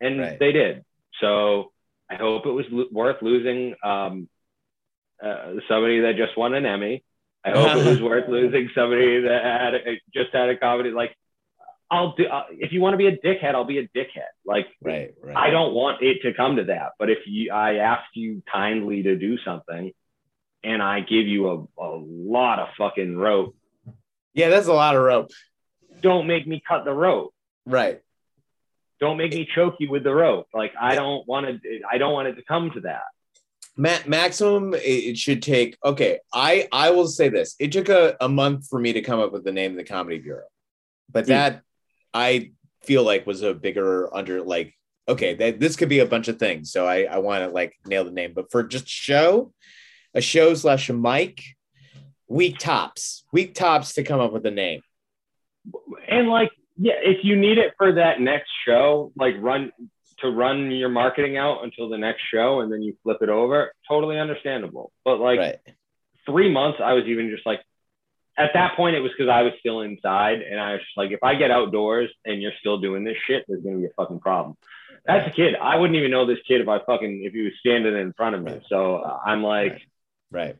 And 0.00 0.20
Right. 0.20 0.38
they 0.38 0.52
did. 0.52 0.84
So 1.20 1.72
I 2.10 2.14
hope 2.16 2.46
it 2.46 2.50
was 2.52 2.66
lo- 2.70 2.88
worth 2.90 3.20
losing 3.22 3.74
um, 3.84 4.28
uh, 5.22 5.54
somebody 5.68 6.00
that 6.00 6.16
just 6.16 6.36
won 6.36 6.54
an 6.54 6.64
Emmy. 6.66 7.04
I 7.44 7.50
hope 7.50 7.76
it 7.76 7.86
was 7.86 8.00
worth 8.10 8.28
losing 8.28 8.70
somebody 8.74 9.22
that 9.22 9.44
had 9.44 9.74
a, 9.74 10.00
just 10.12 10.30
had 10.32 10.48
a 10.48 10.56
comedy. 10.56 10.90
Like, 10.90 11.14
I'll 11.90 12.14
do. 12.16 12.26
Uh, 12.26 12.44
if 12.50 12.72
you 12.72 12.80
want 12.80 12.94
to 12.94 12.98
be 12.98 13.06
a 13.06 13.16
dickhead, 13.16 13.54
I'll 13.54 13.64
be 13.64 13.78
a 13.78 13.88
dickhead. 13.88 14.30
Like, 14.44 14.66
Right. 14.82 15.14
Right. 15.22 15.36
I 15.36 15.50
don't 15.50 15.72
want 15.74 16.02
it 16.02 16.22
to 16.22 16.34
come 16.34 16.56
to 16.56 16.64
that. 16.64 16.92
But 16.98 17.10
if 17.10 17.18
you, 17.26 17.50
I 17.52 17.76
ask 17.76 18.04
you 18.14 18.42
kindly 18.52 19.02
to 19.04 19.16
do 19.16 19.38
something, 19.44 19.92
and 20.64 20.82
I 20.82 21.00
give 21.00 21.26
you 21.26 21.48
a, 21.78 21.82
a 21.82 21.90
lot 21.96 22.58
of 22.58 22.68
fucking 22.76 23.16
rope, 23.16 23.54
yeah, 24.34 24.48
that's 24.50 24.66
a 24.66 24.72
lot 24.72 24.94
of 24.96 25.02
rope. 25.02 25.30
don't 26.00 26.26
make 26.26 26.46
me 26.46 26.62
cut 26.66 26.84
the 26.84 26.92
rope. 26.92 27.32
Right. 27.66 28.02
Don't 29.00 29.16
make 29.16 29.32
me 29.32 29.48
choke 29.54 29.74
you 29.78 29.90
with 29.90 30.02
the 30.04 30.14
rope. 30.14 30.46
Like 30.52 30.72
I 30.80 30.94
don't 30.94 31.26
want 31.28 31.46
to. 31.62 31.80
I 31.90 31.98
don't 31.98 32.12
want 32.12 32.28
it 32.28 32.34
to 32.34 32.42
come 32.42 32.70
to 32.72 32.80
that. 32.80 33.02
Ma- 33.76 34.04
maximum 34.06 34.74
it, 34.74 35.16
should 35.16 35.40
take 35.40 35.78
okay 35.84 36.18
i 36.34 36.66
i 36.72 36.90
will 36.90 37.06
say 37.06 37.28
this 37.28 37.54
it 37.60 37.70
took 37.70 37.88
a, 37.88 38.16
a 38.20 38.28
month 38.28 38.66
for 38.68 38.80
me 38.80 38.92
to 38.92 39.00
come 39.02 39.20
up 39.20 39.30
with 39.32 39.44
the 39.44 39.52
name 39.52 39.70
of 39.70 39.76
the 39.76 39.84
comedy 39.84 40.18
bureau 40.18 40.46
but 41.12 41.26
Hmm. 41.26 41.28
that 41.30 41.62
i 42.12 42.50
feel 42.82 43.04
like 43.04 43.24
was 43.24 43.42
a 43.42 43.54
bigger 43.54 44.12
under 44.12 44.42
like 44.42 44.74
okay 45.06 45.34
that 45.34 45.60
this 45.60 45.76
could 45.76 45.88
be 45.88 46.00
a 46.00 46.06
bunch 46.06 46.26
of 46.26 46.40
things 46.40 46.72
so 46.72 46.88
i 46.88 47.02
i 47.04 47.18
want 47.18 47.44
to 47.44 47.50
like 47.50 47.72
nail 47.86 48.04
the 48.04 48.10
name 48.10 48.32
but 48.34 48.50
for 48.50 48.64
just 48.64 48.88
show 48.88 49.52
a 50.12 50.20
show 50.20 50.54
slash 50.54 50.90
a 50.90 50.92
mic 50.92 51.40
week 52.26 52.58
tops 52.58 53.24
week 53.32 53.54
tops 53.54 53.92
to 53.94 54.02
come 54.02 54.18
up 54.18 54.32
with 54.32 54.44
a 54.44 54.50
name 54.50 54.80
And 56.08 56.28
like, 56.28 56.50
yeah, 56.78 56.94
if 57.02 57.24
you 57.24 57.36
need 57.36 57.58
it 57.58 57.74
for 57.76 57.92
that 57.94 58.20
next 58.20 58.50
show, 58.66 59.12
like 59.16 59.34
run 59.38 59.72
to 60.20 60.30
run 60.30 60.70
your 60.70 60.88
marketing 60.88 61.36
out 61.36 61.62
until 61.62 61.88
the 61.88 61.98
next 61.98 62.22
show, 62.32 62.60
and 62.60 62.72
then 62.72 62.82
you 62.82 62.96
flip 63.02 63.18
it 63.20 63.28
over. 63.28 63.72
Totally 63.88 64.18
understandable. 64.18 64.92
But 65.04 65.18
like. 65.18 65.38
right 65.38 65.58
three 66.28 66.52
months, 66.52 66.78
I 66.82 66.92
was 66.92 67.04
even 67.06 67.30
just 67.30 67.46
like, 67.46 67.60
at 68.36 68.50
that 68.54 68.76
point, 68.76 68.94
it 68.94 69.00
was 69.00 69.10
because 69.16 69.30
I 69.30 69.42
was 69.42 69.52
still 69.58 69.80
inside, 69.80 70.42
and 70.42 70.60
I 70.60 70.72
was 70.72 70.80
just 70.80 70.96
like, 70.96 71.10
if 71.10 71.24
I 71.24 71.34
get 71.34 71.50
outdoors 71.50 72.10
and 72.24 72.40
you're 72.40 72.52
still 72.60 72.78
doing 72.78 73.02
this 73.02 73.16
shit, 73.26 73.44
there's 73.48 73.64
gonna 73.64 73.78
be 73.78 73.86
a 73.86 73.90
fucking 73.96 74.20
problem. 74.20 74.56
As 75.08 75.26
a 75.26 75.30
kid, 75.30 75.54
I 75.60 75.76
wouldn't 75.76 75.96
even 75.96 76.10
know 76.10 76.26
this 76.26 76.38
kid 76.46 76.60
if 76.60 76.68
I 76.68 76.78
fucking 76.84 77.22
if 77.24 77.32
he 77.32 77.42
was 77.42 77.52
standing 77.58 77.96
in 77.96 78.12
front 78.12 78.36
of 78.36 78.42
me. 78.42 78.52
Right. 78.52 78.62
So 78.68 78.96
uh, 78.96 79.18
I'm 79.24 79.42
like, 79.42 79.80
right 80.30 80.56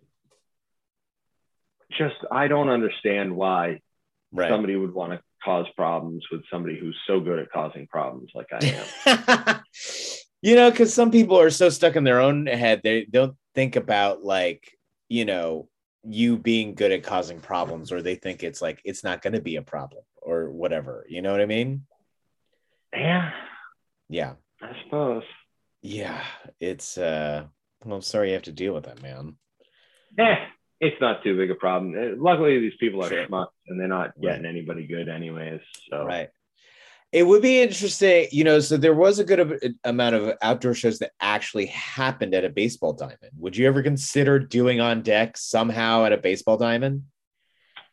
just 1.97 2.17
I 2.31 2.49
don't 2.49 2.69
understand 2.69 3.35
why 3.35 3.81
right 4.33 4.51
somebody 4.51 4.77
would 4.77 4.93
want 4.93 5.13
to 5.13 5.21
cause 5.45 5.67
problems 5.77 6.25
with 6.31 6.43
somebody 6.51 6.79
who's 6.79 6.97
so 7.07 7.21
good 7.21 7.39
at 7.39 7.51
causing 7.51 7.87
problems 7.87 8.31
like 8.35 8.49
I 8.53 8.83
am. 9.07 9.61
you 10.43 10.55
know, 10.55 10.71
because 10.71 10.93
some 10.93 11.11
people 11.11 11.39
are 11.39 11.51
so 11.51 11.69
stuck 11.69 11.97
in 11.97 12.05
their 12.05 12.21
own 12.21 12.47
head, 12.47 12.81
they 12.83 13.05
don't 13.05 13.37
think 13.55 13.77
about 13.77 14.23
like, 14.23 14.71
you 15.09 15.25
know, 15.25 15.69
you 16.05 16.37
being 16.39 16.75
good 16.75 16.93
at 16.93 17.03
causing 17.03 17.41
problems, 17.41 17.93
or 17.93 18.03
they 18.03 18.15
think 18.15 18.43
it's 18.43 18.63
like 18.63 18.81
it's 18.85 19.03
not 19.05 19.21
going 19.21 19.33
to 19.33 19.41
be 19.41 19.57
a 19.57 19.63
problem 19.63 20.03
or 20.23 20.51
whatever. 20.51 21.05
You 21.09 21.23
know 21.23 21.33
what 21.33 21.41
I 21.41 21.47
mean? 21.47 21.85
yeah, 22.93 23.31
Yeah. 24.09 24.35
I 24.63 24.73
suppose. 24.85 25.23
Yeah. 25.83 26.23
It's, 26.61 26.99
uh, 26.99 27.45
well, 27.85 27.97
I'm 27.97 28.03
sorry 28.03 28.29
you 28.29 28.35
have 28.35 28.43
to 28.45 28.53
deal 28.53 28.75
with 28.75 28.85
that, 28.85 29.03
man. 29.03 29.37
eh, 30.19 30.37
it's 30.81 31.01
not 31.01 31.23
too 31.23 31.37
big 31.37 31.51
a 31.51 31.55
problem. 31.55 31.95
Eh, 31.97 32.15
Luckily, 32.17 32.59
these 32.61 32.77
people 32.79 33.03
are 33.05 33.09
Sure. 33.09 33.27
schmucks 33.27 33.49
and 33.67 33.81
they're 33.81 33.89
not 33.89 34.13
getting 34.21 34.47
anybody 34.47 34.87
good 34.87 35.09
anyways. 35.09 35.61
So 35.91 36.05
Right. 36.05 36.29
It 37.11 37.23
would 37.27 37.41
be 37.41 37.63
interesting, 37.63 38.27
you 38.33 38.45
know. 38.45 38.59
So 38.61 38.77
there 38.77 38.95
was 38.95 39.19
a 39.19 39.25
good 39.25 39.75
amount 39.85 40.15
of 40.15 40.37
outdoor 40.43 40.75
shows 40.75 40.99
that 40.99 41.13
actually 41.21 41.67
happened 41.67 42.35
at 42.35 42.45
a 42.45 42.51
baseball 42.51 42.93
diamond. 42.93 43.33
Would 43.39 43.57
you 43.57 43.67
ever 43.67 43.83
consider 43.83 44.39
doing 44.39 44.81
on 44.81 45.01
deck 45.01 45.39
somehow 45.39 46.05
at 46.05 46.13
a 46.13 46.19
baseball 46.19 46.57
diamond? 46.59 47.05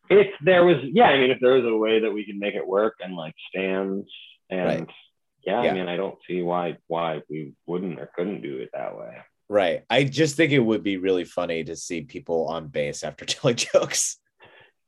if 0.07 0.27
there 0.43 0.63
was, 0.63 0.75
yeah, 0.83 1.05
I 1.05 1.17
mean, 1.17 1.31
if 1.31 1.39
there 1.39 1.53
was 1.53 1.65
a 1.65 1.75
way 1.75 1.99
that 2.01 2.11
we 2.11 2.23
could 2.25 2.35
make 2.35 2.53
it 2.53 2.67
work 2.67 2.93
and 2.99 3.15
like 3.15 3.33
stands 3.49 4.07
and 4.51 4.65
Right. 4.67 4.89
yeah, 5.43 5.63
Yeah. 5.63 5.71
I 5.71 5.73
mean, 5.73 5.87
I 5.87 5.95
don't 5.95 6.19
see 6.27 6.43
why 6.43 6.77
why 6.87 7.21
we 7.29 7.53
wouldn't 7.65 7.99
or 7.99 8.07
couldn't 8.15 8.41
do 8.41 8.57
it 8.57 8.69
that 8.73 8.95
way. 8.99 9.17
Right. 9.49 9.83
I 9.89 10.03
just 10.05 10.35
think 10.35 10.51
it 10.51 10.59
would 10.59 10.81
be 10.83 10.97
really 10.97 11.23
funny 11.25 11.63
to 11.65 11.75
see 11.75 12.01
people 12.01 12.47
on 12.47 12.67
base 12.67 13.03
after 13.03 13.25
telling 13.25 13.55
jokes. 13.57 14.17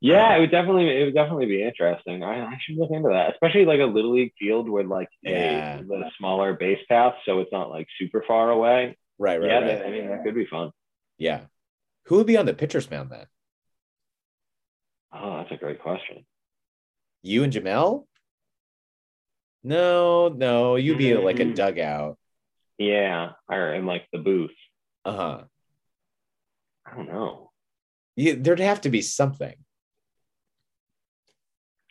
Yeah, 0.00 0.36
it 0.36 0.40
would 0.40 0.50
definitely 0.52 0.88
it 1.00 1.04
would 1.06 1.14
definitely 1.14 1.46
be 1.46 1.62
interesting. 1.62 2.22
I, 2.22 2.44
I 2.44 2.58
should 2.60 2.76
look 2.76 2.90
into 2.92 3.08
that, 3.08 3.32
especially 3.32 3.64
like 3.64 3.80
a 3.80 3.84
little 3.84 4.12
league 4.14 4.32
field 4.38 4.68
with 4.68 4.86
like 4.86 5.08
Yeah. 5.22 5.78
a 5.80 5.84
the 5.84 6.10
smaller 6.18 6.54
base 6.54 6.78
path, 6.88 7.14
so 7.24 7.40
it's 7.40 7.50
not 7.52 7.70
like 7.70 7.88
super 7.98 8.24
far 8.26 8.50
away. 8.50 8.96
Right. 9.18 9.40
Right. 9.40 9.48
yeah, 9.48 9.58
right. 9.58 9.66
that, 9.66 9.86
I 9.86 9.90
mean 9.90 10.08
that 10.08 10.22
could 10.24 10.34
be 10.36 10.46
fun. 10.46 10.70
yeah. 11.18 11.40
Who 12.06 12.16
would 12.16 12.26
be 12.26 12.36
on 12.38 12.46
the 12.46 12.54
pitcher's 12.54 12.90
mound 12.90 13.10
then? 13.10 13.26
Oh, 15.12 15.38
that's 15.38 15.50
a 15.52 15.56
great 15.56 15.80
question. 15.80 16.24
You 17.22 17.42
and 17.44 17.52
Jamel? 17.52 18.04
No, 19.64 20.28
no. 20.28 20.76
You'd 20.76 20.98
be 20.98 21.14
like 21.14 21.40
a 21.40 21.44
Mm. 21.44 21.54
dugout. 21.54 22.18
Yeah, 22.78 23.32
or 23.50 23.74
in 23.74 23.86
like 23.86 24.06
the 24.12 24.18
booth. 24.18 24.54
Uh 25.04 25.12
huh. 25.16 25.42
I 26.86 26.96
don't 26.96 27.08
know. 27.08 27.50
You, 28.16 28.36
there'd 28.36 28.60
have 28.60 28.80
to 28.82 28.90
be 28.90 29.02
something. 29.02 29.54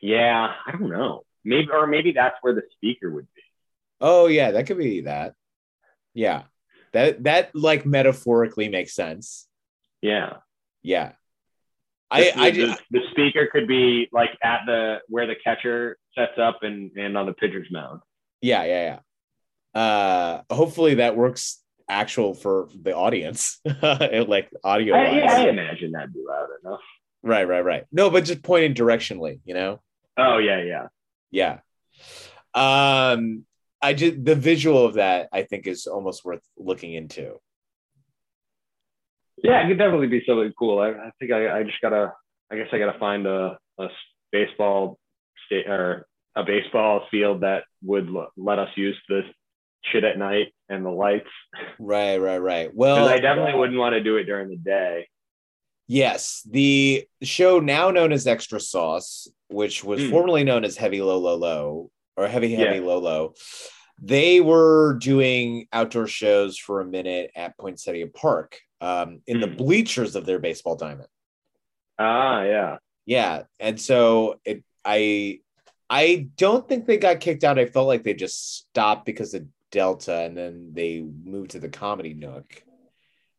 Yeah, 0.01 0.53
I 0.65 0.71
don't 0.71 0.89
know. 0.89 1.23
Maybe 1.43 1.69
or 1.71 1.87
maybe 1.87 2.11
that's 2.11 2.37
where 2.41 2.53
the 2.53 2.63
speaker 2.73 3.09
would 3.09 3.27
be. 3.35 3.41
Oh 4.01 4.27
yeah, 4.27 4.51
that 4.51 4.67
could 4.67 4.77
be 4.77 5.01
that. 5.01 5.33
Yeah. 6.13 6.43
That 6.93 7.23
that 7.23 7.55
like 7.55 7.85
metaphorically 7.85 8.69
makes 8.69 8.93
sense. 8.93 9.47
Yeah. 10.01 10.37
Yeah. 10.81 11.13
I 12.09 12.21
the, 12.21 12.39
I 12.39 12.51
the, 12.51 12.79
the 12.91 13.01
speaker 13.11 13.49
could 13.51 13.67
be 13.67 14.07
like 14.11 14.29
at 14.43 14.61
the 14.65 14.97
where 15.09 15.27
the 15.27 15.35
catcher 15.43 15.97
sets 16.15 16.37
up 16.37 16.59
and 16.63 16.91
and 16.97 17.17
on 17.17 17.25
the 17.25 17.33
pitcher's 17.33 17.67
mound. 17.71 18.01
yeah, 18.41 18.63
yeah, 18.63 18.83
yeah. 18.83 18.99
Uh 19.77 20.41
hopefully 20.49 20.95
that 20.95 21.15
works 21.15 21.61
actual 21.87 22.33
for 22.33 22.67
the 22.81 22.95
audience. 22.95 23.59
like 23.83 24.49
audio 24.63 24.95
I, 24.95 25.09
yeah, 25.11 25.31
I 25.31 25.49
imagine 25.49 25.91
that'd 25.91 26.13
be 26.13 26.23
loud 26.27 26.47
enough. 26.63 26.79
Right, 27.21 27.47
right, 27.47 27.63
right. 27.63 27.83
No, 27.91 28.09
but 28.09 28.25
just 28.25 28.41
pointing 28.41 28.73
directionally, 28.73 29.39
you 29.45 29.53
know? 29.53 29.79
Oh 30.17 30.39
yeah, 30.39 30.63
yeah. 30.63 30.87
Yeah. 31.29 31.59
Um 32.55 33.45
I 33.79 33.93
just 33.93 34.25
the 34.25 34.35
visual 34.35 34.83
of 34.83 34.95
that 34.95 35.29
I 35.31 35.43
think 35.43 35.67
is 35.67 35.85
almost 35.85 36.25
worth 36.25 36.41
looking 36.57 36.93
into. 36.93 37.35
Yeah, 39.43 39.63
it 39.63 39.67
could 39.67 39.77
definitely 39.77 40.07
be 40.07 40.23
something 40.27 40.51
cool. 40.57 40.79
I, 40.79 40.89
I 40.89 41.11
think 41.19 41.31
I, 41.31 41.59
I 41.59 41.63
just 41.63 41.81
gotta 41.83 42.13
I 42.51 42.55
guess 42.55 42.69
I 42.71 42.79
gotta 42.79 42.97
find 42.97 43.27
a 43.27 43.59
baseball 44.31 44.97
state 45.45 45.67
or 45.67 46.07
a 46.35 46.43
baseball 46.43 47.05
field 47.11 47.41
that 47.41 47.63
would 47.83 48.07
l- 48.07 48.31
let 48.35 48.57
us 48.57 48.69
use 48.75 48.97
the 49.07 49.21
shit 49.83 50.03
at 50.03 50.17
night 50.17 50.53
and 50.69 50.85
the 50.85 50.89
lights. 50.89 51.29
Right, 51.79 52.17
right, 52.17 52.37
right. 52.39 52.69
Well, 52.73 53.07
I 53.07 53.19
definitely 53.19 53.53
wouldn't 53.59 53.77
want 53.79 53.93
to 53.93 54.03
do 54.03 54.17
it 54.17 54.23
during 54.25 54.49
the 54.49 54.57
day. 54.57 55.07
Yes, 55.87 56.45
the 56.49 57.05
show 57.23 57.59
now 57.59 57.91
known 57.91 58.11
as 58.11 58.27
Extra 58.27 58.59
Sauce, 58.59 59.27
which 59.47 59.83
was 59.83 60.01
Hmm. 60.03 60.09
formerly 60.09 60.43
known 60.43 60.65
as 60.65 60.75
Heavy 60.75 61.01
Low 61.01 61.17
Low 61.17 61.35
Low 61.35 61.91
or 62.17 62.27
Heavy 62.27 62.53
Heavy 62.53 62.79
Yeah. 62.79 62.81
Low 62.85 62.99
Low, 62.99 63.33
they 64.01 64.41
were 64.41 64.97
doing 65.01 65.67
outdoor 65.71 66.07
shows 66.07 66.57
for 66.57 66.81
a 66.81 66.85
minute 66.85 67.31
at 67.35 67.57
Poinsettia 67.57 68.07
Park 68.07 68.59
um, 68.81 69.21
in 69.25 69.39
the 69.39 69.47
Hmm. 69.47 69.55
bleachers 69.55 70.15
of 70.15 70.25
their 70.25 70.39
baseball 70.39 70.75
diamond. 70.75 71.07
Ah, 71.97 72.43
yeah. 72.43 72.77
Yeah, 73.05 73.43
and 73.59 73.79
so 73.79 74.39
it, 74.43 74.63
I, 74.83 75.39
I 75.89 76.27
don't 76.35 76.67
think 76.67 76.85
they 76.85 76.97
got 76.97 77.21
kicked 77.21 77.45
out. 77.45 77.57
I 77.57 77.65
felt 77.65 77.87
like 77.87 78.03
they 78.03 78.13
just 78.13 78.57
stopped 78.57 79.05
because 79.05 79.33
of 79.33 79.45
Delta, 79.71 80.21
and 80.21 80.37
then 80.37 80.71
they 80.73 81.01
moved 81.01 81.51
to 81.51 81.59
the 81.59 81.69
Comedy 81.69 82.13
Nook. 82.13 82.63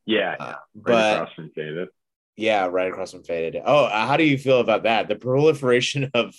Yeah. 0.06 0.36
Uh, 0.38 0.44
yeah. 0.44 0.50
Right 0.50 0.58
but 0.84 1.14
across 1.16 1.34
from 1.34 1.50
David. 1.54 1.88
Yeah, 2.36 2.66
right 2.66 2.88
across 2.88 3.10
from 3.12 3.24
Faded. 3.24 3.60
Oh, 3.64 3.86
uh, 3.86 4.06
how 4.06 4.16
do 4.16 4.22
you 4.24 4.38
feel 4.38 4.60
about 4.60 4.84
that? 4.84 5.08
The 5.08 5.16
proliferation 5.16 6.10
of 6.14 6.34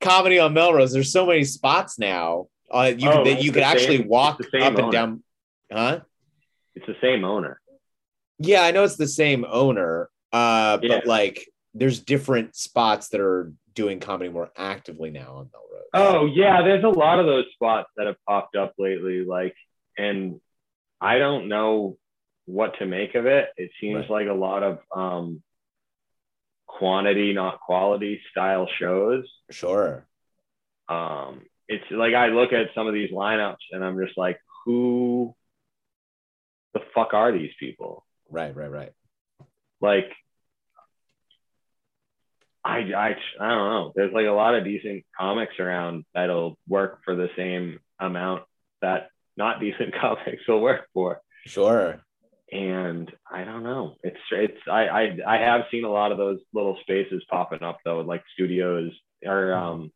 comedy 0.00 0.38
on 0.38 0.52
Melrose. 0.52 0.92
There's 0.92 1.10
so 1.12 1.26
many 1.26 1.44
spots 1.44 1.98
now. 1.98 2.48
Uh, 2.70 2.92
you 2.96 3.08
Oh, 3.08 3.18
could 3.24 3.26
that 3.28 3.42
you 3.42 3.50
could 3.52 3.62
actually 3.62 4.00
walk 4.02 4.40
up 4.40 4.46
same 4.52 4.62
and 4.62 4.78
owner. 4.80 4.92
down. 4.92 5.22
Huh? 5.72 6.00
It's 6.74 6.86
the 6.86 6.96
same 7.00 7.24
owner. 7.24 7.60
Yeah, 8.38 8.62
I 8.62 8.72
know 8.72 8.84
it's 8.84 8.96
the 8.96 9.08
same 9.08 9.44
owner. 9.48 10.10
Uh, 10.32 10.78
Yeah. 10.82 10.98
but 10.98 11.06
like, 11.06 11.48
there's 11.74 12.00
different 12.00 12.56
spots 12.56 13.08
that 13.10 13.20
are 13.20 13.52
doing 13.74 14.00
comedy 14.00 14.30
more 14.30 14.50
actively 14.56 15.10
now 15.10 15.34
on 15.36 15.50
Melrose. 15.52 15.84
Oh 15.94 16.26
yeah, 16.26 16.62
there's 16.62 16.84
a 16.84 16.88
lot 16.88 17.18
of 17.20 17.26
those 17.26 17.46
spots 17.54 17.88
that 17.96 18.06
have 18.06 18.16
popped 18.26 18.56
up 18.56 18.74
lately. 18.78 19.24
Like, 19.24 19.54
and 19.96 20.40
I 21.00 21.18
don't 21.18 21.48
know 21.48 21.96
what 22.46 22.78
to 22.78 22.86
make 22.86 23.14
of 23.14 23.26
it. 23.26 23.48
It 23.56 23.70
seems 23.80 24.08
Right. 24.08 24.10
like 24.10 24.28
a 24.28 24.32
lot 24.38 24.62
of 24.62 24.78
um, 24.94 25.42
quantity, 26.66 27.32
not 27.32 27.60
quality 27.60 28.20
style 28.30 28.68
shows. 28.78 29.24
sure. 29.50 30.06
Um, 30.88 31.42
it's 31.68 31.84
like 31.90 32.14
I 32.14 32.28
look 32.28 32.52
at 32.54 32.68
some 32.74 32.86
of 32.86 32.94
these 32.94 33.10
lineups 33.10 33.56
and 33.72 33.84
I'm 33.84 33.98
just 34.02 34.16
like, 34.16 34.38
who 34.64 35.34
the 36.72 36.80
fuck 36.94 37.12
are 37.12 37.30
these 37.30 37.50
people? 37.60 38.06
Right, 38.30 38.54
right, 38.56 38.70
right. 38.70 38.92
Like, 39.80 40.10
I, 42.64 42.78
I, 42.78 43.16
I 43.40 43.48
don't 43.48 43.70
know. 43.70 43.92
There's 43.94 44.12
like 44.12 44.26
a 44.26 44.32
lot 44.32 44.54
of 44.54 44.64
decent 44.64 45.04
comics 45.18 45.54
around 45.58 46.04
that'll 46.14 46.58
work 46.68 47.00
for 47.04 47.14
the 47.14 47.28
same 47.36 47.78
amount 47.98 48.42
that 48.82 49.10
not 49.36 49.60
decent 49.60 49.94
comics 50.00 50.42
will 50.46 50.60
work 50.60 50.88
for. 50.92 51.20
Sure. 51.46 52.00
And 52.50 53.10
I 53.30 53.44
don't 53.44 53.62
know. 53.62 53.96
It's 54.02 54.16
it's 54.30 54.58
I 54.70 54.86
I 54.86 55.18
I 55.26 55.36
have 55.36 55.62
seen 55.70 55.84
a 55.84 55.90
lot 55.90 56.12
of 56.12 56.18
those 56.18 56.38
little 56.54 56.78
spaces 56.80 57.22
popping 57.30 57.62
up 57.62 57.78
though, 57.84 58.00
like 58.00 58.22
studios 58.32 58.90
or 59.24 59.52
um, 59.52 59.92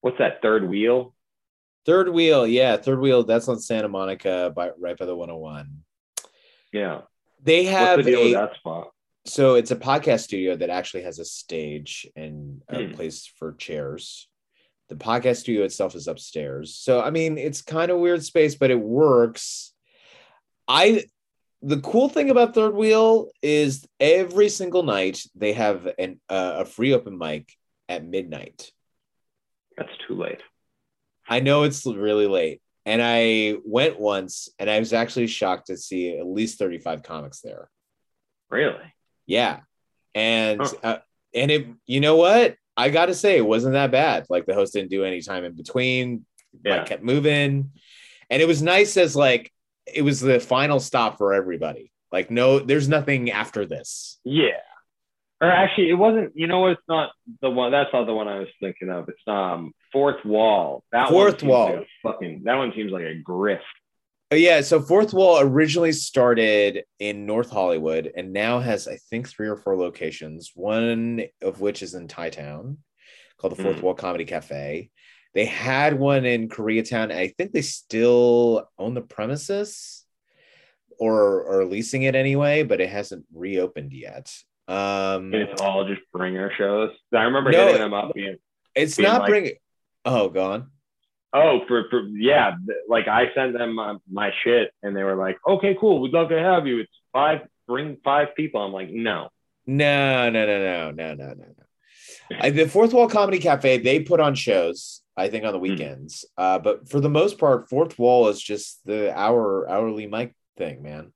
what's 0.00 0.18
that 0.18 0.42
third 0.42 0.68
wheel? 0.68 1.14
Third 1.86 2.10
wheel, 2.10 2.46
yeah, 2.46 2.76
third 2.76 3.00
wheel. 3.00 3.24
That's 3.24 3.48
on 3.48 3.58
Santa 3.58 3.88
Monica, 3.88 4.52
by 4.54 4.70
right 4.78 4.96
by 4.96 5.06
the 5.06 5.16
101. 5.16 5.82
Yeah. 6.72 7.02
They 7.42 7.64
have 7.64 7.98
What's 7.98 8.06
the 8.06 8.12
deal 8.12 8.20
a, 8.20 8.24
with 8.24 8.34
that 8.34 8.56
spot? 8.56 8.90
So 9.24 9.54
it's 9.54 9.70
a 9.70 9.76
podcast 9.76 10.20
studio 10.22 10.56
that 10.56 10.70
actually 10.70 11.02
has 11.02 11.18
a 11.18 11.24
stage 11.24 12.06
and 12.16 12.62
a 12.68 12.86
Hmm. 12.86 12.92
place 12.94 13.26
for 13.26 13.52
chairs. 13.54 14.28
The 14.88 14.96
podcast 14.96 15.36
studio 15.36 15.64
itself 15.64 15.94
is 15.94 16.08
upstairs. 16.08 16.74
So 16.74 17.00
I 17.00 17.10
mean, 17.10 17.38
it's 17.38 17.62
kind 17.62 17.90
of 17.90 17.98
weird 18.00 18.24
space, 18.24 18.54
but 18.56 18.70
it 18.70 18.80
works. 18.80 19.72
I 20.66 21.04
the 21.62 21.80
cool 21.80 22.08
thing 22.08 22.30
about 22.30 22.54
Third 22.54 22.74
Wheel 22.74 23.28
is 23.42 23.86
every 24.00 24.48
single 24.48 24.82
night 24.82 25.22
they 25.34 25.52
have 25.52 25.86
an 25.98 26.18
uh, 26.28 26.54
a 26.60 26.64
free 26.64 26.94
open 26.94 27.18
mic 27.18 27.52
at 27.88 28.04
midnight. 28.04 28.72
That's 29.76 29.90
too 30.08 30.14
late. 30.14 30.40
I 31.28 31.40
know 31.40 31.62
it's 31.64 31.84
really 31.86 32.26
late. 32.26 32.60
And 32.86 33.00
I 33.02 33.56
went 33.64 34.00
once 34.00 34.48
and 34.58 34.68
I 34.70 34.78
was 34.78 34.92
actually 34.92 35.26
shocked 35.26 35.66
to 35.66 35.76
see 35.76 36.16
at 36.18 36.26
least 36.26 36.58
35 36.58 37.02
comics 37.02 37.40
there. 37.40 37.70
Really? 38.48 38.94
Yeah. 39.30 39.60
And 40.14 40.60
Huh. 40.60 40.74
uh, 40.82 40.98
and 41.34 41.50
it 41.50 41.66
you 41.86 42.00
know 42.00 42.16
what? 42.16 42.56
I 42.76 42.90
got 42.90 43.06
to 43.06 43.14
say 43.14 43.36
it 43.36 43.46
wasn't 43.46 43.74
that 43.74 43.92
bad. 43.92 44.26
Like 44.28 44.44
the 44.46 44.54
host 44.54 44.72
didn't 44.72 44.90
do 44.90 45.04
any 45.04 45.20
time 45.22 45.44
in 45.44 45.54
between. 45.54 46.26
Yeah. 46.64 46.78
Like 46.78 46.86
kept 46.86 47.04
moving. 47.04 47.70
And 48.28 48.42
it 48.42 48.48
was 48.48 48.60
nice 48.60 48.96
as 48.96 49.14
like 49.14 49.52
it 49.86 50.02
was 50.02 50.20
the 50.20 50.40
final 50.40 50.80
stop 50.80 51.16
for 51.16 51.32
everybody. 51.32 51.92
Like 52.10 52.30
no 52.30 52.58
there's 52.58 52.88
nothing 52.88 53.30
after 53.30 53.64
this. 53.66 54.18
Yeah. 54.24 54.66
Or 55.40 55.48
actually, 55.50 55.88
it 55.90 55.94
wasn't. 55.94 56.32
You 56.34 56.48
know? 56.48 56.66
It's 56.66 56.82
not 56.86 57.12
the 57.40 57.48
one. 57.48 57.70
That's 57.70 57.92
not 57.94 58.04
the 58.06 58.12
one 58.12 58.28
I 58.28 58.40
was 58.40 58.48
thinking 58.60 58.90
of. 58.90 59.08
It's 59.08 59.26
um 59.26 59.72
fourth 59.92 60.22
wall. 60.24 60.82
That 60.92 61.08
Fourth 61.08 61.42
Wall. 61.42 61.76
Like 61.76 61.86
fucking. 62.02 62.42
That 62.44 62.56
one 62.56 62.72
seems 62.74 62.90
like 62.92 63.04
a 63.04 63.22
grift. 63.22 63.60
Oh, 64.32 64.36
yeah, 64.36 64.60
so 64.60 64.80
Fourth 64.80 65.12
Wall 65.12 65.40
originally 65.40 65.90
started 65.90 66.84
in 67.00 67.26
North 67.26 67.50
Hollywood 67.50 68.12
and 68.16 68.32
now 68.32 68.60
has, 68.60 68.86
I 68.86 68.96
think, 69.10 69.28
three 69.28 69.48
or 69.48 69.56
four 69.56 69.76
locations, 69.76 70.52
one 70.54 71.22
of 71.42 71.60
which 71.60 71.82
is 71.82 71.94
in 71.94 72.06
Thai 72.06 72.30
Town 72.30 72.78
called 73.38 73.56
the 73.56 73.62
Fourth 73.62 73.78
Mm. 73.78 73.82
Wall 73.82 73.94
Comedy 73.94 74.24
Cafe. 74.24 74.90
They 75.34 75.44
had 75.46 75.98
one 75.98 76.24
in 76.26 76.48
Koreatown. 76.48 77.04
And 77.04 77.12
I 77.14 77.28
think 77.36 77.52
they 77.52 77.62
still 77.62 78.68
own 78.78 78.94
the 78.94 79.00
premises. 79.02 79.96
or 81.02 81.42
or 81.44 81.64
leasing 81.64 82.02
it 82.02 82.14
anyway, 82.14 82.62
but 82.62 82.78
it 82.78 82.90
hasn't 82.90 83.24
reopened 83.34 83.90
yet. 83.90 84.30
Um, 84.68 85.32
It's 85.32 85.58
all 85.62 85.86
just 85.88 86.02
bringer 86.12 86.52
shows. 86.58 86.90
I 87.14 87.22
remember 87.22 87.50
No, 87.52 87.68
hitting 87.68 87.80
them 87.80 87.94
up 87.94 88.12
being, 88.12 88.36
it's 88.74 88.96
being 88.98 89.08
not 89.08 89.22
like- 89.22 89.30
bringing. 89.30 89.52
Oh, 90.04 90.28
gone. 90.28 90.70
Oh, 91.32 91.60
for, 91.68 91.84
for 91.90 92.02
yeah, 92.08 92.56
like 92.88 93.08
I 93.08 93.32
sent 93.34 93.56
them 93.56 93.74
my, 93.74 93.96
my 94.10 94.30
shit 94.42 94.72
and 94.82 94.96
they 94.96 95.02
were 95.02 95.16
like, 95.16 95.38
okay, 95.46 95.76
cool, 95.78 96.00
we'd 96.00 96.12
love 96.12 96.28
to 96.30 96.38
have 96.38 96.66
you. 96.66 96.80
It's 96.80 96.92
five, 97.12 97.40
bring 97.66 97.98
five 98.04 98.34
people. 98.36 98.62
I'm 98.62 98.72
like, 98.72 98.90
no. 98.90 99.28
No, 99.66 100.30
no, 100.30 100.46
no, 100.46 100.58
no, 100.58 100.90
no, 100.90 101.14
no, 101.14 101.26
no, 101.34 101.34
no. 101.34 102.50
The 102.50 102.68
Fourth 102.68 102.92
Wall 102.92 103.08
Comedy 103.08 103.38
Cafe, 103.38 103.78
they 103.78 104.00
put 104.00 104.20
on 104.20 104.34
shows, 104.34 105.02
I 105.16 105.28
think, 105.28 105.44
on 105.44 105.52
the 105.52 105.58
weekends. 105.58 106.24
Uh, 106.36 106.58
but 106.58 106.88
for 106.88 107.00
the 107.00 107.10
most 107.10 107.38
part, 107.38 107.68
Fourth 107.68 107.98
Wall 107.98 108.28
is 108.28 108.40
just 108.40 108.80
the 108.84 109.16
hour 109.16 109.68
hourly 109.68 110.06
mic 110.06 110.34
thing, 110.56 110.82
man. 110.82 111.12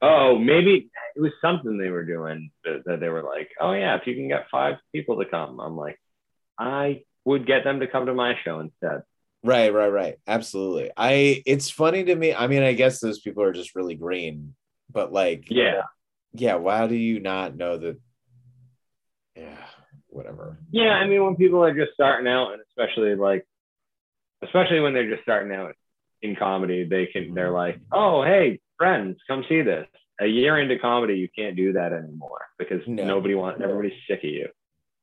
Oh, 0.00 0.38
maybe 0.38 0.90
it 1.16 1.20
was 1.20 1.32
something 1.42 1.76
they 1.76 1.90
were 1.90 2.04
doing 2.04 2.50
that, 2.64 2.82
that 2.86 3.00
they 3.00 3.08
were 3.08 3.22
like, 3.22 3.50
oh 3.60 3.72
yeah, 3.72 3.96
if 3.96 4.06
you 4.06 4.14
can 4.14 4.28
get 4.28 4.46
five 4.50 4.76
people 4.94 5.18
to 5.18 5.28
come, 5.28 5.58
I'm 5.58 5.76
like, 5.76 5.98
I 6.58 7.02
would 7.28 7.46
get 7.46 7.62
them 7.64 7.80
to 7.80 7.86
come 7.86 8.06
to 8.06 8.14
my 8.14 8.34
show 8.44 8.60
instead. 8.60 9.02
Right, 9.44 9.72
right, 9.72 9.88
right. 9.88 10.16
Absolutely. 10.26 10.90
I. 10.96 11.42
It's 11.46 11.70
funny 11.70 12.02
to 12.04 12.14
me. 12.16 12.34
I 12.34 12.46
mean, 12.48 12.62
I 12.62 12.72
guess 12.72 12.98
those 13.00 13.20
people 13.20 13.42
are 13.44 13.52
just 13.52 13.76
really 13.76 13.94
green, 13.94 14.54
but 14.90 15.12
like, 15.12 15.44
Yeah. 15.50 15.82
yeah. 16.32 16.56
Why 16.56 16.86
do 16.88 16.96
you 16.96 17.20
not 17.20 17.56
know 17.56 17.76
that? 17.78 18.00
Yeah, 19.36 19.64
whatever. 20.08 20.58
Yeah, 20.72 20.90
I 20.94 21.06
mean, 21.06 21.22
when 21.24 21.36
people 21.36 21.62
are 21.64 21.72
just 21.72 21.92
starting 21.94 22.26
out, 22.26 22.52
and 22.52 22.62
especially 22.68 23.14
like, 23.14 23.46
especially 24.42 24.80
when 24.80 24.92
they're 24.92 25.08
just 25.10 25.22
starting 25.22 25.52
out 25.54 25.74
in 26.22 26.34
comedy, 26.34 26.84
they 26.84 27.06
can 27.06 27.24
mm-hmm. 27.24 27.34
they're 27.34 27.52
like, 27.52 27.78
oh, 27.92 28.24
hey, 28.24 28.58
friends, 28.76 29.18
come 29.28 29.44
see 29.48 29.62
this. 29.62 29.86
A 30.20 30.26
year 30.26 30.58
into 30.58 30.78
comedy, 30.80 31.14
you 31.14 31.28
can't 31.36 31.54
do 31.54 31.74
that 31.74 31.92
anymore 31.92 32.42
because 32.58 32.80
No. 32.88 33.04
nobody 33.06 33.36
wants 33.36 33.60
everybody's 33.62 34.00
sick 34.08 34.24
of 34.24 34.30
you. 34.30 34.48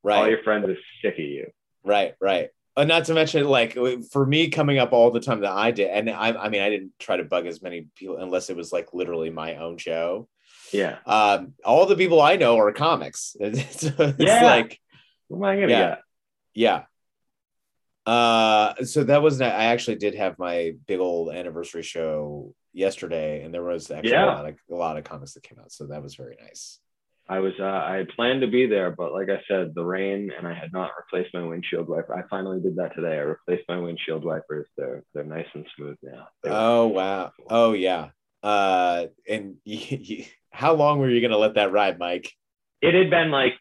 Right. 0.03 0.17
All 0.17 0.27
your 0.27 0.43
friends 0.43 0.67
are 0.67 0.77
sick 1.01 1.13
of 1.13 1.19
you. 1.23 1.47
Right, 1.85 2.15
right. 2.19 2.49
Uh, 2.77 2.83
not 2.83 3.05
to 3.05 3.13
mention, 3.13 3.45
like 3.45 3.77
for 4.11 4.25
me, 4.25 4.49
coming 4.49 4.79
up 4.79 4.91
all 4.91 5.09
the 5.11 5.21
time 5.21 5.39
that 5.41 5.51
I 5.53 5.71
did, 5.71 5.89
and 5.89 6.09
I, 6.09 6.33
I 6.33 6.49
mean, 6.49 6.61
I 6.61 6.69
didn't 6.69 6.91
try 6.99 7.15
to 7.15 7.23
bug 7.23 7.47
as 7.47 7.61
many 7.61 7.87
people 7.95 8.17
unless 8.17 8.49
it 8.49 8.57
was 8.57 8.73
like 8.73 8.93
literally 8.93 9.29
my 9.29 9.55
own 9.55 9.77
show. 9.77 10.27
Yeah. 10.73 10.97
Um, 11.05 11.53
all 11.63 11.85
the 11.85 11.95
people 11.95 12.21
I 12.21 12.35
know 12.35 12.57
are 12.57 12.71
comics. 12.73 13.37
It's, 13.39 13.83
it's 13.83 14.19
Yeah. 14.19 14.43
like, 14.43 14.79
What 15.29 15.37
am 15.37 15.43
I 15.45 15.55
gonna 15.55 15.67
Yeah. 15.71 15.89
get? 15.89 16.01
yeah. 16.53 16.83
Uh, 18.05 18.75
so 18.83 19.03
that 19.05 19.21
was 19.21 19.41
I 19.41 19.47
actually 19.47 19.95
did 19.95 20.15
have 20.15 20.37
my 20.37 20.73
big 20.85 20.99
old 20.99 21.33
anniversary 21.33 21.81
show 21.83 22.53
yesterday, 22.73 23.43
and 23.43 23.53
there 23.53 23.63
was 23.63 23.89
actually 23.89 24.11
Yeah. 24.11 24.25
a 24.25 24.35
lot 24.35 24.45
of 24.49 24.55
a 24.69 24.75
lot 24.75 24.97
of 24.97 25.03
comics 25.05 25.33
that 25.33 25.43
came 25.43 25.59
out, 25.59 25.71
so 25.71 25.87
that 25.87 26.03
was 26.03 26.15
very 26.15 26.35
nice. 26.41 26.79
I 27.27 27.39
was 27.39 27.53
uh, 27.59 27.63
I 27.63 27.95
had 27.95 28.09
planned 28.09 28.41
to 28.41 28.47
be 28.47 28.67
there, 28.67 28.91
but 28.91 29.11
like 29.11 29.29
I 29.29 29.41
said, 29.47 29.73
the 29.73 29.83
rain 29.83 30.31
and 30.37 30.47
I 30.47 30.53
had 30.53 30.71
not 30.71 30.91
replaced 30.97 31.33
my 31.33 31.41
windshield 31.41 31.87
wiper. 31.87 32.13
I 32.15 32.27
finally 32.29 32.59
did 32.61 32.75
that 32.75 32.93
today. 32.95 33.15
I 33.17 33.21
replaced 33.21 33.67
my 33.67 33.79
windshield 33.79 34.23
wipers. 34.23 34.67
They're 34.77 35.03
they're 35.13 35.23
nice 35.23 35.47
and 35.55 35.65
smooth 35.75 35.97
now. 36.03 36.27
They 36.43 36.49
were- 36.51 36.55
Oh 36.55 36.87
wow! 36.87 37.31
Oh 37.49 37.73
yeah. 37.73 38.09
Uh, 38.43 39.07
and 39.27 39.55
you, 39.65 39.97
you, 39.97 40.25
how 40.51 40.73
long 40.73 40.99
were 40.99 41.09
you 41.09 41.19
gonna 41.21 41.37
let 41.39 41.55
that 41.55 41.71
ride, 41.71 41.97
Mike? 41.97 42.31
It 42.81 42.93
had 42.93 43.09
been 43.09 43.31
like 43.31 43.53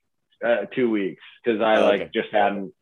uh, 0.44 0.66
two 0.74 0.90
weeks 0.90 1.22
because 1.42 1.62
I 1.62 1.76
Oh, 1.76 1.84
like 1.84 2.00
okay. 2.02 2.10
just 2.12 2.28
hadn't 2.32 2.72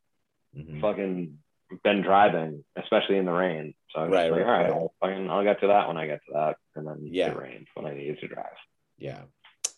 Mhm. 0.57 0.81
fucking 0.81 1.39
been 1.85 2.03
driving, 2.03 2.65
especially 2.77 3.17
in 3.19 3.25
the 3.25 3.33
rain. 3.33 3.73
So 3.95 4.01
I 4.01 4.05
was 4.05 4.13
Right, 4.13 4.31
like, 4.33 4.41
right, 4.41 4.47
all 4.47 4.53
right, 4.53 4.63
right. 4.65 4.73
I'll 4.73 4.95
fucking 5.01 5.31
I'll 5.31 5.45
get 5.45 5.61
to 5.61 5.69
that 5.69 5.87
when 5.89 5.97
I 5.97 6.07
get 6.07 6.21
to 6.27 6.33
that, 6.35 6.57
and 6.75 6.87
then 6.89 6.99
Yeah. 7.07 7.31
it 7.31 7.37
rains 7.39 7.69
when 7.75 7.87
I 7.87 7.95
need 7.95 8.19
to 8.19 8.27
drive. 8.29 8.59
Yeah. 8.99 9.23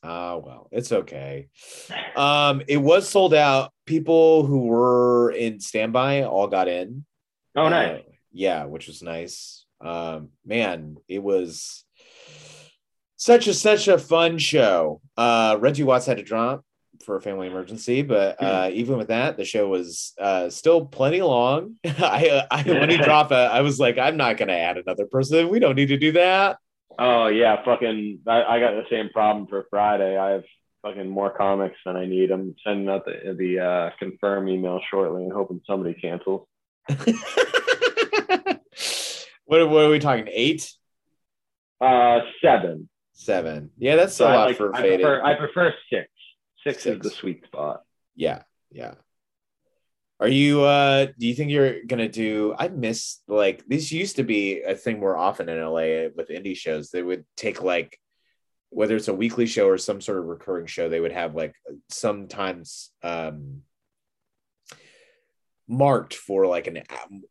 Ah, 0.04 0.36
well, 0.36 0.68
it's 0.70 0.92
okay. 0.92 1.48
Um, 2.14 2.62
it 2.68 2.76
was 2.76 3.08
sold 3.08 3.32
out. 3.32 3.72
People 3.86 4.44
who 4.44 4.66
were 4.66 5.30
in 5.30 5.60
standby 5.60 6.24
all 6.24 6.46
got 6.46 6.68
in. 6.68 7.06
Oh, 7.56 7.70
nice. 7.70 8.00
Uh, 8.00 8.02
yeah, 8.30 8.64
which 8.64 8.86
was 8.86 9.02
nice. 9.02 9.64
Um, 9.80 10.28
man, 10.44 10.98
it 11.08 11.22
was 11.22 11.84
such 13.16 13.46
a 13.46 13.54
such 13.54 13.88
a 13.88 13.96
fun 13.96 14.38
show. 14.38 15.00
Uh, 15.16 15.56
Reggie 15.58 15.84
Watts 15.84 16.06
had 16.06 16.18
to 16.18 16.22
drop 16.22 16.64
for 17.04 17.16
a 17.16 17.20
family 17.20 17.46
emergency, 17.46 18.02
but 18.02 18.42
uh, 18.42 18.70
even 18.72 18.98
with 18.98 19.08
that, 19.08 19.36
the 19.36 19.44
show 19.44 19.68
was 19.68 20.12
uh, 20.20 20.50
still 20.50 20.84
plenty 20.84 21.22
long. 21.22 21.76
I, 21.84 22.44
I 22.50 22.62
when 22.62 22.90
he 22.90 22.96
dropped, 23.02 23.32
uh, 23.32 23.50
I 23.52 23.62
was 23.62 23.80
like, 23.80 23.98
I'm 23.98 24.16
not 24.16 24.36
going 24.36 24.48
to 24.48 24.56
add 24.56 24.76
another 24.76 25.06
person. 25.06 25.48
We 25.48 25.58
don't 25.58 25.76
need 25.76 25.88
to 25.88 25.96
do 25.96 26.12
that. 26.12 26.58
Oh 26.98 27.26
yeah, 27.26 27.64
fucking. 27.64 28.20
I, 28.26 28.42
I 28.44 28.60
got 28.60 28.72
the 28.72 28.84
same 28.90 29.08
problem 29.10 29.46
for 29.48 29.66
Friday. 29.70 30.16
I 30.16 30.30
have 30.32 30.44
fucking 30.82 31.08
more 31.08 31.30
comics 31.36 31.76
than 31.84 31.96
I 31.96 32.06
need. 32.06 32.30
I'm 32.30 32.54
sending 32.64 32.88
out 32.88 33.04
the 33.04 33.34
the 33.36 33.58
uh, 33.60 33.90
confirm 33.98 34.48
email 34.48 34.80
shortly 34.90 35.24
and 35.24 35.32
hoping 35.32 35.60
somebody 35.66 35.94
cancels. 35.94 36.46
what, 39.46 39.68
what 39.68 39.84
are 39.84 39.90
we 39.90 39.98
talking? 39.98 40.28
Eight, 40.30 40.70
Uh, 41.80 42.20
seven. 42.42 42.88
seven? 43.12 43.70
Yeah, 43.78 43.96
that's 43.96 44.14
So 44.14 44.26
a 44.26 44.28
lot 44.28 44.46
like, 44.48 44.56
for 44.56 44.74
I 44.74 44.82
faded. 44.82 45.00
prefer 45.00 45.22
I 45.24 45.34
prefer 45.34 45.74
six. 45.90 46.08
Six, 46.66 46.82
Six. 46.82 46.96
is 46.96 47.02
the 47.02 47.10
sweet 47.10 47.44
spot. 47.44 47.82
Yeah, 48.16 48.42
yeah. 48.70 48.94
Are 50.20 50.28
you 50.28 50.62
uh 50.62 51.06
do 51.18 51.26
you 51.26 51.34
think 51.34 51.50
you're 51.50 51.84
gonna 51.84 52.08
do 52.08 52.54
I 52.58 52.68
miss 52.68 53.18
like 53.26 53.66
this 53.66 53.90
used 53.90 54.16
to 54.16 54.22
be 54.22 54.62
a 54.62 54.74
thing 54.74 55.00
more 55.00 55.16
often 55.16 55.48
in 55.48 55.60
LA 55.60 56.08
with 56.14 56.28
indie 56.30 56.56
shows. 56.56 56.90
They 56.90 57.02
would 57.02 57.24
take 57.36 57.62
like 57.62 57.98
whether 58.70 58.96
it's 58.96 59.08
a 59.08 59.14
weekly 59.14 59.46
show 59.46 59.68
or 59.68 59.78
some 59.78 60.00
sort 60.00 60.18
of 60.18 60.24
recurring 60.24 60.66
show, 60.66 60.88
they 60.88 61.00
would 61.00 61.12
have 61.12 61.34
like 61.34 61.54
sometimes 61.88 62.90
um 63.02 63.62
marked 65.66 66.14
for 66.14 66.46
like 66.46 66.66
an 66.66 66.82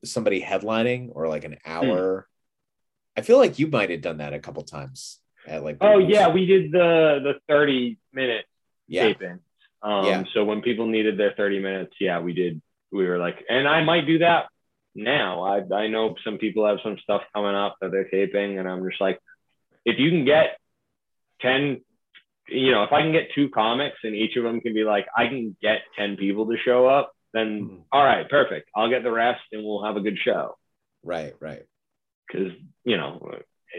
somebody 0.04 0.42
headlining 0.42 1.10
or 1.14 1.28
like 1.28 1.46
an 1.46 1.58
hour. 1.66 2.28
I 3.16 3.22
feel 3.22 3.38
like 3.38 3.60
you 3.60 3.68
might 3.68 3.92
have 3.92 4.02
done 4.02 4.18
that 4.18 4.34
a 4.34 4.40
couple 4.40 4.64
times 4.64 5.20
at 5.48 5.64
like 5.64 5.78
Oh 5.82 6.00
yeah, 6.00 6.30
we 6.30 6.46
did 6.46 6.72
the 6.72 7.20
the 7.24 7.34
thirty 7.48 7.98
minute 8.12 8.46
yeah 8.88 9.08
taping. 9.08 9.40
Um, 9.82 10.06
Yeah. 10.06 10.24
So 10.34 10.46
when 10.46 10.62
people 10.62 10.88
needed 10.88 11.18
their 11.18 11.34
30 11.34 11.60
minutes, 11.60 11.96
yeah, 12.00 12.20
we 12.20 12.34
did. 12.34 12.62
We 12.94 13.08
were 13.08 13.18
like, 13.18 13.44
and 13.50 13.68
I 13.68 13.84
might 13.84 14.06
do 14.06 14.20
that 14.20 14.46
now. 14.96 15.42
I, 15.44 15.62
I 15.74 15.88
know 15.88 16.16
some 16.24 16.38
people 16.38 16.66
have 16.68 16.78
some 16.84 16.98
stuff 17.02 17.24
coming 17.34 17.56
up 17.56 17.76
that 17.82 17.92
they're 17.92 18.08
taping, 18.10 18.60
and 18.60 18.70
I'm 18.70 18.88
just 18.88 19.02
like, 19.02 19.20
if 19.84 19.98
you 20.00 20.12
can 20.12 20.26
get 20.26 20.58
10, 21.42 21.82
you 22.50 22.72
know, 22.72 22.84
if 22.84 22.92
I 22.94 23.02
can 23.02 23.12
get 23.12 23.30
two 23.34 23.50
comics 23.50 23.98
and 24.04 24.16
each 24.16 24.36
of 24.38 24.44
them 24.44 24.62
can 24.62 24.74
be 24.74 24.84
like, 24.84 25.08
I 25.18 25.28
can 25.28 25.58
get 25.62 25.80
10 25.98 26.18
people 26.18 26.46
to 26.46 26.58
show 26.64 26.86
up, 26.88 27.12
then 27.34 27.68
Mhm. 27.68 27.84
all 27.92 28.04
right, 28.04 28.30
perfect. 28.30 28.70
I'll 28.76 28.90
get 28.90 29.04
the 29.04 29.12
rest 29.12 29.42
and 29.52 29.64
we'll 29.64 29.84
have 29.84 29.98
a 29.98 30.02
good 30.02 30.20
show. 30.20 30.56
right, 31.06 31.34
right. 31.42 31.64
Because, 32.28 32.54
you 32.86 32.96
know, 32.96 33.20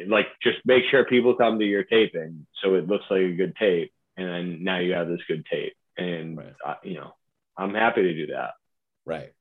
like 0.09 0.27
just 0.43 0.59
make 0.67 0.85
sure 0.91 1.05
people 1.05 1.35
come 1.37 1.59
to 1.59 1.65
your 1.65 1.85
taping 1.85 2.47
so 2.61 2.75
it 2.75 2.87
looks 2.87 3.05
like 3.09 3.23
a 3.23 3.33
good 3.33 3.55
tape. 3.57 3.93
And 4.19 4.29
then 4.29 4.65
now 4.65 4.79
you 4.81 4.93
have 4.93 5.09
this 5.09 5.23
good 5.27 5.47
tape. 5.47 5.73
And, 5.97 6.37
Right. 6.37 6.55
uh, 6.65 6.75
you 6.83 6.95
know, 6.97 7.15
I'm 7.57 7.73
happy 7.75 8.03
to 8.03 8.13
do 8.13 8.27
that. 8.35 8.55
Right, 9.07 9.33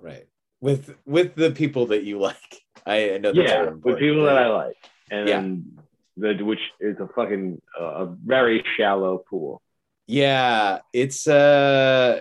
right. 0.00 0.26
With 0.60 0.94
with 1.06 1.34
the 1.34 1.50
people 1.50 1.86
that 1.86 2.04
you 2.04 2.18
like, 2.18 2.62
I, 2.86 3.14
I 3.14 3.18
know 3.18 3.32
yeah, 3.32 3.70
with 3.70 3.98
people 3.98 4.24
that 4.24 4.36
I 4.38 4.48
like. 4.48 4.76
And 5.10 5.28
Yeah. 5.28 6.34
the, 6.34 6.44
which 6.44 6.60
is 6.80 6.96
a 7.00 7.08
fucking, 7.14 7.60
uh, 7.80 7.84
a 7.84 8.06
very 8.24 8.64
shallow 8.76 9.18
pool. 9.28 9.60
Yeah, 10.06 10.80
it's 10.92 11.26
uh, 11.26 12.20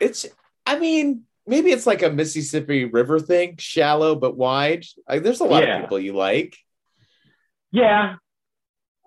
it's. 0.00 0.26
I 0.66 0.78
mean, 0.78 1.24
maybe 1.46 1.70
it's 1.70 1.86
like 1.86 2.02
a 2.02 2.10
Mississippi 2.10 2.84
River 2.84 3.18
thing, 3.20 3.56
shallow 3.58 4.14
but 4.14 4.36
wide. 4.36 4.84
Like, 5.08 5.22
there's 5.22 5.40
a 5.40 5.44
lot 5.44 5.62
Yeah. 5.62 5.76
of 5.76 5.82
people 5.82 5.98
you 5.98 6.12
like. 6.14 6.56
Yeah, 7.72 8.16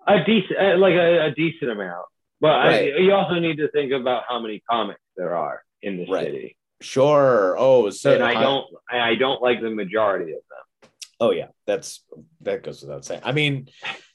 a 0.06 0.24
decent, 0.24 0.58
uh, 0.58 0.78
like 0.78 0.94
a, 0.94 1.26
a 1.26 1.30
decent 1.34 1.70
amount. 1.70 2.06
But 2.40 2.50
I, 2.50 2.80
you 2.98 3.12
also 3.12 3.38
need 3.38 3.56
to 3.58 3.68
think 3.70 3.92
about 3.92 4.24
how 4.28 4.40
many 4.40 4.62
comics 4.68 5.00
there 5.16 5.34
are 5.34 5.62
in 5.82 5.96
the 5.98 6.06
Right. 6.06 6.26
city. 6.26 6.56
Sure. 6.80 7.56
Oh, 7.58 7.90
so 7.90 8.14
and 8.14 8.22
I 8.22 8.34
don't, 8.34 8.66
I 8.90 9.10
I 9.10 9.14
don't 9.14 9.40
like 9.40 9.60
the 9.60 9.70
majority 9.70 10.32
of 10.32 10.40
them. 10.50 10.90
Oh 11.20 11.30
yeah, 11.30 11.48
that's 11.66 12.04
that 12.42 12.62
goes 12.62 12.82
without 12.82 13.04
saying. 13.04 13.22
I 13.24 13.32
mean, 13.32 13.68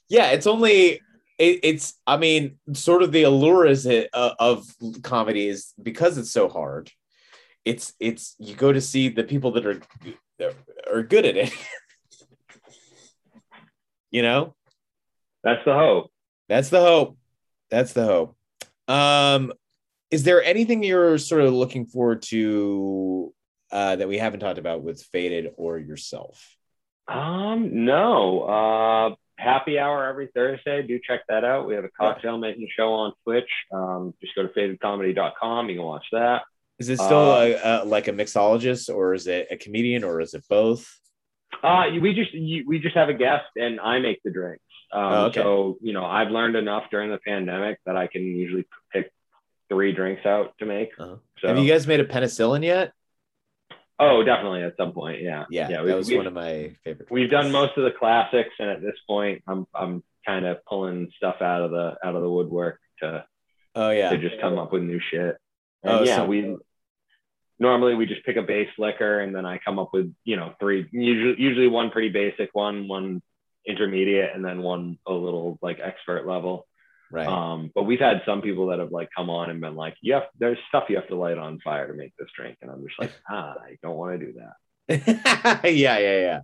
yeah, 0.08 0.30
it's 0.30 0.46
only 0.46 1.00
it, 1.38 1.60
it's. 1.62 1.94
I 2.06 2.16
mean, 2.16 2.58
sort 2.74 3.02
of 3.02 3.12
the 3.12 3.22
allure 3.24 3.66
is 3.66 3.86
it 3.86 4.10
uh, 4.12 4.34
of 4.38 4.66
comedy 5.02 5.48
is 5.48 5.72
because 5.82 6.18
it's 6.18 6.30
so 6.30 6.48
hard. 6.48 6.90
It's 7.64 7.94
it's 7.98 8.36
you 8.38 8.54
go 8.54 8.72
to 8.72 8.80
see 8.80 9.08
the 9.08 9.24
people 9.24 9.52
that 9.52 9.66
are 9.66 9.80
that 10.38 10.54
are 10.92 11.02
good 11.02 11.24
at 11.24 11.36
it. 11.36 11.52
you 14.10 14.22
know, 14.22 14.54
That's 15.42 15.64
the 15.64 15.74
hope. 15.74 16.10
that's 16.48 16.68
the 16.68 16.80
hope. 16.80 17.16
That's 17.70 17.92
the 17.92 18.04
hope. 18.04 18.36
Um, 18.88 19.52
is 20.10 20.22
there 20.24 20.42
anything 20.42 20.82
you're 20.82 21.18
sort 21.18 21.42
of 21.42 21.52
looking 21.52 21.86
forward 21.86 22.22
to 22.22 23.32
uh, 23.70 23.96
that 23.96 24.08
we 24.08 24.18
haven't 24.18 24.40
talked 24.40 24.58
about 24.58 24.82
with 24.82 25.02
Faded 25.02 25.52
or 25.56 25.78
yourself? 25.78 26.56
Um, 27.06 27.84
no. 27.84 28.42
Uh, 28.42 29.14
happy 29.38 29.78
hour 29.78 30.06
every 30.06 30.28
Thursday. 30.34 30.82
Do 30.82 30.98
check 31.02 31.20
that 31.28 31.44
out. 31.44 31.66
We 31.66 31.74
have 31.74 31.84
a 31.84 31.88
cocktail 31.88 32.38
making 32.38 32.68
show 32.76 32.92
on 32.92 33.12
Twitch. 33.24 33.50
Um, 33.72 34.14
just 34.20 34.34
go 34.34 34.42
to 34.46 34.48
fadedcomedy.com. 34.48 35.68
You 35.68 35.76
can 35.76 35.84
watch 35.84 36.06
that. 36.12 36.42
Is 36.78 36.88
it 36.88 36.96
still 36.98 37.30
Uh, 37.32 37.52
a, 37.62 37.82
a, 37.82 37.84
like 37.84 38.08
a 38.08 38.12
mixologist, 38.12 38.94
or 38.94 39.12
is 39.14 39.26
it 39.26 39.48
a 39.50 39.56
comedian, 39.56 40.02
or 40.02 40.20
is 40.20 40.34
it 40.34 40.42
both? 40.48 40.88
Uh, 41.62 41.86
we 42.00 42.14
just 42.14 42.32
you, 42.32 42.64
we 42.66 42.78
just 42.78 42.96
have 42.96 43.08
a 43.08 43.14
guest, 43.14 43.44
and 43.56 43.78
I 43.80 43.98
make 43.98 44.22
the 44.24 44.30
drinks. 44.30 44.62
Um, 44.92 45.02
Oh, 45.02 45.24
okay. 45.26 45.40
So 45.42 45.78
you 45.82 45.92
know, 45.92 46.04
I've 46.04 46.30
learned 46.30 46.56
enough 46.56 46.84
during 46.90 47.10
the 47.10 47.18
pandemic 47.18 47.78
that 47.86 47.96
I 47.96 48.06
can 48.06 48.22
usually 48.22 48.66
pick 48.92 49.12
three 49.70 49.92
drinks 49.92 50.26
out 50.26 50.52
to 50.58 50.66
make. 50.66 50.90
Uh-huh. 50.98 51.16
So, 51.40 51.48
Have 51.48 51.58
you 51.58 51.70
guys 51.70 51.86
made 51.86 52.00
a 52.00 52.04
penicillin 52.04 52.64
yet? 52.64 52.92
oh, 53.98 54.22
definitely 54.22 54.62
at 54.62 54.76
some 54.76 54.92
point. 54.92 55.20
Yeah, 55.22 55.44
Yeah, 55.50 55.68
yeah. 55.68 55.76
that 55.78 55.84
We, 55.84 55.92
was 55.94 56.08
we've, 56.08 56.16
one 56.18 56.26
of 56.26 56.32
my 56.32 56.74
favorite. 56.84 57.08
we've 57.10 57.30
done 57.30 57.52
most 57.52 57.76
of 57.76 57.84
the 57.84 57.90
classics, 57.92 58.50
and 58.58 58.68
at 58.70 58.80
this 58.82 58.96
point, 59.06 59.42
I'm 59.46 59.66
I'm 59.74 60.02
kind 60.26 60.44
of 60.46 60.64
pulling 60.66 61.10
stuff 61.16 61.36
out 61.40 61.62
of 61.62 61.70
the 61.70 61.96
out 62.04 62.14
of 62.14 62.22
the 62.22 62.30
woodwork 62.30 62.78
to 63.00 63.24
Oh 63.74 63.90
yeah, 63.90 64.10
to 64.10 64.18
just 64.18 64.40
come 64.40 64.58
up 64.58 64.72
with 64.72 64.82
new 64.82 65.00
shit. 65.10 65.36
And 65.82 65.92
Oh, 65.92 66.02
yeah, 66.02 66.16
so- 66.16 66.26
we 66.26 66.56
normally 67.58 67.94
we 67.94 68.06
just 68.06 68.24
pick 68.24 68.36
a 68.36 68.42
base 68.42 68.70
liquor 68.78 69.20
and 69.20 69.34
then 69.34 69.44
I 69.44 69.58
come 69.58 69.78
up 69.78 69.90
with 69.92 70.12
you 70.24 70.36
know 70.36 70.54
three 70.58 70.86
usually 70.92 71.40
usually 71.40 71.68
one 71.68 71.90
pretty 71.90 72.08
basic 72.08 72.50
one, 72.54 72.88
one 72.88 73.22
intermediate, 73.66 74.30
and 74.34 74.42
then 74.44 74.62
one 74.62 74.98
a 75.06 75.12
little 75.12 75.58
like 75.62 75.78
expert 75.82 76.26
level. 76.26 76.66
Right. 77.10 77.26
Um, 77.26 77.70
but 77.74 77.84
we've 77.84 78.00
had 78.00 78.22
some 78.26 78.42
people 78.42 78.66
that 78.68 78.78
have 78.78 78.92
like 78.92 79.08
come 79.16 79.30
on 79.30 79.50
and 79.50 79.60
been 79.60 79.76
like, 79.76 79.96
"Yeah, 80.02 80.20
there's 80.38 80.58
stuff 80.68 80.84
you 80.88 80.96
have 80.96 81.08
to 81.08 81.16
light 81.16 81.38
on 81.38 81.60
fire 81.60 81.86
to 81.88 81.94
make 81.94 82.12
this 82.18 82.28
drink," 82.36 82.58
and 82.62 82.70
I'm 82.70 82.84
just 82.86 82.98
like, 82.98 83.12
ah, 83.28 83.54
I 83.62 83.76
don't 83.82 83.96
want 83.96 84.18
to 84.20 84.26
do 84.26 84.32
that. 84.40 85.60
yeah, 85.64 85.98
yeah, 85.98 86.18
yeah. 86.20 86.40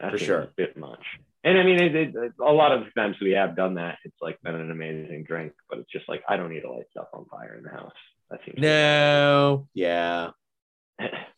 That 0.00 0.12
For 0.12 0.18
sure. 0.18 0.40
a 0.42 0.48
bit 0.56 0.76
much. 0.76 1.04
And 1.44 1.58
I 1.58 1.62
mean, 1.64 1.80
it, 1.82 1.94
it, 1.94 2.14
it- 2.14 2.32
a 2.40 2.52
lot 2.52 2.72
of 2.72 2.84
the 2.84 2.90
times 3.00 3.16
we 3.20 3.32
have 3.32 3.56
done 3.56 3.74
that. 3.74 3.98
It's 4.04 4.16
like 4.20 4.40
been 4.42 4.54
an 4.54 4.70
amazing 4.70 5.24
drink, 5.24 5.52
but 5.68 5.78
it's 5.78 5.90
just 5.90 6.08
like 6.08 6.22
I 6.28 6.36
don't 6.36 6.50
need 6.50 6.60
to 6.62 6.70
light 6.70 6.86
stuff 6.90 7.08
on 7.14 7.24
fire 7.26 7.54
in 7.56 7.64
the 7.64 7.70
house. 7.70 7.92
That 8.30 8.40
seems 8.44 8.58
No, 8.60 9.66
yeah. 9.74 10.30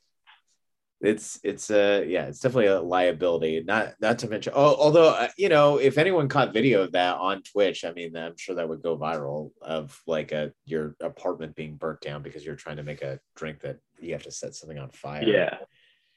It's 1.00 1.40
it's 1.42 1.70
uh 1.70 2.04
yeah, 2.06 2.26
it's 2.26 2.40
definitely 2.40 2.66
a 2.66 2.80
liability. 2.80 3.62
Not 3.64 3.94
not 4.02 4.18
to 4.18 4.28
mention, 4.28 4.52
oh, 4.54 4.76
although 4.76 5.14
uh, 5.14 5.28
you 5.38 5.48
know, 5.48 5.78
if 5.78 5.96
anyone 5.96 6.28
caught 6.28 6.52
video 6.52 6.82
of 6.82 6.92
that 6.92 7.16
on 7.16 7.42
Twitch, 7.42 7.86
I 7.86 7.92
mean, 7.92 8.14
I'm 8.14 8.36
sure 8.36 8.54
that 8.56 8.68
would 8.68 8.82
go 8.82 8.98
viral 8.98 9.52
of 9.62 9.98
like 10.06 10.32
a 10.32 10.52
your 10.66 10.96
apartment 11.00 11.56
being 11.56 11.76
burnt 11.76 12.02
down 12.02 12.22
because 12.22 12.44
you're 12.44 12.54
trying 12.54 12.76
to 12.76 12.82
make 12.82 13.00
a 13.00 13.18
drink 13.34 13.60
that 13.60 13.78
you 13.98 14.12
have 14.12 14.24
to 14.24 14.30
set 14.30 14.54
something 14.54 14.78
on 14.78 14.90
fire. 14.90 15.24
Yeah. 15.24 15.56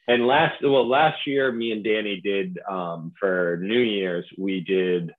And 0.10 0.28
last 0.28 0.56
well, 0.62 0.88
last 0.88 1.26
year 1.26 1.50
me 1.50 1.72
and 1.72 1.84
Danny 1.84 2.20
did 2.20 2.60
um 2.70 3.14
for 3.18 3.60
New 3.62 3.80
Year's, 3.80 4.26
we 4.38 4.60
did 4.60 5.14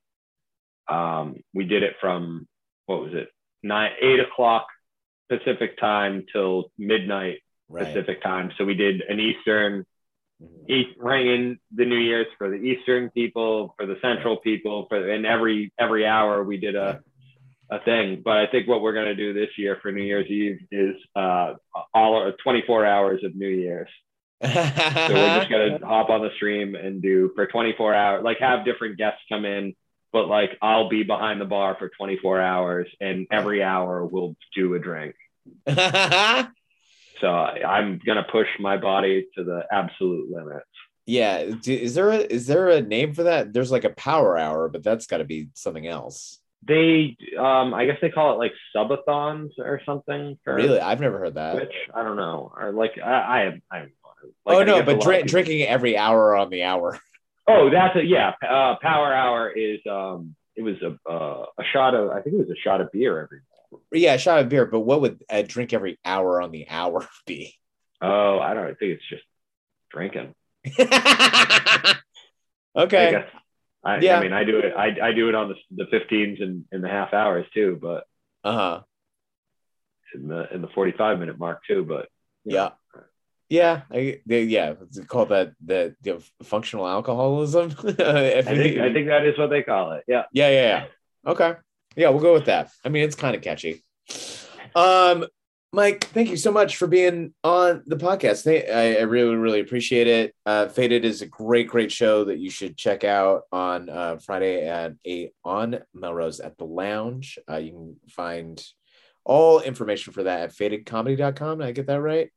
um 0.91 1.36
we 1.55 1.65
did 1.65 1.82
it 1.82 1.95
from 2.03 2.47
what 2.85 3.01
was 3.01 3.15
it? 3.15 3.28
Nine 3.62 3.93
eight 4.03 4.20
o'clock 4.20 4.66
Pacific 5.31 5.78
time 5.78 6.27
till 6.31 6.70
midnight 6.77 7.39
right. 7.69 7.86
Pacific 7.86 8.23
time. 8.23 8.53
So 8.59 8.65
we 8.65 8.74
did 8.74 9.03
an 9.03 9.20
Eastern 9.20 9.86
Mhm. 10.43 10.69
East 10.69 10.97
rang 10.99 11.27
in 11.28 11.59
the 11.73 11.85
New 11.85 11.99
Year's 11.99 12.27
for 12.39 12.51
the 12.51 12.57
Eastern 12.57 13.09
people, 13.11 13.74
for 13.78 13.86
the 13.86 13.97
Central 14.03 14.36
people, 14.36 14.86
for 14.89 15.09
and 15.09 15.24
every 15.24 15.73
every 15.78 16.07
hour 16.07 16.43
we 16.43 16.57
did 16.57 16.74
a 16.74 17.03
a 17.70 17.78
thing. 17.81 18.20
But 18.23 18.39
I 18.39 18.47
think 18.49 18.66
what 18.66 18.82
we're 18.82 18.93
gonna 18.95 19.15
do 19.15 19.32
this 19.32 19.57
year 19.57 19.78
for 19.81 19.93
New 19.93 20.03
Year's 20.03 20.28
Eve 20.28 20.61
is 20.73 20.97
uh 21.15 21.55
all 21.95 22.32
24 22.43 22.85
hours 22.85 23.23
of 23.23 23.35
New 23.36 23.49
Year's. 23.49 23.89
So 24.43 24.49
we're 24.51 25.39
just 25.39 25.51
gonna 25.51 25.78
hop 25.86 26.11
on 26.11 26.20
the 26.20 26.31
stream 26.35 26.74
and 26.74 27.01
do 27.01 27.31
for 27.36 27.47
24 27.47 27.95
hours, 27.95 28.24
like 28.24 28.39
have 28.41 28.65
different 28.65 28.99
guests 28.99 29.20
come 29.28 29.45
in, 29.45 29.74
but 30.12 30.27
like 30.27 30.59
I'll 30.61 30.89
be 30.89 31.05
behind 31.05 31.41
the 31.41 31.47
bar 31.47 31.77
for 31.78 31.89
24 31.91 32.41
hours, 32.41 32.89
and 33.01 33.28
every 33.31 33.62
hour 33.62 34.05
we'll 34.05 34.36
do 34.55 34.74
a 34.74 34.81
drink. 34.81 35.15
So 37.20 37.28
I- 37.28 37.78
I'm 37.78 38.01
gonna 38.05 38.27
push 38.31 38.49
my 38.61 38.77
body 38.77 39.27
to 39.36 39.45
the 39.45 39.62
absolute 39.73 40.31
limit. 40.31 40.62
yeah. 41.07 41.45
Is 41.66 41.95
there 41.95 42.11
a 42.11 42.16
is 42.19 42.47
there 42.47 42.69
a 42.69 42.81
name 42.81 43.15
for 43.15 43.24
that? 43.24 43.53
There's 43.53 43.70
like 43.73 43.85
a 43.85 43.91
power 43.91 44.36
hour, 44.39 44.69
but 44.69 44.82
that's 44.82 45.07
got 45.07 45.19
to 45.19 45.24
be 45.24 45.49
something 45.55 45.86
else. 45.86 46.41
They, 46.66 47.16
um, 47.39 47.74
I 47.74 47.85
guess 47.85 47.99
they 48.01 48.09
call 48.09 48.32
it 48.32 48.39
like 48.39 48.53
subathons 48.74 49.51
or 49.59 49.82
something. 49.85 50.39
For 50.45 50.55
Really, 50.55 50.81
I've 50.81 51.01
never 51.01 51.19
heard 51.19 51.35
that. 51.35 51.53
Twitch. 51.57 51.74
I 51.95 52.03
don't 52.03 52.16
know, 52.16 52.53
or 52.59 52.73
like 52.73 52.93
I, 52.99 53.12
I 53.12 53.39
have, 53.45 53.55
I 53.70 53.78
have. 53.81 53.89
Like, 54.47 54.57
oh 54.57 54.61
I 54.61 54.65
no, 54.65 54.82
but 54.82 54.86
lot 54.86 54.97
of 54.97 55.03
drink, 55.05 55.19
people- 55.27 55.31
drinking 55.31 55.62
every 55.69 55.99
hour 55.99 56.35
on 56.36 56.49
the 56.51 56.62
hour. 56.62 56.99
Oh, 57.47 57.69
that's 57.70 57.95
a 57.97 58.03
yeah. 58.03 58.32
Uh, 58.43 58.77
power 58.81 59.12
hour 59.12 59.51
is 59.51 59.78
um, 59.91 60.35
it 60.57 60.62
was 60.62 60.77
a 60.81 60.97
uh, 61.07 61.45
a 61.59 61.65
shot 61.74 61.95
of 61.95 62.09
I 62.09 62.23
think 62.23 62.36
it 62.36 62.39
was 62.39 62.49
a 62.49 62.57
shot 62.65 62.81
of 62.81 62.91
beer 62.91 63.20
every. 63.23 63.41
Yeah, 63.92 64.14
a 64.14 64.18
shot 64.18 64.40
of 64.40 64.48
beer, 64.48 64.66
but 64.66 64.80
what 64.80 65.01
would 65.01 65.22
a 65.28 65.42
drink 65.42 65.72
every 65.72 65.98
hour 66.05 66.40
on 66.40 66.51
the 66.51 66.68
hour 66.68 67.06
be? 67.26 67.55
Oh, 68.01 68.38
I 68.38 68.55
don't. 68.55 68.64
I 68.64 68.74
think 68.74 68.92
it's 68.92 69.09
just 69.09 69.22
drinking. 69.90 70.34
I 70.78 71.94
okay. 72.76 73.10
guess. 73.10 73.28
I, 73.84 73.98
Yeah. 74.01 74.18
I 74.18 74.22
mean, 74.22 74.32
I 74.32 74.44
do 74.44 74.59
it. 74.59 74.72
I, 74.76 75.09
I 75.09 75.12
do 75.12 75.28
it 75.28 75.34
on 75.34 75.48
the 75.48 75.84
the 75.84 75.84
15s 75.96 76.42
and 76.42 76.64
in 76.72 76.80
the 76.80 76.88
half 76.88 77.12
hours 77.12 77.46
too, 77.55 77.78
but 77.80 78.05
Uh 78.42 78.52
huh. 78.52 78.80
in 80.14 80.28
the 80.28 80.52
in 80.55 80.62
the 80.62 80.68
45 80.68 81.18
minute 81.18 81.38
mark 81.38 81.60
too. 81.66 81.84
But 81.84 82.09
Yeah. 82.44 82.70
know. 82.94 83.02
Yeah. 83.51 83.82
I, 83.90 84.20
they, 84.26 84.44
yeah. 84.44 84.74
It's 84.82 84.98
called 85.06 85.28
that 85.28 85.52
the, 85.64 85.94
the 86.02 86.22
functional 86.42 86.86
alcoholism. 86.88 87.70
I 87.84 88.42
think 88.42 88.78
I 88.78 88.92
think 88.92 89.09
that 89.09 89.26
is 89.26 89.38
what 89.38 89.51
they 89.51 89.62
call 89.62 89.92
it. 89.92 90.05
Yeah. 90.09 90.24
Yeah, 90.32 90.48
yeah, 90.48 90.62
yeah. 90.62 90.86
Okay. 91.30 91.55
Yeah, 91.97 92.11
we'll 92.11 92.23
go 92.23 92.33
with 92.33 92.47
that. 92.47 92.71
I 92.85 92.89
mean, 92.89 93.05
it's 93.05 93.16
kind 93.16 93.37
of 93.37 93.43
catchy. 93.43 93.83
Um, 94.75 95.27
Mike, 95.73 96.05
thank 96.05 96.29
you 96.29 96.37
so 96.37 96.53
much 96.53 96.77
for 96.77 96.87
being 96.87 97.35
on 97.43 97.83
the 97.87 97.97
podcast. 97.97 98.47
I, 98.47 98.97
I 98.97 99.03
really, 99.03 99.35
really 99.35 99.61
appreciate 99.61 100.07
it. 100.07 100.35
Uh, 100.47 100.69
Faded 100.69 101.05
is 101.05 101.21
a 101.21 101.27
great, 101.27 101.66
great 101.66 101.91
show 101.91 102.25
that 102.27 102.39
you 102.39 102.49
should 102.49 102.77
check 102.77 103.03
out 103.03 103.43
on 103.51 103.89
uh, 103.89 104.19
Friday 104.19 104.69
at 104.69 104.95
eight 105.05 105.33
on 105.45 105.81
Melrose 105.93 106.39
at 106.39 106.57
the 106.59 106.65
Lounge. 106.65 107.39
Uh, 107.51 107.57
you 107.57 107.73
can 107.73 107.97
find 108.09 108.65
all 109.25 109.61
information 109.61 110.12
for 110.12 110.23
that 110.23 110.43
at 110.43 110.55
fadedcomedy.com. 110.55 111.59
Did 111.59 111.66
I 111.66 111.73
get 111.73 111.87
that 111.89 112.01
right? 112.01 112.31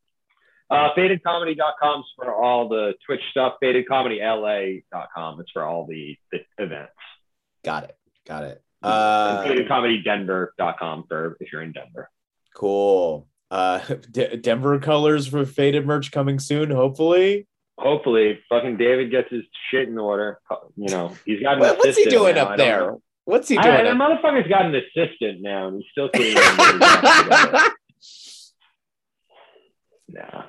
Uh, 0.70 0.90
FadedComedy.com 0.98 2.00
is 2.00 2.06
for 2.16 2.34
all 2.34 2.68
the 2.68 2.94
Twitch 3.06 3.22
stuff. 3.32 3.54
FadedComedyLA.com 3.64 5.42
is 5.42 5.48
for 5.54 5.64
all 5.64 5.86
the, 5.86 6.18
the 6.32 6.40
events. 6.58 6.92
Got 7.64 7.86
it. 7.86 7.98
Got 8.26 8.44
it. 8.46 8.64
Uh, 8.84 9.44
FadedComedyDenver.com 9.44 11.06
for 11.08 11.38
if 11.40 11.52
you're 11.52 11.62
in 11.64 11.72
Denver. 11.72 12.10
cool. 12.56 13.28
Uh, 13.49 13.80
D- 14.12 14.36
Denver 14.38 14.78
colors 14.80 15.28
for 15.28 15.45
Faded 15.45 15.86
merch 15.86 16.12
coming 16.12 16.38
soon, 16.40 16.70
hopefully. 16.70 17.48
Hopefully, 17.80 18.40
fucking 18.49 18.78
David 18.78 19.12
gets 19.12 19.30
his 19.32 19.44
shit 19.70 19.88
in 19.88 19.98
order. 19.98 20.40
You 20.76 20.90
know, 20.90 21.16
he's 21.26 21.41
got 21.41 21.54
an 21.54 21.60
What- 21.60 21.78
what's 21.78 21.98
he 21.98 22.06
doing 22.06 22.36
now. 22.36 22.45
up 22.49 22.58
there? 22.58 22.95
What's 23.26 23.48
he 23.49 23.58
I, 23.58 23.62
doing? 23.64 23.84
the 23.98 24.04
up- 24.04 24.22
motherfucker's 24.24 24.48
got 24.48 24.66
an 24.66 24.76
assistant 24.76 25.41
now, 25.41 25.68
and 25.68 25.78
he's 25.82 25.91
still 25.91 26.10
can't 26.10 26.26
even 26.26 26.41
get 26.41 26.74
his 26.74 26.82
act 26.82 27.24
together. 27.24 27.70
Nah. 30.10 30.44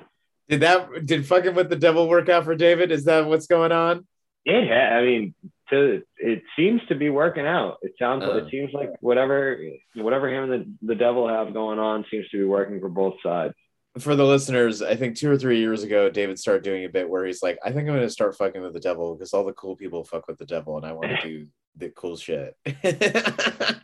did 0.47 0.61
that? 0.61 1.05
Did 1.05 1.25
fucking 1.25 1.53
with 1.55 1.69
the 1.69 1.75
devil 1.75 2.07
work 2.07 2.29
out 2.29 2.45
for 2.45 2.55
David? 2.55 2.91
Is 2.91 3.05
that 3.05 3.25
what's 3.27 3.47
going 3.47 3.71
on? 3.71 4.07
It 4.45 4.67
ha- 4.69 4.95
I 4.97 5.01
mean, 5.05 5.35
to 5.69 6.01
it 6.17 6.43
seems 6.55 6.81
to 6.89 6.95
be 6.95 7.09
working 7.09 7.45
out. 7.45 7.77
It 7.81 7.93
sounds 7.99 8.23
Uh. 8.23 8.37
it 8.45 8.51
seems 8.51 8.73
like 8.73 8.89
whatever 9.01 9.59
whatever 9.95 10.29
him 10.29 10.51
and 10.51 10.77
the, 10.81 10.87
the 10.87 10.95
devil 10.95 11.27
have 11.27 11.53
going 11.53 11.79
on 11.79 12.05
seems 12.11 12.27
to 12.29 12.37
be 12.37 12.43
working 12.45 12.79
for 12.79 12.89
both 12.89 13.15
sides. 13.23 13.53
For 13.97 14.15
the 14.15 14.23
listeners, 14.25 14.81
I 14.81 14.95
think 14.95 15.15
two 15.17 15.31
or 15.31 15.37
three 15.37 15.59
years 15.59 15.83
ago, 15.83 16.09
David 16.09 16.37
started 16.37 16.63
doing 16.63 16.85
a 16.85 16.89
bit 16.89 17.09
where 17.09 17.25
he's 17.25 17.41
like, 17.41 17.57
"I 17.63 17.71
think 17.71 17.81
I'm 17.89 17.95
going 17.95 18.01
to 18.01 18.09
start 18.09 18.37
fucking 18.37 18.61
with 18.61 18.73
the 18.73 18.79
devil 18.79 19.15
because 19.15 19.33
all 19.33 19.43
the 19.43 19.53
cool 19.53 19.75
people 19.75 20.03
fuck 20.03 20.27
with 20.27 20.37
the 20.37 20.45
devil, 20.45 20.77
and 20.77 20.85
I 20.85 20.93
want 20.93 21.07
to 21.09 21.21
do 21.27 21.47
the 21.75 21.89
cool 21.89 22.15
shit." 22.15 22.55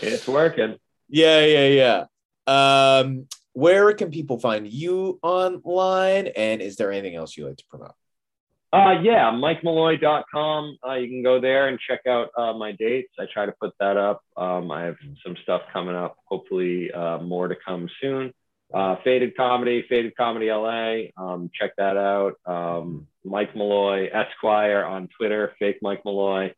It's 0.00 0.28
working. 0.28 0.76
yeah, 1.08 1.44
yeah, 1.44 2.04
yeah. 2.46 2.98
Um, 3.00 3.26
where 3.52 3.92
can 3.94 4.10
people 4.10 4.38
find 4.38 4.66
you 4.66 5.18
online? 5.22 6.28
And 6.28 6.62
is 6.62 6.76
there 6.76 6.92
anything 6.92 7.16
else 7.16 7.36
you 7.36 7.46
like 7.48 7.56
to 7.56 7.64
promote? 7.68 7.92
Uh, 8.70 9.00
yeah, 9.02 9.30
MikeMalloy.com. 9.30 10.78
Uh, 10.86 10.94
you 10.94 11.08
can 11.08 11.22
go 11.22 11.40
there 11.40 11.68
and 11.68 11.78
check 11.80 12.00
out 12.06 12.28
uh, 12.36 12.52
my 12.52 12.72
dates. 12.72 13.12
I 13.18 13.24
try 13.32 13.46
to 13.46 13.52
put 13.52 13.72
that 13.80 13.96
up. 13.96 14.22
Um, 14.36 14.70
I 14.70 14.82
have 14.84 14.96
some 15.24 15.36
stuff 15.42 15.62
coming 15.72 15.94
up. 15.96 16.16
Hopefully, 16.26 16.92
uh, 16.92 17.18
more 17.18 17.48
to 17.48 17.56
come 17.64 17.88
soon. 18.00 18.34
Uh, 18.72 18.96
Faded 19.02 19.34
Comedy, 19.36 19.86
Faded 19.88 20.14
Comedy 20.16 20.50
LA. 20.52 21.04
Um, 21.16 21.50
check 21.58 21.72
that 21.78 21.96
out. 21.96 22.34
Um, 22.44 23.06
Mike 23.24 23.56
Malloy 23.56 24.10
Esquire 24.12 24.84
on 24.84 25.08
Twitter, 25.16 25.54
fake 25.58 25.78
Mike 25.80 26.04
Malloy 26.04 26.52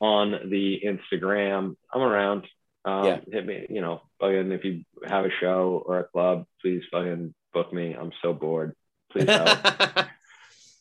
on 0.00 0.48
the 0.50 0.80
Instagram. 0.84 1.76
I'm 1.92 2.00
around. 2.00 2.46
Um, 2.86 3.04
Yeah. 3.04 3.20
Hit 3.30 3.46
me, 3.46 3.66
you 3.68 3.82
know, 3.82 4.00
fucking 4.20 4.50
if 4.52 4.64
you 4.64 4.84
have 5.06 5.26
a 5.26 5.30
show 5.40 5.82
or 5.84 6.00
a 6.00 6.04
club, 6.04 6.46
please 6.62 6.82
fucking 6.90 7.34
book 7.52 7.72
me. 7.72 7.92
I'm 7.92 8.12
so 8.22 8.32
bored. 8.32 8.74
Please 9.10 9.28
help. 9.28 9.58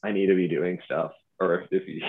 I 0.04 0.12
need 0.12 0.28
to 0.28 0.36
be 0.36 0.48
doing 0.48 0.80
stuff. 0.86 1.12
Or 1.40 1.66
if 1.72 1.88
you, 1.88 2.02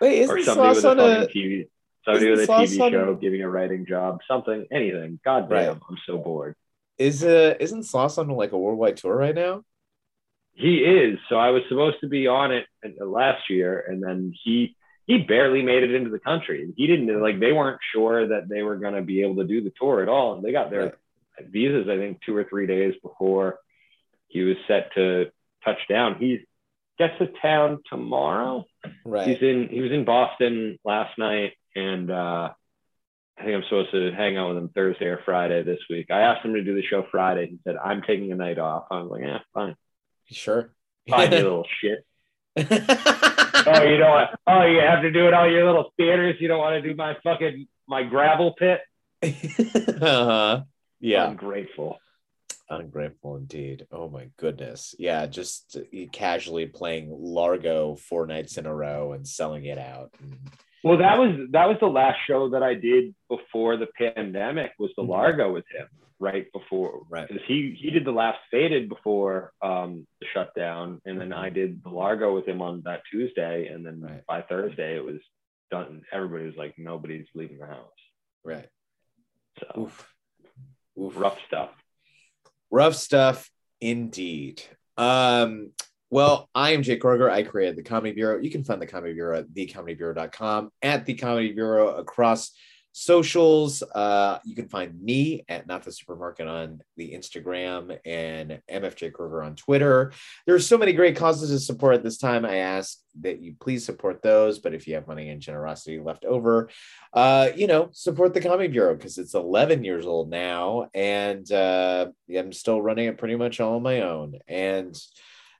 Wait, 0.00 0.18
isn't 0.22 0.36
or 0.38 0.42
somebody 0.42 0.74
with 0.74 0.84
a 0.84 0.88
fucking 0.96 1.22
a 1.22 1.26
TV, 1.26 1.68
somebody 2.04 2.30
with 2.30 2.40
a 2.40 2.52
TV 2.52 2.90
show 2.90 3.14
giving 3.14 3.42
a 3.42 3.48
writing 3.48 3.86
job, 3.86 4.18
something, 4.28 4.66
anything. 4.72 5.20
God 5.24 5.48
damn, 5.48 5.68
Right. 5.68 5.76
I'm 5.88 5.98
so 6.06 6.18
bored. 6.18 6.56
is 6.98 7.24
uh 7.24 7.54
isn't 7.60 7.82
Sloss 7.82 8.18
on 8.18 8.28
like 8.28 8.52
a 8.52 8.58
worldwide 8.58 8.96
tour 8.96 9.16
right 9.16 9.34
now? 9.34 9.62
He 10.54 10.78
is. 10.78 11.18
So 11.28 11.36
I 11.36 11.50
was 11.50 11.62
supposed 11.68 11.96
to 12.00 12.08
be 12.08 12.26
on 12.26 12.52
it 12.52 12.66
uh, 12.84 13.04
last 13.04 13.48
year, 13.48 13.84
and 13.88 14.02
then 14.02 14.34
he 14.44 14.76
he 15.06 15.18
barely 15.18 15.62
made 15.62 15.82
it 15.82 15.94
into 15.94 16.10
the 16.10 16.18
country. 16.18 16.72
He 16.76 16.86
didn't 16.86 17.20
like 17.22 17.38
they 17.40 17.52
weren't 17.52 17.80
sure 17.92 18.28
that 18.28 18.48
they 18.48 18.62
were 18.62 18.76
going 18.76 18.94
to 18.94 19.02
be 19.02 19.22
able 19.22 19.36
to 19.36 19.44
do 19.44 19.62
the 19.62 19.72
tour 19.80 20.02
at 20.02 20.08
all, 20.08 20.34
and 20.34 20.44
they 20.44 20.52
got 20.52 20.70
their 20.70 20.82
Right. 21.38 21.50
visas 21.50 21.88
I 21.88 21.96
think 21.96 22.20
two 22.26 22.36
or 22.36 22.44
three 22.44 22.66
days 22.66 22.94
before 23.02 23.58
he 24.28 24.42
was 24.42 24.56
set 24.68 24.92
to 24.94 25.30
touch 25.64 25.78
down. 25.88 26.16
He 26.18 26.44
gets 26.98 27.18
to 27.18 27.28
town 27.40 27.80
tomorrow. 27.88 28.64
Right. 29.04 29.28
He's 29.28 29.42
in 29.42 29.68
he 29.70 29.80
was 29.80 29.92
in 29.92 30.04
Boston 30.04 30.78
last 30.84 31.18
night, 31.18 31.52
and 31.74 32.10
uh, 32.10 32.50
I 33.38 33.42
think 33.44 33.54
I'm 33.54 33.62
supposed 33.64 33.92
to 33.92 34.12
hang 34.12 34.36
out 34.36 34.48
with 34.48 34.58
him 34.58 34.68
Thursday 34.70 35.06
or 35.06 35.20
Friday 35.24 35.62
this 35.62 35.80
week. 35.90 36.06
I 36.10 36.20
asked 36.20 36.44
him 36.44 36.54
to 36.54 36.62
do 36.64 36.74
the 36.74 36.82
show 36.82 37.04
Friday. 37.10 37.46
He 37.48 37.58
said 37.64 37.76
I'm 37.76 38.02
taking 38.02 38.30
a 38.32 38.36
night 38.36 38.58
off. 38.58 38.84
I 38.90 39.00
was 39.00 39.10
like, 39.10 39.22
yeah, 39.22 39.38
fine, 39.54 39.76
Sure. 40.30 40.72
fine, 41.08 41.32
you 41.32 41.38
little 41.38 41.66
shit. 41.80 42.04
Oh, 43.64 43.82
you 43.84 43.96
don't 43.96 44.10
want, 44.10 44.30
oh, 44.48 44.64
you 44.64 44.80
have 44.80 45.02
to 45.02 45.12
do 45.12 45.28
it 45.28 45.34
all 45.34 45.48
your 45.48 45.64
little 45.64 45.92
theaters. 45.96 46.34
You 46.40 46.48
don't 46.48 46.58
want 46.58 46.82
to 46.82 46.88
do 46.88 46.96
my 46.96 47.16
fucking 47.22 47.68
my 47.86 48.02
gravel 48.02 48.54
pit. 48.58 48.80
uh-huh. 49.22 50.62
Yeah. 50.98 51.30
ungrateful. 51.30 51.98
Ungrateful 52.80 53.36
indeed. 53.36 53.86
Oh 53.92 54.08
my 54.08 54.28
goodness. 54.36 54.94
Yeah, 54.98 55.26
just 55.26 55.76
uh, 55.76 56.06
casually 56.12 56.66
playing 56.66 57.08
Largo 57.10 57.96
four 57.96 58.26
nights 58.26 58.56
in 58.56 58.66
a 58.66 58.74
row 58.74 59.12
and 59.12 59.26
selling 59.26 59.64
it 59.64 59.78
out. 59.78 60.12
Well, 60.84 60.98
that 60.98 61.18
was 61.18 61.48
that 61.52 61.68
was 61.68 61.76
the 61.80 61.86
last 61.86 62.18
show 62.26 62.48
that 62.50 62.62
I 62.62 62.74
did 62.74 63.14
before 63.28 63.76
the 63.76 63.86
pandemic. 63.96 64.72
Was 64.78 64.90
the 64.96 65.02
Mhm. 65.02 65.08
Largo 65.08 65.52
with 65.52 65.64
him 65.68 65.86
right 66.18 66.50
before 66.52 67.02
Right. 67.08 67.28
because 67.28 67.44
he 67.46 67.76
he 67.80 67.90
did 67.90 68.04
the 68.04 68.12
last 68.12 68.38
Faded 68.50 68.88
before 68.88 69.52
um, 69.62 70.06
the 70.20 70.26
shutdown, 70.32 71.00
and 71.04 71.20
then 71.20 71.32
I 71.32 71.50
did 71.50 71.82
the 71.84 71.90
Largo 71.90 72.34
with 72.34 72.46
him 72.48 72.60
on 72.62 72.82
that 72.82 73.02
Tuesday, 73.10 73.68
and 73.68 73.84
then 73.86 74.00
Right. 74.00 74.26
by 74.26 74.42
Thursday 74.42 74.96
it 74.96 75.04
was 75.04 75.20
done. 75.70 76.04
Everybody 76.12 76.46
was 76.46 76.56
like, 76.56 76.76
nobody's 76.78 77.26
leaving 77.34 77.58
the 77.58 77.66
house. 77.66 77.90
Right. 78.44 78.68
So 79.60 79.82
Oof. 79.82 80.14
Oof. 80.98 81.16
rough 81.16 81.38
stuff. 81.46 81.70
Rough 82.72 82.94
stuff 82.94 83.50
indeed. 83.80 84.62
Um, 84.96 85.70
well, 86.10 86.48
I 86.54 86.70
am 86.72 86.82
Jake 86.82 87.02
Kroger. 87.02 87.30
I 87.30 87.42
created 87.42 87.76
the 87.76 87.82
Comedy 87.82 88.14
Bureau. 88.14 88.40
You 88.40 88.50
can 88.50 88.64
find 88.64 88.82
the 88.82 88.86
Comedy 88.86 89.12
Bureau 89.12 89.38
at 89.38 89.48
thecomedybureau.com, 89.48 90.70
at 90.82 91.06
the 91.06 91.14
Comedy 91.14 91.52
Bureau 91.52 91.94
across 91.96 92.52
socials. 92.92 93.82
Uh, 93.82 94.38
you 94.44 94.54
can 94.54 94.68
find 94.68 95.00
me 95.02 95.44
at 95.48 95.66
Not 95.66 95.82
the 95.82 95.92
Supermarket 95.92 96.46
on 96.46 96.80
the 96.96 97.12
Instagram 97.12 97.98
and 98.04 98.60
MFJ 98.70 99.12
Kroger 99.12 99.44
on 99.44 99.56
Twitter. 99.56 100.12
There 100.46 100.54
are 100.54 100.60
so 100.60 100.78
many 100.78 100.92
great 100.92 101.16
causes 101.16 101.50
to 101.50 101.58
support 101.58 101.94
at 101.94 102.02
this 102.02 102.18
time. 102.18 102.44
I 102.44 102.56
ask 102.56 102.98
that 103.20 103.40
you 103.40 103.54
please 103.58 103.84
support 103.84 104.22
those. 104.22 104.58
But 104.58 104.74
if 104.74 104.86
you 104.86 104.94
have 104.94 105.08
money 105.08 105.30
and 105.30 105.40
generosity 105.40 105.98
left 105.98 106.24
over, 106.24 106.68
uh, 107.12 107.50
you 107.56 107.66
know, 107.66 107.88
support 107.92 108.34
the 108.34 108.40
Comedy 108.40 108.68
Bureau 108.68 108.94
because 108.94 109.18
it's 109.18 109.34
11 109.34 109.84
years 109.84 110.06
old 110.06 110.30
now, 110.30 110.88
and 110.94 111.50
uh, 111.50 112.06
I'm 112.36 112.52
still 112.52 112.80
running 112.80 113.06
it 113.06 113.18
pretty 113.18 113.36
much 113.36 113.60
all 113.60 113.76
on 113.76 113.82
my 113.82 114.02
own. 114.02 114.38
And 114.46 114.98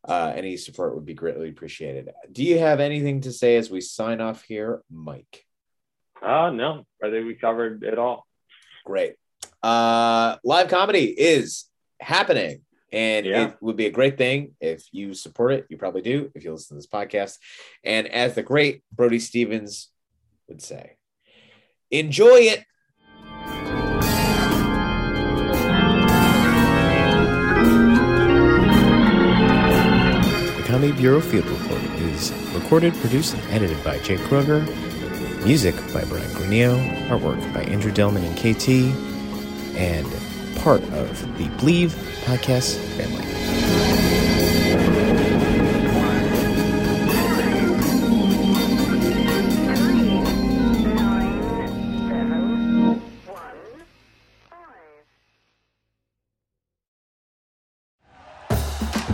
uh, 0.06 0.32
any 0.34 0.56
support 0.56 0.94
would 0.94 1.06
be 1.06 1.14
greatly 1.14 1.48
appreciated. 1.48 2.10
Do 2.30 2.42
you 2.42 2.58
have 2.58 2.80
anything 2.80 3.22
to 3.22 3.32
say 3.32 3.56
as 3.56 3.70
we 3.70 3.80
sign 3.80 4.20
off 4.20 4.42
here, 4.42 4.82
Mike? 4.90 5.46
Uh 6.22 6.50
no, 6.50 6.86
I 7.02 7.10
think 7.10 7.26
we 7.26 7.34
covered 7.34 7.82
it 7.82 7.98
all. 7.98 8.26
Great. 8.84 9.14
Uh, 9.62 10.36
live 10.44 10.68
comedy 10.68 11.04
is 11.06 11.64
happening. 12.00 12.62
And 12.92 13.24
Yeah. 13.24 13.48
it 13.48 13.56
would 13.62 13.76
be 13.76 13.86
a 13.86 13.90
great 13.90 14.18
thing 14.18 14.54
if 14.60 14.84
you 14.92 15.14
support 15.14 15.52
it. 15.52 15.66
You 15.70 15.78
probably 15.78 16.02
do 16.02 16.30
if 16.34 16.44
you 16.44 16.52
listen 16.52 16.76
to 16.76 16.78
this 16.78 16.86
podcast. 16.86 17.38
And 17.84 18.06
as 18.06 18.34
the 18.34 18.42
great 18.42 18.82
Brody 18.92 19.18
Stevens 19.18 19.88
would 20.48 20.60
say, 20.60 20.96
enjoy 21.90 22.38
it. 22.52 22.64
The 29.32 30.62
Comedy 30.66 30.92
Bureau 30.92 31.20
Field 31.20 31.46
Report 31.46 31.82
is 32.00 32.32
recorded, 32.54 32.94
produced, 32.94 33.34
and 33.34 33.42
edited 33.52 33.82
by 33.84 33.98
Jake 34.00 34.20
Kroger. 34.20 34.66
Music 35.44 35.74
by 35.92 36.04
Brian 36.04 36.30
Granillo. 36.30 37.08
Artwork 37.08 37.52
by 37.52 37.64
Andrew 37.64 37.90
Delman 37.90 38.22
and 38.22 38.36
KT. 38.36 38.68
And 39.76 40.06
part 40.62 40.82
of 40.92 41.20
the 41.36 41.46
Bleav 41.58 41.90
podcast 42.24 42.76
family. 42.96 43.31